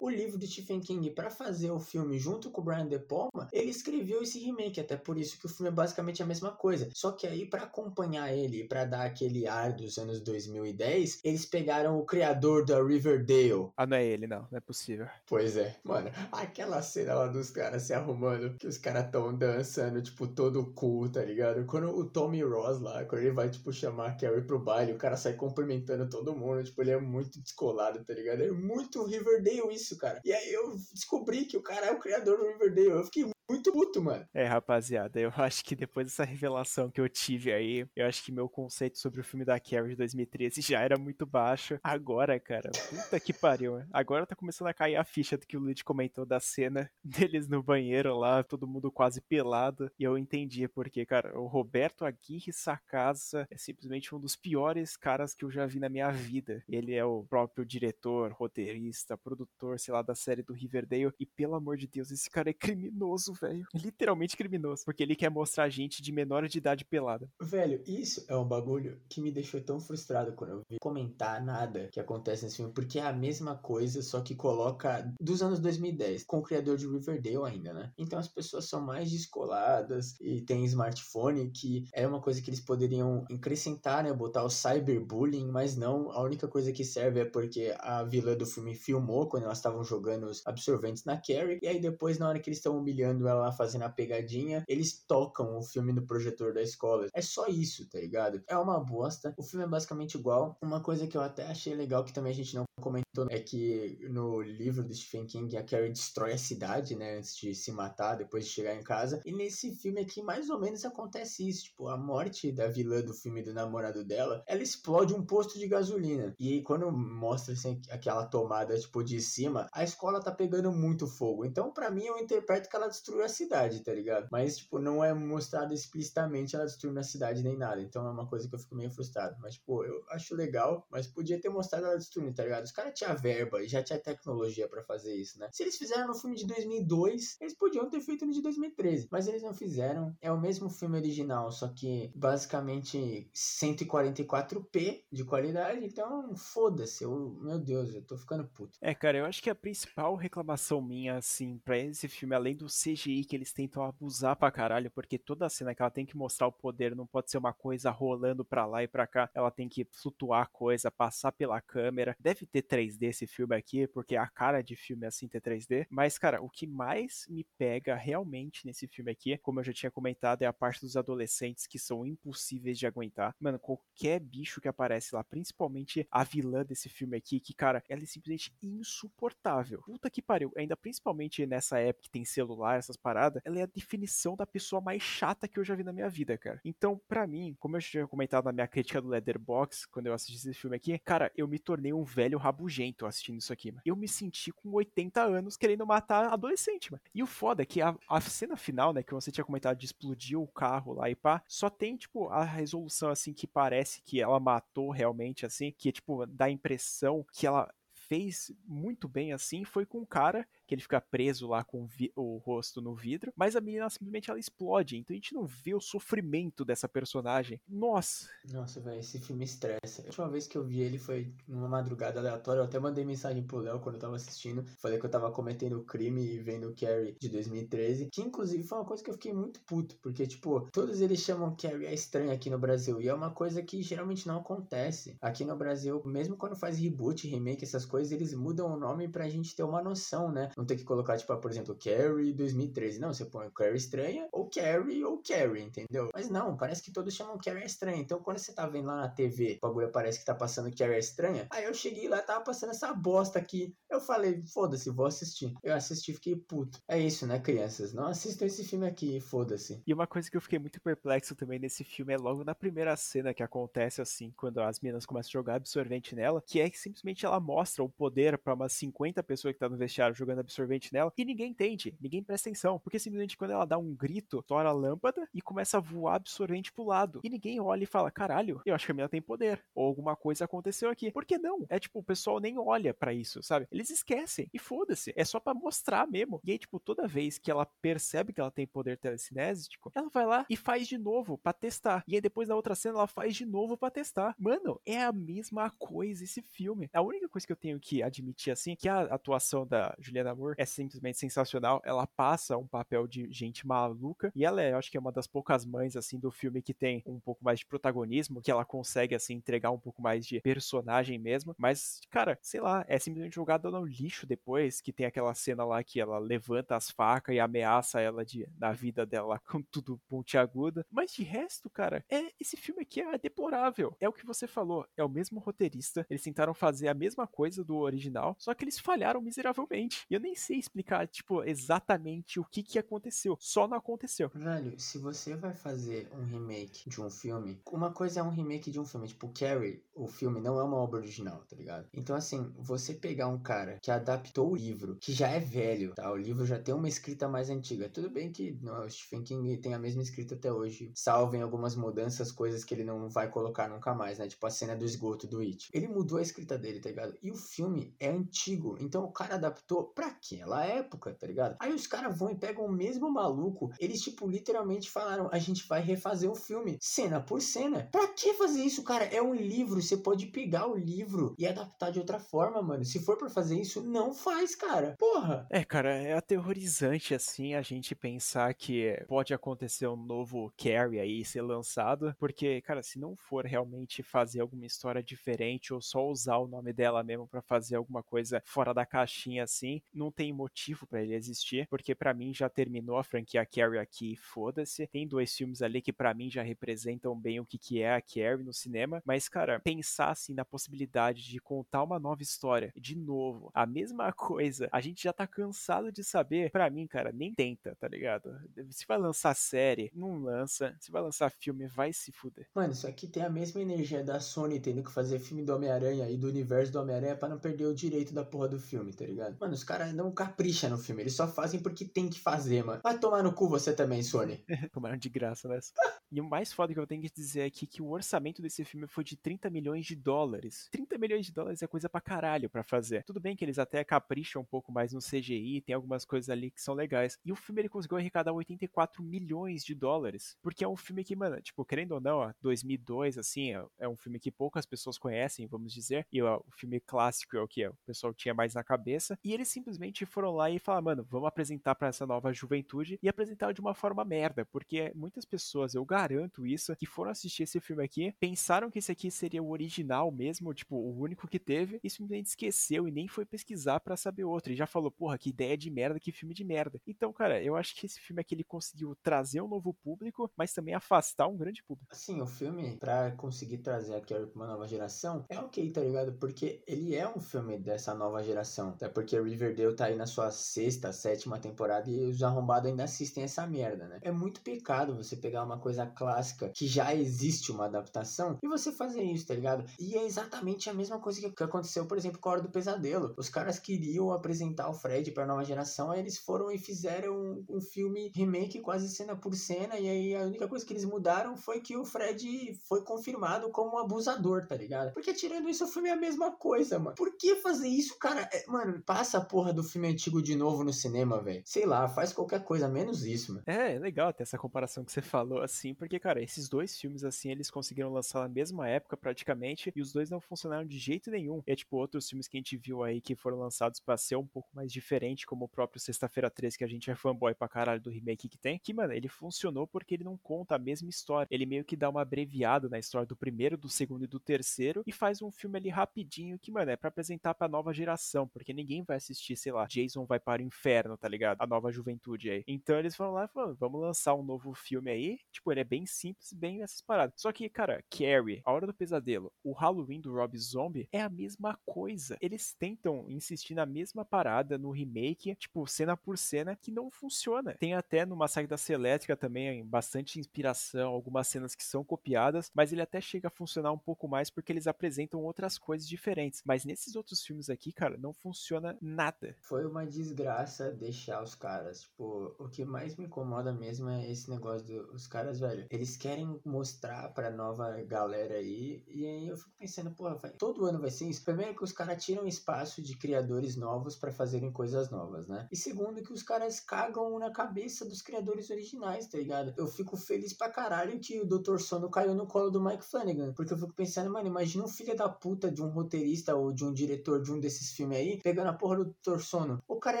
o 0.00 0.08
livro 0.08 0.38
de 0.38 0.46
Stephen 0.46 0.80
King 0.80 1.10
para 1.10 1.30
fazer 1.30 1.70
o 1.70 1.78
filme 1.78 2.18
junto 2.18 2.50
com 2.50 2.60
o 2.60 2.64
Brian 2.64 2.86
De 2.86 2.98
Palma, 2.98 3.48
ele 3.52 3.70
escreveu 3.70 4.22
esse 4.22 4.38
remake. 4.38 4.80
Até 4.80 4.96
por 4.96 5.18
isso 5.18 5.38
que 5.38 5.46
o 5.46 5.48
filme 5.48 5.68
é 5.68 5.74
basicamente 5.74 6.22
a 6.22 6.26
mesma 6.26 6.52
coisa. 6.52 6.88
Só 6.92 7.12
que 7.12 7.26
aí, 7.26 7.46
para 7.46 7.62
acompanhar 7.62 8.32
ele, 8.32 8.64
para 8.64 8.84
dar 8.84 9.04
aquele 9.04 9.46
ar 9.46 9.72
dos 9.72 9.98
anos 9.98 10.20
2010, 10.20 11.20
eles 11.24 11.44
pegaram 11.44 11.98
o 11.98 12.04
criador 12.04 12.64
da 12.64 12.82
Riverdale. 12.82 13.70
Ah, 13.76 13.86
não 13.86 13.96
é 13.96 14.04
ele, 14.04 14.26
não. 14.26 14.46
Não 14.50 14.58
é 14.58 14.60
possível. 14.60 15.06
Pois 15.26 15.56
é. 15.56 15.76
Mano, 15.84 16.10
aquela 16.32 16.82
cena 16.82 17.14
lá 17.14 17.26
dos 17.26 17.50
caras 17.50 17.82
se 17.82 17.92
arrumando, 17.92 18.56
que 18.56 18.66
os 18.66 18.78
caras 18.78 19.10
tão 19.10 19.34
dançando, 19.36 20.02
tipo, 20.02 20.26
todo 20.26 20.72
cool, 20.72 21.08
tá 21.08 21.22
ligado? 21.22 21.64
Quando 21.66 21.88
o 21.88 22.04
Tommy 22.04 22.42
Ross 22.42 22.80
lá, 22.80 23.04
quando 23.04 23.22
ele 23.22 23.32
vai, 23.32 23.50
tipo, 23.50 23.72
chamar 23.72 24.08
a 24.08 24.14
Carrie 24.14 24.42
pro 24.42 24.58
baile, 24.58 24.92
o 24.92 24.98
cara 24.98 25.16
sai 25.16 25.34
cumprimentando 25.34 26.08
todo 26.08 26.36
mundo, 26.36 26.62
tipo, 26.62 26.80
ele 26.82 26.90
é 26.90 27.00
muito 27.00 27.40
descolado, 27.40 28.04
tá 28.04 28.12
ligado? 28.12 28.42
É 28.42 28.50
muito 28.50 29.04
Riverdale 29.36 29.70
isso, 29.74 29.96
cara. 29.98 30.20
E 30.24 30.32
aí 30.32 30.52
eu 30.52 30.76
descobri 30.92 31.44
que 31.44 31.56
o 31.56 31.62
cara 31.62 31.86
é 31.86 31.92
o 31.92 32.00
criador 32.00 32.38
do 32.38 32.46
Riverdale. 32.46 32.88
Eu 32.88 33.04
fiquei 33.04 33.30
muito 33.48 33.72
puto, 33.72 34.02
mano. 34.02 34.26
É, 34.34 34.44
rapaziada, 34.44 35.20
eu 35.20 35.30
acho 35.36 35.64
que 35.64 35.76
depois 35.76 36.06
dessa 36.06 36.24
revelação 36.24 36.90
que 36.90 37.00
eu 37.00 37.08
tive 37.08 37.52
aí, 37.52 37.86
eu 37.94 38.06
acho 38.06 38.24
que 38.24 38.32
meu 38.32 38.48
conceito 38.48 38.98
sobre 38.98 39.20
o 39.20 39.24
filme 39.24 39.44
da 39.44 39.60
Carrie 39.60 39.90
de 39.90 39.96
2013 39.96 40.60
já 40.60 40.80
era 40.80 40.98
muito 40.98 41.24
baixo. 41.24 41.78
Agora, 41.82 42.38
cara, 42.40 42.70
puta 42.70 43.20
que 43.20 43.32
pariu. 43.32 43.82
Agora 43.92 44.26
tá 44.26 44.34
começando 44.34 44.68
a 44.68 44.74
cair 44.74 44.96
a 44.96 45.04
ficha 45.04 45.36
do 45.36 45.46
que 45.46 45.56
o 45.56 45.60
Luigi 45.60 45.84
comentou 45.84 46.26
da 46.26 46.40
cena 46.40 46.90
deles 47.04 47.48
no 47.48 47.62
banheiro 47.62 48.16
lá, 48.16 48.42
todo 48.42 48.66
mundo 48.66 48.90
quase 48.90 49.20
pelado. 49.20 49.90
E 49.98 50.04
eu 50.04 50.18
entendi 50.18 50.66
porque, 50.68 51.04
cara, 51.06 51.38
o 51.38 51.46
Roberto 51.46 52.04
Aguirre 52.04 52.52
Sacasa 52.52 53.46
é 53.50 53.56
simplesmente 53.56 54.14
um 54.14 54.20
dos 54.20 54.36
piores 54.36 54.96
caras 54.96 55.34
que 55.34 55.44
eu 55.44 55.50
já 55.50 55.66
vi 55.66 55.78
na 55.78 55.88
minha 55.88 56.10
vida. 56.10 56.62
Ele 56.68 56.94
é 56.94 57.04
o 57.04 57.24
próprio 57.24 57.64
diretor, 57.64 58.32
roteirista, 58.32 59.16
produtor, 59.16 59.78
sei 59.78 59.94
lá, 59.94 60.02
da 60.02 60.14
série 60.14 60.42
do 60.42 60.52
Riverdale. 60.52 61.12
E 61.18 61.26
pelo 61.26 61.54
amor 61.54 61.76
de 61.76 61.86
Deus, 61.86 62.10
esse 62.10 62.30
cara 62.30 62.50
é 62.50 62.52
criminoso, 62.52 63.35
velho. 63.40 63.66
Literalmente 63.74 64.36
criminoso. 64.36 64.84
Porque 64.84 65.02
ele 65.02 65.16
quer 65.16 65.30
mostrar 65.30 65.68
gente 65.68 66.02
de 66.02 66.12
menor 66.12 66.46
de 66.48 66.58
idade 66.58 66.84
pelada. 66.84 67.28
Velho, 67.40 67.82
isso 67.86 68.24
é 68.28 68.36
um 68.36 68.44
bagulho 68.44 69.00
que 69.08 69.20
me 69.20 69.30
deixou 69.30 69.60
tão 69.60 69.80
frustrado 69.80 70.32
quando 70.32 70.50
eu 70.50 70.62
vi 70.68 70.78
comentar 70.80 71.44
nada 71.44 71.88
que 71.92 72.00
acontece 72.00 72.44
nesse 72.44 72.56
filme. 72.56 72.72
Porque 72.72 72.98
é 72.98 73.02
a 73.02 73.12
mesma 73.12 73.56
coisa, 73.56 74.02
só 74.02 74.20
que 74.20 74.34
coloca 74.34 75.12
dos 75.20 75.42
anos 75.42 75.60
2010, 75.60 76.24
com 76.24 76.38
o 76.38 76.42
criador 76.42 76.76
de 76.76 76.86
Riverdale 76.86 77.44
ainda, 77.44 77.72
né? 77.72 77.92
Então 77.98 78.18
as 78.18 78.28
pessoas 78.28 78.68
são 78.68 78.80
mais 78.80 79.10
descoladas 79.10 80.16
e 80.20 80.40
tem 80.40 80.64
smartphone, 80.64 81.50
que 81.50 81.86
é 81.92 82.06
uma 82.06 82.20
coisa 82.20 82.40
que 82.40 82.50
eles 82.50 82.60
poderiam 82.60 83.24
acrescentar, 83.30 84.04
né? 84.04 84.12
Botar 84.12 84.44
o 84.44 84.50
cyberbullying, 84.50 85.48
mas 85.48 85.76
não. 85.76 86.10
A 86.10 86.22
única 86.22 86.48
coisa 86.48 86.72
que 86.72 86.84
serve 86.84 87.20
é 87.20 87.24
porque 87.24 87.74
a 87.78 88.02
vilã 88.02 88.36
do 88.36 88.46
filme 88.46 88.74
filmou 88.74 89.28
quando 89.28 89.44
elas 89.44 89.58
estavam 89.58 89.82
jogando 89.84 90.26
os 90.26 90.46
absorventes 90.46 91.04
na 91.04 91.16
Carrie. 91.16 91.58
E 91.62 91.66
aí 91.66 91.80
depois, 91.80 92.18
na 92.18 92.28
hora 92.28 92.38
que 92.38 92.48
eles 92.48 92.58
estão 92.58 92.78
humilhando 92.78 93.25
ela 93.28 93.46
lá 93.46 93.52
fazendo 93.52 93.82
a 93.82 93.88
pegadinha, 93.88 94.64
eles 94.68 95.04
tocam 95.06 95.58
o 95.58 95.62
filme 95.62 95.92
no 95.92 96.06
projetor 96.06 96.52
da 96.52 96.62
escola. 96.62 97.06
É 97.14 97.22
só 97.22 97.46
isso, 97.46 97.88
tá 97.88 97.98
ligado? 97.98 98.42
É 98.46 98.56
uma 98.56 98.78
bosta. 98.78 99.34
O 99.36 99.42
filme 99.42 99.64
é 99.64 99.68
basicamente 99.68 100.14
igual. 100.16 100.56
Uma 100.60 100.80
coisa 100.80 101.06
que 101.06 101.16
eu 101.16 101.22
até 101.22 101.46
achei 101.46 101.74
legal 101.74 102.04
que 102.04 102.12
também 102.12 102.32
a 102.32 102.34
gente 102.34 102.54
não 102.54 102.64
comentou 102.80 103.26
é 103.30 103.38
que 103.38 103.98
no 104.10 104.42
livro 104.42 104.84
do 104.84 104.94
Stephen 104.94 105.26
King 105.26 105.56
a 105.56 105.62
Carrie 105.62 105.90
destrói 105.90 106.32
a 106.32 106.38
cidade, 106.38 106.94
né, 106.94 107.16
antes 107.16 107.36
de 107.36 107.54
se 107.54 107.72
matar, 107.72 108.16
depois 108.16 108.44
de 108.44 108.50
chegar 108.50 108.74
em 108.74 108.82
casa. 108.82 109.20
E 109.24 109.32
nesse 109.32 109.74
filme 109.74 110.00
aqui 110.00 110.22
mais 110.22 110.50
ou 110.50 110.60
menos 110.60 110.84
acontece 110.84 111.48
isso, 111.48 111.64
tipo, 111.64 111.88
a 111.88 111.96
morte 111.96 112.52
da 112.52 112.68
vilã 112.68 113.00
do 113.00 113.14
filme 113.14 113.42
do 113.42 113.54
namorado 113.54 114.04
dela, 114.04 114.42
ela 114.46 114.62
explode 114.62 115.14
um 115.14 115.24
posto 115.24 115.58
de 115.58 115.66
gasolina. 115.66 116.34
E 116.38 116.62
quando 116.62 116.90
mostra 116.92 117.54
assim 117.54 117.80
aquela 117.90 118.26
tomada 118.26 118.78
tipo 118.78 119.02
de 119.02 119.20
cima, 119.20 119.68
a 119.72 119.82
escola 119.82 120.20
tá 120.20 120.30
pegando 120.30 120.70
muito 120.72 121.06
fogo. 121.06 121.44
Então, 121.44 121.72
para 121.72 121.90
mim 121.90 122.04
eu 122.04 122.18
interpreto 122.18 122.68
que 122.68 122.76
ela 122.76 122.88
destruiu 122.88 123.15
a 123.22 123.28
cidade, 123.28 123.82
tá 123.82 123.92
ligado? 123.92 124.28
Mas 124.30 124.58
tipo, 124.58 124.78
não 124.78 125.04
é 125.04 125.12
mostrado 125.12 125.74
explicitamente 125.74 126.54
ela 126.54 126.64
destruindo 126.64 127.00
a 127.00 127.02
cidade 127.02 127.42
nem 127.42 127.56
nada. 127.56 127.80
Então 127.80 128.06
é 128.06 128.10
uma 128.10 128.26
coisa 128.26 128.48
que 128.48 128.54
eu 128.54 128.58
fico 128.58 128.74
meio 128.74 128.90
frustrado. 128.90 129.36
Mas 129.40 129.54
tipo, 129.54 129.84
eu 129.84 130.04
acho 130.10 130.34
legal, 130.34 130.86
mas 130.90 131.06
podia 131.06 131.40
ter 131.40 131.48
mostrado 131.48 131.86
ela 131.86 131.96
destruindo, 131.96 132.34
tá 132.34 132.44
ligado? 132.44 132.64
Os 132.64 132.72
caras 132.72 132.94
tinham 132.94 133.16
verba 133.16 133.62
e 133.62 133.68
já 133.68 133.82
tinha 133.82 133.98
tecnologia 133.98 134.68
para 134.68 134.82
fazer 134.82 135.14
isso, 135.14 135.38
né? 135.38 135.48
Se 135.52 135.62
eles 135.62 135.76
fizeram 135.76 136.06
no 136.06 136.14
filme 136.14 136.36
de 136.36 136.46
2002, 136.46 137.36
eles 137.40 137.54
podiam 137.54 137.88
ter 137.90 138.00
feito 138.00 138.24
no 138.24 138.32
de 138.36 138.42
2013, 138.42 139.08
mas 139.10 139.26
eles 139.26 139.42
não 139.42 139.54
fizeram. 139.54 140.14
É 140.20 140.30
o 140.30 140.40
mesmo 140.40 140.68
filme 140.68 140.98
original, 140.98 141.50
só 141.50 141.68
que 141.68 142.12
basicamente 142.14 143.30
144p 143.34 145.04
de 145.10 145.24
qualidade, 145.24 145.84
então 145.84 146.34
foda-se. 146.36 147.04
Eu, 147.04 147.36
meu 147.40 147.58
Deus, 147.58 147.94
eu 147.94 148.02
tô 148.02 148.16
ficando 148.16 148.46
puto. 148.48 148.78
É, 148.80 148.94
cara, 148.94 149.18
eu 149.18 149.24
acho 149.24 149.42
que 149.42 149.50
a 149.50 149.54
principal 149.54 150.14
reclamação 150.14 150.80
minha, 150.80 151.16
assim, 151.16 151.58
pra 151.58 151.78
esse 151.78 152.08
filme, 152.08 152.34
além 152.34 152.56
do 152.56 152.66
CGI 152.66 153.05
que 153.24 153.36
eles 153.36 153.52
tentam 153.52 153.82
abusar 153.82 154.36
pra 154.36 154.50
caralho, 154.50 154.90
porque 154.90 155.18
toda 155.18 155.48
cena 155.48 155.74
que 155.74 155.82
ela 155.82 155.90
tem 155.90 156.06
que 156.06 156.16
mostrar 156.16 156.46
o 156.46 156.52
poder 156.52 156.94
não 156.94 157.06
pode 157.06 157.30
ser 157.30 157.38
uma 157.38 157.52
coisa 157.52 157.90
rolando 157.90 158.44
pra 158.44 158.66
lá 158.66 158.82
e 158.82 158.88
pra 158.88 159.06
cá, 159.06 159.30
ela 159.34 159.50
tem 159.50 159.68
que 159.68 159.86
flutuar 159.92 160.42
a 160.42 160.46
coisa, 160.46 160.90
passar 160.90 161.32
pela 161.32 161.60
câmera. 161.60 162.16
Deve 162.18 162.46
ter 162.46 162.62
3D 162.62 163.08
esse 163.08 163.26
filme 163.26 163.54
aqui, 163.54 163.86
porque 163.86 164.16
a 164.16 164.26
cara 164.26 164.62
de 164.62 164.76
filme 164.76 165.04
é 165.04 165.08
assim 165.08 165.28
ter 165.28 165.40
3D. 165.40 165.86
Mas, 165.90 166.18
cara, 166.18 166.42
o 166.42 166.50
que 166.50 166.66
mais 166.66 167.26
me 167.28 167.44
pega 167.56 167.94
realmente 167.94 168.66
nesse 168.66 168.86
filme 168.86 169.10
aqui, 169.10 169.36
como 169.38 169.60
eu 169.60 169.64
já 169.64 169.72
tinha 169.72 169.90
comentado, 169.90 170.42
é 170.42 170.46
a 170.46 170.52
parte 170.52 170.80
dos 170.80 170.96
adolescentes 170.96 171.66
que 171.66 171.78
são 171.78 172.06
impossíveis 172.06 172.78
de 172.78 172.86
aguentar. 172.86 173.34
Mano, 173.38 173.58
qualquer 173.58 174.20
bicho 174.20 174.60
que 174.60 174.68
aparece 174.68 175.14
lá, 175.14 175.22
principalmente 175.22 176.06
a 176.10 176.24
vilã 176.24 176.64
desse 176.64 176.88
filme 176.88 177.16
aqui, 177.16 177.40
que, 177.40 177.54
cara, 177.54 177.82
ela 177.88 178.02
é 178.02 178.06
simplesmente 178.06 178.54
insuportável. 178.62 179.82
Puta 179.82 180.10
que 180.10 180.22
pariu. 180.22 180.52
Ainda 180.56 180.76
principalmente 180.76 181.46
nessa 181.46 181.78
época 181.78 182.04
que 182.04 182.10
tem 182.10 182.24
celular, 182.24 182.78
essas 182.78 182.95
paradas, 182.96 183.42
ela 183.44 183.58
é 183.58 183.62
a 183.62 183.66
definição 183.66 184.36
da 184.36 184.46
pessoa 184.46 184.80
mais 184.80 185.02
chata 185.02 185.48
que 185.48 185.58
eu 185.58 185.64
já 185.64 185.74
vi 185.74 185.84
na 185.84 185.92
minha 185.92 186.08
vida, 186.08 186.36
cara. 186.36 186.60
Então, 186.64 187.00
para 187.08 187.26
mim, 187.26 187.56
como 187.58 187.76
eu 187.76 187.80
já 187.80 187.88
tinha 187.88 188.06
comentado 188.06 188.44
na 188.44 188.52
minha 188.52 188.66
crítica 188.66 189.00
do 189.00 189.08
Leatherbox, 189.08 189.86
quando 189.86 190.06
eu 190.06 190.14
assisti 190.14 190.36
esse 190.36 190.54
filme 190.54 190.76
aqui, 190.76 190.98
cara, 190.98 191.30
eu 191.36 191.46
me 191.46 191.58
tornei 191.58 191.92
um 191.92 192.04
velho 192.04 192.38
rabugento 192.38 193.06
assistindo 193.06 193.38
isso 193.38 193.52
aqui, 193.52 193.70
mano. 193.70 193.82
Eu 193.84 193.96
me 193.96 194.08
senti 194.08 194.52
com 194.52 194.70
80 194.72 195.22
anos 195.22 195.56
querendo 195.56 195.86
matar 195.86 196.32
adolescente, 196.32 196.90
mano. 196.90 197.02
E 197.14 197.22
o 197.22 197.26
foda 197.26 197.62
é 197.62 197.66
que 197.66 197.80
a, 197.80 197.96
a 198.08 198.20
cena 198.20 198.56
final, 198.56 198.92
né, 198.92 199.02
que 199.02 199.14
você 199.14 199.30
tinha 199.30 199.44
comentado 199.44 199.76
de 199.76 199.86
explodir 199.86 200.38
o 200.38 200.46
carro 200.46 200.92
lá 200.92 201.10
e 201.10 201.14
pá, 201.14 201.42
só 201.46 201.68
tem, 201.68 201.96
tipo, 201.96 202.28
a 202.28 202.44
resolução, 202.44 203.10
assim, 203.10 203.32
que 203.32 203.46
parece 203.46 204.02
que 204.02 204.20
ela 204.20 204.40
matou 204.40 204.90
realmente, 204.90 205.46
assim, 205.46 205.72
que, 205.76 205.92
tipo, 205.92 206.26
dá 206.26 206.46
a 206.46 206.50
impressão 206.50 207.24
que 207.32 207.46
ela 207.46 207.72
fez 208.08 208.52
muito 208.66 209.08
bem 209.08 209.32
assim 209.32 209.64
foi 209.64 209.84
com 209.84 209.98
o 209.98 210.06
cara 210.06 210.46
que 210.66 210.74
ele 210.74 210.82
fica 210.82 211.00
preso 211.00 211.48
lá 211.48 211.62
com 211.62 211.88
o 212.16 212.38
rosto 212.38 212.80
no 212.80 212.94
vidro, 212.94 213.32
mas 213.36 213.54
a 213.54 213.60
menina 213.60 213.88
simplesmente 213.88 214.30
ela 214.30 214.38
explode, 214.38 214.96
então 214.96 215.14
a 215.14 215.16
gente 215.16 215.34
não 215.34 215.44
vê 215.44 215.74
o 215.74 215.80
sofrimento 215.80 216.64
dessa 216.64 216.88
personagem. 216.88 217.60
Nossa! 217.68 218.28
Nossa, 218.52 218.80
velho, 218.80 218.98
esse 218.98 219.20
filme 219.20 219.44
estressa. 219.44 220.02
A 220.02 220.06
última 220.06 220.28
vez 220.28 220.46
que 220.46 220.58
eu 220.58 220.64
vi 220.64 220.80
ele 220.80 220.98
foi 220.98 221.32
numa 221.46 221.68
madrugada 221.68 222.18
aleatória, 222.18 222.60
eu 222.60 222.64
até 222.64 222.78
mandei 222.78 223.04
mensagem 223.04 223.42
pro 223.44 223.58
Léo 223.58 223.80
quando 223.80 223.96
eu 223.96 224.00
tava 224.00 224.16
assistindo, 224.16 224.64
falei 224.78 224.98
que 224.98 225.06
eu 225.06 225.10
tava 225.10 225.30
cometendo 225.30 225.84
crime 225.84 226.22
e 226.22 226.38
vendo 226.38 226.74
Carrie 226.74 227.16
de 227.20 227.28
2013, 227.28 228.08
que 228.12 228.22
inclusive 228.22 228.62
foi 228.64 228.78
uma 228.78 228.84
coisa 228.84 229.02
que 229.02 229.10
eu 229.10 229.14
fiquei 229.14 229.32
muito 229.32 229.60
puto, 229.60 229.96
porque, 230.02 230.26
tipo, 230.26 230.68
todos 230.72 231.00
eles 231.00 231.20
chamam 231.20 231.54
Carrie 231.54 231.86
a 231.86 231.92
estranha 231.92 232.32
aqui 232.32 232.50
no 232.50 232.58
Brasil, 232.58 233.00
e 233.00 233.08
é 233.08 233.14
uma 233.14 233.30
coisa 233.30 233.62
que 233.62 233.82
geralmente 233.82 234.26
não 234.26 234.38
acontece. 234.38 235.16
Aqui 235.20 235.44
no 235.44 235.56
Brasil, 235.56 236.02
mesmo 236.04 236.36
quando 236.36 236.56
faz 236.56 236.78
reboot, 236.78 237.26
remake, 237.28 237.64
essas 237.64 237.84
coisas, 237.84 237.95
eles 237.98 238.34
mudam 238.34 238.72
o 238.72 238.76
nome 238.76 239.08
pra 239.08 239.28
gente 239.28 239.54
ter 239.54 239.62
uma 239.62 239.82
noção, 239.82 240.30
né? 240.30 240.50
Não 240.56 240.64
tem 240.64 240.76
que 240.76 240.84
colocar, 240.84 241.16
tipo, 241.16 241.36
por 241.36 241.50
exemplo, 241.50 241.76
Carrie 241.76 242.32
2013. 242.32 242.98
Não, 242.98 243.12
você 243.12 243.24
põe 243.24 243.50
Carrie 243.50 243.76
estranha 243.76 244.28
ou 244.32 244.48
Carrie 244.48 245.04
ou 245.04 245.22
Carrie, 245.22 245.62
entendeu? 245.62 246.08
Mas 246.14 246.28
não, 246.28 246.56
parece 246.56 246.82
que 246.82 246.92
todos 246.92 247.14
chamam 247.14 247.38
Carrie 247.38 247.64
estranha. 247.64 248.00
Então 248.00 248.20
quando 248.20 248.38
você 248.38 248.52
tá 248.52 248.66
vendo 248.66 248.86
lá 248.86 248.96
na 248.96 249.08
TV, 249.08 249.58
o 249.62 249.66
bagulho 249.66 249.90
parece 249.90 250.18
que 250.18 250.24
tá 250.24 250.34
passando 250.34 250.74
Carrie 250.74 250.98
estranha. 250.98 251.46
Aí 251.50 251.64
eu 251.64 251.74
cheguei 251.74 252.08
lá, 252.08 252.20
tava 252.22 252.44
passando 252.44 252.70
essa 252.70 252.92
bosta 252.92 253.38
aqui. 253.38 253.74
Eu 253.90 254.00
falei, 254.00 254.42
foda-se, 254.52 254.90
vou 254.90 255.06
assistir. 255.06 255.54
Eu 255.62 255.74
assisti, 255.74 256.12
fiquei 256.14 256.36
puto. 256.36 256.80
É 256.88 256.98
isso, 256.98 257.26
né, 257.26 257.38
crianças? 257.38 257.92
Não 257.92 258.06
assistam 258.06 258.46
esse 258.46 258.64
filme 258.64 258.86
aqui, 258.86 259.20
foda-se. 259.20 259.82
E 259.86 259.92
uma 259.92 260.06
coisa 260.06 260.30
que 260.30 260.36
eu 260.36 260.40
fiquei 260.40 260.58
muito 260.58 260.80
perplexo 260.80 261.34
também 261.34 261.58
nesse 261.58 261.84
filme 261.84 262.12
é 262.12 262.18
logo 262.18 262.44
na 262.44 262.54
primeira 262.54 262.96
cena 262.96 263.34
que 263.34 263.42
acontece 263.42 264.00
assim, 264.00 264.32
quando 264.36 264.60
as 264.60 264.80
meninas 264.80 265.06
começam 265.06 265.28
a 265.30 265.32
jogar 265.32 265.54
absorvente 265.56 266.14
nela, 266.14 266.42
que 266.44 266.60
é 266.60 266.68
que 266.68 266.78
simplesmente 266.78 267.24
ela 267.24 267.40
mostra 267.40 267.84
o 267.86 267.88
poder 267.88 268.38
para 268.38 268.54
umas 268.54 268.72
50 268.72 269.22
pessoas 269.22 269.54
que 269.54 269.60
tá 269.60 269.68
no 269.68 269.76
vestiário 269.76 270.14
jogando 270.14 270.40
absorvente 270.40 270.92
nela 270.92 271.12
e 271.16 271.24
ninguém 271.24 271.50
entende, 271.50 271.96
ninguém 272.00 272.22
presta 272.22 272.48
atenção, 272.48 272.78
porque 272.78 272.98
simplesmente 272.98 273.36
quando 273.36 273.52
ela 273.52 273.64
dá 273.64 273.78
um 273.78 273.94
grito, 273.94 274.42
tora 274.42 274.68
a 274.68 274.72
lâmpada 274.72 275.28
e 275.32 275.40
começa 275.40 275.78
a 275.78 275.80
voar 275.80 276.16
absorvente 276.16 276.72
pro 276.72 276.84
lado. 276.84 277.20
E 277.24 277.30
ninguém 277.30 277.60
olha 277.60 277.84
e 277.84 277.86
fala: 277.86 278.10
"Caralho, 278.10 278.60
eu 278.64 278.74
acho 278.74 278.86
que 278.86 278.92
a 278.92 278.94
menina 278.94 279.08
tem 279.08 279.22
poder" 279.22 279.62
ou 279.74 279.86
alguma 279.86 280.16
coisa 280.16 280.44
aconteceu 280.44 280.90
aqui. 280.90 281.10
Por 281.10 281.24
que 281.24 281.38
não? 281.38 281.64
É 281.68 281.78
tipo, 281.78 281.98
o 281.98 282.02
pessoal 282.02 282.40
nem 282.40 282.58
olha 282.58 282.92
para 282.92 283.12
isso, 283.12 283.42
sabe? 283.42 283.66
Eles 283.70 283.90
esquecem 283.90 284.48
e 284.52 284.58
foda-se, 284.58 285.12
é 285.16 285.24
só 285.24 285.40
para 285.40 285.54
mostrar 285.54 286.06
mesmo. 286.06 286.40
E 286.44 286.52
aí 286.52 286.58
tipo, 286.58 286.78
toda 286.80 287.06
vez 287.06 287.38
que 287.38 287.50
ela 287.50 287.66
percebe 287.80 288.32
que 288.32 288.40
ela 288.40 288.50
tem 288.50 288.66
poder 288.66 288.98
telecinésico, 288.98 289.90
ela 289.94 290.08
vai 290.08 290.26
lá 290.26 290.46
e 290.48 290.56
faz 290.56 290.86
de 290.86 290.98
novo 290.98 291.38
para 291.38 291.52
testar. 291.52 292.02
E 292.06 292.14
aí 292.14 292.20
depois 292.20 292.48
na 292.48 292.56
outra 292.56 292.74
cena 292.74 292.98
ela 292.98 293.06
faz 293.06 293.34
de 293.34 293.46
novo 293.46 293.76
para 293.76 293.90
testar. 293.90 294.34
Mano, 294.38 294.80
é 294.84 295.02
a 295.02 295.12
mesma 295.12 295.70
coisa 295.70 296.24
esse 296.24 296.42
filme. 296.42 296.88
A 296.92 297.00
única 297.00 297.28
coisa 297.28 297.46
que 297.46 297.52
eu 297.52 297.56
tenho 297.56 297.75
que 297.78 298.02
admitir 298.02 298.50
assim 298.50 298.76
que 298.76 298.88
a 298.88 299.02
atuação 299.02 299.66
da 299.66 299.94
Juliana 299.98 300.34
Moore 300.34 300.56
é 300.58 300.64
simplesmente 300.64 301.18
sensacional. 301.18 301.80
Ela 301.84 302.06
passa 302.06 302.56
um 302.56 302.66
papel 302.66 303.06
de 303.06 303.30
gente 303.32 303.66
maluca 303.66 304.32
e 304.34 304.44
ela 304.44 304.62
é, 304.62 304.72
eu 304.72 304.78
acho 304.78 304.90
que 304.90 304.96
é 304.96 305.00
uma 305.00 305.12
das 305.12 305.26
poucas 305.26 305.64
mães 305.64 305.96
assim 305.96 306.18
do 306.18 306.30
filme 306.30 306.62
que 306.62 306.74
tem 306.74 307.02
um 307.06 307.20
pouco 307.20 307.44
mais 307.44 307.60
de 307.60 307.66
protagonismo, 307.66 308.40
que 308.40 308.50
ela 308.50 308.64
consegue 308.64 309.14
assim 309.14 309.34
entregar 309.34 309.70
um 309.70 309.78
pouco 309.78 310.02
mais 310.02 310.26
de 310.26 310.40
personagem 310.40 311.18
mesmo. 311.18 311.54
Mas, 311.58 312.00
cara, 312.10 312.38
sei 312.42 312.60
lá, 312.60 312.84
é 312.88 312.98
simplesmente 312.98 313.34
jogada 313.34 313.70
no 313.70 313.84
lixo 313.84 314.26
depois, 314.26 314.80
que 314.80 314.92
tem 314.92 315.06
aquela 315.06 315.34
cena 315.34 315.64
lá 315.64 315.82
que 315.82 316.00
ela 316.00 316.18
levanta 316.18 316.76
as 316.76 316.90
facas 316.90 317.34
e 317.34 317.40
ameaça 317.40 318.00
ela 318.00 318.24
de 318.24 318.48
na 318.58 318.72
vida 318.72 319.06
dela 319.06 319.38
com 319.48 319.62
tudo 319.62 320.00
pontiaguda. 320.08 320.84
Mas 320.90 321.12
de 321.12 321.22
resto, 321.22 321.68
cara, 321.70 322.04
é 322.10 322.32
esse 322.40 322.56
filme 322.56 322.82
aqui 322.82 323.00
é 323.00 323.18
deplorável. 323.18 323.96
É 324.00 324.08
o 324.08 324.12
que 324.12 324.26
você 324.26 324.46
falou, 324.46 324.86
é 324.96 325.04
o 325.04 325.08
mesmo 325.08 325.38
roteirista. 325.38 326.06
Eles 326.08 326.22
tentaram 326.22 326.54
fazer 326.54 326.88
a 326.88 326.94
mesma 326.94 327.26
coisa 327.26 327.64
do 327.66 327.76
original, 327.76 328.36
só 328.38 328.54
que 328.54 328.64
eles 328.64 328.78
falharam 328.78 329.20
miseravelmente. 329.20 330.06
E 330.10 330.14
eu 330.14 330.20
nem 330.20 330.34
sei 330.34 330.58
explicar, 330.58 331.06
tipo, 331.08 331.42
exatamente 331.42 332.38
o 332.40 332.44
que 332.44 332.62
que 332.62 332.78
aconteceu. 332.78 333.36
Só 333.40 333.66
não 333.66 333.76
aconteceu. 333.76 334.30
Velho, 334.34 334.78
se 334.78 334.98
você 334.98 335.34
vai 335.36 335.54
fazer 335.54 336.08
um 336.12 336.24
remake 336.24 336.88
de 336.88 337.00
um 337.00 337.10
filme, 337.10 337.60
uma 337.70 337.92
coisa 337.92 338.20
é 338.20 338.22
um 338.22 338.30
remake 338.30 338.70
de 338.70 338.80
um 338.80 338.84
filme, 338.84 339.08
tipo 339.08 339.28
Carrie, 339.28 339.82
o 339.94 340.06
filme 340.06 340.40
não 340.40 340.58
é 340.58 340.62
uma 340.62 340.76
obra 340.76 341.00
original, 341.00 341.42
tá 341.48 341.56
ligado? 341.56 341.88
Então 341.92 342.14
assim, 342.14 342.52
você 342.56 342.94
pegar 342.94 343.28
um 343.28 343.38
cara 343.38 343.78
que 343.82 343.90
adaptou 343.90 344.50
o 344.50 344.56
livro, 344.56 344.96
que 345.00 345.12
já 345.12 345.28
é 345.28 345.40
velho, 345.40 345.94
tá? 345.94 346.10
O 346.10 346.16
livro 346.16 346.46
já 346.46 346.58
tem 346.58 346.74
uma 346.74 346.88
escrita 346.88 347.28
mais 347.28 347.50
antiga. 347.50 347.88
Tudo 347.88 348.10
bem 348.10 348.30
que 348.30 348.58
o 348.62 348.88
Stephen 348.88 349.22
King 349.22 349.56
tem 349.58 349.74
a 349.74 349.78
mesma 349.78 350.02
escrita 350.02 350.34
até 350.34 350.52
hoje, 350.52 350.92
salvem 350.94 351.42
algumas 351.42 351.74
mudanças, 351.74 352.30
coisas 352.30 352.64
que 352.64 352.74
ele 352.74 352.84
não 352.84 353.08
vai 353.08 353.30
colocar 353.30 353.68
nunca 353.68 353.94
mais, 353.94 354.18
né? 354.18 354.28
Tipo 354.28 354.46
a 354.46 354.50
cena 354.50 354.76
do 354.76 354.84
esgoto 354.84 355.26
do 355.26 355.40
It. 355.40 355.68
Ele 355.72 355.88
mudou 355.88 356.18
a 356.18 356.22
escrita 356.22 356.58
dele, 356.58 356.80
tá 356.80 356.88
ligado? 356.88 357.16
E 357.22 357.30
o 357.30 357.36
filme 357.36 357.55
é 357.98 358.08
antigo, 358.08 358.76
então 358.80 359.04
o 359.04 359.12
cara 359.12 359.34
adaptou 359.34 359.84
pra 359.84 360.08
aquela 360.08 360.64
época, 360.64 361.14
tá 361.14 361.26
ligado? 361.26 361.56
Aí 361.60 361.72
os 361.72 361.86
caras 361.86 362.16
vão 362.16 362.30
e 362.30 362.36
pegam 362.36 362.66
o 362.66 362.72
mesmo 362.72 363.10
maluco, 363.10 363.70
eles 363.80 364.00
tipo 364.00 364.28
literalmente 364.28 364.90
falaram, 364.90 365.28
a 365.32 365.38
gente 365.38 365.66
vai 365.66 365.80
refazer 365.80 366.30
o 366.30 366.34
filme, 366.34 366.78
cena 366.80 367.20
por 367.20 367.40
cena. 367.40 367.88
Pra 367.90 368.08
que 368.08 368.34
fazer 368.34 368.62
isso, 368.62 368.82
cara? 368.82 369.04
É 369.04 369.22
um 369.22 369.34
livro, 369.34 369.80
você 369.80 369.96
pode 369.96 370.26
pegar 370.26 370.68
o 370.68 370.76
livro 370.76 371.34
e 371.38 371.46
adaptar 371.46 371.90
de 371.90 371.98
outra 371.98 372.18
forma, 372.18 372.62
mano. 372.62 372.84
Se 372.84 373.00
for 373.00 373.16
para 373.16 373.28
fazer 373.30 373.60
isso, 373.60 373.82
não 373.82 374.12
faz, 374.12 374.54
cara. 374.54 374.96
Porra. 374.98 375.46
É, 375.50 375.64
cara, 375.64 375.94
é 375.94 376.14
aterrorizante 376.14 377.14
assim 377.14 377.54
a 377.54 377.62
gente 377.62 377.94
pensar 377.94 378.52
que 378.54 379.02
pode 379.06 379.32
acontecer 379.32 379.86
um 379.86 379.96
novo 379.96 380.52
Carrie 380.56 381.00
aí 381.00 381.24
ser 381.24 381.42
lançado, 381.42 382.14
porque, 382.18 382.60
cara, 382.60 382.82
se 382.82 382.98
não 382.98 383.16
for 383.16 383.44
realmente 383.44 384.02
fazer 384.02 384.40
alguma 384.40 384.66
história 384.66 385.02
diferente 385.02 385.72
ou 385.72 385.80
só 385.80 386.06
usar 386.06 386.36
o 386.38 386.48
nome 386.48 386.72
dela 386.72 387.02
mesmo 387.02 387.26
para 387.26 387.42
fazer 387.46 387.76
alguma 387.76 388.02
coisa 388.02 388.42
fora 388.44 388.74
da 388.74 388.84
caixinha 388.84 389.44
assim, 389.44 389.80
não 389.92 390.10
tem 390.10 390.32
motivo 390.32 390.86
para 390.86 391.02
ele 391.02 391.14
existir, 391.14 391.66
porque 391.68 391.94
para 391.94 392.14
mim 392.14 392.34
já 392.34 392.48
terminou 392.48 392.96
a 392.98 393.04
franquia 393.04 393.46
Carrie 393.46 393.78
aqui, 393.78 394.16
foda-se. 394.16 394.86
Tem 394.88 395.06
dois 395.06 395.34
filmes 395.34 395.62
ali 395.62 395.80
que 395.80 395.92
para 395.92 396.14
mim 396.14 396.30
já 396.30 396.42
representam 396.42 397.18
bem 397.18 397.40
o 397.40 397.46
que 397.46 397.58
que 397.58 397.80
é 397.80 397.94
a 397.94 398.02
Carrie 398.02 398.44
no 398.44 398.52
cinema, 398.52 399.02
mas 399.04 399.28
cara, 399.28 399.60
pensar 399.60 400.10
assim 400.10 400.34
na 400.34 400.44
possibilidade 400.44 401.22
de 401.22 401.38
contar 401.40 401.82
uma 401.82 401.98
nova 401.98 402.22
história, 402.22 402.72
de 402.76 402.96
novo, 402.96 403.50
a 403.54 403.66
mesma 403.66 404.12
coisa, 404.14 404.68
a 404.72 404.80
gente 404.80 405.02
já 405.02 405.12
tá 405.12 405.26
cansado 405.26 405.92
de 405.92 406.02
saber, 406.02 406.50
para 406.50 406.68
mim, 406.70 406.86
cara, 406.86 407.12
nem 407.12 407.34
tenta, 407.34 407.76
tá 407.76 407.88
ligado? 407.88 408.34
Se 408.70 408.86
vai 408.86 408.98
lançar 408.98 409.34
série, 409.34 409.90
não 409.94 410.18
lança, 410.18 410.76
se 410.80 410.90
vai 410.90 411.02
lançar 411.02 411.30
filme, 411.30 411.66
vai 411.66 411.92
se 411.92 412.12
fuder. 412.12 412.48
Mano, 412.54 412.72
isso 412.72 412.86
aqui 412.86 413.06
tem 413.06 413.22
a 413.22 413.30
mesma 413.30 413.60
energia 413.60 414.02
da 414.02 414.20
Sony 414.20 414.60
tendo 414.60 414.82
que 414.82 414.90
fazer 414.90 415.18
filme 415.18 415.44
do 415.44 415.54
Homem-Aranha 415.54 416.08
e 416.10 416.16
do 416.16 416.28
universo 416.28 416.72
do 416.72 416.80
Homem-Aranha 416.80 417.16
para 417.26 417.34
não 417.34 417.40
perder 417.40 417.66
o 417.66 417.74
direito 417.74 418.14
da 418.14 418.24
porra 418.24 418.48
do 418.48 418.58
filme, 418.58 418.92
tá 418.92 419.04
ligado? 419.04 419.36
Mano, 419.40 419.52
os 419.52 419.64
caras 419.64 419.92
não 419.92 420.12
capricham 420.12 420.70
no 420.70 420.78
filme, 420.78 421.02
eles 421.02 421.14
só 421.14 421.26
fazem 421.26 421.58
porque 421.58 421.84
tem 421.84 422.08
que 422.08 422.20
fazer, 422.20 422.64
mano. 422.64 422.80
Vai 422.84 422.98
tomar 422.98 423.22
no 423.22 423.32
cu 423.32 423.48
você 423.48 423.74
também, 423.74 424.00
Sony. 424.00 424.44
Tomaram 424.72 424.96
de 424.96 425.08
graça 425.08 425.48
nessa. 425.48 425.72
e 426.10 426.20
o 426.20 426.24
mais 426.24 426.52
foda 426.52 426.72
que 426.72 426.78
eu 426.78 426.86
tenho 426.86 427.02
que 427.02 427.10
dizer 427.12 427.42
aqui 427.42 427.64
é 427.64 427.68
que 427.68 427.82
o 427.82 427.90
orçamento 427.90 428.40
desse 428.40 428.64
filme 428.64 428.86
foi 428.86 429.02
de 429.02 429.16
30 429.16 429.50
milhões 429.50 429.84
de 429.84 429.96
dólares. 429.96 430.68
30 430.70 430.98
milhões 430.98 431.26
de 431.26 431.32
dólares 431.32 431.62
é 431.62 431.66
coisa 431.66 431.88
pra 431.88 432.00
caralho 432.00 432.48
pra 432.48 432.62
fazer. 432.62 433.02
Tudo 433.02 433.20
bem 433.20 433.34
que 433.34 433.44
eles 433.44 433.58
até 433.58 433.82
capricham 433.82 434.42
um 434.42 434.44
pouco 434.44 434.70
mais 434.70 434.92
no 434.92 435.00
CGI, 435.00 435.62
tem 435.62 435.74
algumas 435.74 436.04
coisas 436.04 436.30
ali 436.30 436.52
que 436.52 436.62
são 436.62 436.74
legais. 436.74 437.18
E 437.24 437.32
o 437.32 437.36
filme 437.36 437.60
ele 437.60 437.68
conseguiu 437.68 437.98
arrecadar 437.98 438.32
84 438.32 439.02
milhões 439.02 439.64
de 439.64 439.74
dólares. 439.74 440.36
Porque 440.40 440.62
é 440.62 440.68
um 440.68 440.76
filme 440.76 441.02
que, 441.02 441.16
mano, 441.16 441.40
tipo, 441.42 441.64
querendo 441.64 441.92
ou 441.92 442.00
não, 442.00 442.18
ó, 442.18 442.32
2002, 442.40 443.18
assim, 443.18 443.52
é, 443.52 443.66
é 443.80 443.88
um 443.88 443.96
filme 443.96 444.20
que 444.20 444.30
poucas 444.30 444.64
pessoas 444.64 444.96
conhecem, 444.96 445.48
vamos 445.48 445.72
dizer. 445.72 446.06
E 446.12 446.22
ó, 446.22 446.36
o 446.46 446.52
filme 446.52 446.78
clássico 446.80 447.15
é 447.34 447.40
o 447.40 447.48
que 447.48 447.66
o 447.66 447.74
pessoal 447.86 448.12
tinha 448.12 448.34
mais 448.34 448.54
na 448.54 448.64
cabeça. 448.64 449.18
E 449.24 449.32
eles 449.32 449.48
simplesmente 449.48 450.04
foram 450.04 450.32
lá 450.32 450.50
e 450.50 450.58
falaram, 450.58 450.84
mano, 450.84 451.06
vamos 451.08 451.28
apresentar 451.28 451.74
para 451.74 451.88
essa 451.88 452.06
nova 452.06 452.32
juventude 452.32 452.98
e 453.02 453.08
apresentar 453.08 453.52
de 453.52 453.60
uma 453.60 453.74
forma 453.74 454.04
merda. 454.04 454.44
Porque 454.44 454.92
muitas 454.94 455.24
pessoas, 455.24 455.74
eu 455.74 455.84
garanto 455.84 456.46
isso, 456.46 456.74
que 456.76 456.86
foram 456.86 457.10
assistir 457.10 457.44
esse 457.44 457.60
filme 457.60 457.84
aqui, 457.84 458.14
pensaram 458.18 458.70
que 458.70 458.78
esse 458.78 458.92
aqui 458.92 459.10
seria 459.10 459.42
o 459.42 459.50
original 459.50 460.10
mesmo, 460.10 460.52
tipo, 460.52 460.76
o 460.76 460.98
único 460.98 461.28
que 461.28 461.38
teve, 461.38 461.80
e 461.82 461.90
simplesmente 461.90 462.26
esqueceu 462.26 462.88
e 462.88 462.90
nem 462.90 463.08
foi 463.08 463.24
pesquisar 463.24 463.80
para 463.80 463.96
saber 463.96 464.24
outro. 464.24 464.52
E 464.52 464.56
já 464.56 464.66
falou, 464.66 464.90
porra, 464.90 465.18
que 465.18 465.30
ideia 465.30 465.56
de 465.56 465.70
merda, 465.70 466.00
que 466.00 466.12
filme 466.12 466.34
de 466.34 466.44
merda. 466.44 466.80
Então, 466.86 467.12
cara, 467.12 467.42
eu 467.42 467.56
acho 467.56 467.74
que 467.74 467.86
esse 467.86 468.00
filme 468.00 468.20
aqui 468.20 468.34
ele 468.34 468.44
conseguiu 468.44 468.94
trazer 469.02 469.40
um 469.40 469.48
novo 469.48 469.72
público, 469.72 470.30
mas 470.36 470.52
também 470.52 470.74
afastar 470.74 471.26
um 471.28 471.36
grande 471.36 471.62
público. 471.62 471.92
Assim, 471.92 472.20
o 472.20 472.26
filme, 472.26 472.76
pra 472.76 473.12
conseguir 473.12 473.58
trazer 473.58 473.94
a 473.94 474.00
Carrie 474.00 474.26
pra 474.26 474.36
uma 474.36 474.46
nova 474.46 474.66
geração, 474.66 475.24
é 475.28 475.38
ok, 475.38 475.70
tá 475.70 475.80
ligado? 475.80 476.12
Porque 476.14 476.62
ele 476.66 476.94
é 476.94 477.05
um 477.08 477.20
filme 477.20 477.58
dessa 477.58 477.94
nova 477.94 478.22
geração. 478.22 478.70
Até 478.70 478.88
porque 478.88 479.20
Riverdale 479.20 479.74
tá 479.74 479.86
aí 479.86 479.96
na 479.96 480.06
sua 480.06 480.30
sexta, 480.30 480.92
sétima 480.92 481.38
temporada 481.38 481.90
e 481.90 482.10
os 482.10 482.22
arrombados 482.22 482.70
ainda 482.70 482.84
assistem 482.84 483.24
essa 483.24 483.46
merda, 483.46 483.86
né? 483.86 483.98
É 484.02 484.10
muito 484.10 484.40
pecado 484.40 484.96
você 484.96 485.16
pegar 485.16 485.44
uma 485.44 485.58
coisa 485.58 485.86
clássica 485.86 486.48
que 486.48 486.66
já 486.66 486.94
existe 486.94 487.52
uma 487.52 487.66
adaptação 487.66 488.38
e 488.42 488.48
você 488.48 488.72
fazer 488.72 489.02
isso, 489.02 489.26
tá 489.26 489.34
ligado? 489.34 489.64
E 489.78 489.96
é 489.96 490.04
exatamente 490.04 490.68
a 490.70 490.74
mesma 490.74 490.98
coisa 490.98 491.30
que 491.30 491.42
aconteceu, 491.42 491.86
por 491.86 491.96
exemplo, 491.96 492.18
com 492.18 492.28
a 492.28 492.32
Hora 492.32 492.42
do 492.42 492.50
Pesadelo. 492.50 493.14
Os 493.16 493.28
caras 493.28 493.58
queriam 493.58 494.12
apresentar 494.12 494.68
o 494.68 494.74
Fred 494.74 495.10
pra 495.12 495.26
nova 495.26 495.44
geração, 495.44 495.90
aí 495.90 496.00
eles 496.00 496.18
foram 496.18 496.50
e 496.50 496.58
fizeram 496.58 497.14
um, 497.14 497.44
um 497.48 497.60
filme 497.60 498.10
remake 498.14 498.60
quase 498.60 498.88
cena 498.88 499.16
por 499.16 499.34
cena, 499.34 499.78
e 499.78 499.88
aí 499.88 500.16
a 500.16 500.22
única 500.22 500.48
coisa 500.48 500.64
que 500.64 500.72
eles 500.72 500.84
mudaram 500.84 501.36
foi 501.36 501.60
que 501.60 501.76
o 501.76 501.84
Fred 501.84 502.58
foi 502.68 502.82
confirmado 502.82 503.50
como 503.50 503.76
um 503.76 503.78
abusador, 503.78 504.46
tá 504.46 504.56
ligado? 504.56 504.92
Porque 504.92 505.12
tirando 505.14 505.48
isso, 505.48 505.64
o 505.64 505.68
filme 505.68 505.88
é 505.88 505.92
a 505.92 505.96
mesma 505.96 506.32
coisa, 506.32 506.78
mano. 506.78 506.95
Por 506.96 507.16
que 507.16 507.36
fazer 507.36 507.68
isso, 507.68 507.98
cara? 507.98 508.28
É, 508.32 508.46
mano, 508.46 508.82
passa 508.82 509.18
a 509.18 509.24
porra 509.24 509.52
do 509.52 509.62
filme 509.62 509.88
antigo 509.88 510.22
de 510.22 510.34
novo 510.34 510.64
no 510.64 510.72
cinema, 510.72 511.20
velho. 511.22 511.42
Sei 511.44 511.66
lá, 511.66 511.88
faz 511.88 512.12
qualquer 512.12 512.42
coisa, 512.42 512.68
menos 512.68 513.04
isso, 513.04 513.32
mano. 513.32 513.44
É, 513.46 513.74
é 513.74 513.78
legal 513.78 514.12
ter 514.12 514.22
essa 514.22 514.38
comparação 514.38 514.84
que 514.84 514.92
você 514.92 515.02
falou, 515.02 515.40
assim, 515.42 515.74
porque, 515.74 515.98
cara, 515.98 516.22
esses 516.22 516.48
dois 516.48 516.78
filmes, 516.78 517.04
assim, 517.04 517.30
eles 517.30 517.50
conseguiram 517.50 517.92
lançar 517.92 518.20
na 518.22 518.28
mesma 518.28 518.68
época, 518.68 518.96
praticamente, 518.96 519.72
e 519.74 519.80
os 519.80 519.92
dois 519.92 520.10
não 520.10 520.20
funcionaram 520.20 520.66
de 520.66 520.78
jeito 520.78 521.10
nenhum. 521.10 521.42
É 521.46 521.54
tipo 521.54 521.76
outros 521.76 522.08
filmes 522.08 522.28
que 522.28 522.36
a 522.36 522.40
gente 522.40 522.56
viu 522.56 522.82
aí 522.82 523.00
que 523.00 523.14
foram 523.14 523.38
lançados 523.38 523.80
pra 523.80 523.96
ser 523.96 524.16
um 524.16 524.26
pouco 524.26 524.48
mais 524.54 524.72
diferente, 524.72 525.26
como 525.26 525.44
o 525.44 525.48
próprio 525.48 525.80
Sexta-feira 525.80 526.30
13, 526.30 526.58
que 526.58 526.64
a 526.64 526.68
gente 526.68 526.90
é 526.90 526.94
fanboy 526.94 527.34
pra 527.34 527.48
caralho 527.48 527.80
do 527.80 527.90
remake 527.90 528.28
que 528.28 528.38
tem, 528.38 528.58
que, 528.58 528.72
mano, 528.72 528.92
ele 528.92 529.08
funcionou 529.08 529.66
porque 529.66 529.94
ele 529.94 530.04
não 530.04 530.16
conta 530.16 530.54
a 530.54 530.58
mesma 530.58 530.88
história. 530.88 531.28
Ele 531.30 531.46
meio 531.46 531.64
que 531.64 531.76
dá 531.76 531.88
uma 531.88 532.02
abreviada 532.02 532.68
na 532.68 532.78
história 532.78 533.06
do 533.06 533.16
primeiro, 533.16 533.56
do 533.56 533.68
segundo 533.68 534.04
e 534.04 534.08
do 534.08 534.18
terceiro, 534.18 534.82
e 534.86 534.92
faz 534.92 535.22
um 535.22 535.30
filme 535.30 535.58
ali 535.58 535.68
rapidinho 535.68 536.38
que, 536.38 536.50
mano, 536.50 536.70
é 536.70 536.76
pra 536.76 536.85
apresentar 536.88 537.34
pra 537.34 537.48
nova 537.48 537.72
geração, 537.72 538.28
porque 538.28 538.52
ninguém 538.52 538.82
vai 538.82 538.96
assistir 538.96 539.36
sei 539.36 539.52
lá, 539.52 539.66
Jason 539.66 540.04
vai 540.04 540.18
para 540.18 540.42
o 540.42 540.44
inferno, 540.44 540.96
tá 540.96 541.08
ligado? 541.08 541.40
A 541.40 541.46
nova 541.46 541.70
juventude 541.70 542.30
aí. 542.30 542.44
Então 542.46 542.78
eles 542.78 542.96
foram 542.96 543.12
lá 543.12 543.24
e 543.24 543.28
falaram, 543.28 543.54
vamos 543.54 543.80
lançar 543.80 544.14
um 544.14 544.22
novo 544.22 544.52
filme 544.54 544.90
aí. 544.90 545.18
Tipo, 545.30 545.52
ele 545.52 545.60
é 545.60 545.64
bem 545.64 545.86
simples, 545.86 546.32
bem 546.32 546.62
essas 546.62 546.80
paradas. 546.82 547.14
Só 547.16 547.32
que, 547.32 547.48
cara, 547.48 547.84
Carrie, 547.90 548.42
A 548.44 548.52
Hora 548.52 548.66
do 548.66 548.74
Pesadelo, 548.74 549.32
o 549.44 549.52
Halloween 549.52 550.00
do 550.00 550.12
Rob 550.12 550.36
Zombie 550.38 550.88
é 550.92 551.00
a 551.00 551.08
mesma 551.08 551.58
coisa. 551.64 552.16
Eles 552.20 552.54
tentam 552.54 553.06
insistir 553.08 553.54
na 553.54 553.66
mesma 553.66 554.04
parada 554.04 554.58
no 554.58 554.70
remake, 554.70 555.34
tipo, 555.36 555.66
cena 555.66 555.96
por 555.96 556.18
cena, 556.18 556.56
que 556.56 556.70
não 556.70 556.90
funciona. 556.90 557.54
Tem 557.54 557.74
até 557.74 558.04
no 558.04 558.16
Massacre 558.16 558.48
da 558.48 558.56
Elétrica 558.68 559.16
também 559.16 559.64
bastante 559.64 560.18
inspiração, 560.18 560.92
algumas 560.92 561.28
cenas 561.28 561.54
que 561.54 561.62
são 561.62 561.84
copiadas, 561.84 562.50
mas 562.54 562.72
ele 562.72 562.82
até 562.82 563.00
chega 563.00 563.28
a 563.28 563.30
funcionar 563.30 563.72
um 563.72 563.78
pouco 563.78 564.08
mais 564.08 564.28
porque 564.28 564.52
eles 564.52 564.66
apresentam 564.66 565.22
outras 565.22 565.58
coisas 565.58 565.88
diferentes. 565.88 566.42
Mas 566.44 566.64
nesses 566.76 566.94
outros 566.94 567.22
filmes 567.24 567.48
aqui, 567.48 567.72
cara, 567.72 567.96
não 567.96 568.12
funciona 568.12 568.76
nada. 568.82 569.34
Foi 569.40 569.64
uma 569.66 569.86
desgraça 569.86 570.70
deixar 570.70 571.22
os 571.22 571.34
caras. 571.34 571.80
Tipo, 571.80 572.36
o 572.38 572.48
que 572.50 572.66
mais 572.66 572.94
me 572.96 573.06
incomoda 573.06 573.50
mesmo 573.50 573.88
é 573.88 574.10
esse 574.10 574.28
negócio 574.28 574.66
dos 574.66 575.06
caras, 575.06 575.40
velho. 575.40 575.66
Eles 575.70 575.96
querem 575.96 576.38
mostrar 576.44 577.08
pra 577.14 577.30
nova 577.30 577.82
galera 577.82 578.34
aí. 578.34 578.84
E 578.86 579.06
aí 579.06 579.26
eu 579.26 579.38
fico 579.38 579.50
pensando, 579.58 579.90
pô, 579.90 580.14
todo 580.38 580.66
ano 580.66 580.78
vai 580.78 580.90
ser 580.90 581.08
isso. 581.08 581.24
Primeiro 581.24 581.56
que 581.56 581.64
os 581.64 581.72
caras 581.72 582.04
tiram 582.04 582.26
espaço 582.26 582.82
de 582.82 582.96
criadores 582.96 583.56
novos 583.56 583.96
para 583.96 584.12
fazerem 584.12 584.52
coisas 584.52 584.90
novas, 584.90 585.26
né? 585.26 585.48
E 585.50 585.56
segundo 585.56 586.02
que 586.02 586.12
os 586.12 586.22
caras 586.22 586.60
cagam 586.60 587.18
na 587.18 587.30
cabeça 587.30 587.86
dos 587.86 588.02
criadores 588.02 588.50
originais, 588.50 589.06
tá 589.06 589.16
ligado? 589.16 589.54
Eu 589.56 589.66
fico 589.66 589.96
feliz 589.96 590.34
pra 590.34 590.50
caralho 590.50 591.00
que 591.00 591.20
o 591.20 591.26
Dr. 591.26 591.56
Sono 591.58 591.88
caiu 591.88 592.14
no 592.14 592.26
colo 592.26 592.50
do 592.50 592.62
Mike 592.62 592.84
Flanagan. 592.84 593.32
Porque 593.32 593.54
eu 593.54 593.58
fico 593.58 593.72
pensando, 593.72 594.10
mano, 594.10 594.26
imagina 594.26 594.64
um 594.64 594.68
filho 594.68 594.94
da 594.94 595.08
puta 595.08 595.50
de 595.50 595.62
um 595.62 595.68
roteirista 595.68 596.34
ou 596.34 596.52
de 596.52 596.65
um 596.65 596.65
diretor 596.72 597.22
de 597.22 597.32
um 597.32 597.40
desses 597.40 597.72
filmes 597.72 597.98
aí, 597.98 598.20
pegando 598.22 598.48
a 598.48 598.52
porra 598.52 598.76
do 598.76 598.94
Dr. 599.04 599.20
Sono. 599.20 599.62
O 599.66 599.78
cara 599.78 600.00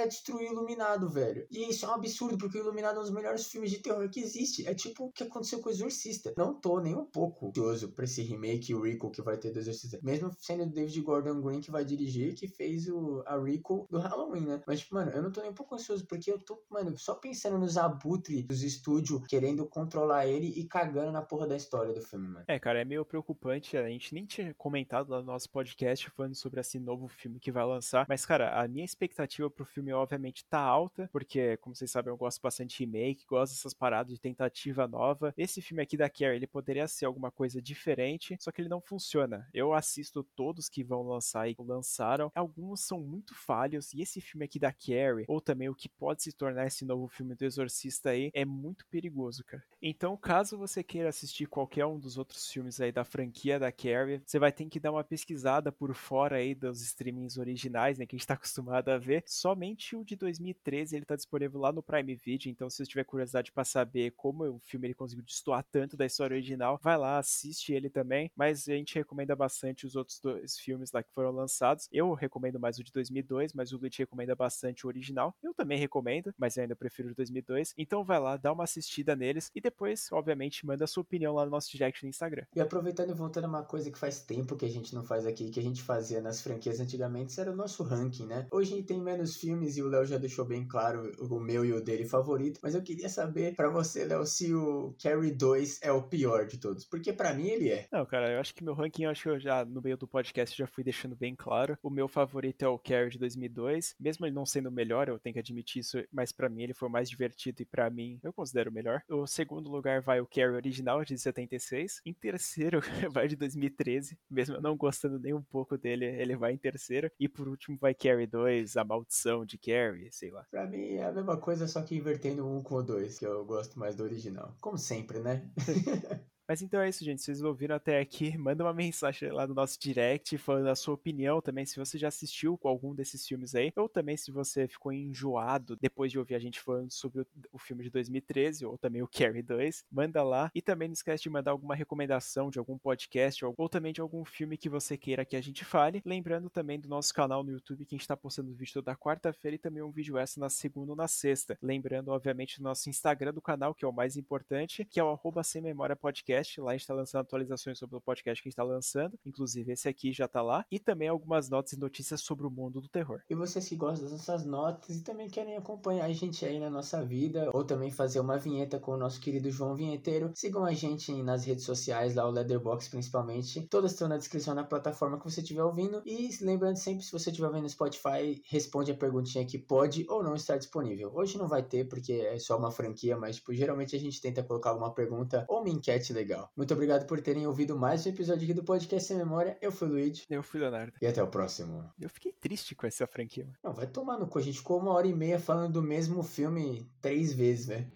ia 0.00 0.08
destruir 0.08 0.48
o 0.48 0.52
Iluminado, 0.52 1.08
velho. 1.08 1.46
E 1.50 1.68
isso 1.70 1.84
é 1.84 1.88
um 1.88 1.92
absurdo, 1.92 2.38
porque 2.38 2.58
o 2.58 2.62
Iluminado 2.62 2.96
é 2.96 2.98
um 3.00 3.02
dos 3.02 3.10
melhores 3.10 3.46
filmes 3.46 3.70
de 3.70 3.78
terror 3.78 4.08
que 4.08 4.20
existe. 4.20 4.66
É 4.66 4.74
tipo 4.74 5.06
o 5.06 5.12
que 5.12 5.24
aconteceu 5.24 5.60
com 5.60 5.68
o 5.68 5.72
Exorcista. 5.72 6.34
Não 6.36 6.54
tô 6.54 6.80
nem 6.80 6.94
um 6.94 7.04
pouco 7.04 7.48
ansioso 7.48 7.92
pra 7.92 8.04
esse 8.04 8.22
remake, 8.22 8.74
o 8.74 8.82
Rico 8.82 9.10
que 9.10 9.22
vai 9.22 9.36
ter 9.36 9.50
do 9.50 9.58
Exorcista. 9.58 9.98
Mesmo 10.02 10.30
sendo 10.38 10.64
o 10.64 10.66
David 10.66 11.00
Gordon 11.02 11.40
Green 11.40 11.60
que 11.60 11.70
vai 11.70 11.84
dirigir, 11.84 12.34
que 12.34 12.48
fez 12.48 12.88
o, 12.88 13.22
a 13.26 13.38
Rico 13.38 13.86
do 13.90 13.98
Halloween, 13.98 14.46
né? 14.46 14.62
Mas, 14.66 14.88
mano, 14.90 15.10
eu 15.10 15.22
não 15.22 15.30
tô 15.30 15.40
nem 15.40 15.50
um 15.50 15.54
pouco 15.54 15.74
ansioso, 15.74 16.06
porque 16.06 16.30
eu 16.30 16.38
tô, 16.38 16.62
mano, 16.70 16.96
só 16.98 17.14
pensando 17.14 17.58
nos 17.58 17.76
abutres 17.76 18.44
dos 18.44 18.62
estúdios 18.62 19.26
querendo 19.26 19.66
controlar 19.66 20.26
ele 20.26 20.48
e 20.48 20.64
cagando 20.64 21.12
na 21.12 21.22
porra 21.22 21.46
da 21.46 21.56
história 21.56 21.92
do 21.92 22.02
filme, 22.02 22.28
mano. 22.28 22.44
É, 22.48 22.58
cara, 22.58 22.80
é 22.80 22.84
meio 22.84 23.04
preocupante. 23.04 23.76
A 23.76 23.88
gente 23.88 24.14
nem 24.14 24.24
tinha 24.24 24.54
comentado 24.54 25.10
lá 25.10 25.20
no 25.20 25.26
nosso 25.26 25.50
podcast 25.50 26.10
falando 26.10 26.34
sobre 26.34 26.55
esse 26.60 26.78
novo 26.78 27.08
filme 27.08 27.38
que 27.38 27.52
vai 27.52 27.64
lançar. 27.64 28.06
Mas, 28.08 28.24
cara, 28.24 28.60
a 28.60 28.68
minha 28.68 28.84
expectativa 28.84 29.50
pro 29.50 29.64
filme, 29.64 29.92
obviamente, 29.92 30.44
tá 30.44 30.60
alta, 30.60 31.08
porque, 31.12 31.56
como 31.58 31.74
vocês 31.74 31.90
sabem, 31.90 32.10
eu 32.10 32.16
gosto 32.16 32.40
bastante 32.40 32.76
de 32.78 32.84
remake, 32.84 33.26
gosto 33.26 33.52
dessas 33.52 33.74
paradas 33.74 34.12
de 34.12 34.20
tentativa 34.20 34.86
nova. 34.86 35.32
Esse 35.36 35.62
filme 35.62 35.82
aqui 35.82 35.96
da 35.96 36.10
Carrie, 36.10 36.36
ele 36.36 36.46
poderia 36.46 36.86
ser 36.88 37.06
alguma 37.06 37.30
coisa 37.30 37.60
diferente, 37.60 38.36
só 38.40 38.50
que 38.50 38.60
ele 38.60 38.68
não 38.68 38.80
funciona. 38.80 39.48
Eu 39.52 39.72
assisto 39.72 40.22
todos 40.22 40.68
que 40.68 40.82
vão 40.82 41.02
lançar 41.02 41.48
e 41.48 41.56
lançaram. 41.58 42.30
Alguns 42.34 42.80
são 42.80 43.00
muito 43.00 43.34
falhos, 43.34 43.92
e 43.92 44.02
esse 44.02 44.20
filme 44.20 44.44
aqui 44.44 44.58
da 44.58 44.72
Carrie, 44.72 45.24
ou 45.28 45.40
também 45.40 45.68
o 45.68 45.74
que 45.74 45.88
pode 45.88 46.22
se 46.22 46.32
tornar 46.32 46.66
esse 46.66 46.84
novo 46.84 47.08
filme 47.08 47.34
do 47.34 47.44
Exorcista 47.44 48.10
aí, 48.10 48.30
é 48.34 48.44
muito 48.44 48.86
perigoso, 48.86 49.44
cara. 49.44 49.62
Então, 49.80 50.16
caso 50.16 50.58
você 50.58 50.82
queira 50.82 51.08
assistir 51.08 51.46
qualquer 51.46 51.86
um 51.86 51.98
dos 51.98 52.18
outros 52.18 52.50
filmes 52.50 52.80
aí 52.80 52.92
da 52.92 53.04
franquia 53.04 53.58
da 53.58 53.70
Carrie, 53.70 54.22
você 54.24 54.38
vai 54.38 54.52
ter 54.52 54.66
que 54.66 54.80
dar 54.80 54.92
uma 54.92 55.04
pesquisada 55.04 55.70
por 55.70 55.94
fora 55.94 56.35
aí 56.36 56.54
dos 56.54 56.80
streamings 56.82 57.36
originais, 57.36 57.98
né, 57.98 58.06
que 58.06 58.14
a 58.14 58.18
gente 58.18 58.26
tá 58.26 58.34
acostumado 58.34 58.88
a 58.88 58.98
ver. 58.98 59.22
Somente 59.26 59.96
o 59.96 60.04
de 60.04 60.16
2013 60.16 60.96
ele 60.96 61.04
tá 61.04 61.16
disponível 61.16 61.60
lá 61.60 61.72
no 61.72 61.82
Prime 61.82 62.14
Video, 62.14 62.50
então 62.50 62.68
se 62.70 62.76
você 62.78 62.86
tiver 62.86 63.04
curiosidade 63.04 63.52
para 63.52 63.64
saber 63.64 64.12
como 64.16 64.44
o 64.44 64.58
filme 64.60 64.86
ele 64.86 64.94
conseguiu 64.94 65.24
destoar 65.24 65.64
tanto 65.70 65.96
da 65.96 66.06
história 66.06 66.34
original, 66.34 66.78
vai 66.82 66.96
lá, 66.96 67.18
assiste 67.18 67.72
ele 67.72 67.88
também, 67.88 68.30
mas 68.36 68.68
a 68.68 68.72
gente 68.72 68.94
recomenda 68.94 69.34
bastante 69.34 69.86
os 69.86 69.96
outros 69.96 70.20
dois 70.20 70.58
filmes 70.58 70.92
lá 70.92 71.02
que 71.02 71.12
foram 71.12 71.30
lançados. 71.30 71.88
Eu 71.92 72.12
recomendo 72.14 72.58
mais 72.58 72.78
o 72.78 72.84
de 72.84 72.92
2002, 72.92 73.52
mas 73.52 73.72
o 73.72 73.78
Luigi 73.78 73.98
recomenda 73.98 74.34
bastante 74.34 74.86
o 74.86 74.88
original. 74.88 75.34
Eu 75.42 75.54
também 75.54 75.78
recomendo, 75.78 76.34
mas 76.38 76.56
eu 76.56 76.62
ainda 76.62 76.76
prefiro 76.76 77.08
o 77.08 77.10
de 77.10 77.16
2002. 77.16 77.74
Então 77.76 78.04
vai 78.04 78.18
lá, 78.18 78.36
dá 78.36 78.52
uma 78.52 78.64
assistida 78.64 79.16
neles 79.16 79.50
e 79.54 79.60
depois, 79.60 80.10
obviamente, 80.12 80.66
manda 80.66 80.84
a 80.84 80.86
sua 80.86 81.02
opinião 81.02 81.34
lá 81.34 81.44
no 81.44 81.50
nosso 81.50 81.70
direct 81.70 82.02
no 82.02 82.08
Instagram. 82.08 82.44
E 82.54 82.60
aproveitando 82.60 83.10
e 83.10 83.14
voltando 83.14 83.44
a 83.44 83.48
uma 83.48 83.62
coisa 83.62 83.90
que 83.90 83.98
faz 83.98 84.20
tempo 84.20 84.56
que 84.56 84.64
a 84.64 84.70
gente 84.70 84.94
não 84.94 85.04
faz 85.04 85.26
aqui, 85.26 85.50
que 85.50 85.60
a 85.60 85.62
gente 85.62 85.82
fazia 85.82 86.20
nas 86.26 86.42
franquias 86.42 86.80
antigamente, 86.80 87.40
era 87.40 87.52
o 87.52 87.56
nosso 87.56 87.84
ranking, 87.84 88.26
né? 88.26 88.48
Hoje 88.50 88.82
tem 88.82 89.00
menos 89.00 89.36
filmes 89.36 89.76
e 89.76 89.82
o 89.82 89.88
Léo 89.88 90.04
já 90.04 90.18
deixou 90.18 90.44
bem 90.44 90.66
claro 90.66 91.12
o 91.20 91.38
meu 91.38 91.64
e 91.64 91.72
o 91.72 91.80
dele 91.80 92.04
favorito, 92.04 92.58
mas 92.62 92.74
eu 92.74 92.82
queria 92.82 93.08
saber 93.08 93.54
para 93.54 93.70
você, 93.70 94.04
Léo, 94.04 94.26
se 94.26 94.52
o 94.52 94.94
Carrie 95.00 95.30
2 95.30 95.80
é 95.82 95.92
o 95.92 96.02
pior 96.02 96.46
de 96.46 96.58
todos, 96.58 96.84
porque 96.84 97.12
para 97.12 97.32
mim 97.32 97.46
ele 97.46 97.70
é. 97.70 97.86
Não, 97.92 98.04
cara, 98.04 98.32
eu 98.32 98.40
acho 98.40 98.54
que 98.54 98.64
meu 98.64 98.74
ranking, 98.74 99.04
acho 99.04 99.22
que 99.22 99.28
eu 99.28 99.38
já 99.38 99.64
no 99.64 99.80
meio 99.80 99.96
do 99.96 100.08
podcast 100.08 100.56
já 100.56 100.66
fui 100.66 100.82
deixando 100.82 101.14
bem 101.14 101.36
claro. 101.36 101.78
O 101.80 101.90
meu 101.90 102.08
favorito 102.08 102.62
é 102.62 102.68
o 102.68 102.78
Carrie 102.78 103.10
de 103.10 103.18
2002, 103.18 103.94
mesmo 104.00 104.26
ele 104.26 104.34
não 104.34 104.44
sendo 104.44 104.68
o 104.68 104.72
melhor, 104.72 105.08
eu 105.08 105.20
tenho 105.20 105.34
que 105.34 105.40
admitir 105.40 105.80
isso, 105.80 106.02
mas 106.12 106.32
para 106.32 106.48
mim 106.48 106.64
ele 106.64 106.74
foi 106.74 106.88
o 106.88 106.92
mais 106.92 107.08
divertido 107.08 107.62
e 107.62 107.64
para 107.64 107.88
mim 107.88 108.18
eu 108.22 108.32
considero 108.32 108.70
o 108.70 108.74
melhor. 108.74 109.00
O 109.08 109.28
segundo 109.28 109.70
lugar 109.70 110.00
vai 110.00 110.20
o 110.20 110.26
Carrie 110.26 110.56
original 110.56 111.04
de 111.04 111.16
76. 111.16 112.00
Em 112.04 112.12
terceiro 112.12 112.80
vai 113.12 113.28
de 113.28 113.36
2013, 113.36 114.18
mesmo 114.28 114.56
eu 114.56 114.60
não 114.60 114.76
gostando 114.76 115.20
nem 115.20 115.32
um 115.32 115.42
pouco 115.42 115.78
dele, 115.78 116.15
ele 116.20 116.36
vai 116.36 116.52
em 116.52 116.58
terceiro. 116.58 117.10
E 117.18 117.28
por 117.28 117.48
último 117.48 117.76
vai 117.78 117.94
Carrie 117.94 118.26
2, 118.26 118.76
A 118.76 118.84
Maldição 118.84 119.44
de 119.44 119.58
Carrie, 119.58 120.10
sei 120.10 120.30
lá. 120.30 120.44
Pra 120.50 120.66
mim 120.66 120.94
é 120.94 121.04
a 121.04 121.12
mesma 121.12 121.36
coisa, 121.36 121.66
só 121.66 121.82
que 121.82 121.96
invertendo 121.96 122.46
um 122.46 122.62
com 122.62 122.76
o 122.76 122.82
dois, 122.82 123.18
que 123.18 123.26
eu 123.26 123.44
gosto 123.44 123.78
mais 123.78 123.94
do 123.94 124.04
original. 124.04 124.54
Como 124.60 124.78
sempre, 124.78 125.20
né? 125.20 125.48
Mas 126.48 126.62
então 126.62 126.80
é 126.80 126.88
isso, 126.88 127.04
gente. 127.04 127.20
Se 127.20 127.26
vocês 127.26 127.42
ouviram 127.42 127.74
até 127.74 127.98
aqui, 128.00 128.36
manda 128.38 128.62
uma 128.62 128.72
mensagem 128.72 129.30
lá 129.32 129.46
no 129.46 129.54
nosso 129.54 129.78
direct 129.80 130.38
falando 130.38 130.68
a 130.68 130.76
sua 130.76 130.94
opinião 130.94 131.40
também, 131.40 131.66
se 131.66 131.76
você 131.76 131.98
já 131.98 132.08
assistiu 132.08 132.56
com 132.56 132.68
algum 132.68 132.94
desses 132.94 133.26
filmes 133.26 133.54
aí, 133.54 133.72
ou 133.74 133.88
também 133.88 134.16
se 134.16 134.30
você 134.30 134.68
ficou 134.68 134.92
enjoado 134.92 135.76
depois 135.76 136.12
de 136.12 136.18
ouvir 136.18 136.36
a 136.36 136.38
gente 136.38 136.60
falando 136.60 136.92
sobre 136.92 137.22
o, 137.22 137.26
o 137.52 137.58
filme 137.58 137.82
de 137.82 137.90
2013, 137.90 138.64
ou 138.64 138.78
também 138.78 139.02
o 139.02 139.08
Carrie 139.08 139.42
2, 139.42 139.84
manda 139.90 140.22
lá. 140.22 140.50
E 140.54 140.62
também 140.62 140.88
não 140.88 140.92
esquece 140.92 141.24
de 141.24 141.30
mandar 141.30 141.50
alguma 141.50 141.74
recomendação 141.74 142.48
de 142.48 142.58
algum 142.58 142.78
podcast, 142.78 143.44
ou, 143.44 143.54
ou 143.56 143.68
também 143.68 143.92
de 143.92 144.00
algum 144.00 144.24
filme 144.24 144.56
que 144.56 144.68
você 144.68 144.96
queira 144.96 145.24
que 145.24 145.36
a 145.36 145.40
gente 145.40 145.64
fale. 145.64 146.00
Lembrando 146.04 146.48
também 146.48 146.78
do 146.78 146.88
nosso 146.88 147.12
canal 147.12 147.42
no 147.42 147.50
YouTube, 147.50 147.84
que 147.84 147.94
a 147.94 147.96
gente 147.96 148.02
está 148.02 148.16
postando 148.16 148.54
vídeo 148.54 148.74
toda 148.74 148.94
quarta-feira 148.94 149.56
e 149.56 149.58
também 149.58 149.82
um 149.82 149.90
vídeo 149.90 150.16
extra 150.16 150.40
na 150.40 150.48
segunda 150.48 150.92
ou 150.92 150.96
na 150.96 151.08
sexta. 151.08 151.58
Lembrando, 151.60 152.08
obviamente, 152.10 152.58
do 152.58 152.64
nosso 152.64 152.88
Instagram 152.88 153.34
do 153.34 153.42
canal, 153.42 153.74
que 153.74 153.84
é 153.84 153.88
o 153.88 153.92
mais 153.92 154.16
importante, 154.16 154.84
que 154.84 155.00
é 155.00 155.04
o 155.04 155.10
arroba 155.10 155.42
sem 155.42 155.60
memória 155.60 155.96
podcast 155.96 156.35
podcast. 156.36 156.60
Lá 156.60 156.70
a 156.70 156.74
gente 156.74 156.82
está 156.82 156.94
lançando 156.94 157.20
atualizações 157.22 157.78
sobre 157.78 157.96
o 157.96 158.00
podcast 158.00 158.42
que 158.42 158.48
a 158.48 158.50
gente 158.50 158.54
está 158.54 158.62
lançando. 158.62 159.18
Inclusive, 159.24 159.72
esse 159.72 159.88
aqui 159.88 160.12
já 160.12 160.26
está 160.26 160.42
lá. 160.42 160.64
E 160.70 160.78
também 160.78 161.08
algumas 161.08 161.48
notas 161.48 161.72
e 161.72 161.78
notícias 161.78 162.20
sobre 162.20 162.46
o 162.46 162.50
mundo 162.50 162.80
do 162.80 162.88
terror. 162.88 163.20
E 163.28 163.34
vocês 163.34 163.68
que 163.68 163.76
gostam 163.76 164.04
das 164.08 164.12
nossas 164.12 164.44
notas 164.44 164.96
e 164.96 165.02
também 165.02 165.28
querem 165.28 165.56
acompanhar 165.56 166.04
a 166.04 166.12
gente 166.12 166.44
aí 166.44 166.58
na 166.58 166.68
nossa 166.68 167.04
vida, 167.04 167.50
ou 167.52 167.64
também 167.64 167.90
fazer 167.90 168.20
uma 168.20 168.38
vinheta 168.38 168.78
com 168.78 168.92
o 168.92 168.96
nosso 168.96 169.20
querido 169.20 169.50
João 169.50 169.74
Vinheteiro, 169.74 170.32
sigam 170.34 170.64
a 170.64 170.72
gente 170.72 171.12
nas 171.22 171.44
redes 171.44 171.64
sociais, 171.64 172.14
lá 172.14 172.26
o 172.26 172.30
Leatherbox 172.30 172.88
principalmente. 172.88 173.66
Todas 173.68 173.92
estão 173.92 174.08
na 174.08 174.16
descrição 174.16 174.54
na 174.54 174.64
plataforma 174.64 175.18
que 175.18 175.24
você 175.24 175.40
estiver 175.40 175.62
ouvindo. 175.62 176.02
E 176.04 176.28
lembrando 176.42 176.76
sempre, 176.76 177.04
se 177.04 177.12
você 177.12 177.30
estiver 177.30 177.50
vendo 177.50 177.62
no 177.62 177.68
Spotify, 177.68 178.42
responde 178.48 178.92
a 178.92 178.96
perguntinha 178.96 179.46
que 179.46 179.58
pode 179.58 180.04
ou 180.08 180.22
não 180.22 180.34
estar 180.34 180.56
disponível. 180.56 181.10
Hoje 181.14 181.38
não 181.38 181.48
vai 181.48 181.62
ter, 181.62 181.88
porque 181.88 182.12
é 182.12 182.38
só 182.38 182.58
uma 182.58 182.70
franquia, 182.70 183.16
mas 183.16 183.36
tipo, 183.36 183.54
geralmente 183.54 183.96
a 183.96 183.98
gente 183.98 184.20
tenta 184.20 184.42
colocar 184.42 184.70
alguma 184.70 184.92
pergunta 184.92 185.44
ou 185.48 185.60
uma 185.60 185.70
enquete 185.70 186.12
legal 186.12 186.25
legal. 186.26 186.50
Muito 186.56 186.74
obrigado 186.74 187.06
por 187.06 187.20
terem 187.20 187.46
ouvido 187.46 187.78
mais 187.78 188.04
um 188.04 188.08
episódio 188.08 188.42
aqui 188.42 188.52
do 188.52 188.64
Podcast 188.64 189.06
Sem 189.06 189.16
Memória. 189.16 189.56
Eu 189.62 189.70
fui 189.70 189.86
o 189.86 189.92
Luigi. 189.92 190.24
Eu 190.28 190.42
fui 190.42 190.58
o 190.58 190.62
Leonardo. 190.64 190.92
E 191.00 191.06
até 191.06 191.22
o 191.22 191.28
próximo. 191.28 191.88
Eu 192.00 192.10
fiquei 192.10 192.32
triste 192.32 192.74
com 192.74 192.84
essa 192.84 193.06
franquia. 193.06 193.48
Não, 193.62 193.72
vai 193.72 193.86
tomar 193.86 194.18
no 194.18 194.26
cu. 194.26 194.40
A 194.40 194.42
gente 194.42 194.58
ficou 194.58 194.80
uma 194.80 194.92
hora 194.92 195.06
e 195.06 195.14
meia 195.14 195.38
falando 195.38 195.74
do 195.74 195.82
mesmo 195.82 196.24
filme 196.24 196.90
três 197.00 197.32
vezes, 197.32 197.66
velho. 197.66 197.86